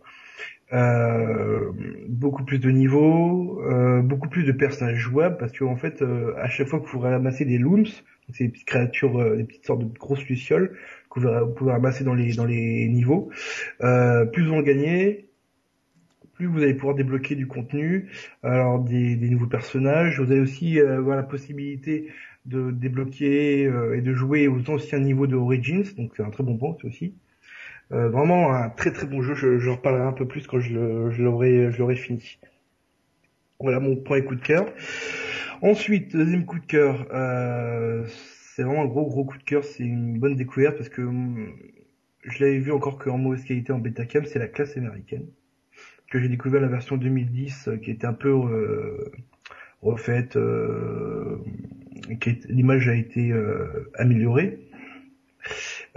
Euh, 0.71 1.71
beaucoup 2.07 2.45
plus 2.45 2.59
de 2.59 2.69
niveaux, 2.69 3.61
euh, 3.63 4.01
beaucoup 4.01 4.29
plus 4.29 4.43
de 4.43 4.51
personnages 4.53 4.99
jouables, 4.99 5.37
parce 5.37 5.51
que 5.51 5.65
en 5.65 5.75
fait, 5.75 6.01
à 6.37 6.47
chaque 6.47 6.67
fois 6.67 6.79
que 6.79 6.87
vous 6.87 6.99
ramassez 6.99 7.43
des 7.43 7.57
looms, 7.57 7.87
c'est 8.33 8.45
des 8.45 8.49
petites 8.49 8.67
créatures, 8.67 9.19
euh, 9.19 9.37
des 9.37 9.43
petites 9.43 9.65
sortes 9.65 9.81
de 9.81 9.97
grosses 9.97 10.25
lucioles 10.25 10.77
que 11.09 11.19
vous, 11.19 11.53
pouvez 11.53 11.71
ramasser 11.71 12.03
dans 12.03 12.13
les 12.13 12.33
dans 12.33 12.45
les 12.45 12.87
niveaux, 12.87 13.29
euh, 13.81 14.25
plus 14.25 14.45
vous 14.45 14.53
en 14.53 14.61
gagnez, 14.61 15.29
plus 16.39 16.47
vous 16.47 16.61
allez 16.61 16.73
pouvoir 16.73 16.95
débloquer 16.95 17.35
du 17.35 17.47
contenu, 17.47 18.09
alors 18.43 18.79
des, 18.79 19.15
des 19.15 19.29
nouveaux 19.29 19.47
personnages. 19.47 20.21
Vous 20.21 20.31
allez 20.31 20.41
aussi 20.41 20.79
euh, 20.79 20.97
avoir 20.97 21.17
la 21.17 21.23
possibilité 21.23 22.07
de 22.45 22.71
débloquer 22.71 23.65
euh, 23.65 23.97
et 23.97 24.01
de 24.01 24.13
jouer 24.13 24.47
aux 24.47 24.69
anciens 24.69 24.99
niveaux 24.99 25.27
de 25.27 25.35
Origins, 25.35 25.83
donc 25.97 26.13
c'est 26.15 26.23
un 26.23 26.29
très 26.29 26.43
bon 26.43 26.57
point 26.57 26.77
aussi. 26.83 27.13
Euh, 27.91 28.07
vraiment 28.09 28.53
un 28.53 28.69
très 28.69 28.93
très 28.93 29.07
bon 29.07 29.21
jeu, 29.21 29.33
je, 29.35 29.59
je 29.59 29.69
reparlerai 29.69 30.03
un 30.03 30.13
peu 30.13 30.27
plus 30.27 30.47
quand 30.47 30.59
je 30.59 30.75
l'aurai 30.75 31.71
je 31.71 31.77
l'aurai 31.77 31.95
fini. 31.95 32.39
Voilà 33.59 33.81
mon 33.81 33.97
point 33.97 34.17
et 34.17 34.23
coup 34.23 34.35
de 34.35 34.41
cœur. 34.41 34.65
Ensuite, 35.61 36.15
deuxième 36.15 36.45
coup 36.45 36.59
de 36.59 36.65
cœur, 36.65 37.07
euh, 37.13 38.05
c'est 38.55 38.63
vraiment 38.63 38.83
un 38.83 38.87
gros 38.87 39.05
gros 39.07 39.25
coup 39.25 39.37
de 39.37 39.43
cœur, 39.43 39.63
c'est 39.63 39.83
une 39.83 40.17
bonne 40.19 40.35
découverte 40.35 40.77
parce 40.77 40.89
que 40.89 41.01
hum, 41.01 41.53
je 42.23 42.43
l'avais 42.43 42.59
vu 42.59 42.71
encore 42.71 42.97
qu'en 42.97 43.17
mauvaise 43.17 43.43
qualité 43.43 43.71
en 43.73 43.79
Betacam, 43.79 44.25
c'est 44.25 44.39
la 44.39 44.47
classe 44.47 44.77
américaine 44.77 45.25
que 46.09 46.19
j'ai 46.19 46.27
découvert 46.27 46.61
la 46.61 46.67
version 46.67 46.97
2010 46.97 47.67
euh, 47.67 47.77
qui 47.77 47.91
était 47.91 48.07
un 48.07 48.13
peu 48.13 48.29
euh, 48.29 49.11
refaite, 49.81 50.35
euh, 50.35 51.37
l'image 52.49 52.89
a 52.89 52.95
été 52.95 53.33
améliorée. 53.95 54.59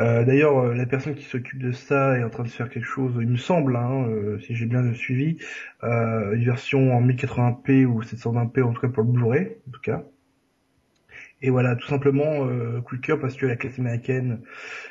Euh, 0.02 0.24
D'ailleurs, 0.24 0.58
euh, 0.58 0.74
la 0.74 0.84
personne 0.86 1.14
qui 1.14 1.24
s'occupe 1.24 1.60
de 1.60 1.70
ça 1.70 2.18
est 2.18 2.24
en 2.24 2.30
train 2.30 2.42
de 2.42 2.48
faire 2.48 2.68
quelque 2.68 2.86
chose, 2.86 3.12
il 3.20 3.28
me 3.28 3.36
semble, 3.36 3.76
hein, 3.76 4.06
euh, 4.08 4.38
si 4.40 4.56
j'ai 4.56 4.66
bien 4.66 4.92
suivi, 4.94 5.38
une 5.82 6.44
version 6.44 6.96
en 6.96 7.00
1080p 7.02 7.84
ou 7.86 8.02
720p 8.02 8.62
en 8.62 8.72
tout 8.72 8.80
cas 8.80 8.88
pour 8.88 9.04
le 9.04 9.10
Blu-ray, 9.10 9.56
en 9.68 9.70
tout 9.70 9.80
cas. 9.80 10.02
Et 11.40 11.50
voilà, 11.50 11.74
tout 11.76 11.88
simplement 11.88 12.46
coup 12.82 12.96
de 12.96 13.00
cœur 13.00 13.18
parce 13.18 13.36
que 13.36 13.46
la 13.46 13.56
classe 13.56 13.78
américaine, 13.78 14.40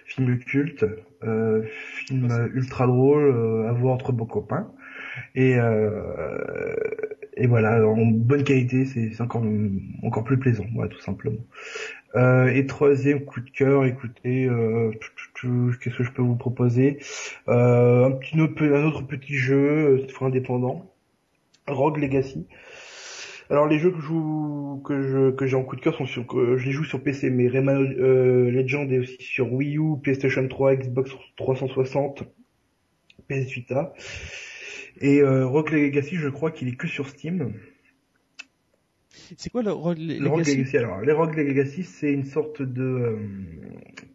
film 0.06 0.38
culte, 0.40 0.86
film 1.22 2.50
ultra 2.54 2.88
drôle, 2.88 3.68
à 3.70 3.72
voir 3.72 3.94
entre 3.94 4.12
beaux 4.12 4.26
copains. 4.26 4.70
Et, 5.34 5.56
voilà, 7.48 7.88
en 7.88 8.06
bonne 8.06 8.44
qualité, 8.44 8.86
c'est 8.86 9.22
encore 9.22 10.24
plus 10.26 10.38
plaisant, 10.38 10.66
tout 10.90 11.00
simplement. 11.00 11.40
Euh, 12.16 12.48
et 12.48 12.66
troisième 12.66 13.24
coup 13.24 13.40
de 13.40 13.50
cœur, 13.50 13.86
écoutez, 13.86 14.46
euh, 14.46 14.92
qu'est-ce 15.82 15.98
que 15.98 16.04
je 16.04 16.12
peux 16.12 16.22
vous 16.22 16.36
proposer? 16.36 17.00
Euh, 17.48 18.10
Un 18.34 18.40
autre, 18.40 19.02
petit 19.08 19.36
jeu, 19.36 19.56
euh, 19.58 20.00
cette 20.02 20.12
fois 20.12 20.28
indépendant, 20.28 20.94
Rogue 21.68 21.98
Legacy. 21.98 22.48
Alors 23.50 23.68
les 23.68 23.80
jeux 23.80 23.92
que 23.92 23.98
je 23.98 24.06
joue, 24.06 24.82
que 24.86 25.46
j'ai 25.46 25.56
en 25.56 25.64
coup 25.64 25.76
de 25.76 25.82
cœur 25.82 25.96
sont 25.96 26.06
sur, 26.06 26.26
je 26.58 26.66
les 26.66 26.72
joue 26.72 26.86
sur 26.86 27.04
PC, 27.04 27.30
mais 27.30 27.50
Rayman 27.50 27.84
Legend 27.84 28.90
est 28.92 29.00
aussi 29.00 29.18
sur 29.20 29.52
Wii 29.52 29.78
U, 29.78 30.00
PlayStation 30.02 30.48
3, 30.48 30.76
Xbox 30.76 31.12
360, 31.36 32.24
PS 33.28 33.52
Vita. 33.52 33.94
Et 35.02 35.22
Rogue 35.22 35.70
Legacy, 35.72 36.16
je 36.16 36.30
crois 36.30 36.52
qu'il 36.52 36.70
est 36.70 36.78
que 36.78 36.88
sur 36.88 37.10
Steam. 37.10 37.54
C'est 39.38 39.50
quoi 39.52 39.64
le 39.64 39.72
Rogue 39.72 39.98
Le 40.00 40.28
Rogue 40.28 40.40
Legacy? 40.40 40.58
Legacy, 40.58 40.78
alors 40.78 41.02
les 41.02 41.12
Rogue 41.14 41.36
Legacy, 41.36 41.84
c'est 41.84 42.12
une 42.12 42.26
sorte 42.26 42.62
de 42.62 42.84
euh, 42.84 43.18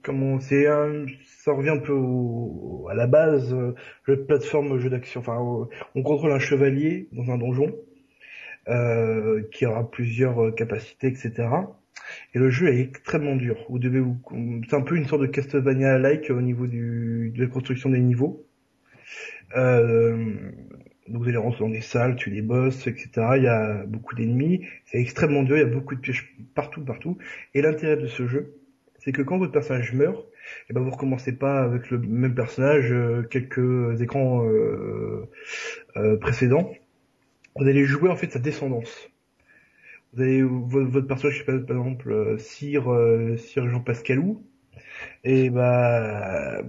comment 0.03 0.41
c'est 0.41 0.67
un 0.67 1.07
ça 1.45 1.53
revient 1.53 1.71
un 1.71 1.79
peu 1.79 1.93
au- 1.93 2.87
à 2.91 2.95
la 2.95 3.07
base 3.07 3.53
euh, 3.55 3.75
de 4.09 4.15
plateforme, 4.17 4.79
jeu 4.79 4.91
d'action. 4.91 5.21
Enfin, 5.21 5.39
on 5.95 6.03
contrôle 6.03 6.33
un 6.33 6.39
chevalier 6.39 7.09
dans 7.13 7.31
un 7.31 7.39
donjon 7.39 7.75
euh, 8.69 9.43
qui 9.53 9.65
aura 9.67 9.91
plusieurs 9.91 10.47
euh, 10.47 10.51
capacités, 10.53 11.07
etc. 11.07 11.33
Et 12.35 12.39
le 12.39 12.51
jeu 12.51 12.69
est 12.69 12.81
extrêmement 12.81 13.37
dur. 13.37 13.57
Vous 13.69 13.79
devez 13.79 14.01
vous, 14.01 14.17
c'est 14.69 14.77
un 14.77 14.83
peu 14.83 14.97
une 14.97 15.07
sorte 15.07 15.23
de 15.23 15.27
Castlevania-like 15.27 16.31
au 16.31 16.41
niveau 16.43 16.67
du, 16.67 17.33
de 17.35 17.43
la 17.43 17.49
construction 17.49 17.91
des 17.91 18.01
niveaux. 18.01 18.45
Euh, 19.57 20.35
donc 21.09 21.23
vous 21.23 21.29
allez 21.29 21.37
rentrer 21.37 21.65
dans 21.65 21.71
des 21.71 21.81
salles, 21.81 22.17
tuer 22.17 22.33
des 22.33 22.43
boss, 22.43 22.87
etc. 22.87 23.11
Il 23.37 23.43
y 23.43 23.49
a 23.49 23.85
beaucoup 23.87 24.15
d'ennemis. 24.15 24.67
C'est 24.85 24.99
extrêmement 24.99 25.43
dur. 25.43 25.57
Il 25.57 25.61
y 25.61 25.63
a 25.63 25.67
beaucoup 25.67 25.95
de 25.95 26.01
pièges 26.01 26.35
partout, 26.55 26.85
partout. 26.85 27.17
Et 27.55 27.63
l'intérêt 27.63 27.97
de 27.97 28.07
ce 28.07 28.27
jeu, 28.27 28.57
c'est 28.99 29.13
que 29.13 29.23
quand 29.23 29.39
votre 29.39 29.53
personnage 29.53 29.93
meurt, 29.93 30.27
eh 30.69 30.73
ben 30.73 30.81
vous 30.81 30.91
recommencez 30.91 31.33
pas 31.33 31.61
avec 31.61 31.91
le 31.91 31.99
même 31.99 32.35
personnage 32.35 32.93
euh, 32.93 33.23
quelques 33.23 34.01
écrans 34.01 34.45
euh, 34.45 35.29
euh, 35.97 36.17
précédents. 36.17 36.73
Vous 37.57 37.67
allez 37.67 37.85
jouer 37.85 38.11
en 38.11 38.17
fait 38.17 38.31
sa 38.31 38.39
descendance. 38.39 39.11
Vous 40.13 40.23
avez 40.23 40.43
votre, 40.43 41.07
personnage, 41.07 41.35
je 41.35 41.39
sais 41.41 41.45
pas, 41.45 41.59
par 41.59 41.77
exemple, 41.77 42.11
euh, 42.11 42.39
Sire, 42.39 42.93
euh, 42.93 43.37
Sire 43.37 43.69
Jean 43.69 43.81
Pascalou, 43.81 44.43
et 45.25 45.51
bah 45.51 46.63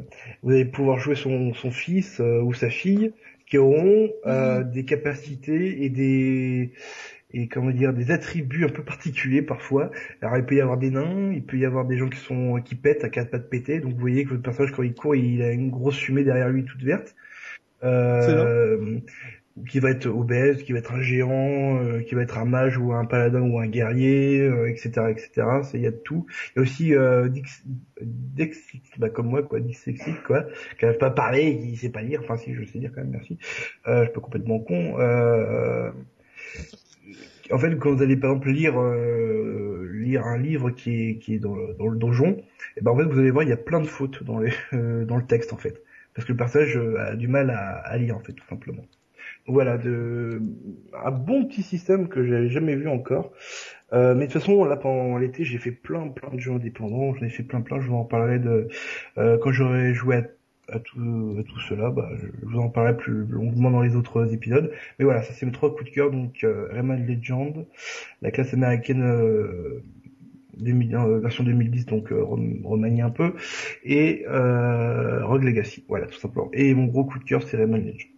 vous 0.44 0.52
allez 0.52 0.66
pouvoir 0.66 1.00
jouer 1.00 1.16
son, 1.16 1.54
fils 1.72 2.20
ou 2.20 2.54
sa 2.54 2.70
fille 2.70 3.14
qui 3.48 3.58
auront 3.58 4.12
euh, 4.26 4.64
des 4.64 4.86
capacités 4.86 5.84
et 5.84 5.90
des 5.90 6.74
et 7.34 7.48
comment 7.50 7.72
dire 7.72 7.94
des 7.94 8.12
attributs 8.12 8.66
un 8.66 8.70
peu 8.70 8.84
particuliers 8.84 9.42
parfois. 9.42 9.92
Alors 10.22 10.38
il 10.38 10.46
peut 10.46 10.56
y 10.56 10.62
avoir 10.62 10.78
des 10.78 10.92
nains, 10.92 11.32
il 11.34 11.44
peut 11.44 11.58
y 11.58 11.66
avoir 11.66 11.86
des 11.86 11.98
gens 11.98 12.10
qui 12.10 12.20
sont 12.20 12.62
qui 12.62 12.76
pètent 12.76 13.04
à 13.04 13.10
quatre 13.10 13.32
pattes 13.32 13.50
pétées, 13.50 13.80
donc 13.80 13.94
vous 13.94 14.00
voyez 14.00 14.24
que 14.24 14.30
votre 14.30 14.44
personnage 14.44 14.72
quand 14.72 14.84
il 14.84 14.94
court, 14.94 15.16
il 15.16 15.42
a 15.42 15.52
une 15.52 15.70
grosse 15.70 15.98
fumée 15.98 16.24
derrière 16.24 16.50
lui 16.50 16.64
toute 16.64 16.84
verte. 16.84 17.16
Euh, 17.84 19.00
qui 19.70 19.80
va 19.80 19.92
être 19.92 20.08
obèse, 20.08 20.64
qui 20.64 20.74
va 20.74 20.80
être 20.80 20.94
un 20.94 21.02
géant, 21.02 21.80
euh, 21.82 22.02
qui 22.02 22.16
va 22.16 22.22
être 22.22 22.38
un 22.38 22.46
mage 22.46 22.78
ou 22.78 22.94
un 22.94 23.06
paladin 23.06 23.42
ou 23.42 23.60
un 23.60 23.68
guerrier, 23.68 24.42
euh, 24.42 24.70
etc., 24.70 24.90
etc. 25.10 25.48
Il 25.74 25.82
y 25.82 25.88
a 25.88 25.92
de 25.92 25.98
tout. 25.98 26.26
Il 26.56 26.58
y 26.58 26.60
a 26.60 26.62
aussi 26.62 26.94
euh, 26.96 27.30
bah, 28.98 29.10
comme 29.10 29.28
moi, 29.28 29.44
quoi, 29.44 29.60
dyslexique, 29.60 30.24
quoi, 30.24 30.44
qui 30.78 30.86
n'arrive 30.86 31.00
pas 31.00 31.08
à 31.08 31.12
parler, 31.12 31.60
qui 31.60 31.76
sait 31.76 31.90
pas 31.90 32.02
lire. 32.02 32.22
Enfin, 32.24 32.38
si, 32.38 32.54
je 32.54 32.64
sais 32.66 32.80
lire 32.80 32.92
quand 32.94 33.02
même, 33.02 33.12
merci. 33.12 33.38
Euh, 33.88 34.06
je 34.06 34.12
peux 34.12 34.22
complètement 34.22 34.60
con. 34.60 35.00
Euh, 35.00 35.92
en 37.52 37.58
fait, 37.58 37.76
quand 37.78 37.94
vous 37.94 38.02
allez 38.02 38.18
par 38.18 38.32
exemple 38.32 38.50
lire 38.50 38.80
euh, 38.80 39.90
lire 39.94 40.26
un 40.26 40.38
livre 40.38 40.72
qui 40.72 41.10
est 41.10 41.18
qui 41.18 41.36
est 41.36 41.40
dans 41.40 41.56
le, 41.56 41.74
dans 41.76 41.88
le 41.88 41.98
donjon, 41.98 42.44
et 42.76 42.82
ben 42.82 42.92
en 42.92 42.98
fait 42.98 43.06
vous 43.06 43.20
allez 43.20 43.32
voir 43.32 43.44
il 43.44 43.50
y 43.50 43.54
a 43.54 43.58
plein 43.58 43.80
de 43.80 43.88
fautes 43.88 44.24
dans 44.24 44.40
les 44.40 44.52
dans 44.74 45.18
le 45.18 45.26
texte 45.26 45.54
en 45.54 45.58
fait, 45.58 45.82
parce 46.14 46.26
que 46.26 46.34
le 46.34 46.38
personnage 46.38 46.78
euh, 46.78 47.00
a 47.00 47.16
du 47.16 47.28
mal 47.28 47.50
à, 47.50 47.78
à 47.78 47.98
lire 47.98 48.18
en 48.18 48.20
fait 48.20 48.34
tout 48.34 48.46
simplement. 48.50 48.84
Voilà, 49.48 49.78
de 49.78 50.42
un 51.06 51.12
bon 51.12 51.46
petit 51.46 51.64
système 51.64 52.10
que 52.10 52.26
j'avais 52.28 52.50
jamais 52.50 52.76
vu 52.76 52.90
encore. 52.90 53.32
Euh, 53.94 54.16
mais 54.16 54.28
de 54.28 54.32
toute 54.34 54.42
façon 54.42 54.66
là 54.66 54.78
pendant 54.78 55.18
l'été 55.18 55.46
j'ai 55.46 55.58
fait 55.60 55.72
plein 55.72 56.10
plein 56.10 56.30
de 56.36 56.40
jeux 56.40 56.54
indépendants, 56.54 57.16
j'en 57.16 57.26
ai 57.26 57.30
fait 57.30 57.44
plein 57.44 57.62
plein. 57.62 57.80
Je 57.82 57.88
vous 57.90 57.96
en 57.96 58.06
parlerai 58.06 58.40
de 58.40 58.68
euh, 59.18 59.38
quand 59.40 59.52
j'aurai 59.54 59.94
joué 59.94 60.18
à 60.70 60.80
tout, 60.80 61.38
à 61.40 61.44
tout 61.44 61.60
cela, 61.62 61.92
bah, 61.92 62.10
je 62.22 62.28
vous 62.48 62.60
en 62.60 62.70
parlerai 62.70 62.98
plus 62.98 63.26
longuement 63.28 63.72
dans 63.72 63.82
les 63.82 63.96
autres 63.96 64.34
épisodes. 64.34 64.72
Mais 65.00 65.06
voilà, 65.06 65.24
ça 65.24 65.34
c'est 65.34 65.46
mes 65.46 65.52
trois 65.54 65.74
coups 65.76 65.86
de 65.90 65.96
cœur. 65.96 66.12
Donc 66.12 66.44
euh, 66.44 66.68
Rayman 66.72 67.06
Legend, 67.08 67.66
la 68.24 68.32
classe 68.32 68.54
américaine 68.54 69.04
euh, 69.04 69.84
2000, 70.58 70.96
euh, 70.96 71.20
version 71.20 71.44
2010, 71.46 71.86
donc 71.88 72.12
euh, 72.14 72.24
rem- 72.24 72.62
remaniée 72.66 73.04
un 73.04 73.12
peu, 73.12 73.34
et 73.86 74.26
euh, 74.30 75.26
Rogue 75.26 75.44
Legacy. 75.46 75.86
Voilà, 75.90 76.08
tout 76.08 76.20
simplement. 76.20 76.50
Et 76.54 76.74
mon 76.76 76.86
gros 76.88 77.06
coup 77.06 77.20
de 77.20 77.26
cœur, 77.26 77.44
c'est 77.44 77.58
Rayman 77.58 77.86
Legend. 77.86 78.10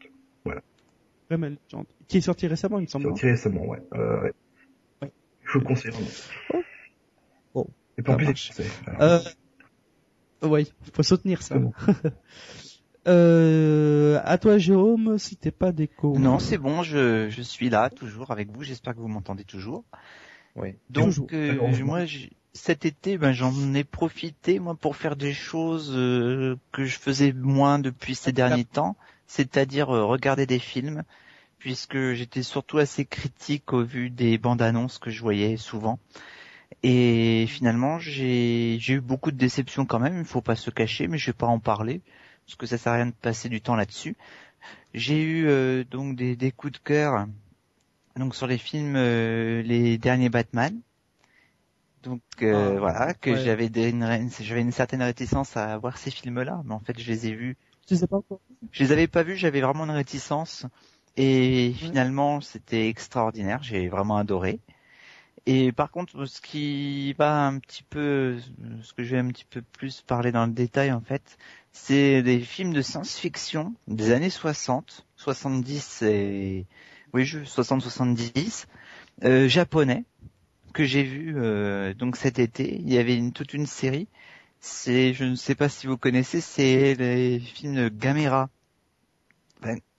Rayman 1.30 1.58
Legend. 1.68 1.86
Qui 2.08 2.18
est 2.18 2.22
sorti 2.22 2.48
récemment, 2.48 2.80
il 2.80 2.84
me 2.84 2.88
semble. 2.88 3.06
Sorti 3.06 3.26
récemment, 3.28 3.66
ouais. 3.66 3.82
Euh, 3.94 4.32
ouais. 5.02 5.12
Je 5.46 5.54
vous 5.54 5.60
le 5.60 5.66
conseille 5.66 5.92
vraiment. 5.92 6.64
Bon. 7.54 7.68
Et 7.98 8.02
ça 8.04 8.16
plus. 8.16 8.52
Alors, 8.88 9.02
Euh, 9.02 10.48
oui, 10.48 10.72
faut 10.94 11.04
soutenir 11.04 11.42
ça. 11.42 11.56
euh, 13.08 14.20
à 14.24 14.38
toi, 14.38 14.58
Jérôme, 14.58 15.18
si 15.18 15.36
t'es 15.36 15.52
pas 15.52 15.72
déco. 15.72 16.18
Non, 16.18 16.40
c'est 16.40 16.58
bon, 16.58 16.84
je, 16.84 17.30
je 17.30 17.42
suis 17.42 17.70
là 17.70 17.90
toujours 17.90 18.32
avec 18.32 18.50
vous. 18.52 18.64
J'espère 18.64 18.94
que 18.96 19.00
vous 19.00 19.08
m'entendez 19.08 19.44
toujours. 19.44 19.84
Oui. 20.56 20.76
Donc 20.90 21.06
Toujours, 21.06 21.28
euh, 21.34 21.48
malheureusement. 21.48 21.86
moi 21.86 22.06
j'ai- 22.06 22.32
cet 22.54 22.84
été 22.84 23.18
ben 23.20 23.32
j'en 23.32 23.54
ai 23.76 23.84
profité 23.84 24.58
moi 24.60 24.76
pour 24.76 24.96
faire 24.96 25.16
des 25.16 25.34
choses 25.34 25.94
euh, 25.96 26.56
que 26.72 26.84
je 26.84 26.98
faisais 26.98 27.32
moins 27.32 27.78
depuis 27.78 28.16
ces 28.16 28.32
derniers 28.32 28.66
temps, 28.66 28.98
c'est-à-dire 29.30 29.92
euh, 29.96 30.06
regarder 30.06 30.48
des 30.48 30.60
films 30.60 31.06
puisque 31.60 32.14
j'étais 32.14 32.44
surtout 32.44 32.80
assez 32.80 33.06
critique 33.06 33.74
au 33.74 33.84
vu 33.84 34.10
des 34.12 34.38
bandes 34.40 34.62
annonces 34.64 35.00
que 35.00 35.12
je 35.12 35.22
voyais 35.22 35.58
souvent. 35.58 36.00
Et 36.84 37.46
finalement, 37.50 38.00
j'ai 38.00 38.78
j'ai 38.80 38.96
eu 38.96 39.02
beaucoup 39.02 39.32
de 39.32 39.38
déceptions 39.38 39.86
quand 39.86 40.00
même, 40.00 40.20
il 40.20 40.26
faut 40.26 40.42
pas 40.42 40.56
se 40.58 40.72
cacher, 40.72 41.08
mais 41.08 41.18
je 41.18 41.28
vais 41.28 41.34
pas 41.34 41.48
en 41.48 41.60
parler 41.60 42.02
parce 42.46 42.56
que 42.58 42.66
ça 42.68 42.78
sert 42.78 42.94
à 42.94 42.96
rien 42.98 43.08
de 43.08 43.12
passer 43.14 43.50
du 43.50 43.62
temps 43.62 43.76
là-dessus. 43.76 44.18
J'ai 44.94 45.22
eu 45.24 45.48
euh, 45.48 45.84
donc 45.86 46.16
des, 46.18 46.36
des 46.38 46.52
coups 46.52 46.74
de 46.74 46.80
cœur 46.80 47.28
donc 48.18 48.36
sur 48.36 48.48
les 48.48 48.58
films 48.60 48.96
euh, 48.98 49.62
les 49.64 49.98
derniers 49.98 50.30
Batman. 50.30 50.82
Donc 52.04 52.22
euh, 52.42 52.78
Ah, 52.78 52.80
voilà 52.80 53.14
que 53.14 53.34
ouais. 53.34 53.36
j'avais 53.36 53.70
des- 53.70 53.90
une, 53.90 54.30
j'avais 54.42 54.62
une 54.62 54.72
certaine 54.72 55.02
réticence 55.04 55.56
à 55.58 55.78
voir 55.78 55.98
ces 55.98 56.12
films-là, 56.12 56.62
mais 56.66 56.74
en 56.74 56.80
fait 56.80 57.00
je 57.00 57.08
les 57.10 57.28
ai 57.28 57.34
vus. 57.36 57.58
Je 57.90 57.96
sais 57.96 58.08
pas 58.08 58.18
encore. 58.18 58.40
Je 58.72 58.84
les 58.84 58.92
avais 58.92 59.08
pas 59.08 59.24
vus, 59.24 59.36
j'avais 59.36 59.62
vraiment 59.62 59.86
une 59.86 59.92
réticence 59.92 60.66
et 61.18 61.74
finalement 61.76 62.40
c'était 62.42 62.88
extraordinaire, 62.88 63.64
j'ai 63.64 63.88
vraiment 63.88 64.18
adoré. 64.18 64.60
Et 65.46 65.72
par 65.72 65.90
contre, 65.90 66.26
ce 66.26 66.42
qui 66.42 67.14
va 67.14 67.48
un 67.48 67.58
petit 67.60 67.84
peu, 67.84 68.38
ce 68.84 68.94
que 68.94 69.04
je 69.04 69.16
vais 69.16 69.22
un 69.22 69.30
petit 69.30 69.46
peu 69.46 69.62
plus 69.62 70.02
parler 70.02 70.32
dans 70.32 70.46
le 70.46 70.52
détail 70.52 70.92
en 70.92 71.02
fait, 71.02 71.38
c'est 71.72 72.22
des 72.22 72.40
films 72.40 72.74
de 72.74 72.82
science-fiction 72.82 73.74
des 73.88 74.12
années 74.12 74.30
60, 74.30 75.08
70 75.16 76.02
et 76.04 76.66
oui, 77.14 77.26
je 77.26 77.40
60-70 77.40 78.66
euh, 79.24 79.48
japonais 79.48 80.04
que 80.74 80.84
j'ai 80.84 81.04
vu 81.04 81.34
euh, 81.38 81.94
donc 81.94 82.16
cet 82.16 82.40
été. 82.40 82.76
Il 82.76 82.92
y 82.92 82.98
avait 82.98 83.16
une, 83.16 83.34
toute 83.34 83.54
une 83.54 83.66
série. 83.66 84.08
C'est, 84.62 85.14
je 85.14 85.26
ne 85.26 85.36
sais 85.36 85.56
pas 85.56 85.70
si 85.70 85.88
vous 85.88 85.98
connaissez, 85.98 86.42
c'est 86.42 86.94
les 86.96 87.40
films 87.40 87.76
de 87.76 87.90
Gamera. 87.90 88.50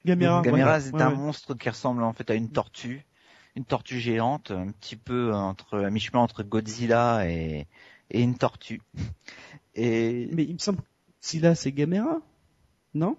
Gamera. 0.04 0.42
Gamera, 0.42 0.74
ouais, 0.74 0.80
c'est 0.80 0.94
ouais, 0.94 1.02
un 1.02 1.10
ouais. 1.10 1.16
monstre 1.16 1.54
qui 1.54 1.68
ressemble 1.68 2.02
en 2.02 2.12
fait 2.12 2.30
à 2.30 2.34
une 2.34 2.50
tortue, 2.50 3.04
une 3.56 3.64
tortue 3.64 4.00
géante, 4.00 4.50
un 4.50 4.70
petit 4.70 4.96
peu 4.96 5.32
entre 5.34 5.78
à 5.78 5.90
mi-chemin 5.90 6.20
entre 6.20 6.42
Godzilla 6.42 7.28
et, 7.28 7.66
et 8.10 8.22
une 8.22 8.36
tortue. 8.36 8.80
Et 9.74 10.28
Mais 10.32 10.44
il 10.44 10.54
me 10.54 10.58
semble 10.58 10.78
que 10.78 10.84
Godzilla 11.22 11.54
c'est 11.54 11.72
Gamera, 11.72 12.20
non? 12.94 13.16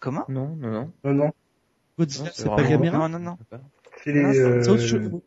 Comment? 0.00 0.24
Non, 0.28 0.56
non, 0.56 0.70
non. 0.70 0.92
Non, 1.04 1.14
non. 1.14 1.32
Godzilla 1.98 2.24
Non, 2.26 2.30
c'est 2.34 2.48
pas 2.48 2.62
Gamera? 2.62 2.98
Non, 2.98 3.08
non, 3.08 3.18
non. 3.18 3.38
C'est 4.04 4.12
Non, 4.12 4.28
les, 4.28 4.34
c'est- 4.34 4.40
euh, 4.42 4.62
C'est 4.62 4.70
autre 4.70 4.82
chose. 4.86 5.20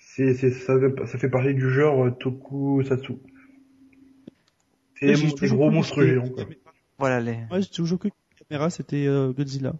c'est, 0.00 0.34
c'est, 0.34 0.50
ça, 0.50 0.74
ça 1.06 1.18
fait 1.18 1.28
partie 1.30 1.54
du 1.54 1.70
genre 1.70 2.06
euh, 2.06 2.10
Tokusatsu. 2.10 3.14
C'est 4.98 5.06
des 5.06 5.14
j'ai 5.16 5.26
des 5.28 5.34
toujours 5.34 5.56
gros 5.58 5.68
que 5.70 5.74
monstres 5.74 5.94
c'était- 5.94 6.08
géants, 6.14 6.28
quoi. 6.28 6.44
Voilà 6.98 7.20
les. 7.20 7.38
Ouais, 7.50 7.62
j'ai 7.62 7.68
toujours 7.68 7.98
cru 7.98 8.10
que 8.10 8.44
Gamera 8.50 8.70
c'était 8.70 9.06
euh, 9.06 9.32
Godzilla. 9.32 9.74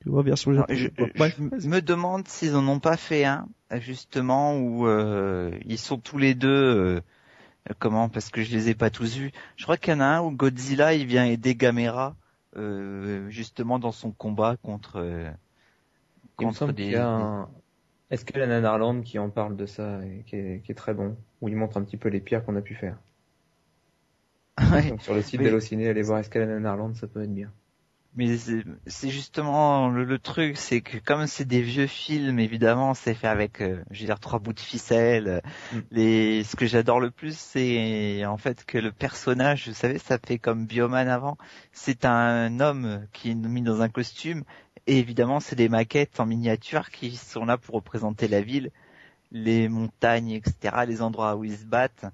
Tu 0.00 0.08
vois, 0.08 0.22
version 0.22 0.50
Non, 0.50 0.64
je, 0.68 0.88
Ouais, 1.18 1.32
je 1.58 1.68
me 1.68 1.80
demande 1.80 2.26
s'ils 2.28 2.54
en 2.56 2.66
ont 2.68 2.80
pas 2.80 2.96
fait 2.96 3.24
un 3.24 3.46
justement 3.78 4.56
où 4.58 4.86
euh, 4.86 5.56
ils 5.64 5.78
sont 5.78 5.96
tous 5.96 6.18
les 6.18 6.34
deux 6.34 6.48
euh, 6.48 7.00
comment 7.78 8.08
parce 8.08 8.30
que 8.30 8.42
je 8.42 8.50
les 8.50 8.68
ai 8.68 8.74
pas 8.74 8.90
tous 8.90 9.16
vus. 9.16 9.32
Je 9.56 9.62
crois 9.64 9.76
qu'il 9.76 9.94
y 9.94 9.96
en 9.96 10.00
a 10.00 10.04
un 10.04 10.20
où 10.22 10.30
Godzilla 10.30 10.94
il 10.94 11.06
vient 11.06 11.24
aider 11.24 11.54
Gamera 11.54 12.16
euh, 12.56 13.30
justement 13.30 13.78
dans 13.78 13.92
son 13.92 14.10
combat 14.10 14.56
contre 14.62 14.96
euh, 14.96 15.30
Il 16.38 16.44
contre 16.46 16.72
des, 16.72 16.82
qu'il 16.82 16.92
y 16.92 16.96
a 16.96 17.08
un... 17.08 17.48
Est-ce 18.10 18.26
qu'il 18.26 18.36
y 18.36 18.42
a 18.42 18.46
Nanarland 18.46 19.02
qui 19.02 19.18
en 19.18 19.30
parle 19.30 19.56
de 19.56 19.64
ça 19.64 20.04
et 20.04 20.22
qui 20.26 20.36
est, 20.36 20.62
qui 20.62 20.72
est 20.72 20.74
très 20.74 20.92
bon, 20.92 21.16
où 21.40 21.48
il 21.48 21.56
montre 21.56 21.78
un 21.78 21.82
petit 21.82 21.96
peu 21.96 22.10
les 22.10 22.20
pires 22.20 22.44
qu'on 22.44 22.56
a 22.56 22.60
pu 22.60 22.74
faire? 22.74 22.98
Ouais. 24.72 24.88
Donc 24.90 25.02
sur 25.02 25.14
le 25.14 25.22
site 25.22 25.40
Mais- 25.40 25.46
d'Allociné, 25.46 25.88
allez 25.88 26.02
voir 26.02 26.18
Escalade 26.18 26.48
Nanarland, 26.48 26.94
ça 26.94 27.06
peut 27.06 27.22
être 27.22 27.34
bien. 27.34 27.50
Mais 28.14 28.36
c'est 28.36 28.62
c'est 28.86 29.08
justement 29.08 29.88
le, 29.88 30.04
le 30.04 30.18
truc, 30.18 30.58
c'est 30.58 30.82
que 30.82 30.98
comme 30.98 31.26
c'est 31.26 31.46
des 31.46 31.62
vieux 31.62 31.86
films, 31.86 32.38
évidemment, 32.38 32.92
c'est 32.92 33.14
fait 33.14 33.26
avec, 33.26 33.62
euh, 33.62 33.82
je 33.90 34.00
veux 34.00 34.06
dire, 34.06 34.20
trois 34.20 34.38
bouts 34.38 34.52
de 34.52 34.60
ficelle. 34.60 35.40
Mm. 35.72 35.78
Les, 35.92 36.44
ce 36.44 36.54
que 36.54 36.66
j'adore 36.66 37.00
le 37.00 37.10
plus, 37.10 37.34
c'est 37.34 38.26
en 38.26 38.36
fait 38.36 38.66
que 38.66 38.76
le 38.76 38.92
personnage, 38.92 39.68
vous 39.68 39.74
savez, 39.74 39.96
ça 39.98 40.18
fait 40.18 40.38
comme 40.38 40.66
Bioman 40.66 41.08
avant. 41.08 41.38
C'est 41.72 42.04
un 42.04 42.60
homme 42.60 43.06
qui 43.14 43.30
est 43.30 43.34
mis 43.34 43.62
dans 43.62 43.80
un 43.80 43.88
costume, 43.88 44.44
et 44.86 44.98
évidemment, 44.98 45.40
c'est 45.40 45.56
des 45.56 45.70
maquettes 45.70 46.20
en 46.20 46.26
miniature 46.26 46.90
qui 46.90 47.16
sont 47.16 47.46
là 47.46 47.56
pour 47.56 47.76
représenter 47.76 48.28
la 48.28 48.42
ville, 48.42 48.72
les 49.30 49.70
montagnes, 49.70 50.32
etc., 50.32 50.84
les 50.86 51.00
endroits 51.00 51.36
où 51.36 51.44
ils 51.44 51.56
se 51.56 51.64
battent. 51.64 52.04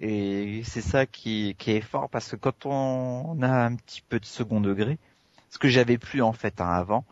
Et 0.00 0.62
c'est 0.64 0.80
ça 0.80 1.06
qui, 1.06 1.56
est 1.66 1.80
fort 1.80 2.08
parce 2.10 2.30
que 2.30 2.36
quand 2.36 2.66
on 2.66 3.40
a 3.42 3.48
un 3.48 3.76
petit 3.76 4.02
peu 4.02 4.18
de 4.18 4.24
second 4.24 4.60
degré, 4.60 4.98
ce 5.50 5.58
que 5.58 5.68
j'avais 5.68 5.98
plus 5.98 6.22
en 6.22 6.32
fait 6.32 6.60
hein, 6.60 6.68
avant. 6.68 7.04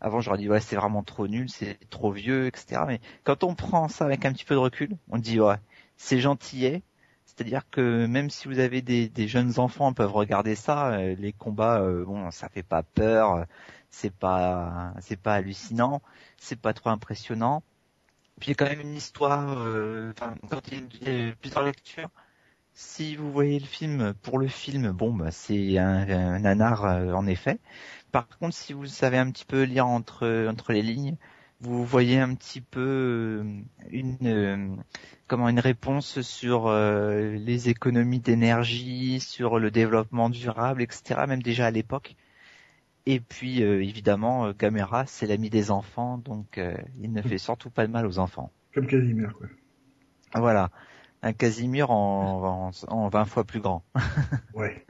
Avant, 0.00 0.20
j'aurais 0.20 0.38
dit 0.38 0.48
ouais, 0.48 0.60
c'est 0.60 0.76
vraiment 0.76 1.02
trop 1.02 1.28
nul, 1.28 1.50
c'est 1.50 1.78
trop 1.90 2.10
vieux, 2.10 2.46
etc. 2.46 2.82
Mais 2.86 3.00
quand 3.24 3.44
on 3.44 3.54
prend 3.54 3.88
ça 3.88 4.06
avec 4.06 4.24
un 4.24 4.32
petit 4.32 4.46
peu 4.46 4.54
de 4.54 4.60
recul, 4.60 4.96
on 5.10 5.18
dit 5.18 5.40
ouais, 5.40 5.56
c'est 5.98 6.20
gentillet. 6.20 6.82
C'est-à-dire 7.26 7.62
que 7.70 8.06
même 8.06 8.30
si 8.30 8.48
vous 8.48 8.58
avez 8.58 8.82
des, 8.82 9.28
jeunes 9.28 9.58
enfants, 9.58 9.92
peuvent 9.92 10.12
regarder 10.12 10.54
ça. 10.56 10.92
euh, 10.94 11.14
les 11.18 11.32
combats, 11.32 11.80
euh, 11.80 12.04
bon, 12.04 12.30
ça 12.30 12.48
fait 12.48 12.62
pas 12.62 12.82
peur, 12.82 13.34
euh, 13.34 13.44
c'est 13.90 14.12
pas, 14.12 14.94
c'est 15.00 15.18
pas 15.20 15.34
hallucinant, 15.34 16.02
c'est 16.38 16.60
pas 16.60 16.72
trop 16.74 16.90
impressionnant. 16.90 17.62
Puis 18.40 18.48
il 18.48 18.50
y 18.50 18.52
a 18.52 18.54
quand 18.54 18.70
même 18.70 18.80
une 18.80 18.94
histoire. 18.96 19.58
euh, 19.58 20.12
quand 20.50 20.60
il 20.72 20.78
y 21.06 21.30
a 21.30 21.32
plusieurs 21.36 21.62
lectures, 21.62 22.08
si 22.80 23.14
vous 23.14 23.30
voyez 23.30 23.58
le 23.58 23.66
film 23.66 24.14
pour 24.22 24.38
le 24.38 24.48
film, 24.48 24.90
bon, 24.92 25.12
bah, 25.12 25.30
c'est 25.30 25.76
un, 25.76 26.08
un 26.08 26.38
nanar 26.40 26.84
euh, 26.86 27.12
en 27.12 27.26
effet. 27.26 27.58
Par 28.10 28.26
contre, 28.38 28.56
si 28.56 28.72
vous 28.72 28.86
savez 28.86 29.18
un 29.18 29.30
petit 29.30 29.44
peu 29.44 29.64
lire 29.64 29.86
entre 29.86 30.48
entre 30.48 30.72
les 30.72 30.82
lignes, 30.82 31.16
vous 31.60 31.84
voyez 31.84 32.18
un 32.18 32.34
petit 32.34 32.62
peu 32.62 32.80
euh, 33.44 33.60
une 33.90 34.16
euh, 34.24 34.76
comment 35.26 35.50
une 35.50 35.60
réponse 35.60 36.22
sur 36.22 36.68
euh, 36.68 37.32
les 37.32 37.68
économies 37.68 38.20
d'énergie, 38.20 39.20
sur 39.20 39.58
le 39.58 39.70
développement 39.70 40.30
durable, 40.30 40.80
etc. 40.80 41.26
Même 41.28 41.42
déjà 41.42 41.66
à 41.66 41.70
l'époque. 41.70 42.16
Et 43.04 43.20
puis 43.20 43.62
euh, 43.62 43.82
évidemment, 43.82 44.46
euh, 44.46 44.52
Gamera, 44.58 45.04
c'est 45.06 45.26
l'ami 45.26 45.50
des 45.50 45.70
enfants, 45.70 46.16
donc 46.16 46.56
euh, 46.56 46.74
il 47.00 47.12
ne 47.12 47.20
fait 47.20 47.38
surtout 47.38 47.68
pas 47.68 47.86
de 47.86 47.92
mal 47.92 48.06
aux 48.06 48.18
enfants. 48.18 48.50
Comme 48.72 48.86
Casimir, 48.86 49.34
quoi. 49.36 49.48
Voilà, 50.34 50.70
un 51.22 51.32
Casimir 51.32 51.90
en, 51.90 52.68
en, 52.68 52.70
en 52.88 53.08
20 53.08 53.24
fois 53.24 53.44
plus 53.44 53.60
grand. 53.60 53.84
Ouais. 54.54 54.84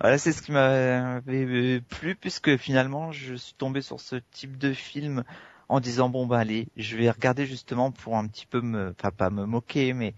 Voilà, 0.00 0.18
c'est 0.18 0.32
ce 0.32 0.42
qui 0.42 0.52
m'avait 0.52 1.44
euh, 1.44 1.80
plu 1.88 2.14
puisque 2.16 2.56
finalement 2.56 3.12
je 3.12 3.34
suis 3.34 3.54
tombé 3.54 3.82
sur 3.82 4.00
ce 4.00 4.16
type 4.16 4.56
de 4.58 4.72
film 4.72 5.24
en 5.68 5.80
disant 5.80 6.08
bon 6.08 6.26
bah 6.26 6.38
allez, 6.40 6.68
je 6.76 6.96
vais 6.96 7.10
regarder 7.10 7.46
justement 7.46 7.90
pour 7.92 8.16
un 8.16 8.26
petit 8.26 8.46
peu 8.46 8.60
me, 8.60 8.94
enfin 8.98 9.10
pas 9.10 9.30
me 9.30 9.46
moquer, 9.46 9.92
mais 9.94 10.14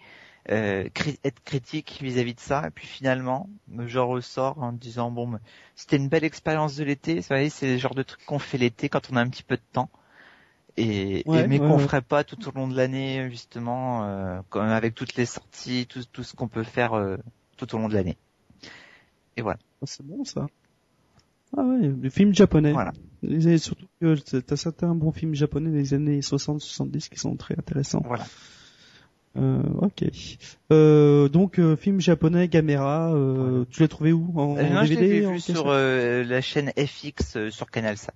euh, 0.51 0.89
cri- 0.90 1.19
être 1.24 1.43
critique 1.44 1.98
vis-à-vis 2.02 2.35
de 2.35 2.40
ça. 2.40 2.66
Et 2.69 2.70
puis 2.70 2.86
finalement, 2.86 3.48
j'en 3.86 4.06
ressors 4.09 4.59
en 4.62 4.73
disant 4.73 5.11
bon, 5.11 5.28
bah, 5.28 5.40
c'était 5.77 5.97
une 5.97 6.09
belle 6.09 6.24
expérience 6.24 6.77
de 6.77 6.85
l'été. 6.85 7.16
Vous 7.16 7.23
savez, 7.23 7.51
c'est 7.51 7.73
le 7.74 7.78
genre 7.78 7.94
de 7.94 8.02
truc 8.02 8.24
qu'on 8.27 8.39
fait 8.39 8.59
l'été 8.59 8.89
quand 8.89 9.11
on 9.12 9.16
a 9.16 9.20
un 9.23 9.28
petit 9.28 9.43
peu 9.44 9.56
de 9.56 9.62
temps. 9.73 9.90
Et, 10.76 11.22
Ouais, 11.26 11.44
et 11.44 11.46
mais 11.46 11.60
ouais, 11.60 11.68
qu'on 11.68 11.76
ouais. 11.76 11.82
ferait 11.82 12.02
pas 12.02 12.24
tout 12.24 12.48
au 12.48 12.52
long 12.52 12.66
de 12.68 12.76
l'année 12.76 13.28
justement, 13.30 14.05
euh, 14.05 14.40
comme 14.48 14.64
avec 14.66 14.94
toutes 14.94 15.14
les 15.14 15.26
sorties, 15.26 15.86
tout, 15.88 16.02
tout 16.12 16.22
ce 16.24 16.34
qu'on 16.34 16.48
peut 16.48 16.64
faire 16.64 16.94
euh, 16.94 17.16
tout 17.56 17.72
au 17.74 17.78
long 17.78 17.88
de 17.88 17.94
l'année. 17.94 18.16
Et 19.36 19.42
voilà. 19.42 19.59
Oh, 19.80 19.86
C'est 19.86 20.05
bon 20.05 20.24
ça. 20.24 20.46
Ah 21.56 21.62
ouais, 21.62 21.88
des 21.88 22.10
films 22.10 22.34
japonais. 22.34 22.72
Voilà. 22.72 22.92
Et 23.22 23.59
surtout 23.59 23.86
que 24.01 24.14
t'as 24.40 24.56
certains 24.56 24.94
bons 24.94 25.12
films 25.12 25.34
japonais 25.34 25.70
des 25.70 25.94
années 25.94 26.20
60-70 26.20 27.09
qui 27.09 27.18
sont 27.18 27.36
très 27.36 27.55
intéressants. 27.56 28.02
Voilà. 28.05 28.26
Euh, 29.36 29.62
ok. 29.80 30.05
Euh, 30.72 31.28
donc 31.28 31.59
euh, 31.59 31.76
film 31.76 32.01
japonais 32.01 32.48
Gamera, 32.48 33.12
euh, 33.14 33.64
tu 33.70 33.80
l'as 33.82 33.88
trouvé 33.88 34.12
où? 34.12 34.32
En, 34.36 34.56
Euh, 34.56 34.68
non, 34.68 34.84
je 34.84 34.94
DVD 34.94 35.09
l'avais 35.20 35.26
en 35.26 35.32
vu 35.32 35.40
sur 35.40 35.64
euh, 35.68 36.24
la 36.24 36.40
chaîne 36.40 36.72
FX 36.76 37.51
sur 37.51 37.70
CanalSat. 37.70 38.12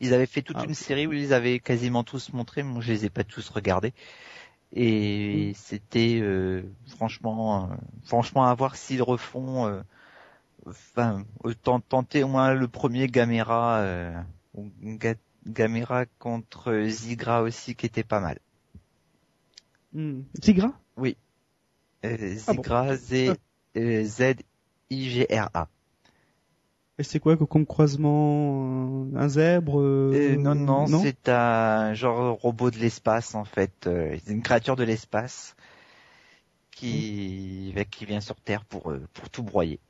Ils 0.00 0.14
avaient 0.14 0.26
fait 0.26 0.42
toute 0.42 0.58
Ah. 0.60 0.64
une 0.64 0.74
série 0.74 1.06
où 1.06 1.12
ils 1.12 1.32
avaient 1.32 1.58
quasiment 1.58 2.04
tous 2.04 2.32
montré, 2.32 2.62
moi 2.62 2.80
je 2.80 2.92
les 2.92 3.04
ai 3.06 3.10
pas 3.10 3.24
tous 3.24 3.48
regardés. 3.48 3.92
Et 4.72 5.52
Mm. 5.52 5.54
c'était 5.56 6.18
euh, 6.20 6.62
franchement, 6.88 7.70
euh, 7.70 7.74
franchement 8.04 8.44
à 8.44 8.54
voir 8.54 8.76
s'ils 8.76 9.02
refont, 9.02 9.66
euh, 9.66 9.82
enfin 10.66 11.24
autant 11.42 11.80
tenter 11.80 12.22
au 12.24 12.28
moins 12.28 12.54
le 12.54 12.68
premier 12.68 13.06
Gamera, 13.06 13.78
euh, 13.78 14.20
Ga- 14.82 15.14
Gamera 15.46 16.06
contre 16.18 16.86
Zigra 16.88 17.42
aussi 17.42 17.74
qui 17.74 17.86
était 17.86 18.02
pas 18.02 18.20
mal. 18.20 18.38
Hmm. 19.92 20.22
Tigra 20.40 20.72
Euh, 22.04 22.34
Ah 22.46 22.52
bon. 22.52 22.62
Zigra 22.62 22.96
Z 22.96 23.36
euh, 23.76 24.04
Z 24.04 24.34
I 24.90 25.08
G 25.08 25.26
R 25.30 25.50
A. 25.54 25.68
Et 26.98 27.02
c'est 27.02 27.18
quoi 27.18 27.36
comme 27.36 27.66
croisement 27.66 29.08
Un 29.16 29.28
zèbre 29.28 29.80
euh, 29.80 30.36
Non, 30.36 30.54
non, 30.54 30.86
c'est 30.86 31.28
un 31.28 31.92
genre 31.94 32.38
robot 32.40 32.70
de 32.70 32.78
l'espace 32.78 33.34
en 33.34 33.44
fait. 33.44 33.72
C'est 33.84 34.32
une 34.32 34.42
créature 34.42 34.76
de 34.76 34.84
l'espace 34.84 35.56
qui, 36.70 37.74
mmh. 37.76 37.84
qui 37.90 38.04
vient 38.04 38.20
sur 38.20 38.36
Terre 38.36 38.64
pour, 38.64 38.92
pour 39.12 39.30
tout 39.30 39.42
broyer. 39.42 39.80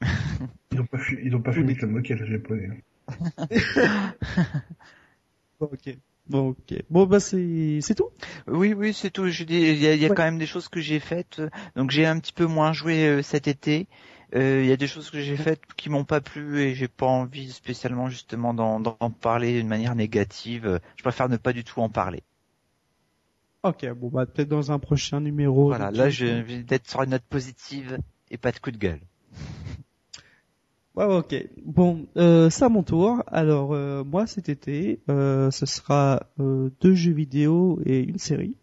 Ils 0.72 0.78
n'ont 0.78 0.86
pas, 0.86 0.98
fu... 0.98 1.20
ils 1.22 1.36
ont 1.36 1.43
pas 1.43 1.52
fumé 1.52 1.76
comme 1.76 1.93
moquette 1.93 2.20
le 2.20 2.26
japonais. 2.26 2.70
ok. 5.60 5.97
Bon, 6.26 6.48
ok. 6.48 6.82
Bon, 6.89 7.06
bah 7.06 7.20
c'est 7.20 7.81
c'est 7.82 7.94
tout? 7.94 8.09
Oui, 8.47 8.72
oui, 8.72 8.94
c'est 8.94 9.10
tout. 9.10 9.28
Je 9.28 9.44
dis, 9.44 9.60
il 9.60 9.78
y 9.78 9.86
a, 9.86 9.94
y 9.94 10.06
a 10.06 10.09
quand 10.09 10.22
même 10.22 10.39
des 10.39 10.47
choses 10.47 10.68
que 10.68 10.81
j'ai 10.81 11.01
faites. 11.01 11.43
Donc 11.76 11.90
j'ai 11.90 12.06
un 12.06 12.18
petit 12.18 12.32
peu 12.32 12.47
moins 12.47 12.72
joué 12.72 13.06
euh, 13.06 13.22
cet 13.22 13.47
été. 13.47 13.89
Euh, 14.35 14.62
il 14.62 14.69
y 14.69 14.73
a 14.73 14.77
des 14.77 14.89
choses 14.89 15.11
que 15.11 15.20
j'ai 15.20 15.36
faites 15.36 15.61
qui 15.77 15.90
m'ont 15.90 16.05
pas 16.05 16.20
plu 16.20 16.61
et 16.61 16.74
j'ai 16.74 16.89
pas 16.89 17.06
envie 17.06 17.52
spécialement 17.52 18.09
justement 18.09 18.52
d'en 18.52 19.11
parler 19.11 19.52
d'une 19.52 19.69
manière 19.69 19.94
négative. 19.94 20.81
Je 20.97 21.02
préfère 21.02 21.28
ne 21.28 21.36
pas 21.36 21.52
du 21.52 21.62
tout 21.62 21.81
en 21.81 21.89
parler. 21.89 22.23
Ok, 23.62 23.89
bon 23.94 24.09
bah 24.09 24.27
peut-être 24.27 24.48
dans 24.48 24.73
un 24.73 24.78
prochain 24.78 25.20
numéro. 25.20 25.69
Voilà, 25.69 25.90
là 25.90 26.11
je 26.11 26.27
vais 26.27 26.62
d'être 26.62 26.89
sur 26.89 27.02
une 27.02 27.11
note 27.11 27.23
positive 27.23 27.98
et 28.31 28.36
pas 28.36 28.52
de 28.52 28.59
coup 28.59 28.70
de 28.70 28.77
gueule. 28.77 29.01
Ouais, 30.97 31.06
ok. 31.06 31.35
Bon, 31.65 32.06
euh, 32.16 32.51
c'est 32.51 32.65
à 32.65 32.69
mon 32.69 32.85
tour. 32.85 33.24
Alors, 33.27 33.74
euh, 33.74 34.05
moi, 34.05 34.28
cet 34.28 34.48
été, 34.48 35.01
euh, 35.11 35.51
ce 35.51 35.66
sera 35.66 36.28
euh, 36.39 36.70
deux 36.81 36.94
jeux 36.94 37.12
vidéo 37.12 37.81
et 37.85 37.98
une 37.98 38.19
série. 38.19 38.55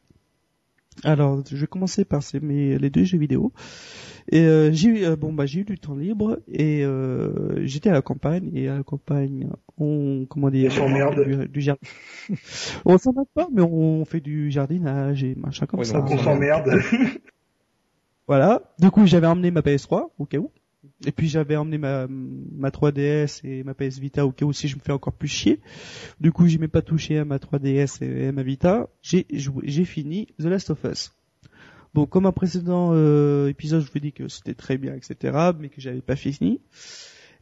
Alors, 1.04 1.42
je 1.50 1.56
vais 1.58 1.68
commencer 1.68 2.06
par 2.06 2.22
ces, 2.24 2.40
mes, 2.40 2.78
les 2.78 2.90
deux 2.90 3.04
jeux 3.04 3.18
vidéo. 3.18 3.52
Et 4.32 4.42
euh, 4.42 4.72
j'ai 4.72 4.90
eu, 4.90 5.16
bon 5.16 5.34
bah 5.34 5.48
j'ai 5.48 5.62
eu 5.62 5.64
du 5.64 5.80
temps 5.80 5.96
libre 5.96 6.40
et 6.48 6.86
j'étais 7.64 7.90
à 7.90 7.94
la 7.94 8.04
campagne 8.04 8.52
et 8.54 8.70
à 8.70 8.76
la 8.78 8.84
campagne 8.84 9.50
on 9.80 10.28
comment 10.30 10.52
dire 10.52 10.72
on 10.80 11.24
du, 11.24 11.48
du 11.48 11.62
jardin. 11.62 11.82
on 12.86 13.00
s'emmerde 13.00 13.28
pas 13.34 13.48
mais 13.52 13.64
on 13.64 14.06
fait 14.06 14.20
du 14.20 14.52
jardinage 14.52 15.24
et 15.24 15.34
machin 15.36 15.66
comme 15.66 15.84
ça. 15.84 16.06
On 16.08 16.18
s'emmerde. 16.20 16.70
voilà. 18.28 18.62
Du 18.78 18.92
coup 18.92 19.08
j'avais 19.08 19.28
emmené 19.28 19.50
ma 19.50 19.62
PS3 19.62 20.10
au 20.20 20.26
cas 20.26 20.38
où. 20.38 20.52
Et 21.06 21.12
puis 21.12 21.28
j'avais 21.28 21.56
emmené 21.56 21.78
ma, 21.78 22.08
ma 22.08 22.70
3DS 22.70 23.42
et 23.44 23.64
ma 23.64 23.74
PS 23.74 23.98
Vita 23.98 24.26
au 24.26 24.32
cas 24.32 24.46
où 24.46 24.54
si 24.54 24.68
je 24.68 24.76
me 24.76 24.82
fais 24.82 24.92
encore 24.92 25.14
plus 25.14 25.28
chier. 25.28 25.60
Du 26.20 26.32
coup, 26.32 26.48
j'y 26.48 26.60
m'ai 26.60 26.68
pas 26.68 26.82
touché 26.82 27.18
à 27.18 27.26
ma 27.26 27.38
3DS 27.38 28.04
et 28.04 28.28
à 28.28 28.32
ma 28.32 28.44
Vita. 28.44 28.90
J'ai 29.02 29.26
j'ai 29.32 29.86
fini 29.86 30.28
The 30.40 30.46
Last 30.46 30.70
of 30.70 30.84
Us. 30.84 31.14
Bon, 31.94 32.06
comme 32.06 32.26
un 32.26 32.32
précédent 32.32 32.92
euh, 32.94 33.50
épisode, 33.50 33.84
je 33.84 33.92
vous 33.92 34.00
dis 34.00 34.14
que 34.14 34.30
c'était 34.30 34.54
très 34.54 34.78
bien, 34.78 34.96
etc., 34.96 35.52
mais 35.60 35.68
que 35.68 35.82
j'avais 35.82 36.02
pas 36.02 36.16
fini. 36.16 36.62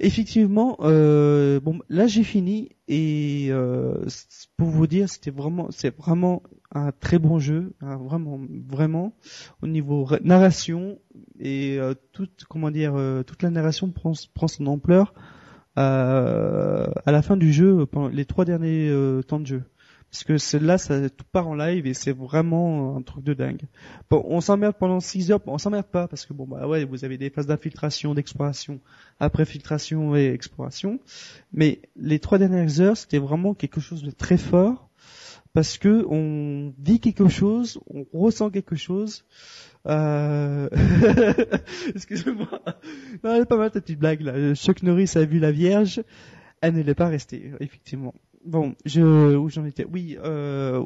Effectivement, 0.02 0.78
euh, 0.80 1.60
bon, 1.60 1.80
là 1.90 2.08
j'ai 2.08 2.24
fini 2.24 2.70
et 2.88 3.48
euh, 3.50 4.06
pour 4.56 4.70
vous 4.70 4.88
dire, 4.88 5.10
c'était 5.10 5.32
vraiment, 5.32 5.68
c'est 5.72 5.94
vraiment 5.96 6.42
un 6.72 6.94
très 6.94 7.20
bon 7.20 7.38
jeu, 7.38 7.74
hein, 7.82 7.98
vraiment, 7.98 8.40
vraiment 8.68 9.14
au 9.62 9.68
niveau 9.68 10.08
narration 10.24 11.00
et 11.40 11.78
euh, 11.80 11.96
toute, 12.14 12.46
comment 12.48 12.72
dire, 12.72 12.94
euh, 12.96 13.24
toute 13.24 13.44
la 13.44 13.50
narration 13.50 13.92
prend, 13.92 14.14
prend 14.34 14.48
son 14.48 14.68
ampleur 14.68 15.14
euh, 15.78 16.88
à 17.06 17.12
la 17.12 17.22
fin 17.22 17.36
du 17.36 17.52
jeu, 17.52 17.86
pendant 17.86 18.08
les 18.08 18.24
trois 18.24 18.46
derniers 18.46 18.90
temps 19.28 19.42
de 19.42 19.48
jeu 19.48 19.64
parce 20.12 20.24
que 20.24 20.38
celle-là, 20.38 20.78
ça 20.78 21.10
tout 21.10 21.26
part 21.32 21.48
en 21.48 21.56
live 21.56 21.86
et 21.86 21.94
c'est 21.94 22.12
vraiment 22.12 22.96
un 22.98 23.02
truc 23.02 23.24
de 23.24 23.34
dingue. 23.34 23.62
Bon, 24.10 24.24
on 24.28 24.42
s'emmerde 24.42 24.76
pendant 24.80 25.00
6 25.00 25.32
heures, 25.32 25.40
on 25.46 25.60
s'emmerde 25.60 25.86
pas 25.86 26.08
parce 26.08 26.26
que 26.26 26.34
bon 26.34 26.48
bah 26.48 26.68
ouais, 26.68 26.84
vous 26.84 27.06
avez 27.06 27.18
des 27.18 27.30
phases 27.30 27.46
d'infiltration, 27.46 28.16
d'exploration, 28.16 28.80
après 29.20 29.46
filtration 29.46 30.16
et 30.16 30.28
exploration, 30.28 31.00
mais 31.54 31.82
les 31.96 32.20
trois 32.20 32.40
dernières 32.40 32.82
heures, 32.82 32.98
c'était 32.98 33.20
vraiment 33.20 33.54
quelque 33.54 33.80
chose 33.80 34.02
de 34.02 34.12
très 34.12 34.38
fort 34.38 34.90
parce 35.54 35.78
que 35.78 36.06
on 36.10 36.74
dit 36.78 37.00
quelque 37.00 37.28
chose, 37.28 37.80
on 37.88 38.06
ressent 38.14 38.50
quelque 38.50 38.76
chose. 38.76 39.26
Euh... 39.88 40.70
Excusez-moi. 41.96 42.62
Non, 43.24 43.36
elle 43.36 43.42
est 43.44 43.46
pas 43.46 43.58
mal 43.58 43.70
ta 43.70 43.80
petite 43.80 44.00
blague 44.00 44.22
là. 44.22 44.56
Chuck 44.56 44.82
Norris 44.82 45.12
a 45.16 45.24
vu 45.24 45.38
la 45.38 45.52
Vierge, 45.52 46.04
elle 46.62 46.74
ne 46.74 46.82
l'est 46.82 46.96
pas 46.96 47.08
restée, 47.08 47.52
effectivement 47.60 48.16
bon, 48.46 48.76
je, 48.86 49.36
où 49.36 49.50
j'en 49.50 49.66
étais? 49.66 49.86
Oui, 49.86 50.18
euh, 50.24 50.84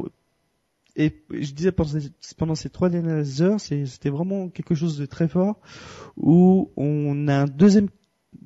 et 0.95 1.23
je 1.31 1.53
disais 1.53 1.71
pendant 1.71 2.55
ces, 2.55 2.69
trois 2.69 2.89
dernières 2.89 3.41
heures, 3.41 3.59
c'était 3.59 4.09
vraiment 4.09 4.49
quelque 4.49 4.75
chose 4.75 4.97
de 4.97 5.05
très 5.05 5.27
fort, 5.27 5.59
où 6.17 6.71
on 6.77 7.27
a 7.27 7.41
un 7.41 7.45
deuxième 7.45 7.89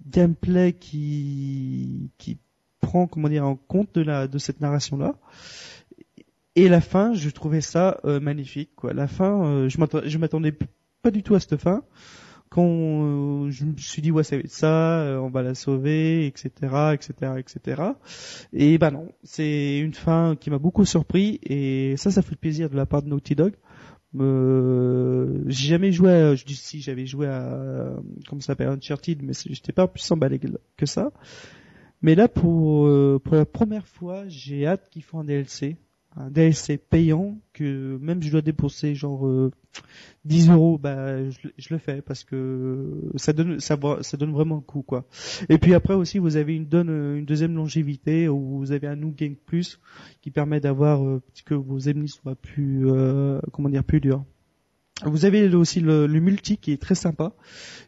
gameplay 0.08 0.74
qui, 0.74 2.12
qui 2.18 2.38
prend, 2.80 3.08
comment 3.08 3.28
dire, 3.28 3.46
en 3.46 3.56
compte 3.56 3.94
de 3.96 4.02
la, 4.02 4.28
de 4.28 4.38
cette 4.38 4.62
narration-là. 4.62 5.16
Et 6.56 6.70
la 6.70 6.82
fin, 6.82 7.14
je 7.14 7.30
trouvais 7.30 7.62
ça 7.62 8.00
euh, 8.06 8.20
magnifique, 8.20 8.72
quoi. 8.76 8.94
La 8.94 9.08
fin, 9.08 9.46
euh, 9.46 9.70
je 9.70 10.18
m'attendais 10.18 10.54
pas 11.02 11.12
du 11.12 11.24
tout 11.24 11.36
à 11.36 11.40
cette 11.40 11.58
fin 11.58 11.84
quand 12.50 12.66
euh, 12.66 13.50
je 13.50 13.66
me 13.66 13.78
suis 13.78 14.02
dit 14.02 14.12
ouais 14.12 14.24
ça 14.24 14.36
va 14.36 14.42
être 14.42 14.52
ça, 14.52 15.02
euh, 15.02 15.18
on 15.18 15.30
va 15.30 15.42
la 15.42 15.56
sauver, 15.56 16.26
etc., 16.28 16.50
etc., 16.94 17.34
etc. 17.38 17.82
Et 18.54 18.78
ben 18.78 18.92
non, 18.92 19.10
c'est 19.24 19.80
une 19.80 19.94
fin 19.94 20.36
qui 20.40 20.50
m'a 20.50 20.58
beaucoup 20.58 20.86
surpris 20.86 21.40
et 21.44 21.96
ça, 21.98 22.12
ça 22.12 22.22
fait 22.22 22.36
plaisir 22.36 22.70
de 22.70 22.76
la 22.76 22.86
part 22.86 23.04
de 23.04 23.10
Naughty 23.10 23.36
Dog. 23.36 23.54
Euh, 24.16 25.44
j'ai 25.48 25.68
jamais 25.68 25.92
joué 25.92 26.12
à, 26.12 26.36
je 26.36 26.46
dis 26.46 26.56
si 26.56 26.82
j'avais 26.82 27.06
joué 27.06 27.28
à 27.28 27.94
comment 28.28 28.42
ça 28.42 28.48
s'appelle 28.48 28.70
Uncharted 28.70 29.22
mais 29.22 29.34
j'étais 29.34 29.74
pas 29.74 29.88
plus 29.88 30.10
emballé 30.12 30.40
que 30.78 30.86
ça 30.86 31.12
mais 32.02 32.16
là 32.16 32.30
pour 32.30 32.90
pour 33.20 33.36
la 33.36 33.46
première 33.46 33.86
fois 33.86 34.24
j'ai 34.28 34.66
hâte 34.66 34.90
qu'ils 34.90 35.04
font 35.04 35.20
un 35.20 35.24
DLC 35.26 35.76
un 36.20 36.30
DLC 36.30 36.78
payant 36.78 37.38
que 37.54 37.98
même 38.02 38.22
je 38.22 38.32
dois 38.32 38.42
dépenser 38.42 38.96
genre 38.96 39.52
10 40.26 40.50
euh, 40.50 40.54
euros, 40.54 40.78
bah 40.78 41.30
je, 41.30 41.70
le 41.70 41.78
fais 41.78 42.02
parce 42.02 42.24
que 42.24 43.02
ça 43.16 43.34
donne 43.34 43.60
ça, 43.60 43.78
donne 43.78 44.32
vraiment 44.32 44.56
le 44.56 44.62
coup 44.62 44.82
quoi. 44.82 45.06
Et 45.50 45.58
puis 45.58 45.74
après 45.74 45.94
aussi 45.94 46.18
vous 46.18 46.36
avez 46.36 46.56
une 46.56 46.66
donne 46.66 46.90
une 46.90 47.26
deuxième 47.26 47.56
longévité 47.56 48.28
où 48.30 48.58
vous 48.58 48.72
avez 48.72 48.88
un 48.88 48.96
New 48.96 49.12
Game 49.12 49.36
Plus 49.36 49.80
qui 50.22 50.32
permet 50.32 50.60
d'avoir 50.60 51.06
euh, 51.06 51.22
que 51.46 51.54
vos 51.54 51.80
ennemis 51.80 52.10
soient 52.10 52.36
plus 52.36 52.90
euh, 52.90 53.40
comment 53.52 53.70
dire 53.70 53.84
plus 53.84 54.00
durs. 54.00 54.24
Vous 55.06 55.26
avez 55.26 55.54
aussi 55.54 55.80
le, 55.80 56.08
le, 56.08 56.20
multi 56.20 56.58
qui 56.58 56.72
est 56.72 56.82
très 56.82 56.96
sympa, 56.96 57.34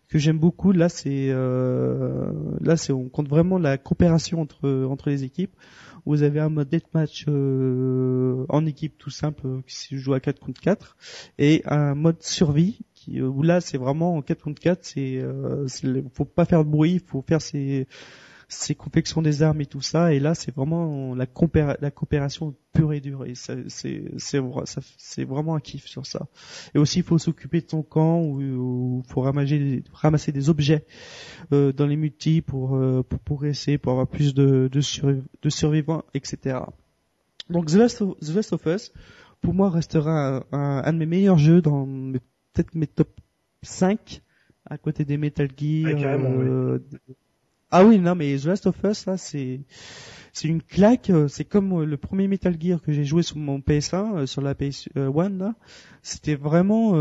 que 0.09 0.19
j'aime 0.19 0.37
beaucoup. 0.37 0.71
Là, 0.71 0.89
c'est 0.89 1.29
euh, 1.31 2.31
là, 2.61 2.77
c'est 2.77 2.93
on 2.93 3.09
compte 3.09 3.27
vraiment 3.27 3.57
la 3.57 3.79
coopération 3.79 4.41
entre 4.41 4.85
entre 4.85 5.09
les 5.09 5.23
équipes. 5.23 5.55
Vous 6.05 6.23
avez 6.23 6.39
un 6.39 6.49
mode 6.49 6.69
deathmatch 6.69 7.25
euh, 7.27 8.45
en 8.49 8.65
équipe 8.65 8.97
tout 8.97 9.09
simple 9.09 9.61
qui 9.67 9.75
se 9.75 9.95
joue 9.95 10.13
à 10.13 10.19
4 10.19 10.39
contre 10.39 10.61
4 10.61 10.97
et 11.37 11.61
un 11.65 11.95
mode 11.95 12.21
survie 12.21 12.79
qui, 12.93 13.21
où 13.21 13.41
là 13.43 13.61
c'est 13.61 13.77
vraiment 13.77 14.15
en 14.15 14.21
4 14.21 14.43
contre 14.43 14.61
4. 14.61 14.79
C'est 14.83 15.17
euh, 15.17 15.67
faut 16.13 16.25
pas 16.25 16.45
faire 16.45 16.63
de 16.63 16.69
bruit, 16.69 17.01
faut 17.05 17.23
faire 17.27 17.41
ses 17.41 17.87
ces 18.49 18.73
confections 18.73 19.21
des 19.21 19.43
armes 19.43 19.61
et 19.61 19.67
tout 19.67 19.79
ça. 19.79 20.11
Et 20.13 20.19
là, 20.19 20.33
c'est 20.33 20.53
vraiment 20.53 21.13
la, 21.13 21.27
la 21.79 21.91
coopération 21.91 22.55
pure 22.73 22.93
et 22.93 22.99
dure. 22.99 23.23
Et 23.25 23.33
c'est 23.35 25.23
vraiment 25.23 25.55
un 25.55 25.59
kiff 25.59 25.85
sur 25.85 26.05
ça. 26.05 26.27
Et 26.73 26.79
aussi, 26.79 26.99
il 26.99 27.03
faut 27.03 27.19
s'occuper 27.19 27.61
de 27.61 27.67
ton 27.67 27.83
camp 27.83 28.21
ou 28.23 28.41
il 28.41 29.07
faut 29.07 29.21
ramasser, 29.21 29.83
ramasser 29.93 30.31
des 30.31 30.49
objets 30.49 30.85
euh, 31.53 31.71
dans 31.71 31.85
les 31.85 31.95
multis 31.95 32.41
pour, 32.41 32.75
euh, 32.75 33.03
pour 33.07 33.19
progresser, 33.19 33.77
pour 33.77 33.91
avoir 33.91 34.07
plus 34.07 34.33
de, 34.33 34.67
de, 34.71 34.81
de 35.41 35.49
survivants, 35.49 36.03
etc. 36.15 36.59
Donc 37.51 37.67
The 37.67 37.75
Last, 37.75 38.01
of, 38.01 38.17
The 38.19 38.35
Last 38.35 38.53
of 38.53 38.65
Us, 38.65 38.91
pour 39.41 39.53
moi, 39.53 39.69
restera 39.69 40.43
un, 40.51 40.83
un, 40.83 40.93
de 40.93 40.97
mes 40.97 41.05
meilleurs 41.05 41.37
jeux 41.37 41.61
dans 41.61 41.85
peut-être 42.53 42.73
mes 42.73 42.87
top 42.87 43.09
5 43.61 44.21
à 44.65 44.77
côté 44.77 45.05
des 45.05 45.17
Metal 45.17 45.47
Gear, 45.55 45.95
euh, 45.97 46.79
ah 47.71 47.85
oui, 47.85 47.99
non, 47.99 48.15
mais 48.15 48.37
The 48.37 48.45
Last 48.45 48.67
of 48.67 48.75
Us, 48.83 49.05
là, 49.05 49.17
c'est 49.17 49.61
c'est 50.33 50.47
une 50.47 50.61
claque. 50.61 51.09
Euh, 51.09 51.27
c'est 51.27 51.45
comme 51.45 51.81
euh, 51.81 51.85
le 51.85 51.97
premier 51.97 52.27
Metal 52.27 52.55
Gear 52.59 52.81
que 52.81 52.91
j'ai 52.91 53.03
joué 53.03 53.23
sur 53.23 53.37
mon 53.37 53.59
PS1, 53.59 54.15
euh, 54.15 54.25
sur 54.25 54.41
la 54.41 54.53
PS1 54.53 55.37
là. 55.37 55.55
C'était 56.01 56.35
vraiment, 56.35 56.93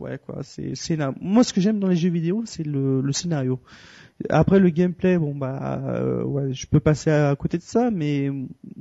ouais 0.00 0.18
quoi. 0.24 0.42
C'est 0.42 0.74
c'est 0.74 0.98
moi 1.20 1.44
ce 1.44 1.52
que 1.52 1.60
j'aime 1.60 1.78
dans 1.78 1.88
les 1.88 1.96
jeux 1.96 2.08
vidéo, 2.08 2.42
c'est 2.46 2.64
le, 2.64 3.02
le 3.02 3.12
scénario. 3.12 3.60
Après 4.30 4.60
le 4.60 4.70
gameplay, 4.70 5.18
bon 5.18 5.34
bah 5.34 6.22
ouais, 6.24 6.54
je 6.54 6.66
peux 6.66 6.80
passer 6.80 7.10
à, 7.10 7.36
côté 7.36 7.58
de 7.58 7.62
ça, 7.62 7.90
mais 7.90 8.30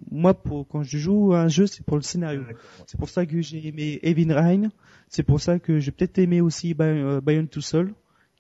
moi 0.10 0.34
pour 0.34 0.66
quand 0.68 0.84
je 0.84 0.98
joue 0.98 1.34
à 1.34 1.42
un 1.42 1.48
jeu, 1.50 1.68
c'est 1.68 1.86
pour 1.86 1.98
le 1.98 2.04
scénario. 2.04 2.44
C'est 2.88 2.98
pour 2.98 3.10
ça 3.10 3.26
que 3.26 3.42
j'ai 3.42 3.68
aimé 3.68 4.00
Evin 4.02 4.34
Rhine. 4.34 4.72
C'est 5.10 5.24
pour 5.24 5.42
ça 5.42 5.60
que 5.60 5.80
j'ai 5.80 5.92
peut-être 5.92 6.18
aimé 6.20 6.40
aussi 6.40 6.74
Bayonne 6.74 7.50
tout 7.50 7.62
seul 7.62 7.94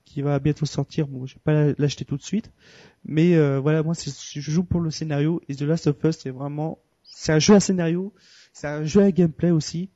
qui 0.05 0.21
va 0.21 0.39
bientôt 0.39 0.65
sortir. 0.65 1.07
Bon, 1.07 1.25
je 1.25 1.35
vais 1.35 1.41
pas 1.43 1.73
l'acheter 1.77 2.05
tout 2.05 2.17
de 2.17 2.23
suite, 2.23 2.51
mais 3.05 3.35
euh, 3.35 3.59
voilà, 3.59 3.83
moi, 3.83 3.93
je 3.95 4.39
joue 4.39 4.63
pour 4.63 4.81
le 4.81 4.91
scénario 4.91 5.41
et 5.49 5.55
The 5.55 5.61
Last 5.61 5.87
of 5.87 6.03
Us, 6.03 6.17
c'est 6.19 6.29
vraiment, 6.29 6.79
c'est 7.03 7.31
un 7.33 7.39
jeu 7.39 7.55
à 7.55 7.59
scénario, 7.59 8.13
c'est 8.53 8.67
un 8.67 8.83
jeu 8.83 9.01
à 9.01 9.11
gameplay 9.11 9.51
aussi, 9.51 9.89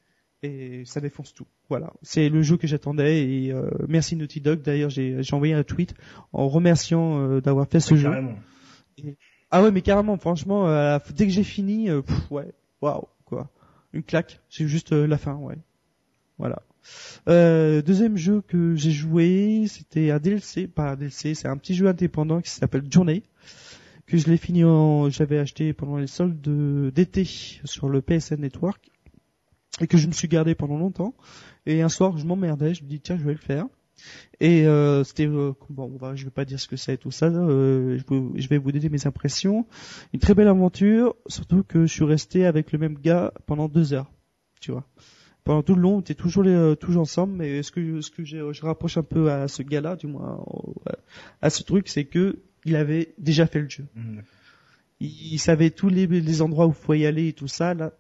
et 0.44 0.84
ça 0.86 1.02
défonce 1.02 1.34
tout. 1.34 1.48
Voilà, 1.70 1.92
c'est 2.02 2.30
le 2.30 2.42
jeu 2.44 2.56
que 2.56 2.66
j'attendais 2.66 3.28
et 3.28 3.52
euh, 3.52 3.70
merci 3.90 4.16
Naughty 4.16 4.40
Dog. 4.40 4.62
D'ailleurs, 4.62 4.90
j'ai 4.90 5.22
envoyé 5.34 5.54
un 5.54 5.64
tweet 5.64 5.94
en 6.32 6.48
remerciant 6.48 7.20
euh, 7.20 7.42
d'avoir 7.42 7.68
fait 7.68 7.82
ce 7.82 7.96
jeu. 7.96 8.10
Ah 9.52 9.64
ouais, 9.64 9.72
mais 9.72 9.82
carrément, 9.82 10.18
franchement, 10.18 10.68
euh, 10.68 10.98
dès 11.14 11.26
que 11.26 11.32
j'ai 11.32 11.44
fini, 11.44 11.90
euh, 11.90 12.02
pff, 12.02 12.32
ouais, 12.32 12.54
waouh, 12.82 13.08
quoi, 13.26 13.50
une 13.94 14.04
claque. 14.04 14.42
C'est 14.50 14.68
juste 14.68 14.94
euh, 14.94 15.08
la 15.08 15.18
fin, 15.18 15.36
ouais. 15.36 15.58
Voilà. 16.38 16.62
Euh, 17.28 17.82
deuxième 17.82 18.18
jeu 18.18 18.42
que 18.42 18.76
j'ai 18.76 18.92
joué, 18.92 19.66
c'était 19.68 20.12
un 20.12 20.20
DLC, 20.20 20.68
pas 20.68 20.92
un 20.92 20.96
DLC, 20.96 21.34
c'est 21.34 21.48
un 21.48 21.58
petit 21.58 21.76
jeu 21.76 21.88
indépendant 21.88 22.42
qui 22.42 22.50
s'appelle 22.50 22.84
Journey, 22.90 23.24
que 24.06 24.18
je 24.18 24.28
l'ai 24.28 24.38
fini 24.38 24.64
en, 24.64 25.10
j'avais 25.10 25.38
acheté 25.40 25.74
pendant 25.74 25.98
les 25.98 26.08
soldes 26.08 26.40
de- 26.42 26.92
d'été 26.96 27.26
sur 27.26 27.90
le 27.90 28.02
PSN 28.02 28.40
Network 28.42 28.90
et 29.82 29.88
que 29.88 29.98
je 29.98 30.08
me 30.08 30.14
suis 30.14 30.28
gardé 30.28 30.56
pendant 30.56 30.78
longtemps. 30.78 31.14
Et 31.66 31.82
un 31.82 31.90
soir, 31.90 32.18
je 32.18 32.26
m'emmerdais, 32.26 32.74
je 32.74 32.84
me 32.84 32.88
dis 32.90 33.00
tiens, 33.02 33.18
je 33.18 33.24
vais 33.26 33.34
le 33.34 33.40
faire. 33.40 33.66
Et 34.40 34.66
euh, 34.68 35.04
c'était 35.04 35.26
euh, 35.28 35.54
bon, 35.70 35.92
on 35.94 35.98
va, 35.98 36.16
je 36.16 36.24
vais 36.24 36.32
pas 36.32 36.46
dire 36.46 36.60
ce 36.60 36.68
que 36.68 36.76
c'est 36.78 36.98
tout 36.98 37.12
ça. 37.12 37.30
je, 37.32 37.98
je 38.36 38.48
vais 38.48 38.58
vous 38.58 38.72
donner 38.72 38.90
mes 38.90 39.06
impressions. 39.08 39.66
Une 40.14 40.20
très 40.20 40.34
belle 40.36 40.48
aventure, 40.48 41.16
surtout 41.28 41.64
que 41.64 41.82
je 41.88 41.92
suis 41.94 42.06
resté 42.06 42.46
avec 42.46 42.72
le 42.72 42.78
même 42.80 42.98
gars 42.98 43.34
pendant 43.48 43.68
deux 43.68 43.94
heures, 43.94 44.12
tu 44.62 44.72
vois. 44.72 44.86
Pendant 45.48 45.64
tout 45.64 45.76
le 45.76 45.82
long, 45.82 45.96
on 45.96 46.00
était 46.02 46.14
toujours 46.14 46.44
les, 46.44 46.52
euh, 46.52 46.76
toujours 46.76 47.04
ensemble. 47.04 47.34
Mais 47.38 47.64
ce 47.64 47.72
que 47.72 48.02
ce 48.02 48.12
que 48.12 48.26
je 48.26 48.62
rapproche 48.62 48.98
un 48.98 49.04
peu 49.04 49.32
à 49.32 49.48
ce 49.48 49.64
gars-là, 49.64 49.96
du 49.96 50.08
moins 50.08 50.44
à 51.42 51.50
ce 51.50 51.64
truc, 51.64 51.88
c'est 51.88 52.04
que 52.04 52.40
il 52.66 52.76
avait 52.76 53.14
déjà 53.18 53.48
fait 53.48 53.62
le 53.62 53.70
jeu. 53.70 53.86
Mm. 53.96 54.20
Il, 55.00 55.34
il 55.34 55.40
savait 55.40 55.70
tous 55.70 55.88
les, 55.88 56.06
les 56.06 56.42
endroits 56.42 56.68
où 56.68 56.72
il 56.72 56.76
faut 56.76 56.94
y 56.96 57.06
aller 57.06 57.30
et 57.30 57.34
tout 57.34 57.48
ça. 57.48 57.74
Là, 57.74 57.94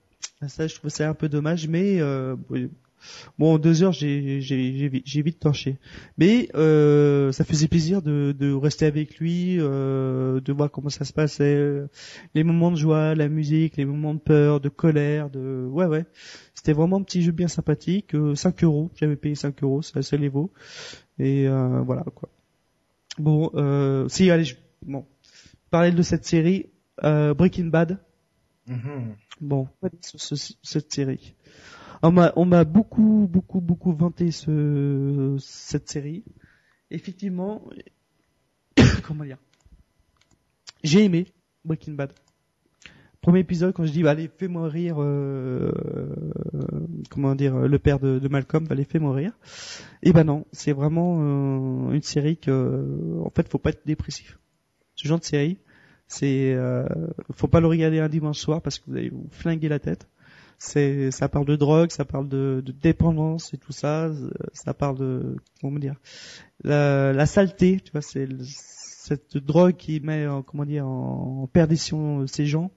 ça, 0.49 0.67
je 0.67 0.75
trouve 0.75 0.91
ça 0.91 1.09
un 1.09 1.13
peu 1.13 1.29
dommage, 1.29 1.69
mais 1.69 2.01
euh, 2.01 2.35
bon, 3.37 3.55
en 3.55 3.57
deux 3.59 3.83
heures, 3.83 3.91
j'ai 3.93 4.41
j'ai 4.41 4.75
j'ai 4.77 4.89
vi- 4.89 5.01
j'ai 5.05 5.21
vite 5.21 5.39
torché. 5.39 5.77
Mais 6.17 6.49
euh, 6.55 7.31
ça 7.31 7.43
faisait 7.45 7.67
plaisir 7.67 8.01
de, 8.01 8.35
de 8.37 8.51
rester 8.53 8.85
avec 8.85 9.17
lui, 9.19 9.57
euh, 9.59 10.39
de 10.41 10.53
voir 10.53 10.71
comment 10.71 10.89
ça 10.89 11.05
se 11.05 11.13
passait, 11.13 11.81
les 12.35 12.43
moments 12.43 12.71
de 12.71 12.77
joie, 12.77 13.15
la 13.15 13.27
musique, 13.29 13.77
les 13.77 13.85
moments 13.85 14.13
de 14.13 14.19
peur, 14.19 14.59
de 14.61 14.69
colère, 14.69 15.29
de 15.29 15.67
ouais 15.71 15.85
ouais. 15.85 16.05
C'était 16.53 16.73
vraiment 16.73 16.97
un 16.97 17.03
petit 17.03 17.21
jeu 17.21 17.31
bien 17.31 17.47
sympathique. 17.47 18.15
Euh, 18.15 18.35
5 18.35 18.63
euros, 18.63 18.91
j'avais 18.95 19.15
payé 19.15 19.35
5 19.35 19.63
euros, 19.63 19.81
ça, 19.81 20.01
ça 20.01 20.17
les 20.17 20.29
vaut. 20.29 20.51
Et 21.19 21.47
euh, 21.47 21.81
voilà 21.81 22.03
quoi. 22.15 22.29
Bon, 23.19 23.51
euh, 23.55 24.07
si 24.09 24.29
allez, 24.31 24.45
je, 24.45 24.55
bon, 24.85 25.05
parler 25.71 25.91
de 25.91 26.01
cette 26.03 26.25
série, 26.25 26.67
euh, 27.03 27.33
Breaking 27.33 27.65
Bad. 27.67 27.99
Bon, 29.41 29.67
dire 29.83 29.91
sur 30.03 30.19
ce- 30.37 30.53
cette 30.63 30.93
série. 30.93 31.35
On 32.03 32.11
m'a, 32.11 32.63
beaucoup, 32.63 33.27
beaucoup, 33.29 33.61
beaucoup 33.61 33.93
vanté 33.93 34.31
ce, 34.31 35.35
cette 35.39 35.89
série. 35.89 36.23
Effectivement, 36.91 37.67
comment 39.03 39.23
dire? 39.23 39.37
J'ai 40.83 41.03
aimé 41.03 41.27
Breaking 41.65 41.93
Bad. 41.93 42.13
Premier 43.21 43.39
épisode, 43.39 43.73
quand 43.73 43.85
je 43.85 43.91
dis, 43.91 44.03
bah, 44.03 44.11
allez, 44.11 44.29
fais-moi 44.29 44.69
euh, 44.73 45.71
comment 47.09 47.35
dire, 47.35 47.57
le 47.57 47.79
père 47.79 47.99
de, 47.99 48.19
de 48.19 48.27
Malcolm, 48.27 48.65
bah, 48.65 48.73
allez, 48.73 48.85
fais-moi 48.85 49.13
rire. 49.13 49.33
Et 50.03 50.13
ben 50.13 50.23
non, 50.23 50.45
c'est 50.53 50.71
vraiment 50.71 51.17
euh, 51.19 51.93
une 51.93 52.03
série 52.03 52.37
que, 52.37 53.19
en 53.25 53.29
fait, 53.31 53.49
faut 53.49 53.57
pas 53.57 53.71
être 53.71 53.85
dépressif. 53.85 54.39
Ce 54.95 55.07
genre 55.07 55.19
de 55.19 55.25
série, 55.25 55.57
c'est, 56.07 56.53
euh, 56.53 56.87
faut 57.33 57.47
pas 57.47 57.59
le 57.59 57.67
regarder 57.67 57.99
un 57.99 58.07
dimanche 58.07 58.39
soir 58.39 58.61
parce 58.61 58.79
que 58.79 58.85
vous 58.87 58.95
allez 58.95 59.09
vous 59.09 59.27
flinguer 59.31 59.67
la 59.67 59.79
tête. 59.79 60.07
C'est, 60.59 61.11
ça 61.11 61.29
parle 61.29 61.45
de 61.45 61.55
drogue, 61.55 61.91
ça 61.91 62.05
parle 62.05 62.27
de, 62.27 62.63
de 62.65 62.71
dépendance 62.71 63.53
et 63.53 63.57
tout 63.57 63.71
ça. 63.71 64.05
euh, 64.05 64.29
Ça 64.53 64.73
parle 64.73 64.97
de, 64.97 65.35
comment 65.61 65.79
dire, 65.79 65.95
la, 66.63 67.13
la 67.13 67.25
saleté, 67.25 67.79
tu 67.83 67.91
vois, 67.91 68.01
c'est 68.01 68.27
cette 68.41 69.37
drogue 69.37 69.75
qui 69.77 69.99
met, 70.01 70.27
en, 70.27 70.41
comment 70.43 70.65
dire, 70.65 70.85
en, 70.87 71.43
en 71.43 71.47
perdition 71.47 72.21
euh, 72.21 72.27
ces 72.27 72.45
gens, 72.45 72.71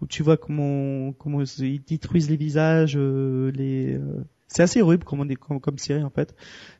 où 0.00 0.06
tu 0.06 0.22
vois 0.22 0.36
comment, 0.36 1.12
comment 1.12 1.42
ils 1.58 1.82
détruisent 1.82 2.30
les 2.30 2.36
visages, 2.36 2.96
euh, 2.96 3.50
les, 3.52 3.94
euh, 3.94 4.24
c'est 4.54 4.62
assez 4.62 4.80
horrible 4.82 5.02
comme, 5.04 5.20
on 5.20 5.28
est, 5.28 5.34
comme, 5.34 5.60
comme 5.60 5.78
série 5.78 6.04
en 6.04 6.10
fait. 6.10 6.34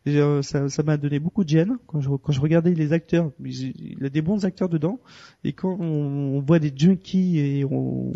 Et, 0.07 0.19
euh, 0.19 0.43
ça, 0.43 0.69
ça 0.69 0.83
m'a 0.85 0.97
donné 0.97 1.19
beaucoup 1.19 1.43
de 1.43 1.49
gêne 1.49 1.77
quand 1.89 2.01
je, 2.01 2.09
quand 2.09 2.33
je 2.33 2.41
regardais 2.41 2.73
les 2.73 2.93
acteurs. 2.93 3.33
Il 3.45 4.01
y 4.01 4.07
a 4.07 4.09
des 4.09 4.23
bons 4.23 4.45
acteurs 4.45 4.69
dedans. 4.69 5.01
Et 5.43 5.53
quand 5.53 5.77
on, 5.81 6.37
on 6.37 6.41
voit 6.41 6.61
des 6.61 6.73
junkies 6.75 7.39
et 7.39 7.65
on, 7.65 8.13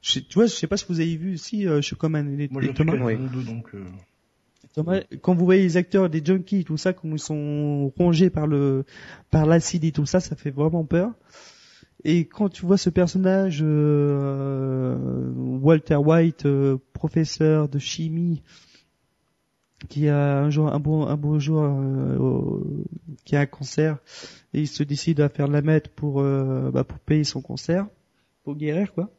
je 0.00 0.20
tu 0.20 0.34
vois, 0.34 0.46
je 0.46 0.52
sais 0.52 0.68
pas 0.68 0.76
si 0.76 0.84
vous 0.88 1.00
avez 1.00 1.16
vu 1.16 1.34
aussi, 1.34 1.66
euh, 1.66 1.76
je 1.80 1.86
suis 1.86 1.96
comme 1.96 2.14
un, 2.14 2.38
et, 2.38 2.48
Moi, 2.52 2.62
Thomas. 2.72 2.94
Oui. 3.02 3.16
donc. 3.44 3.74
euh, 3.74 3.84
Thomas, 4.74 5.00
quand 5.20 5.34
vous 5.34 5.44
voyez 5.44 5.62
les 5.62 5.76
acteurs, 5.76 6.08
des 6.08 6.24
junkies, 6.24 6.64
tout 6.64 6.76
ça, 6.76 6.92
comme 6.92 7.12
ils 7.12 7.18
sont 7.18 7.92
rongés 7.98 8.30
par 8.30 8.46
le, 8.46 8.84
par 9.32 9.44
l'acide 9.44 9.82
et 9.84 9.90
tout 9.90 10.06
ça, 10.06 10.20
ça 10.20 10.36
fait 10.36 10.52
vraiment 10.52 10.84
peur. 10.84 11.10
Et 12.04 12.26
quand 12.26 12.48
tu 12.48 12.64
vois 12.64 12.78
ce 12.78 12.88
personnage, 12.88 13.60
euh, 13.62 14.96
Walter 15.34 15.96
White, 15.96 16.46
euh, 16.46 16.78
professeur 16.92 17.68
de 17.68 17.78
chimie, 17.80 18.42
qui 19.88 20.08
a 20.08 20.38
un 20.40 20.50
jour, 20.50 20.68
un 20.72 20.78
bon, 20.80 21.06
un 21.06 21.16
beau 21.16 21.38
jour, 21.38 21.62
euh, 21.64 22.16
au- 22.18 22.64
qui 23.24 23.36
a 23.36 23.40
un 23.40 23.46
cancer, 23.46 23.98
et 24.54 24.60
il 24.60 24.68
se 24.68 24.82
décide 24.82 25.20
à 25.20 25.28
faire 25.28 25.48
de 25.48 25.52
la 25.52 25.62
meth 25.62 25.88
pour, 25.88 26.20
euh, 26.20 26.70
bah, 26.70 26.84
pour 26.84 26.98
payer 26.98 27.24
son 27.24 27.42
cancer, 27.42 27.86
pour 28.44 28.56
guérir 28.56 28.92
quoi. 28.92 29.10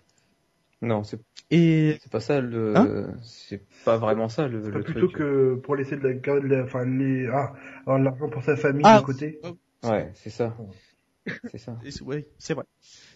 Non, 0.82 1.04
c'est 1.04 1.20
Et 1.52 1.98
c'est 2.02 2.12
pas 2.12 2.20
ça 2.20 2.42
le, 2.42 2.76
Hein? 2.76 3.14
c'est 3.24 3.62
pas 3.86 3.98
vraiment 3.98 4.30
ça 4.30 4.48
le, 4.48 4.60
le 4.62 4.72
pas 4.72 4.80
plutôt 4.82 5.08
truc. 5.08 5.18
que 5.18 5.56
pour 5.64 5.76
laisser 5.76 5.96
de 5.98 6.02
la, 6.08 6.14
garder 6.14 6.42
de 6.48 6.48
la, 6.56 6.64
enfin, 6.64 6.86
les, 6.86 7.28
ah, 7.28 7.54
avoir 7.82 8.00
de 8.00 8.04
l'argent 8.06 8.30
pour 8.30 8.44
sa 8.44 8.56
famille 8.56 8.84
Ah. 8.86 9.00
de 9.00 9.06
côté. 9.06 9.40
Ouais, 9.84 10.12
c'est 10.16 10.30
ça. 10.30 10.56
C'est 11.52 11.58
ça. 11.60 11.78
Ouais, 12.06 12.28
c'est 12.40 12.54
vrai. 12.56 12.66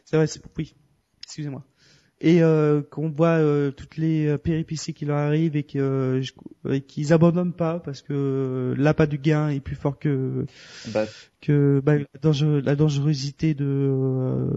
C'est 0.03 0.17
vrai, 0.17 0.27
c'est 0.27 0.41
oui. 0.57 0.75
Excusez-moi. 1.23 1.63
Et 2.27 2.41
euh, 2.41 2.81
qu'on 2.81 3.09
voit 3.09 3.37
euh, 3.37 3.69
toutes 3.69 3.97
les 3.97 4.25
euh, 4.25 4.37
péripéties 4.39 4.95
qui 4.95 5.05
leur 5.05 5.17
arrivent 5.17 5.55
et 5.55 5.61
que 5.61 6.21
euh, 6.65 6.79
qu'ils 6.79 7.13
abandonnent 7.13 7.53
pas 7.53 7.77
parce 7.79 8.01
que 8.01 8.13
euh, 8.13 8.75
l'appât 8.79 9.05
du 9.05 9.19
gain 9.19 9.49
est 9.49 9.59
plus 9.59 9.75
fort 9.75 9.99
que 9.99 10.45
Bah, 10.91 11.05
que 11.39 11.79
bah, 11.85 11.99
la, 11.99 12.05
dangereux- 12.21 12.61
la 12.61 12.75
dangerosité 12.75 13.53
de 13.53 13.65
euh, 13.67 14.49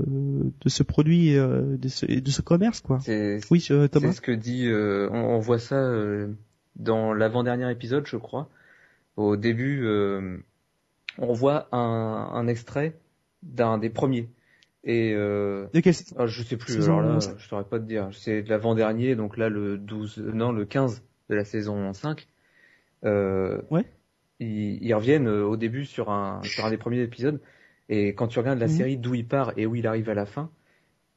de 0.63 0.69
ce 0.71 0.83
produit 0.83 1.37
euh, 1.37 1.77
de 1.77 1.89
ce, 1.89 2.07
et 2.11 2.23
de 2.23 2.31
ce 2.31 2.41
commerce 2.41 2.81
quoi. 2.81 3.01
Oui, 3.51 3.67
euh, 3.71 3.83
c'est 3.83 3.89
Thomas. 3.91 4.13
ce 4.13 4.23
que 4.23 4.33
dit. 4.33 4.67
euh, 4.67 5.11
on, 5.13 5.19
on 5.37 5.39
voit 5.39 5.59
ça 5.59 5.77
euh, 5.77 6.29
dans 6.77 7.13
l'avant-dernier 7.13 7.71
épisode, 7.71 8.07
je 8.07 8.17
crois. 8.17 8.49
Au 9.17 9.37
début, 9.37 9.85
euh, 9.85 10.39
on 11.19 11.35
voit 11.35 11.69
un, 11.73 12.31
un 12.33 12.47
extrait 12.49 12.97
d'un 13.43 13.77
des 13.77 13.91
premiers. 13.91 14.29
Et 14.89 15.13
euh, 15.15 15.67
De 15.75 15.81
quelle 15.81 15.95
ah, 16.17 16.27
je 16.27 16.43
sais 16.43 16.57
plus. 16.57 16.73
Saison 16.73 16.99
Alors 16.99 17.03
là, 17.03 17.19
je 17.37 17.47
saurais 17.47 17.65
pas 17.65 17.79
te 17.79 17.85
dire. 17.85 18.09
C'est 18.13 18.43
de 18.43 18.49
l'avant-dernier, 18.49 19.15
donc 19.17 19.37
là 19.37 19.51
le 19.51 19.77
12, 19.77 20.19
non 20.19 20.51
le 20.51 20.65
15 20.65 21.05
de 21.29 21.35
la 21.35 21.45
saison 21.45 21.93
5. 21.93 22.27
Euh, 23.05 23.61
Ouais. 23.71 23.85
Ils, 24.41 24.83
ils 24.83 24.95
reviennent 24.95 25.29
euh, 25.29 25.45
au 25.45 25.57
début 25.57 25.85
sur 25.85 26.11
un 26.11 26.41
sur 26.43 26.65
un 26.65 26.71
des 26.71 26.79
premiers 26.79 27.03
épisodes. 27.03 27.41
Et 27.91 28.15
quand 28.15 28.29
tu 28.29 28.39
regardes 28.39 28.59
la 28.61 28.67
Mhm. 28.67 28.73
série 28.73 28.97
d'où 28.97 29.15
il 29.15 29.27
part 29.27 29.53
et 29.57 29.67
où 29.67 29.75
il 29.75 29.87
arrive 29.87 30.09
à 30.09 30.15
la 30.15 30.27
fin, 30.27 30.51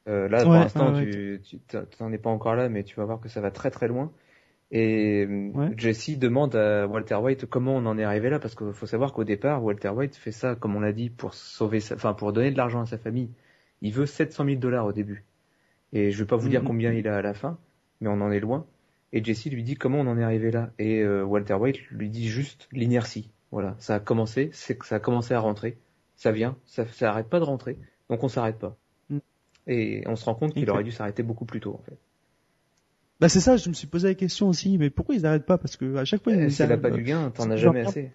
euh, 0.09 0.27
là 0.27 0.39
Ouais, 0.39 0.43
pour 0.43 0.53
l'instant 0.55 0.93
ouais, 0.93 1.05
tu 1.05 1.41
tu 1.43 1.59
t'en- 1.59 2.11
es 2.11 2.17
pas 2.17 2.29
encore 2.29 2.55
là, 2.55 2.67
mais 2.67 2.83
tu 2.83 2.95
vas 2.97 3.05
voir 3.05 3.21
que 3.21 3.29
ça 3.29 3.39
va 3.39 3.51
très 3.51 3.71
très 3.71 3.87
loin. 3.87 4.11
Et. 4.71 5.27
Jesse 5.77 6.17
demande 6.17 6.55
à 6.55 6.87
Walter 6.87 7.15
White 7.15 7.45
comment 7.45 7.75
on 7.75 7.85
en 7.85 7.97
est 7.97 8.03
arrivé 8.03 8.29
là, 8.29 8.39
parce 8.39 8.55
qu'il 8.55 8.73
faut 8.73 8.85
savoir 8.85 9.13
qu'au 9.13 9.23
départ, 9.23 9.63
Walter 9.63 9.89
White 9.89 10.15
fait 10.15 10.31
ça, 10.31 10.55
comme 10.55 10.75
on 10.75 10.79
l'a 10.81 10.93
dit, 10.93 11.09
pour 11.09 11.33
sauver, 11.33 11.79
sa... 11.79 11.95
enfin 11.95 12.13
pour 12.13 12.33
donner 12.33 12.51
de 12.51 12.57
l'argent 12.57 12.81
à 12.81 12.85
sa 12.85 12.97
famille. 12.97 13.29
Il 13.81 13.93
veut 13.93 14.05
700 14.05 14.45
000 14.45 14.55
dollars 14.59 14.85
au 14.85 14.93
début. 14.93 15.25
Et 15.93 16.11
je 16.11 16.19
vais 16.23 16.27
pas 16.27 16.35
vous 16.37 16.49
dire 16.49 16.61
Mhm. 16.61 16.67
combien 16.67 16.93
il 16.93 17.07
a 17.07 17.17
à 17.17 17.21
la 17.21 17.33
fin, 17.33 17.57
mais 17.99 18.07
on 18.09 18.21
en 18.21 18.31
est 18.31 18.39
loin. 18.39 18.65
Et 19.13 19.23
Jesse 19.23 19.45
lui 19.47 19.63
dit 19.63 19.75
comment 19.75 19.99
on 19.99 20.07
en 20.07 20.17
est 20.17 20.23
arrivé 20.23 20.51
là. 20.51 20.71
Et 20.79 20.99
euh, 21.01 21.23
Walter 21.23 21.55
White 21.55 21.79
lui 21.91 22.09
dit 22.09 22.29
juste 22.29 22.69
l'inertie. 22.71 23.29
Voilà, 23.51 23.75
ça 23.79 23.95
a 23.95 23.99
commencé, 23.99 24.49
c'est 24.53 24.77
que 24.77 24.85
ça 24.85 24.95
a 24.95 24.99
commencé 24.99 25.33
à 25.33 25.39
rentrer, 25.41 25.77
ça 26.15 26.31
vient, 26.31 26.55
ça, 26.65 26.85
ça 26.87 27.09
arrête 27.11 27.27
pas 27.27 27.39
de 27.39 27.43
rentrer, 27.43 27.77
donc 28.09 28.23
on 28.23 28.29
s'arrête 28.29 28.57
pas. 28.57 28.77
Mhm. 29.09 29.19
Et 29.67 30.03
on 30.07 30.15
se 30.15 30.23
rend 30.23 30.35
compte 30.35 30.53
qu'il 30.53 30.69
aurait 30.69 30.85
dû 30.85 30.91
s'arrêter 30.91 31.21
beaucoup 31.23 31.43
plus 31.43 31.59
tôt 31.59 31.73
en 31.77 31.83
fait. 31.83 31.97
Bah 33.19 33.27
c'est 33.27 33.41
ça, 33.41 33.57
je 33.57 33.67
me 33.67 33.73
suis 33.73 33.87
posé 33.87 34.07
la 34.07 34.15
question 34.15 34.47
aussi, 34.47 34.77
mais 34.77 34.89
pourquoi 34.89 35.15
ils 35.15 35.23
n'arrêtent 35.23 35.45
pas? 35.45 35.57
Parce 35.57 35.75
que 35.75 35.97
à 35.97 36.05
chaque 36.05 36.23
fois, 36.23 36.31
ils 36.33 36.43
Eh, 36.43 36.49
C'est 36.49 36.63
ils 36.63 36.69
l'appât 36.69 36.87
arrivent- 36.87 37.03
du 37.03 37.09
gain, 37.09 37.29
t'en 37.31 37.51
as 37.51 37.57
jamais 37.57 37.81
assez. 37.81 38.11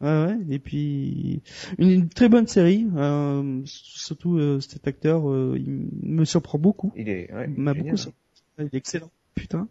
Ouais, 0.00 0.26
ouais. 0.26 0.38
Et 0.50 0.58
puis 0.60 1.42
une, 1.78 1.90
une 1.90 2.08
très 2.08 2.28
bonne 2.28 2.46
série. 2.46 2.86
euh, 2.96 3.60
surtout 3.64 4.38
euh, 4.38 4.60
cet 4.60 4.86
acteur, 4.86 5.28
euh, 5.28 5.56
il 5.58 5.88
me 6.02 6.24
surprend 6.24 6.58
beaucoup. 6.58 6.92
Il 6.96 7.08
est, 7.08 7.32
ouais, 7.32 7.50
Il 7.56 7.60
m'a 7.62 7.74
beaucoup 7.74 7.96
surpris. 7.96 8.20
Il 8.58 8.64
est 8.66 8.74
excellent. 8.74 9.10
Putain. 9.34 9.68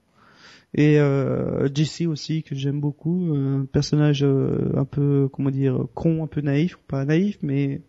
Et 0.74 1.00
euh, 1.00 1.70
Jesse 1.74 2.02
aussi 2.08 2.44
que 2.44 2.54
j'aime 2.56 2.80
beaucoup, 2.82 3.34
un 3.34 3.66
personnage 3.66 4.24
euh, 4.24 4.72
un 4.76 4.86
peu 4.86 5.30
comment 5.32 5.50
dire 5.50 5.86
con, 5.94 6.24
un 6.24 6.28
peu 6.28 6.42
naïf, 6.42 6.78
pas 6.88 7.06
naïf, 7.06 7.38
mais 7.42 7.82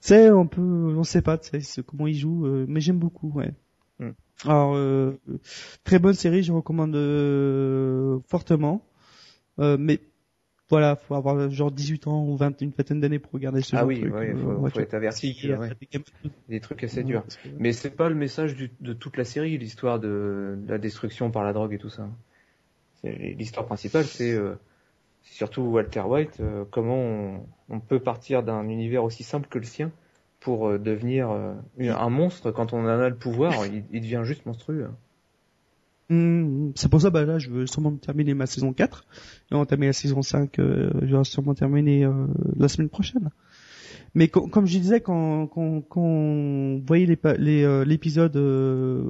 c'est 0.00 0.30
on 0.30 0.46
peut, 0.46 0.60
on 0.62 1.04
sait 1.04 1.22
pas, 1.22 1.38
tu 1.38 1.50
sais, 1.50 1.60
c'est 1.60 1.84
comment 1.86 2.06
il 2.08 2.14
joue, 2.14 2.46
euh, 2.46 2.66
mais 2.68 2.80
j'aime 2.80 2.98
beaucoup, 2.98 3.30
ouais. 3.32 3.52
Mm. 4.00 4.10
Alors 4.44 4.74
euh, 4.74 5.12
très 5.84 5.98
bonne 6.00 6.14
série, 6.14 6.42
je 6.42 6.52
recommande 6.52 6.94
euh, 6.96 8.18
fortement, 8.28 8.86
Euh, 9.60 9.76
mais 9.78 10.00
voilà, 10.70 10.96
faut 10.96 11.14
avoir 11.14 11.50
genre 11.50 11.70
18 11.70 12.06
ans 12.06 12.24
ou 12.24 12.36
20, 12.36 12.60
une 12.62 12.70
vingtaine 12.70 13.00
d'années 13.00 13.18
pour 13.18 13.32
regarder 13.32 13.60
ce 13.62 13.76
Ah 13.76 13.80
genre 13.80 13.88
oui, 13.88 13.96
de 13.96 14.00
truc. 14.00 14.14
ouais, 14.14 14.30
euh, 14.30 14.36
faut, 14.36 14.50
ouais, 14.52 14.70
faut 14.70 14.80
être 14.80 14.94
averti 14.94 15.36
il 15.42 15.52
a 15.52 15.58
des 16.48 16.60
trucs 16.60 16.82
assez 16.84 17.02
Ouais, 17.02 17.06
durs. 17.08 17.24
que- 17.26 17.48
Mais 17.58 17.72
c'est 17.72 17.90
pas 17.90 18.08
le 18.08 18.14
message 18.14 18.54
du- 18.56 18.72
de 18.80 18.92
toute 18.92 19.16
la 19.16 19.24
série, 19.24 19.58
l'histoire 19.58 19.98
de, 20.00 20.56
de 20.58 20.70
la 20.70 20.78
destruction 20.78 21.30
par 21.30 21.44
la 21.44 21.52
drogue 21.52 21.74
et 21.74 21.78
tout 21.78 21.90
ça. 21.90 22.08
L'histoire 23.02 23.66
principale, 23.66 24.04
c'est 24.04 24.32
euh, 24.32 24.54
c'est 25.22 25.34
surtout 25.34 25.62
Walter 25.62 26.00
White, 26.02 26.40
euh, 26.40 26.64
comment 26.70 26.96
on, 26.96 27.46
on 27.70 27.80
peut 27.80 28.00
partir 28.00 28.42
d'un 28.42 28.68
univers 28.68 29.04
aussi 29.04 29.24
simple 29.24 29.48
que 29.48 29.58
le 29.58 29.64
sien 29.66 29.92
pour 30.40 30.68
euh, 30.68 30.78
devenir 30.78 31.30
euh, 31.30 31.54
un 31.80 32.10
monstre 32.10 32.52
quand 32.52 32.72
on 32.74 32.80
en 32.84 32.88
a 32.88 33.08
le 33.08 33.16
pouvoir, 33.16 33.66
il, 33.66 33.84
il 33.92 34.02
devient 34.02 34.22
juste 34.24 34.46
monstrueux. 34.46 34.88
Hmm, 36.10 36.72
c'est 36.74 36.90
pour 36.90 37.00
ça, 37.00 37.10
bah 37.10 37.24
là, 37.24 37.38
je 37.38 37.50
veux 37.50 37.66
sûrement 37.68 37.94
terminer 37.96 38.34
ma 38.34 38.46
saison 38.46 38.72
4 38.72 39.06
et 39.52 39.54
entamer 39.54 39.86
la 39.86 39.92
saison 39.92 40.22
5. 40.22 40.58
Euh, 40.58 40.90
je 41.02 41.16
vais 41.16 41.24
sûrement 41.24 41.54
terminer 41.54 42.04
euh, 42.04 42.26
la 42.58 42.68
semaine 42.68 42.88
prochaine. 42.88 43.30
Mais 44.14 44.28
co- 44.28 44.48
comme 44.48 44.66
je 44.66 44.78
disais, 44.78 45.00
quand, 45.00 45.46
quand, 45.48 45.82
quand 45.82 46.00
on 46.02 46.82
voyait 46.86 47.06
les 47.06 47.16
pa- 47.16 47.36
les, 47.36 47.62
euh, 47.62 47.84
l'épisode 47.84 48.36
euh, 48.36 49.02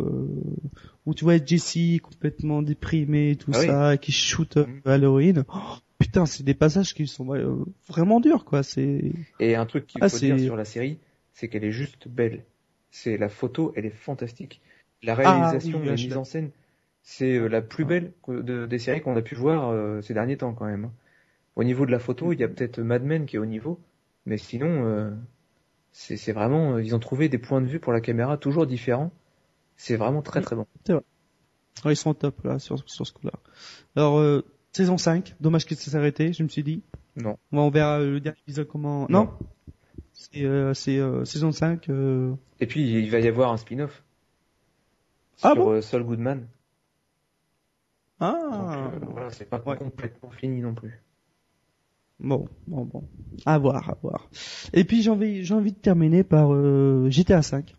où 1.07 1.15
tu 1.15 1.25
vois 1.25 1.39
Jesse 1.45 2.01
complètement 2.03 2.63
déprimé 2.63 3.31
et 3.31 3.37
tout 3.37 3.53
Ah 3.55 3.61
oui. 3.61 3.67
ça, 3.67 3.97
qui 3.97 4.13
shoot 4.13 4.57
euh, 4.59 4.67
à 4.85 4.99
l'héroïne, 4.99 5.45
oh, 5.55 5.59
putain, 5.99 6.27
c'est 6.27 6.43
des 6.45 6.55
passages 6.55 6.95
qui 6.95 7.07
sont 7.07 7.35
euh, 7.35 7.65
vraiment 7.89 8.21
durs, 8.21 8.45
quoi. 8.45 8.63
C'est 8.63 9.13
Et 9.39 9.57
un 9.57 9.67
truc 9.67 9.87
qu'il 9.87 10.03
Ah, 10.03 10.09
faut 10.09 10.19
dire 10.19 10.39
sur 10.39 10.57
la 10.57 10.65
série, 10.67 10.99
c'est 11.33 11.49
qu'elle 11.49 11.65
est 11.65 11.73
juste 11.73 12.09
belle. 12.09 12.45
C'est 12.91 13.17
la 13.17 13.29
photo, 13.29 13.73
elle 13.77 13.87
est 13.87 13.91
fantastique. 13.91 14.61
La 15.03 15.15
Ah, 15.15 15.17
réalisation, 15.17 15.81
oui, 15.81 15.87
la 15.87 15.97
mise 15.97 16.17
en 16.17 16.25
scène, 16.25 16.51
c'est 17.03 17.37
euh, 17.39 17.49
la 17.49 17.63
plus 17.63 17.85
belle 17.85 18.13
de- 18.29 18.67
des 18.67 18.79
séries 18.79 19.01
qu'on 19.01 19.17
a 19.17 19.23
pu 19.23 19.35
voir 19.35 19.71
euh, 19.71 20.01
ces 20.03 20.15
derniers 20.15 20.37
temps 20.37 20.53
quand 20.55 20.67
même. 20.67 20.87
hein. 20.87 20.93
Au 21.57 21.65
niveau 21.65 21.85
de 21.87 21.91
la 21.91 21.99
photo, 21.99 22.33
il 22.33 22.41
y 22.41 22.45
a 22.45 22.49
peut-être 22.49 22.79
Mad 22.81 23.03
Men 23.05 23.27
qui 23.27 23.37
est 23.37 23.39
au 23.41 23.47
niveau, 23.47 23.81
mais 24.27 24.39
sinon, 24.39 24.85
euh, 24.87 25.11
c'est 25.93 26.33
vraiment, 26.33 26.79
ils 26.79 26.95
ont 26.95 27.01
trouvé 27.01 27.29
des 27.29 27.39
points 27.39 27.61
de 27.61 27.67
vue 27.67 27.81
pour 27.81 27.93
la 27.93 28.01
caméra 28.01 28.37
toujours 28.37 28.67
différents. 28.67 29.11
C'est 29.77 29.97
vraiment 29.97 30.23
très 30.23 30.41
très 30.41 30.57
bon. 30.57 30.67
Ouais, 31.85 31.93
ils 31.93 31.97
sont 31.97 32.15
top 32.15 32.43
là 32.45 32.59
sur, 32.59 32.77
sur 32.89 33.07
ce 33.07 33.13
coup-là. 33.13 33.33
Alors 33.97 34.19
euh, 34.19 34.45
saison 34.73 34.99
5, 34.99 35.35
dommage 35.41 35.67
que 35.67 35.75
ça 35.75 35.91
s'est 35.91 35.97
arrêté, 35.97 36.33
je 36.33 36.43
me 36.43 36.49
suis 36.49 36.63
dit. 36.63 36.83
Non. 37.17 37.39
Bon, 37.51 37.63
on 37.67 37.71
verra 37.71 37.99
le 38.01 38.21
dernier 38.21 38.39
épisode 38.47 38.69
comment. 38.69 39.07
Non? 39.09 39.31
C'est 40.13 40.45
c'est 40.75 41.01
saison 41.25 41.51
5. 41.53 41.89
Euh... 41.89 42.35
Et 42.61 42.67
puis 42.67 42.89
il 43.03 43.11
va 43.11 43.19
y 43.21 43.27
avoir 43.29 43.53
un 43.53 43.57
spin-off 43.57 44.03
Ah 45.43 45.53
sur 45.55 45.57
bon? 45.65 45.81
Saul 45.83 46.05
Goodman. 46.05 46.47
Ah. 48.21 48.35
Donc, 48.93 49.03
euh, 49.03 49.07
voilà, 49.13 49.31
c'est 49.31 49.49
pas 49.49 49.63
Ouais. 49.67 49.77
complètement 49.77 50.31
fini 50.31 50.61
non 50.61 50.75
plus. 50.75 51.03
Bon, 52.19 52.47
bon, 52.67 52.85
bon. 52.85 53.09
À 53.47 53.59
voir, 53.59 53.89
à 53.89 53.97
voir. 54.03 54.29
Et 54.75 54.85
puis 54.85 55.01
j'ai 55.03 55.11
envie, 55.11 55.43
j'ai 55.45 55.55
envie 55.55 55.73
de 55.73 55.79
terminer 55.79 56.23
par 56.23 56.53
euh, 56.53 57.09
GTA 57.09 57.41
5. 57.43 57.75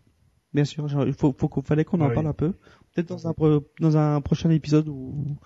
Bien 0.52 0.64
sûr, 0.64 0.86
il 1.06 1.12
faut, 1.14 1.32
faut 1.38 1.48
qu'on 1.48 1.62
fallait 1.62 1.84
qu'on 1.84 2.00
en 2.00 2.08
Oui. 2.08 2.14
parle 2.14 2.26
un 2.26 2.32
peu. 2.32 2.52
Peut-être 2.92 3.08
dans 3.08 3.26
un 3.28 3.32
pro- 3.32 3.64
dans 3.80 3.96
un 3.96 4.20
prochain 4.20 4.50
épisode 4.50 4.88
où, 4.88 5.36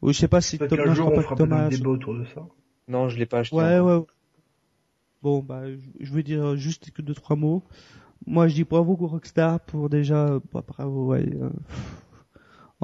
où 0.00 0.08
je 0.12 0.18
sais 0.18 0.28
pas 0.28 0.40
si 0.40 0.58
non, 0.58 0.66
je 0.70 0.92
jour 0.94 1.08
on 1.08 1.14
pas 1.14 1.22
fera 1.22 1.34
que 1.36 1.42
peut-être 1.42 1.52
un 1.52 1.56
Thomas. 1.58 1.68
débat 1.68 1.90
autour 1.90 2.14
de 2.14 2.24
ça. 2.24 2.40
Non, 2.88 3.08
je 3.08 3.18
l'ai 3.18 3.26
pas 3.26 3.40
acheté. 3.40 3.54
Ouais, 3.54 3.78
ouais. 3.78 4.00
Bon, 5.22 5.40
bah, 5.40 5.70
je- 5.70 5.78
je 6.00 6.12
vais 6.14 6.22
dire 6.22 6.56
juste 6.56 6.90
que 6.90 7.02
deux 7.02 7.14
trois 7.14 7.36
mots. 7.36 7.62
Moi, 8.26 8.48
je 8.48 8.54
dis 8.54 8.64
bravo 8.64 8.94
Rockstar 8.94 9.60
pour 9.60 9.88
déjà, 9.90 10.40
bah, 10.52 10.64
bravo, 10.66 11.08
ouais. 11.08 11.28
euh, 11.34 11.50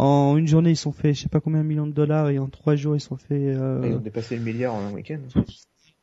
en 0.04 0.36
une 0.36 0.46
journée, 0.46 0.70
ils 0.70 0.76
sont 0.76 0.92
fait, 0.92 1.14
je 1.14 1.22
sais 1.22 1.28
pas 1.28 1.40
combien 1.40 1.62
de 1.62 1.66
millions 1.66 1.86
de 1.86 1.92
dollars, 1.92 2.30
et 2.30 2.38
en 2.38 2.48
trois 2.48 2.76
jours, 2.76 2.96
ils 2.96 3.00
sont 3.00 3.16
fait 3.16 3.54
euh, 3.54 3.82
Ils 3.84 3.94
ont 3.94 3.98
dépassé 4.00 4.36
le 4.36 4.42
milliard 4.42 4.74
en 4.74 4.80
un 4.86 4.92
week-end. 4.92 5.18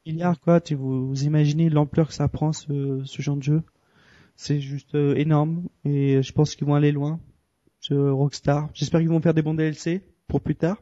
milliards, 0.06 0.40
quoi. 0.40 0.62
Tu 0.62 0.76
vous, 0.76 1.08
vous 1.08 1.24
imaginez 1.24 1.70
l'ampleur 1.70 2.08
que 2.10 2.14
ça 2.14 2.28
prend 2.28 2.54
ce, 2.54 3.02
ce 3.06 3.22
genre 3.22 3.38
de 3.38 3.44
jeu 3.44 3.62
C'est 4.36 4.60
juste 4.60 4.96
euh, 4.96 5.16
énorme, 5.16 5.64
et 5.86 6.22
je 6.22 6.32
pense 6.34 6.56
qu'ils 6.56 6.68
vont 6.68 6.76
aller 6.76 6.92
loin. 6.92 7.20
Ce 7.80 7.94
Rockstar. 7.94 8.70
J'espère 8.74 9.00
qu'ils 9.00 9.10
vont 9.10 9.22
faire 9.22 9.36
des 9.36 9.44
bons 9.44 9.54
DLC 9.54 10.02
pour 10.28 10.42
plus 10.42 10.56
tard. 10.56 10.82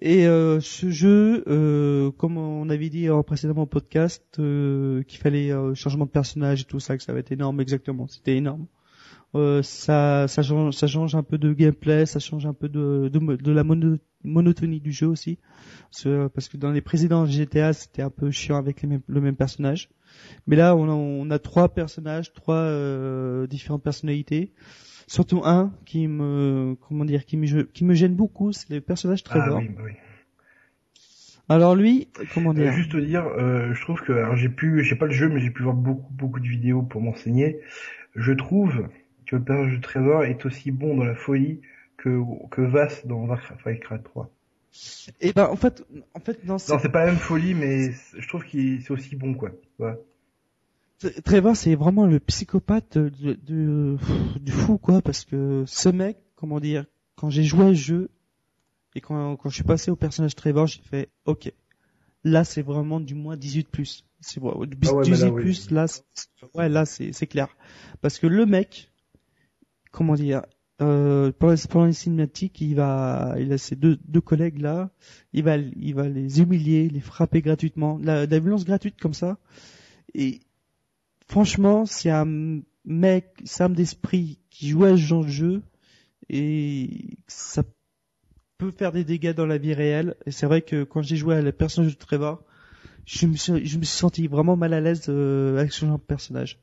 Et 0.00 0.26
euh, 0.26 0.60
ce 0.60 0.90
jeu, 0.90 1.44
euh, 1.46 2.10
comme 2.12 2.36
on 2.36 2.68
avait 2.68 2.88
dit 2.88 3.08
en 3.10 3.22
précédemment 3.22 3.66
podcast, 3.66 4.24
euh, 4.38 5.02
qu'il 5.04 5.18
fallait 5.18 5.50
euh, 5.50 5.74
changement 5.74 6.04
de 6.04 6.10
personnage 6.10 6.62
et 6.62 6.64
tout 6.64 6.80
ça, 6.80 6.96
que 6.96 7.02
ça 7.02 7.12
va 7.12 7.20
être 7.20 7.32
énorme, 7.32 7.60
exactement, 7.60 8.06
c'était 8.08 8.36
énorme. 8.36 8.66
Euh, 9.34 9.62
ça, 9.62 10.28
ça 10.28 10.42
change, 10.42 10.74
ça 10.74 10.86
change 10.86 11.14
un 11.16 11.22
peu 11.24 11.38
de 11.38 11.52
gameplay, 11.52 12.06
ça 12.06 12.20
change 12.20 12.46
un 12.46 12.54
peu 12.54 12.68
de, 12.68 13.10
de, 13.12 13.36
de 13.36 13.52
la 13.52 13.64
mono- 13.64 13.98
monotonie 14.22 14.80
du 14.80 14.92
jeu 14.92 15.06
aussi, 15.08 15.38
parce 16.34 16.48
que, 16.48 16.56
dans 16.56 16.70
les 16.72 16.80
précédents 16.82 17.26
GTA, 17.26 17.72
c'était 17.72 18.02
un 18.02 18.10
peu 18.10 18.30
chiant 18.30 18.56
avec 18.56 18.82
les 18.82 18.88
mêmes- 18.88 19.02
le 19.08 19.20
même 19.20 19.36
personnage. 19.36 19.90
Mais 20.46 20.56
là, 20.56 20.76
on 20.76 20.88
a, 20.88 20.92
on 20.92 21.30
a 21.30 21.38
trois 21.38 21.68
personnages, 21.70 22.32
trois 22.34 22.56
euh, 22.56 23.46
différentes 23.48 23.82
personnalités. 23.84 24.52
Surtout 25.08 25.42
un 25.44 25.72
qui 25.86 26.08
me, 26.08 26.76
comment 26.88 27.04
dire, 27.06 27.26
qui 27.26 27.36
me, 27.36 27.64
qui 27.64 27.84
me 27.84 27.94
gêne 27.94 28.14
beaucoup, 28.16 28.52
c'est 28.52 28.70
le 28.70 28.80
personnage 28.82 29.22
Trevor. 29.24 29.58
Ah 29.58 29.60
oui, 29.60 29.68
bah 29.68 29.82
oui. 29.84 29.92
Alors 31.48 31.74
lui, 31.74 32.08
comment 32.30 32.52
Euh, 32.58 32.70
dire 32.70 32.72
juste 32.72 32.92
te 32.92 32.96
dire, 32.96 33.26
euh, 33.26 33.72
je 33.74 33.80
trouve 33.82 34.00
que 34.02 34.12
alors 34.12 34.36
j'ai 34.36 34.48
pu, 34.48 34.82
j'ai 34.84 34.96
pas 34.96 35.06
le 35.06 35.12
jeu, 35.12 35.28
mais 35.28 35.40
j'ai 35.40 35.50
pu 35.50 35.62
voir 35.62 35.74
beaucoup 35.74 36.12
beaucoup 36.12 36.40
de 36.40 36.46
vidéos 36.48 36.82
pour 36.82 37.00
m'enseigner. 37.00 37.60
Je 38.16 38.32
trouve 38.32 38.88
le 39.34 39.42
personnage 39.44 39.76
de 39.76 39.82
Trevor 39.82 40.24
est 40.24 40.44
aussi 40.46 40.70
bon 40.70 40.96
dans 40.96 41.04
la 41.04 41.14
folie 41.14 41.60
que 41.96 42.20
que 42.50 42.60
Vass 42.62 43.06
dans 43.06 43.26
Far 43.36 43.56
Cry 43.80 44.02
3. 44.02 44.30
Et 45.20 45.32
ben 45.32 45.46
en 45.46 45.56
fait, 45.56 45.84
en 46.14 46.20
fait 46.20 46.44
non, 46.44 46.58
c'est- 46.58 46.72
Non, 46.72 46.78
c'est 46.80 46.88
pas 46.88 47.04
la 47.04 47.12
même 47.12 47.20
folie, 47.20 47.54
mais 47.54 47.92
je 48.18 48.26
trouve 48.28 48.44
qu'il 48.44 48.82
c'est 48.82 48.90
aussi 48.90 49.14
bon 49.16 49.34
quoi. 49.34 49.50
Trevor 51.24 51.56
c'est 51.56 51.74
vraiment 51.74 52.06
le 52.06 52.18
psychopathe 52.20 52.96
de, 52.98 53.34
de- 53.34 53.96
du 54.40 54.52
fou 54.52 54.78
quoi, 54.78 55.02
parce 55.02 55.24
que 55.24 55.64
ce 55.66 55.88
mec, 55.88 56.16
comment 56.36 56.60
dire, 56.60 56.86
quand 57.16 57.30
j'ai 57.30 57.44
joué 57.44 57.64
au 57.66 57.74
jeu 57.74 58.10
et 58.94 59.00
quand, 59.00 59.36
quand 59.36 59.48
je 59.48 59.54
suis 59.56 59.64
passé 59.64 59.90
au 59.90 59.96
personnage 59.96 60.34
Trevor, 60.34 60.66
j'ai 60.66 60.80
fait 60.82 61.08
ok, 61.26 61.52
là 62.24 62.44
c'est 62.44 62.62
vraiment 62.62 63.00
du 63.00 63.14
moins 63.14 63.36
18 63.36 63.68
plus. 63.68 64.04
C'est 64.20 64.40
Ah 64.42 64.56
ouais, 64.56 64.66
mais 64.66 64.76
18 64.76 65.20
là, 65.20 65.30
oui. 65.32 65.42
plus, 65.42 65.70
là, 65.70 65.86
c'est- 65.86 66.02
ouais 66.54 66.68
là 66.70 66.86
c'est 66.86 67.12
c'est 67.12 67.26
clair, 67.26 67.48
parce 68.00 68.18
que 68.18 68.26
le 68.26 68.46
mec, 68.46 68.90
comment 69.94 70.14
dire, 70.14 70.42
euh, 70.82 71.30
pendant, 71.38 71.86
les 71.86 71.92
cinématiques, 71.92 72.60
il 72.60 72.74
va, 72.74 73.36
il 73.38 73.52
a 73.52 73.58
ses 73.58 73.76
deux, 73.76 73.98
deux 74.06 74.20
collègues 74.20 74.60
là, 74.60 74.90
il 75.32 75.44
va, 75.44 75.56
il 75.56 75.94
va 75.94 76.08
les 76.08 76.40
humilier, 76.40 76.88
les 76.88 77.00
frapper 77.00 77.42
gratuitement, 77.42 77.98
la, 78.02 78.26
la 78.26 78.38
violence 78.40 78.64
gratuite 78.64 79.00
comme 79.00 79.14
ça. 79.14 79.38
Et 80.14 80.40
franchement, 81.28 81.86
c'est 81.86 82.10
un 82.10 82.60
mec, 82.84 83.26
Sam 83.44 83.74
d'esprit 83.74 84.40
qui 84.50 84.68
joue 84.68 84.84
à 84.84 84.90
ce 84.90 84.96
genre 84.96 85.24
de 85.24 85.30
jeu 85.30 85.62
et 86.28 87.18
ça 87.28 87.62
peut 88.58 88.72
faire 88.72 88.92
des 88.92 89.04
dégâts 89.04 89.34
dans 89.34 89.46
la 89.46 89.58
vie 89.58 89.74
réelle. 89.74 90.16
Et 90.26 90.32
c'est 90.32 90.46
vrai 90.46 90.62
que 90.62 90.82
quand 90.82 91.02
j'ai 91.02 91.16
joué 91.16 91.36
à 91.36 91.42
le 91.42 91.52
personnage 91.52 91.94
de 91.94 91.98
Trevor, 91.98 92.42
je 93.06 93.26
me 93.26 93.36
suis, 93.36 93.64
je 93.64 93.78
me 93.78 93.84
suis 93.84 93.98
senti 93.98 94.26
vraiment 94.26 94.56
mal 94.56 94.72
à 94.72 94.80
l'aise 94.80 95.04
euh, 95.08 95.58
avec 95.58 95.72
ce 95.72 95.86
genre 95.86 95.98
de 95.98 96.04
personnage. 96.04 96.58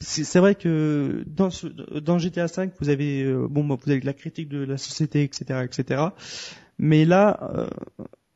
C'est 0.00 0.38
vrai 0.40 0.54
que 0.54 1.24
dans, 1.26 1.48
ce, 1.50 1.66
dans 1.66 2.18
GTA 2.18 2.46
V, 2.46 2.70
vous 2.80 2.88
avez 2.90 3.22
euh, 3.24 3.46
bon, 3.48 3.64
bah, 3.64 3.76
vous 3.82 3.90
avez 3.90 4.00
de 4.00 4.06
la 4.06 4.12
critique 4.12 4.48
de 4.48 4.58
la 4.62 4.76
société, 4.76 5.22
etc., 5.22 5.64
etc. 5.64 6.02
Mais 6.78 7.06
là, 7.06 7.50
euh, 7.54 7.66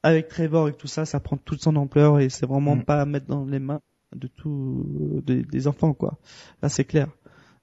avec 0.02 0.28
Trevor 0.28 0.68
et 0.68 0.72
tout 0.72 0.86
ça, 0.86 1.04
ça 1.04 1.20
prend 1.20 1.36
toute 1.36 1.62
son 1.62 1.76
ampleur 1.76 2.18
et 2.18 2.30
c'est 2.30 2.46
vraiment 2.46 2.76
Mm. 2.76 2.84
pas 2.84 3.02
à 3.02 3.04
mettre 3.04 3.26
dans 3.26 3.44
les 3.44 3.58
mains 3.58 3.80
de 4.16 4.26
tous 4.26 5.22
des, 5.26 5.42
des 5.42 5.66
enfants, 5.68 5.92
quoi. 5.92 6.18
Là, 6.62 6.70
c'est 6.70 6.84
clair. 6.84 7.08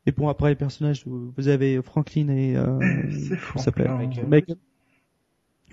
Et 0.05 0.11
bon, 0.11 0.29
après 0.29 0.49
les 0.49 0.55
personnages, 0.55 1.03
vous 1.05 1.47
avez 1.47 1.81
Franklin 1.81 2.29
et 2.29 2.55
euh, 2.55 2.79
s'appelle 3.57 3.89
Michael. 3.91 4.27
Michael. 4.27 4.57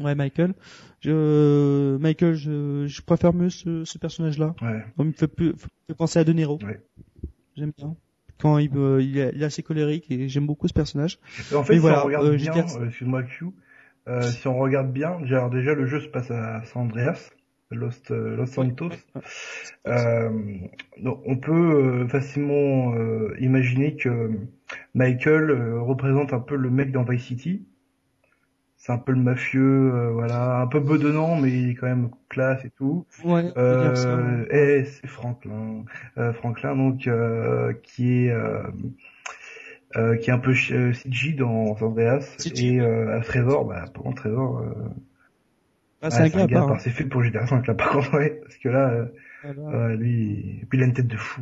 Ouais, 0.00 0.14
Michael. 0.14 0.54
Je, 1.00 1.96
Michael, 1.98 2.34
je, 2.34 2.86
je 2.86 3.02
préfère 3.02 3.32
mieux 3.34 3.50
ce, 3.50 3.84
ce 3.84 3.98
personnage-là. 3.98 4.56
Ouais. 4.62 4.82
Il 4.98 5.04
me 5.04 5.12
fait 5.12 5.28
plus, 5.28 5.52
fait 5.86 5.94
penser 5.94 6.18
à 6.18 6.24
De 6.24 6.32
Niro. 6.32 6.58
Ouais. 6.64 6.82
J'aime 7.56 7.72
bien. 7.76 7.94
Quand 8.44 8.58
il, 8.58 8.70
euh, 8.76 9.00
il, 9.00 9.16
est, 9.16 9.32
il 9.34 9.42
est 9.42 9.46
assez 9.46 9.62
colérique 9.62 10.10
et 10.10 10.28
j'aime 10.28 10.44
beaucoup 10.44 10.68
ce 10.68 10.74
personnage. 10.74 11.18
Et 11.50 11.54
en 11.54 11.64
fait, 11.64 11.72
Mais 11.72 11.78
si 11.78 11.80
voilà, 11.80 12.02
on 12.02 12.04
regarde 12.08 12.26
euh, 12.26 12.36
bien, 12.36 12.54
euh, 12.54 12.88
excuse-moi 12.88 13.22
Q, 13.22 13.46
euh, 14.06 14.20
si 14.20 14.46
on 14.48 14.58
regarde 14.58 14.92
bien, 14.92 15.18
déjà, 15.18 15.48
déjà 15.48 15.72
le 15.72 15.86
jeu 15.86 15.98
se 15.98 16.08
passe 16.08 16.30
à 16.30 16.62
San 16.64 16.82
Andreas, 16.82 17.30
Lost, 17.70 18.10
euh, 18.10 18.36
Los 18.36 18.44
Santos. 18.44 18.90
Donc 19.86 21.22
on 21.24 21.36
peut 21.38 22.06
facilement 22.08 22.92
imaginer 23.38 23.96
que 23.96 24.32
Michael 24.92 25.50
représente 25.78 26.34
un 26.34 26.40
peu 26.40 26.56
le 26.56 26.68
mec 26.68 26.92
dans 26.92 27.04
Vice 27.04 27.24
City. 27.24 27.64
C'est 28.84 28.92
un 28.92 28.98
peu 28.98 29.12
le 29.12 29.18
mafieux, 29.18 29.94
euh, 29.94 30.10
voilà, 30.10 30.58
un 30.60 30.66
peu 30.66 30.78
bedonnant, 30.78 31.36
mais 31.36 31.50
il 31.50 31.70
est 31.70 31.74
quand 31.74 31.86
même 31.86 32.10
classe 32.28 32.62
et 32.66 32.70
tout. 32.76 33.06
Ouais, 33.24 33.44
ça, 33.44 33.56
Euh, 33.56 34.44
ouais. 34.52 34.80
et 34.82 34.84
c'est 34.84 35.06
Franklin, 35.06 35.86
euh, 36.18 36.34
Franklin 36.34 36.76
donc 36.76 37.06
euh, 37.06 37.72
qui 37.82 38.26
est 38.26 38.30
euh, 38.30 38.62
euh, 39.96 40.16
qui 40.16 40.28
est 40.28 40.32
un 40.34 40.38
peu 40.38 40.54
CG 40.54 41.32
dans 41.32 41.76
Andreas 41.80 42.34
CG. 42.36 42.74
et 42.74 42.80
à 42.80 43.20
Trevor, 43.20 43.64
bah 43.64 43.86
pour 43.94 44.04
moi 44.04 44.14
euh, 44.26 44.74
Ah, 46.02 46.10
c'est 46.10 46.22
un 46.22 46.28
gars 46.28 46.42
à 46.42 46.46
gars 46.46 46.60
hein. 46.68 46.76
C'est 46.78 46.90
fait 46.90 47.04
pour 47.04 47.22
GTA 47.22 47.46
5 47.46 47.66
là 47.66 47.74
par 47.74 47.90
contre, 47.90 48.12
ouais. 48.18 48.38
Parce 48.42 48.58
que 48.58 48.68
là, 48.68 49.06
Voilà. 49.42 49.94
lui, 49.94 50.60
et 50.60 50.66
puis 50.68 50.78
il 50.78 50.82
a 50.82 50.86
une 50.86 50.92
tête 50.92 51.06
de 51.08 51.16
fou. 51.16 51.40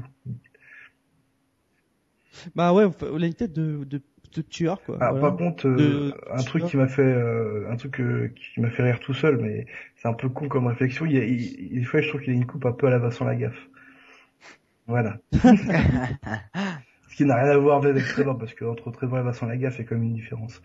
Bah 2.55 2.73
ouais, 2.73 2.87
il 3.15 3.25
a 3.25 3.27
une 3.27 3.35
tête 3.35 3.53
de, 3.53 3.85
de, 3.85 4.01
de 4.35 4.43
tueur, 4.43 4.83
quoi. 4.83 4.97
Alors 5.01 5.13
voilà. 5.19 5.29
par 5.29 5.37
contre, 5.37 5.67
euh, 5.69 5.77
De- 5.77 6.15
un 6.31 6.43
truc 6.43 6.65
qui 6.67 6.77
m'a 6.77 6.89
fait, 6.89 7.03
euh, 7.03 7.71
un 7.71 7.77
truc 7.77 8.01
euh, 8.01 8.33
qui 8.55 8.61
m'a 8.61 8.71
fait 8.71 8.83
rire 8.83 9.01
tout 9.01 9.15
seul, 9.15 9.39
mais 9.39 9.67
c'est 9.97 10.09
un 10.09 10.13
peu 10.15 10.29
con 10.29 10.49
comme 10.49 10.67
réflexion. 10.67 11.07
Il, 11.07 11.13
y 11.13 11.19
a, 11.19 11.25
il, 11.25 11.41
il- 11.73 11.81
des 11.81 11.85
fois, 11.85 12.01
je 12.01 12.09
trouve 12.09 12.21
qu'il 12.23 12.33
a 12.33 12.37
une 12.37 12.47
coupe 12.47 12.65
un 12.67 12.73
peu 12.73 12.87
à 12.87 12.91
la 12.91 12.99
Vincent 12.99 13.25
Lagaffe. 13.25 13.69
Voilà. 14.87 15.19
Ce 17.09 17.17
qui 17.17 17.25
n'a 17.25 17.37
rien 17.37 17.51
à 17.53 17.59
voir 17.59 17.85
avec 17.85 18.05
Trevor, 18.05 18.39
parce 18.39 18.55
que 18.55 18.65
entre 18.65 18.91
Trevor 18.91 19.19
et 19.19 19.23
Vincent 19.23 19.47
Lagaffe, 19.47 19.77
il 19.79 19.83
y 19.83 19.85
a 19.85 19.89
quand 19.89 19.95
même 19.97 20.05
une 20.05 20.15
différence. 20.15 20.63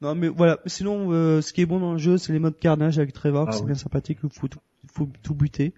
Non, 0.00 0.14
mais 0.14 0.28
voilà. 0.28 0.58
Sinon, 0.66 1.12
euh, 1.12 1.40
ce 1.40 1.52
qui 1.52 1.60
est 1.62 1.66
bon 1.66 1.80
dans 1.80 1.92
le 1.92 1.98
jeu, 1.98 2.18
c'est 2.18 2.32
les 2.32 2.38
modes 2.38 2.58
carnage 2.58 2.98
avec 2.98 3.12
Trevor, 3.12 3.46
Ah 3.48 3.52
c'est 3.52 3.60
oui. 3.60 3.66
bien 3.66 3.74
sympathique. 3.74 4.18
Il 4.24 4.30
faut 4.30 4.48
tout, 4.48 4.58
il 4.84 4.90
faut 4.90 5.08
tout 5.22 5.34
buter. 5.34 5.74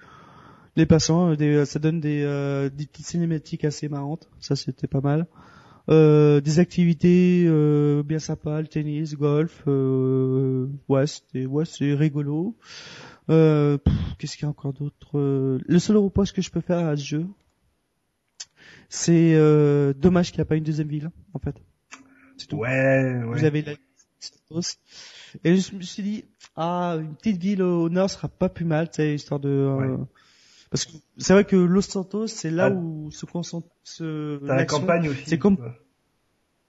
Les 0.77 0.87
passants, 0.87 1.35
des, 1.35 1.65
ça 1.67 1.79
donne 1.79 2.01
des, 2.01 2.23
euh, 2.25 2.69
des 2.69 2.87
petites 2.87 3.07
cinématiques 3.07 3.65
assez 3.65 3.89
marrantes. 3.89 4.29
Ça, 4.41 4.57
c'était 4.57 4.87
pas 4.89 5.01
mal. 5.01 5.27
Euh, 5.91 6.41
des 6.41 6.61
activités 6.61 7.45
euh, 7.47 8.03
bien 8.03 8.19
sympas, 8.19 8.61
le 8.63 8.67
tennis, 8.69 9.15
golf. 9.15 9.63
Euh, 9.67 10.67
ouais, 10.89 11.07
c'était, 11.07 11.45
ouais, 11.47 11.65
c'est 11.67 11.93
rigolo. 11.95 12.57
Euh, 13.31 13.77
Qu'est-ce 14.19 14.37
qu'il 14.37 14.45
y 14.45 14.47
a 14.47 14.51
encore 14.51 14.73
d'autre 14.73 15.19
Euh, 15.19 15.59
Le 15.67 15.79
seul 15.79 15.97
reproche 15.99 16.33
que 16.33 16.41
je 16.43 16.51
peux 16.51 16.61
faire 16.63 16.87
à 16.87 16.97
ce 16.97 17.05
jeu, 17.05 17.27
c'est 18.89 19.35
euh, 19.35 19.93
dommage 19.93 20.31
qu'il 20.31 20.39
n'y 20.39 20.43
a 20.43 20.47
pas 20.47 20.57
une 20.57 20.65
deuxième 20.65 20.89
ville, 20.89 21.11
en 21.35 21.39
fait. 21.39 21.57
C'est 22.37 22.47
tout. 22.47 22.57
Ouais, 22.59 22.69
ouais. 22.69 23.39
Vous 23.39 23.45
avez 23.45 23.63
la. 23.63 23.73
Et 25.43 25.57
je 25.57 25.75
me 25.75 25.83
suis 25.83 26.03
dit, 26.03 26.25
ah, 26.57 26.97
une 27.01 27.15
petite 27.17 27.39
ville 27.43 27.63
au 27.63 27.89
nord 27.89 28.09
sera 28.09 28.29
pas 28.29 28.49
plus 28.49 28.65
mal, 28.65 28.89
tu 28.89 28.97
sais, 28.97 29.15
histoire 29.15 29.41
de... 29.41 29.49
euh, 29.49 29.97
Ouais. 29.97 30.05
Parce 30.71 30.85
que 30.87 30.93
c'est 31.19 31.33
vrai 31.33 31.45
que 31.45 31.57
Los 31.57 31.83
Santos, 31.83 32.27
c'est 32.27 32.51
là 32.51 32.67
Ah. 32.67 32.75
où 32.75 33.11
se 33.11 33.27
concentre 33.27 33.69
ce, 33.85 34.45
la 34.45 34.65
campagne 34.65 35.09
aussi. 35.09 35.23
C'est 35.27 35.39
comme-. 35.39 35.59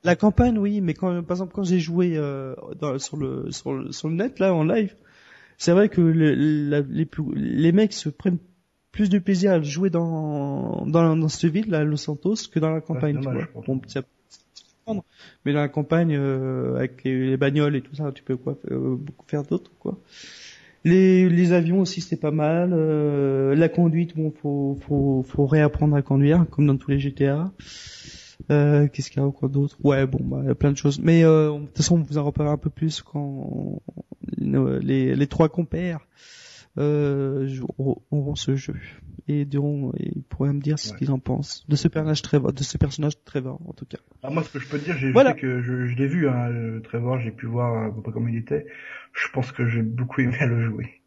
La 0.04 0.16
campagne, 0.16 0.58
oui, 0.60 0.82
mais 0.82 0.94
quand, 0.94 1.24
par 1.24 1.36
exemple, 1.38 1.54
quand 1.56 1.64
j'ai 1.64 1.80
joué 1.80 2.16
euh, 2.16 2.54
dans, 2.80 3.00
sur 3.00 3.18
le 3.18 3.52
sur 3.52 3.74
le 3.74 3.92
sur 3.92 4.08
le 4.08 4.16
net 4.16 4.38
là 4.40 4.54
en 4.54 4.64
live, 4.64 4.96
c'est 5.58 5.72
vrai 5.72 5.90
que 5.90 6.02
le, 6.02 6.36
la- 6.36 6.82
les 6.82 7.06
plus, 7.06 7.24
les 7.34 7.72
mecs 7.72 7.94
se 7.94 8.10
prennent 8.10 8.38
plus 8.92 9.10
de 9.10 9.18
plaisir 9.18 9.52
à 9.54 9.62
jouer 9.62 9.90
dans 9.90 10.86
dans 10.86 11.16
dans 11.18 11.28
cette 11.28 11.52
ville 11.52 11.72
là, 11.72 11.84
Los 11.84 11.98
Santos, 11.98 12.36
que 12.52 12.60
dans 12.60 12.70
la 12.70 12.82
campagne, 12.82 13.16
dommage, 13.20 13.48
vois. 13.54 13.64
Bon, 13.66 13.82
ça- 13.88 14.04
comprendre. 14.86 15.04
mais 15.44 15.54
dans 15.54 15.62
la 15.62 15.70
campagne 15.70 16.16
euh, 16.16 16.76
avec 16.76 17.04
les, 17.04 17.28
les 17.32 17.38
bagnoles 17.38 17.76
et 17.76 17.82
tout 17.82 17.96
ça, 17.96 18.12
tu 18.12 18.22
peux 18.22 18.38
quoi 18.38 18.56
euh, 18.70 18.96
beaucoup 18.96 19.26
faire 19.28 19.42
d'autre 19.42 19.72
quoi. 19.80 19.98
Les, 20.86 21.52
avions 21.52 21.82
aussi 21.82 22.00
c'était 22.00 22.16
pas 22.16 22.32
mal. 22.32 22.72
Euh, 22.74 23.56
la 23.56 23.70
conduite, 23.70 24.16
bon, 24.16 24.32
faut, 24.32 24.78
faut, 24.82 25.26
faut 25.28 25.46
réapprendre 25.46 25.96
à 25.96 26.02
conduire, 26.02 26.46
comme 26.52 26.68
dans 26.68 26.78
tous 26.78 26.92
les 26.92 27.00
GTA. 27.00 27.52
Euh, 28.52 28.88
Qu'est-ce 28.88 29.10
qu'il 29.10 29.20
y 29.20 29.24
a 29.24 29.28
encore 29.28 29.50
d'autre? 29.50 29.78
Ouais, 29.84 30.06
bon, 30.06 30.20
bah, 30.22 30.40
il 30.44 30.48
y 30.48 30.52
a 30.52 30.56
plein 30.56 30.72
de 30.72 30.78
choses. 30.78 31.00
Mais 31.00 31.24
euh, 31.24 31.54
de 31.54 31.66
toute 31.66 31.78
façon, 31.78 31.96
on 31.96 32.04
vous 32.04 32.18
en 32.20 32.24
reparlera 32.24 32.54
un 32.54 32.60
peu 32.60 32.70
plus 32.70 33.02
quand 33.02 33.82
les, 34.38 35.16
les 35.16 35.28
trois 35.28 35.50
compères 35.50 36.02
euh, 36.78 37.50
auront 37.78 38.36
ce 38.36 38.56
jeu 38.56 38.76
et 39.28 39.46
diront, 39.46 39.92
et 39.98 40.12
ils 40.16 40.24
pourraient 40.24 40.54
me 40.54 40.62
dire 40.62 40.78
ce 40.80 40.92
Ouais. 40.92 41.00
qu'ils 41.00 41.12
en 41.12 41.20
pensent 41.20 41.66
de 41.68 41.76
ce 41.76 41.88
personnage 41.88 42.22
Trevor, 42.22 42.54
de 42.54 42.64
ce 42.64 42.78
personnage 42.78 43.14
Trevor 43.26 43.60
en 43.68 43.74
tout 43.74 43.86
cas. 43.86 43.98
Ah, 44.24 44.30
moi, 44.30 44.44
ce 44.44 44.50
que 44.52 44.60
je 44.60 44.68
peux 44.68 44.78
te 44.80 44.86
dire, 44.86 44.98
j'ai 44.98 45.12
Voilà. 45.12 45.34
que 45.34 45.62
je, 45.62 45.88
je 45.88 45.96
l'ai 45.96 46.08
vu, 46.08 46.28
hein, 46.28 46.50
le 46.50 46.82
Trevor, 46.82 47.20
j'ai 47.20 47.32
pu 47.32 47.46
voir 47.46 47.86
à 47.86 47.92
peu 47.94 48.02
près 48.02 48.12
comment 48.12 48.28
il 48.28 48.38
était. 48.38 48.66
Je 49.14 49.28
pense 49.32 49.52
que 49.52 49.68
j'ai 49.68 49.82
beaucoup 49.82 50.22
aimé 50.22 50.36
à 50.40 50.46
le 50.46 50.64
jouer. 50.66 51.02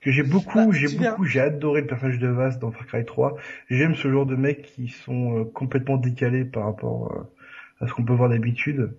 Que 0.00 0.10
j'ai 0.10 0.22
beaucoup, 0.22 0.58
Bah, 0.58 0.66
j'ai 0.72 0.88
beaucoup, 0.98 1.24
j'ai 1.24 1.40
adoré 1.40 1.80
le 1.80 1.86
personnage 1.86 2.18
de 2.18 2.28
Vass 2.28 2.58
dans 2.58 2.70
Far 2.70 2.86
Cry 2.86 3.04
3. 3.06 3.36
J'aime 3.70 3.94
ce 3.94 4.10
genre 4.10 4.26
de 4.26 4.36
mecs 4.36 4.62
qui 4.62 4.88
sont 4.88 5.38
euh, 5.38 5.44
complètement 5.44 5.96
décalés 5.96 6.44
par 6.44 6.64
rapport 6.64 7.10
euh, 7.12 7.84
à 7.84 7.88
ce 7.88 7.94
qu'on 7.94 8.04
peut 8.04 8.12
voir 8.12 8.28
d'habitude. 8.28 8.94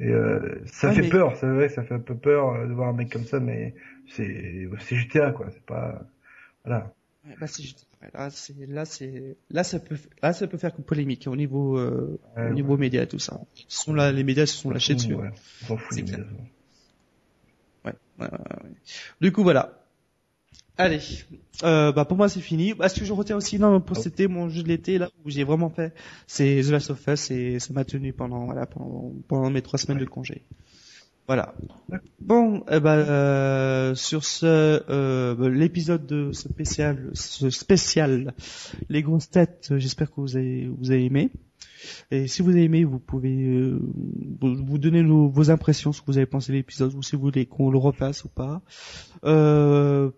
Et 0.00 0.08
euh, 0.08 0.60
ça 0.66 0.88
Ouais, 0.88 0.96
fait 0.96 1.02
mais- 1.02 1.08
peur, 1.08 1.36
c'est 1.36 1.46
vrai, 1.46 1.68
ça 1.70 1.82
fait 1.84 1.94
un 1.94 2.00
peu 2.00 2.16
peur 2.16 2.50
euh, 2.50 2.66
de 2.66 2.72
voir 2.74 2.88
un 2.88 2.92
mec 2.92 3.10
comme 3.10 3.24
ça, 3.24 3.40
mais 3.40 3.74
c'est 4.08 4.68
c'est 4.80 4.96
GTA 4.96 5.30
quoi, 5.32 5.46
c'est 5.50 5.64
pas 5.64 6.02
voilà. 6.64 6.92
Ouais, 7.24 7.36
bah, 7.40 7.46
c'est 7.46 7.62
juste- 7.62 7.86
ouais, 8.02 8.08
là, 8.14 8.30
c'est, 8.30 8.54
là, 8.66 8.84
c'est, 8.84 9.36
là, 9.50 9.62
ça 9.64 9.78
peut, 9.78 9.96
là, 10.22 10.32
ça 10.32 10.46
peut 10.48 10.58
faire 10.58 10.72
polémique 10.74 11.26
au 11.28 11.36
niveau, 11.36 11.78
euh, 11.78 12.18
Ouais, 12.36 12.50
au 12.50 12.54
niveau 12.54 12.76
média 12.76 13.02
et 13.02 13.06
tout 13.08 13.18
ça. 13.20 13.40
Ils 13.56 13.64
sont 13.68 13.94
là, 13.94 14.10
les 14.10 14.24
médias 14.24 14.46
se 14.46 14.56
sont 14.56 14.70
lâchés 14.70 14.94
dessus. 14.94 15.14
Ouais, 15.14 15.30
médias. 15.94 16.18
Ouais, 16.18 16.24
ouais, 17.84 17.92
ouais, 18.20 18.28
ouais. 18.28 18.70
Du 19.20 19.30
coup, 19.32 19.42
voilà. 19.42 19.78
Allez, 20.78 21.00
euh, 21.64 21.92
bah 21.92 22.06
pour 22.06 22.16
moi 22.16 22.28
c'est 22.30 22.40
fini. 22.40 22.72
Bah, 22.72 22.88
ce 22.88 22.98
que 22.98 23.04
je 23.04 23.12
retiens 23.12 23.36
aussi 23.36 23.58
non, 23.58 23.78
pour 23.80 23.98
Oh. 23.98 24.00
c'était 24.02 24.26
mon 24.26 24.48
jeu 24.48 24.62
de 24.62 24.68
l'été 24.68 24.96
là 24.98 25.10
où 25.22 25.30
j'ai 25.30 25.44
vraiment 25.44 25.68
fait, 25.68 25.94
c'est 26.26 26.62
The 26.62 26.70
Last 26.70 26.90
of 26.90 27.06
Us 27.06 27.30
et 27.30 27.58
ça 27.60 27.74
m'a 27.74 27.84
tenu 27.84 28.12
pendant 28.14 28.46
voilà 28.46 28.64
pendant, 28.66 29.12
pendant 29.28 29.50
mes 29.50 29.60
trois 29.60 29.78
semaines 29.78 29.98
de 29.98 30.06
congé. 30.06 30.42
Voilà. 31.28 31.54
Bon, 32.20 32.64
eh 32.70 32.80
ben, 32.80 32.90
euh, 32.98 33.94
sur 33.94 34.24
ce 34.24 34.44
euh, 34.90 35.48
l'épisode 35.50 36.04
de 36.06 36.32
ce 36.32 36.48
spécial, 36.48 37.10
ce 37.14 37.48
spécial, 37.50 38.34
les 38.88 39.02
grosses 39.02 39.30
têtes, 39.30 39.72
j'espère 39.76 40.10
que 40.10 40.20
vous 40.20 40.36
avez 40.36 40.66
vous 40.68 40.90
avez 40.90 41.04
aimé. 41.04 41.30
Et 42.10 42.26
si 42.28 42.42
vous 42.42 42.50
avez 42.50 42.64
aimé, 42.64 42.84
vous 42.84 42.98
pouvez 42.98 43.36
euh, 43.46 43.78
vous, 44.40 44.78
donner 44.78 45.02
nos- 45.02 45.28
vos 45.28 45.50
impressions, 45.50 45.92
ce 45.92 46.00
que 46.00 46.06
vous 46.06 46.16
avez 46.18 46.26
pensé 46.26 46.52
de 46.52 46.56
l'épisode, 46.58 46.92
ou 46.94 47.02
si 47.02 47.16
vous 47.16 47.22
voulez 47.22 47.46
qu'on 47.46 47.70
le 47.70 47.78
refasse 47.78 48.24
ou 48.24 48.28
pas. 48.28 48.60
Euh, 49.24 50.10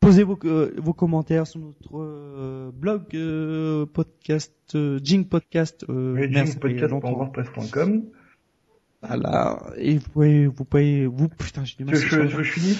posez 0.00 0.22
vos, 0.22 0.38
euh, 0.44 0.72
vos 0.78 0.92
commentaires 0.92 1.46
sur 1.46 1.60
notre 1.60 1.98
euh, 1.98 2.70
blog 2.74 3.02
euh, 3.14 3.86
podcast, 3.86 4.54
euh, 4.74 4.98
Jing 5.02 5.26
Podcast. 5.26 5.84
Euh, 5.88 6.14
Oui, 6.14 6.28
merde, 6.28 6.48
ça 6.48 6.58
fait 6.58 6.68
longtemps. 6.88 7.14
podcast.wordpress.com. 7.14 8.02
Voilà. 9.02 9.72
Et 9.76 9.98
vous 9.98 10.08
pouvez, 10.10 10.46
vous 10.46 10.64
pouvez, 10.64 11.06
vous, 11.06 11.28
putain, 11.28 11.64
j'ai 11.64 11.76
du 11.76 11.84
mal. 11.84 11.96
je, 11.96 12.28
je, 12.28 12.42
je 12.42 12.76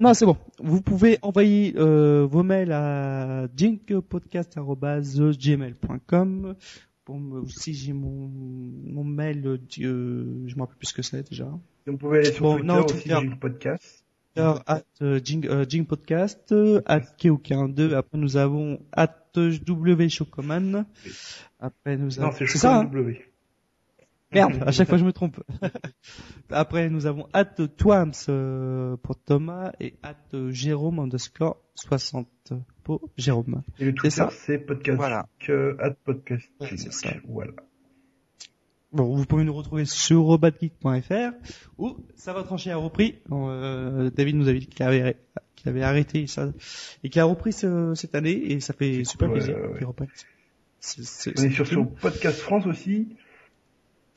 Non, 0.00 0.14
c'est 0.14 0.26
bon. 0.26 0.36
Vous 0.58 0.82
pouvez 0.82 1.18
envoyer 1.22 1.74
euh, 1.76 2.26
vos 2.28 2.42
mails 2.42 2.72
à 2.72 3.46
jinkpodcast.gmail.com 3.56 6.54
Bon, 7.06 7.46
si 7.46 7.72
j'ai 7.72 7.92
mon, 7.92 8.28
mon 8.28 9.04
mail, 9.04 9.46
euh, 9.46 9.58
je 9.78 10.54
me 10.56 10.60
rappelle 10.60 10.76
plus 10.76 10.88
ce 10.88 10.94
que 10.94 11.02
c'est 11.02 11.22
déjà. 11.28 11.48
Et 11.86 11.90
Vous 11.92 11.98
pouvez 11.98 12.18
aller 12.18 12.32
sur 12.32 12.42
Bon, 12.42 12.56
Twitter 12.56 12.66
non, 12.66 12.84
aussi. 12.84 13.08
Jing 13.08 13.38
Podcast. 13.38 14.04
Twitter, 14.34 14.52
at 14.66 14.82
euh, 15.02 15.20
Jing, 15.22 15.46
euh, 15.46 15.84
Podcast, 15.84 16.50
euh, 16.50 16.82
at 16.84 17.02
Keo42. 17.16 17.94
Après, 17.94 18.18
nous 18.18 18.36
avons 18.36 18.80
at 18.92 19.14
W 19.34 20.08
Chocoman. 20.08 20.84
Après, 21.60 21.96
nous 21.96 22.18
avons... 22.18 22.26
Non, 22.28 22.34
c'est 22.36 22.46
ça, 22.48 22.80
hein. 22.80 22.90
Merde, 24.32 24.62
à 24.66 24.72
chaque 24.72 24.88
fois 24.88 24.98
je 24.98 25.04
me 25.04 25.12
trompe. 25.12 25.40
Après, 26.50 26.90
nous 26.90 27.06
avons 27.06 27.28
at 27.32 27.44
Twams 27.44 28.12
euh, 28.28 28.96
pour 28.96 29.16
Thomas 29.16 29.72
et 29.80 29.94
at 30.02 30.16
Jérôme 30.50 30.98
underscore 30.98 31.56
60 31.74 32.28
pour 32.82 33.08
Jérôme. 33.16 33.62
Et 33.78 33.84
le 33.84 33.94
Twitter, 33.94 34.10
ça. 34.16 34.30
c'est 34.32 34.58
podcast. 34.58 34.96
Voilà. 34.96 35.28
Que, 35.38 35.76
at 35.80 35.90
podcast. 36.04 36.48
Ouais, 36.60 36.76
c'est 36.76 36.92
ça. 36.92 37.10
Voilà. 37.28 37.52
Bon, 38.92 39.14
vous 39.14 39.26
pouvez 39.26 39.44
nous 39.44 39.52
retrouver 39.54 39.84
sur 39.84 40.22
robotgeek.fr 40.22 41.32
ou 41.76 41.96
ça 42.14 42.32
va 42.32 42.42
trancher 42.44 42.70
à 42.70 42.76
repris. 42.76 43.18
Euh, 43.30 44.10
David 44.10 44.36
nous 44.36 44.48
avait 44.48 44.60
dit 44.60 44.66
qu'il 44.68 44.84
avait, 44.84 45.16
arrêté 45.82 46.26
ça 46.26 46.52
et 47.02 47.10
qu'il 47.10 47.20
a 47.20 47.24
repris 47.24 47.52
ce- 47.52 47.94
cette 47.94 48.14
année 48.14 48.52
et 48.52 48.60
ça 48.60 48.72
fait 48.72 49.04
super 49.04 49.28
cool, 49.28 49.38
plaisir 49.38 49.56
ouais, 49.56 49.84
ouais, 49.84 50.08
On 51.36 51.42
est 51.42 51.50
sur, 51.50 51.66
sur 51.66 51.90
Podcast 51.96 52.38
France 52.38 52.66
aussi. 52.66 53.08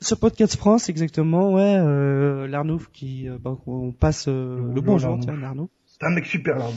Sur 0.02 0.18
Podcast 0.18 0.56
France, 0.56 0.88
exactement, 0.88 1.52
ouais, 1.52 1.76
euh, 1.76 2.46
l'Arnouf 2.46 2.88
qui, 2.90 3.28
euh, 3.28 3.36
bah, 3.38 3.58
on 3.66 3.92
passe 3.92 4.28
euh, 4.28 4.56
Le 4.68 4.74
le 4.74 4.80
bonjour, 4.80 5.18
tiens, 5.20 5.36
l'Arnouf. 5.36 5.68
C'est 5.84 6.04
un 6.06 6.10
mec 6.10 6.24
super 6.24 6.56
là. 6.58 6.68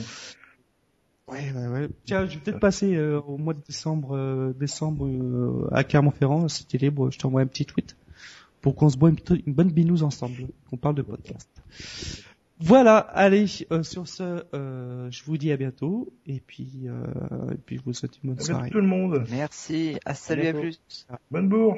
Ouais, 1.29 1.51
ouais, 1.55 1.67
ouais. 1.67 1.89
Tiens, 2.05 2.25
je 2.27 2.35
vais 2.35 2.41
peut-être 2.43 2.59
passer 2.59 2.95
euh, 2.95 3.21
au 3.21 3.37
mois 3.37 3.53
de 3.53 3.61
décembre, 3.65 4.17
euh, 4.17 4.53
décembre 4.59 5.07
euh, 5.07 5.69
à 5.71 5.85
Clermont-Ferrand, 5.85 6.49
si 6.49 6.65
t'es 6.65 6.77
libre, 6.77 7.11
je 7.11 7.17
t'envoie 7.17 7.39
un 7.41 7.47
petit 7.47 7.65
tweet 7.65 7.95
pour 8.61 8.75
qu'on 8.75 8.89
se 8.89 8.97
boit 8.97 9.09
une, 9.09 9.53
bonne 9.53 9.71
binouse 9.71 10.03
ensemble, 10.03 10.47
qu'on 10.69 10.77
parle 10.77 10.95
de 10.95 11.01
podcast. 11.01 11.49
Voilà, 12.59 12.97
allez, 12.97 13.45
euh, 13.71 13.83
sur 13.83 14.07
ce, 14.07 14.43
euh, 14.53 15.09
je 15.11 15.23
vous 15.23 15.37
dis 15.37 15.51
à 15.53 15.57
bientôt, 15.57 16.11
et 16.27 16.41
puis, 16.45 16.83
euh, 16.87 17.51
et 17.51 17.57
puis 17.65 17.77
je 17.77 17.83
vous 17.83 17.93
souhaite 17.93 18.19
une 18.21 18.31
bonne 18.31 18.39
À 18.41 18.43
soirée. 18.43 18.69
tout 18.69 18.81
le 18.81 18.87
monde. 18.87 19.23
Merci. 19.31 19.97
À 20.05 20.13
salut 20.13 20.47
à 20.47 20.53
plus. 20.53 20.79
Bonne 21.31 21.47
bourre. 21.47 21.77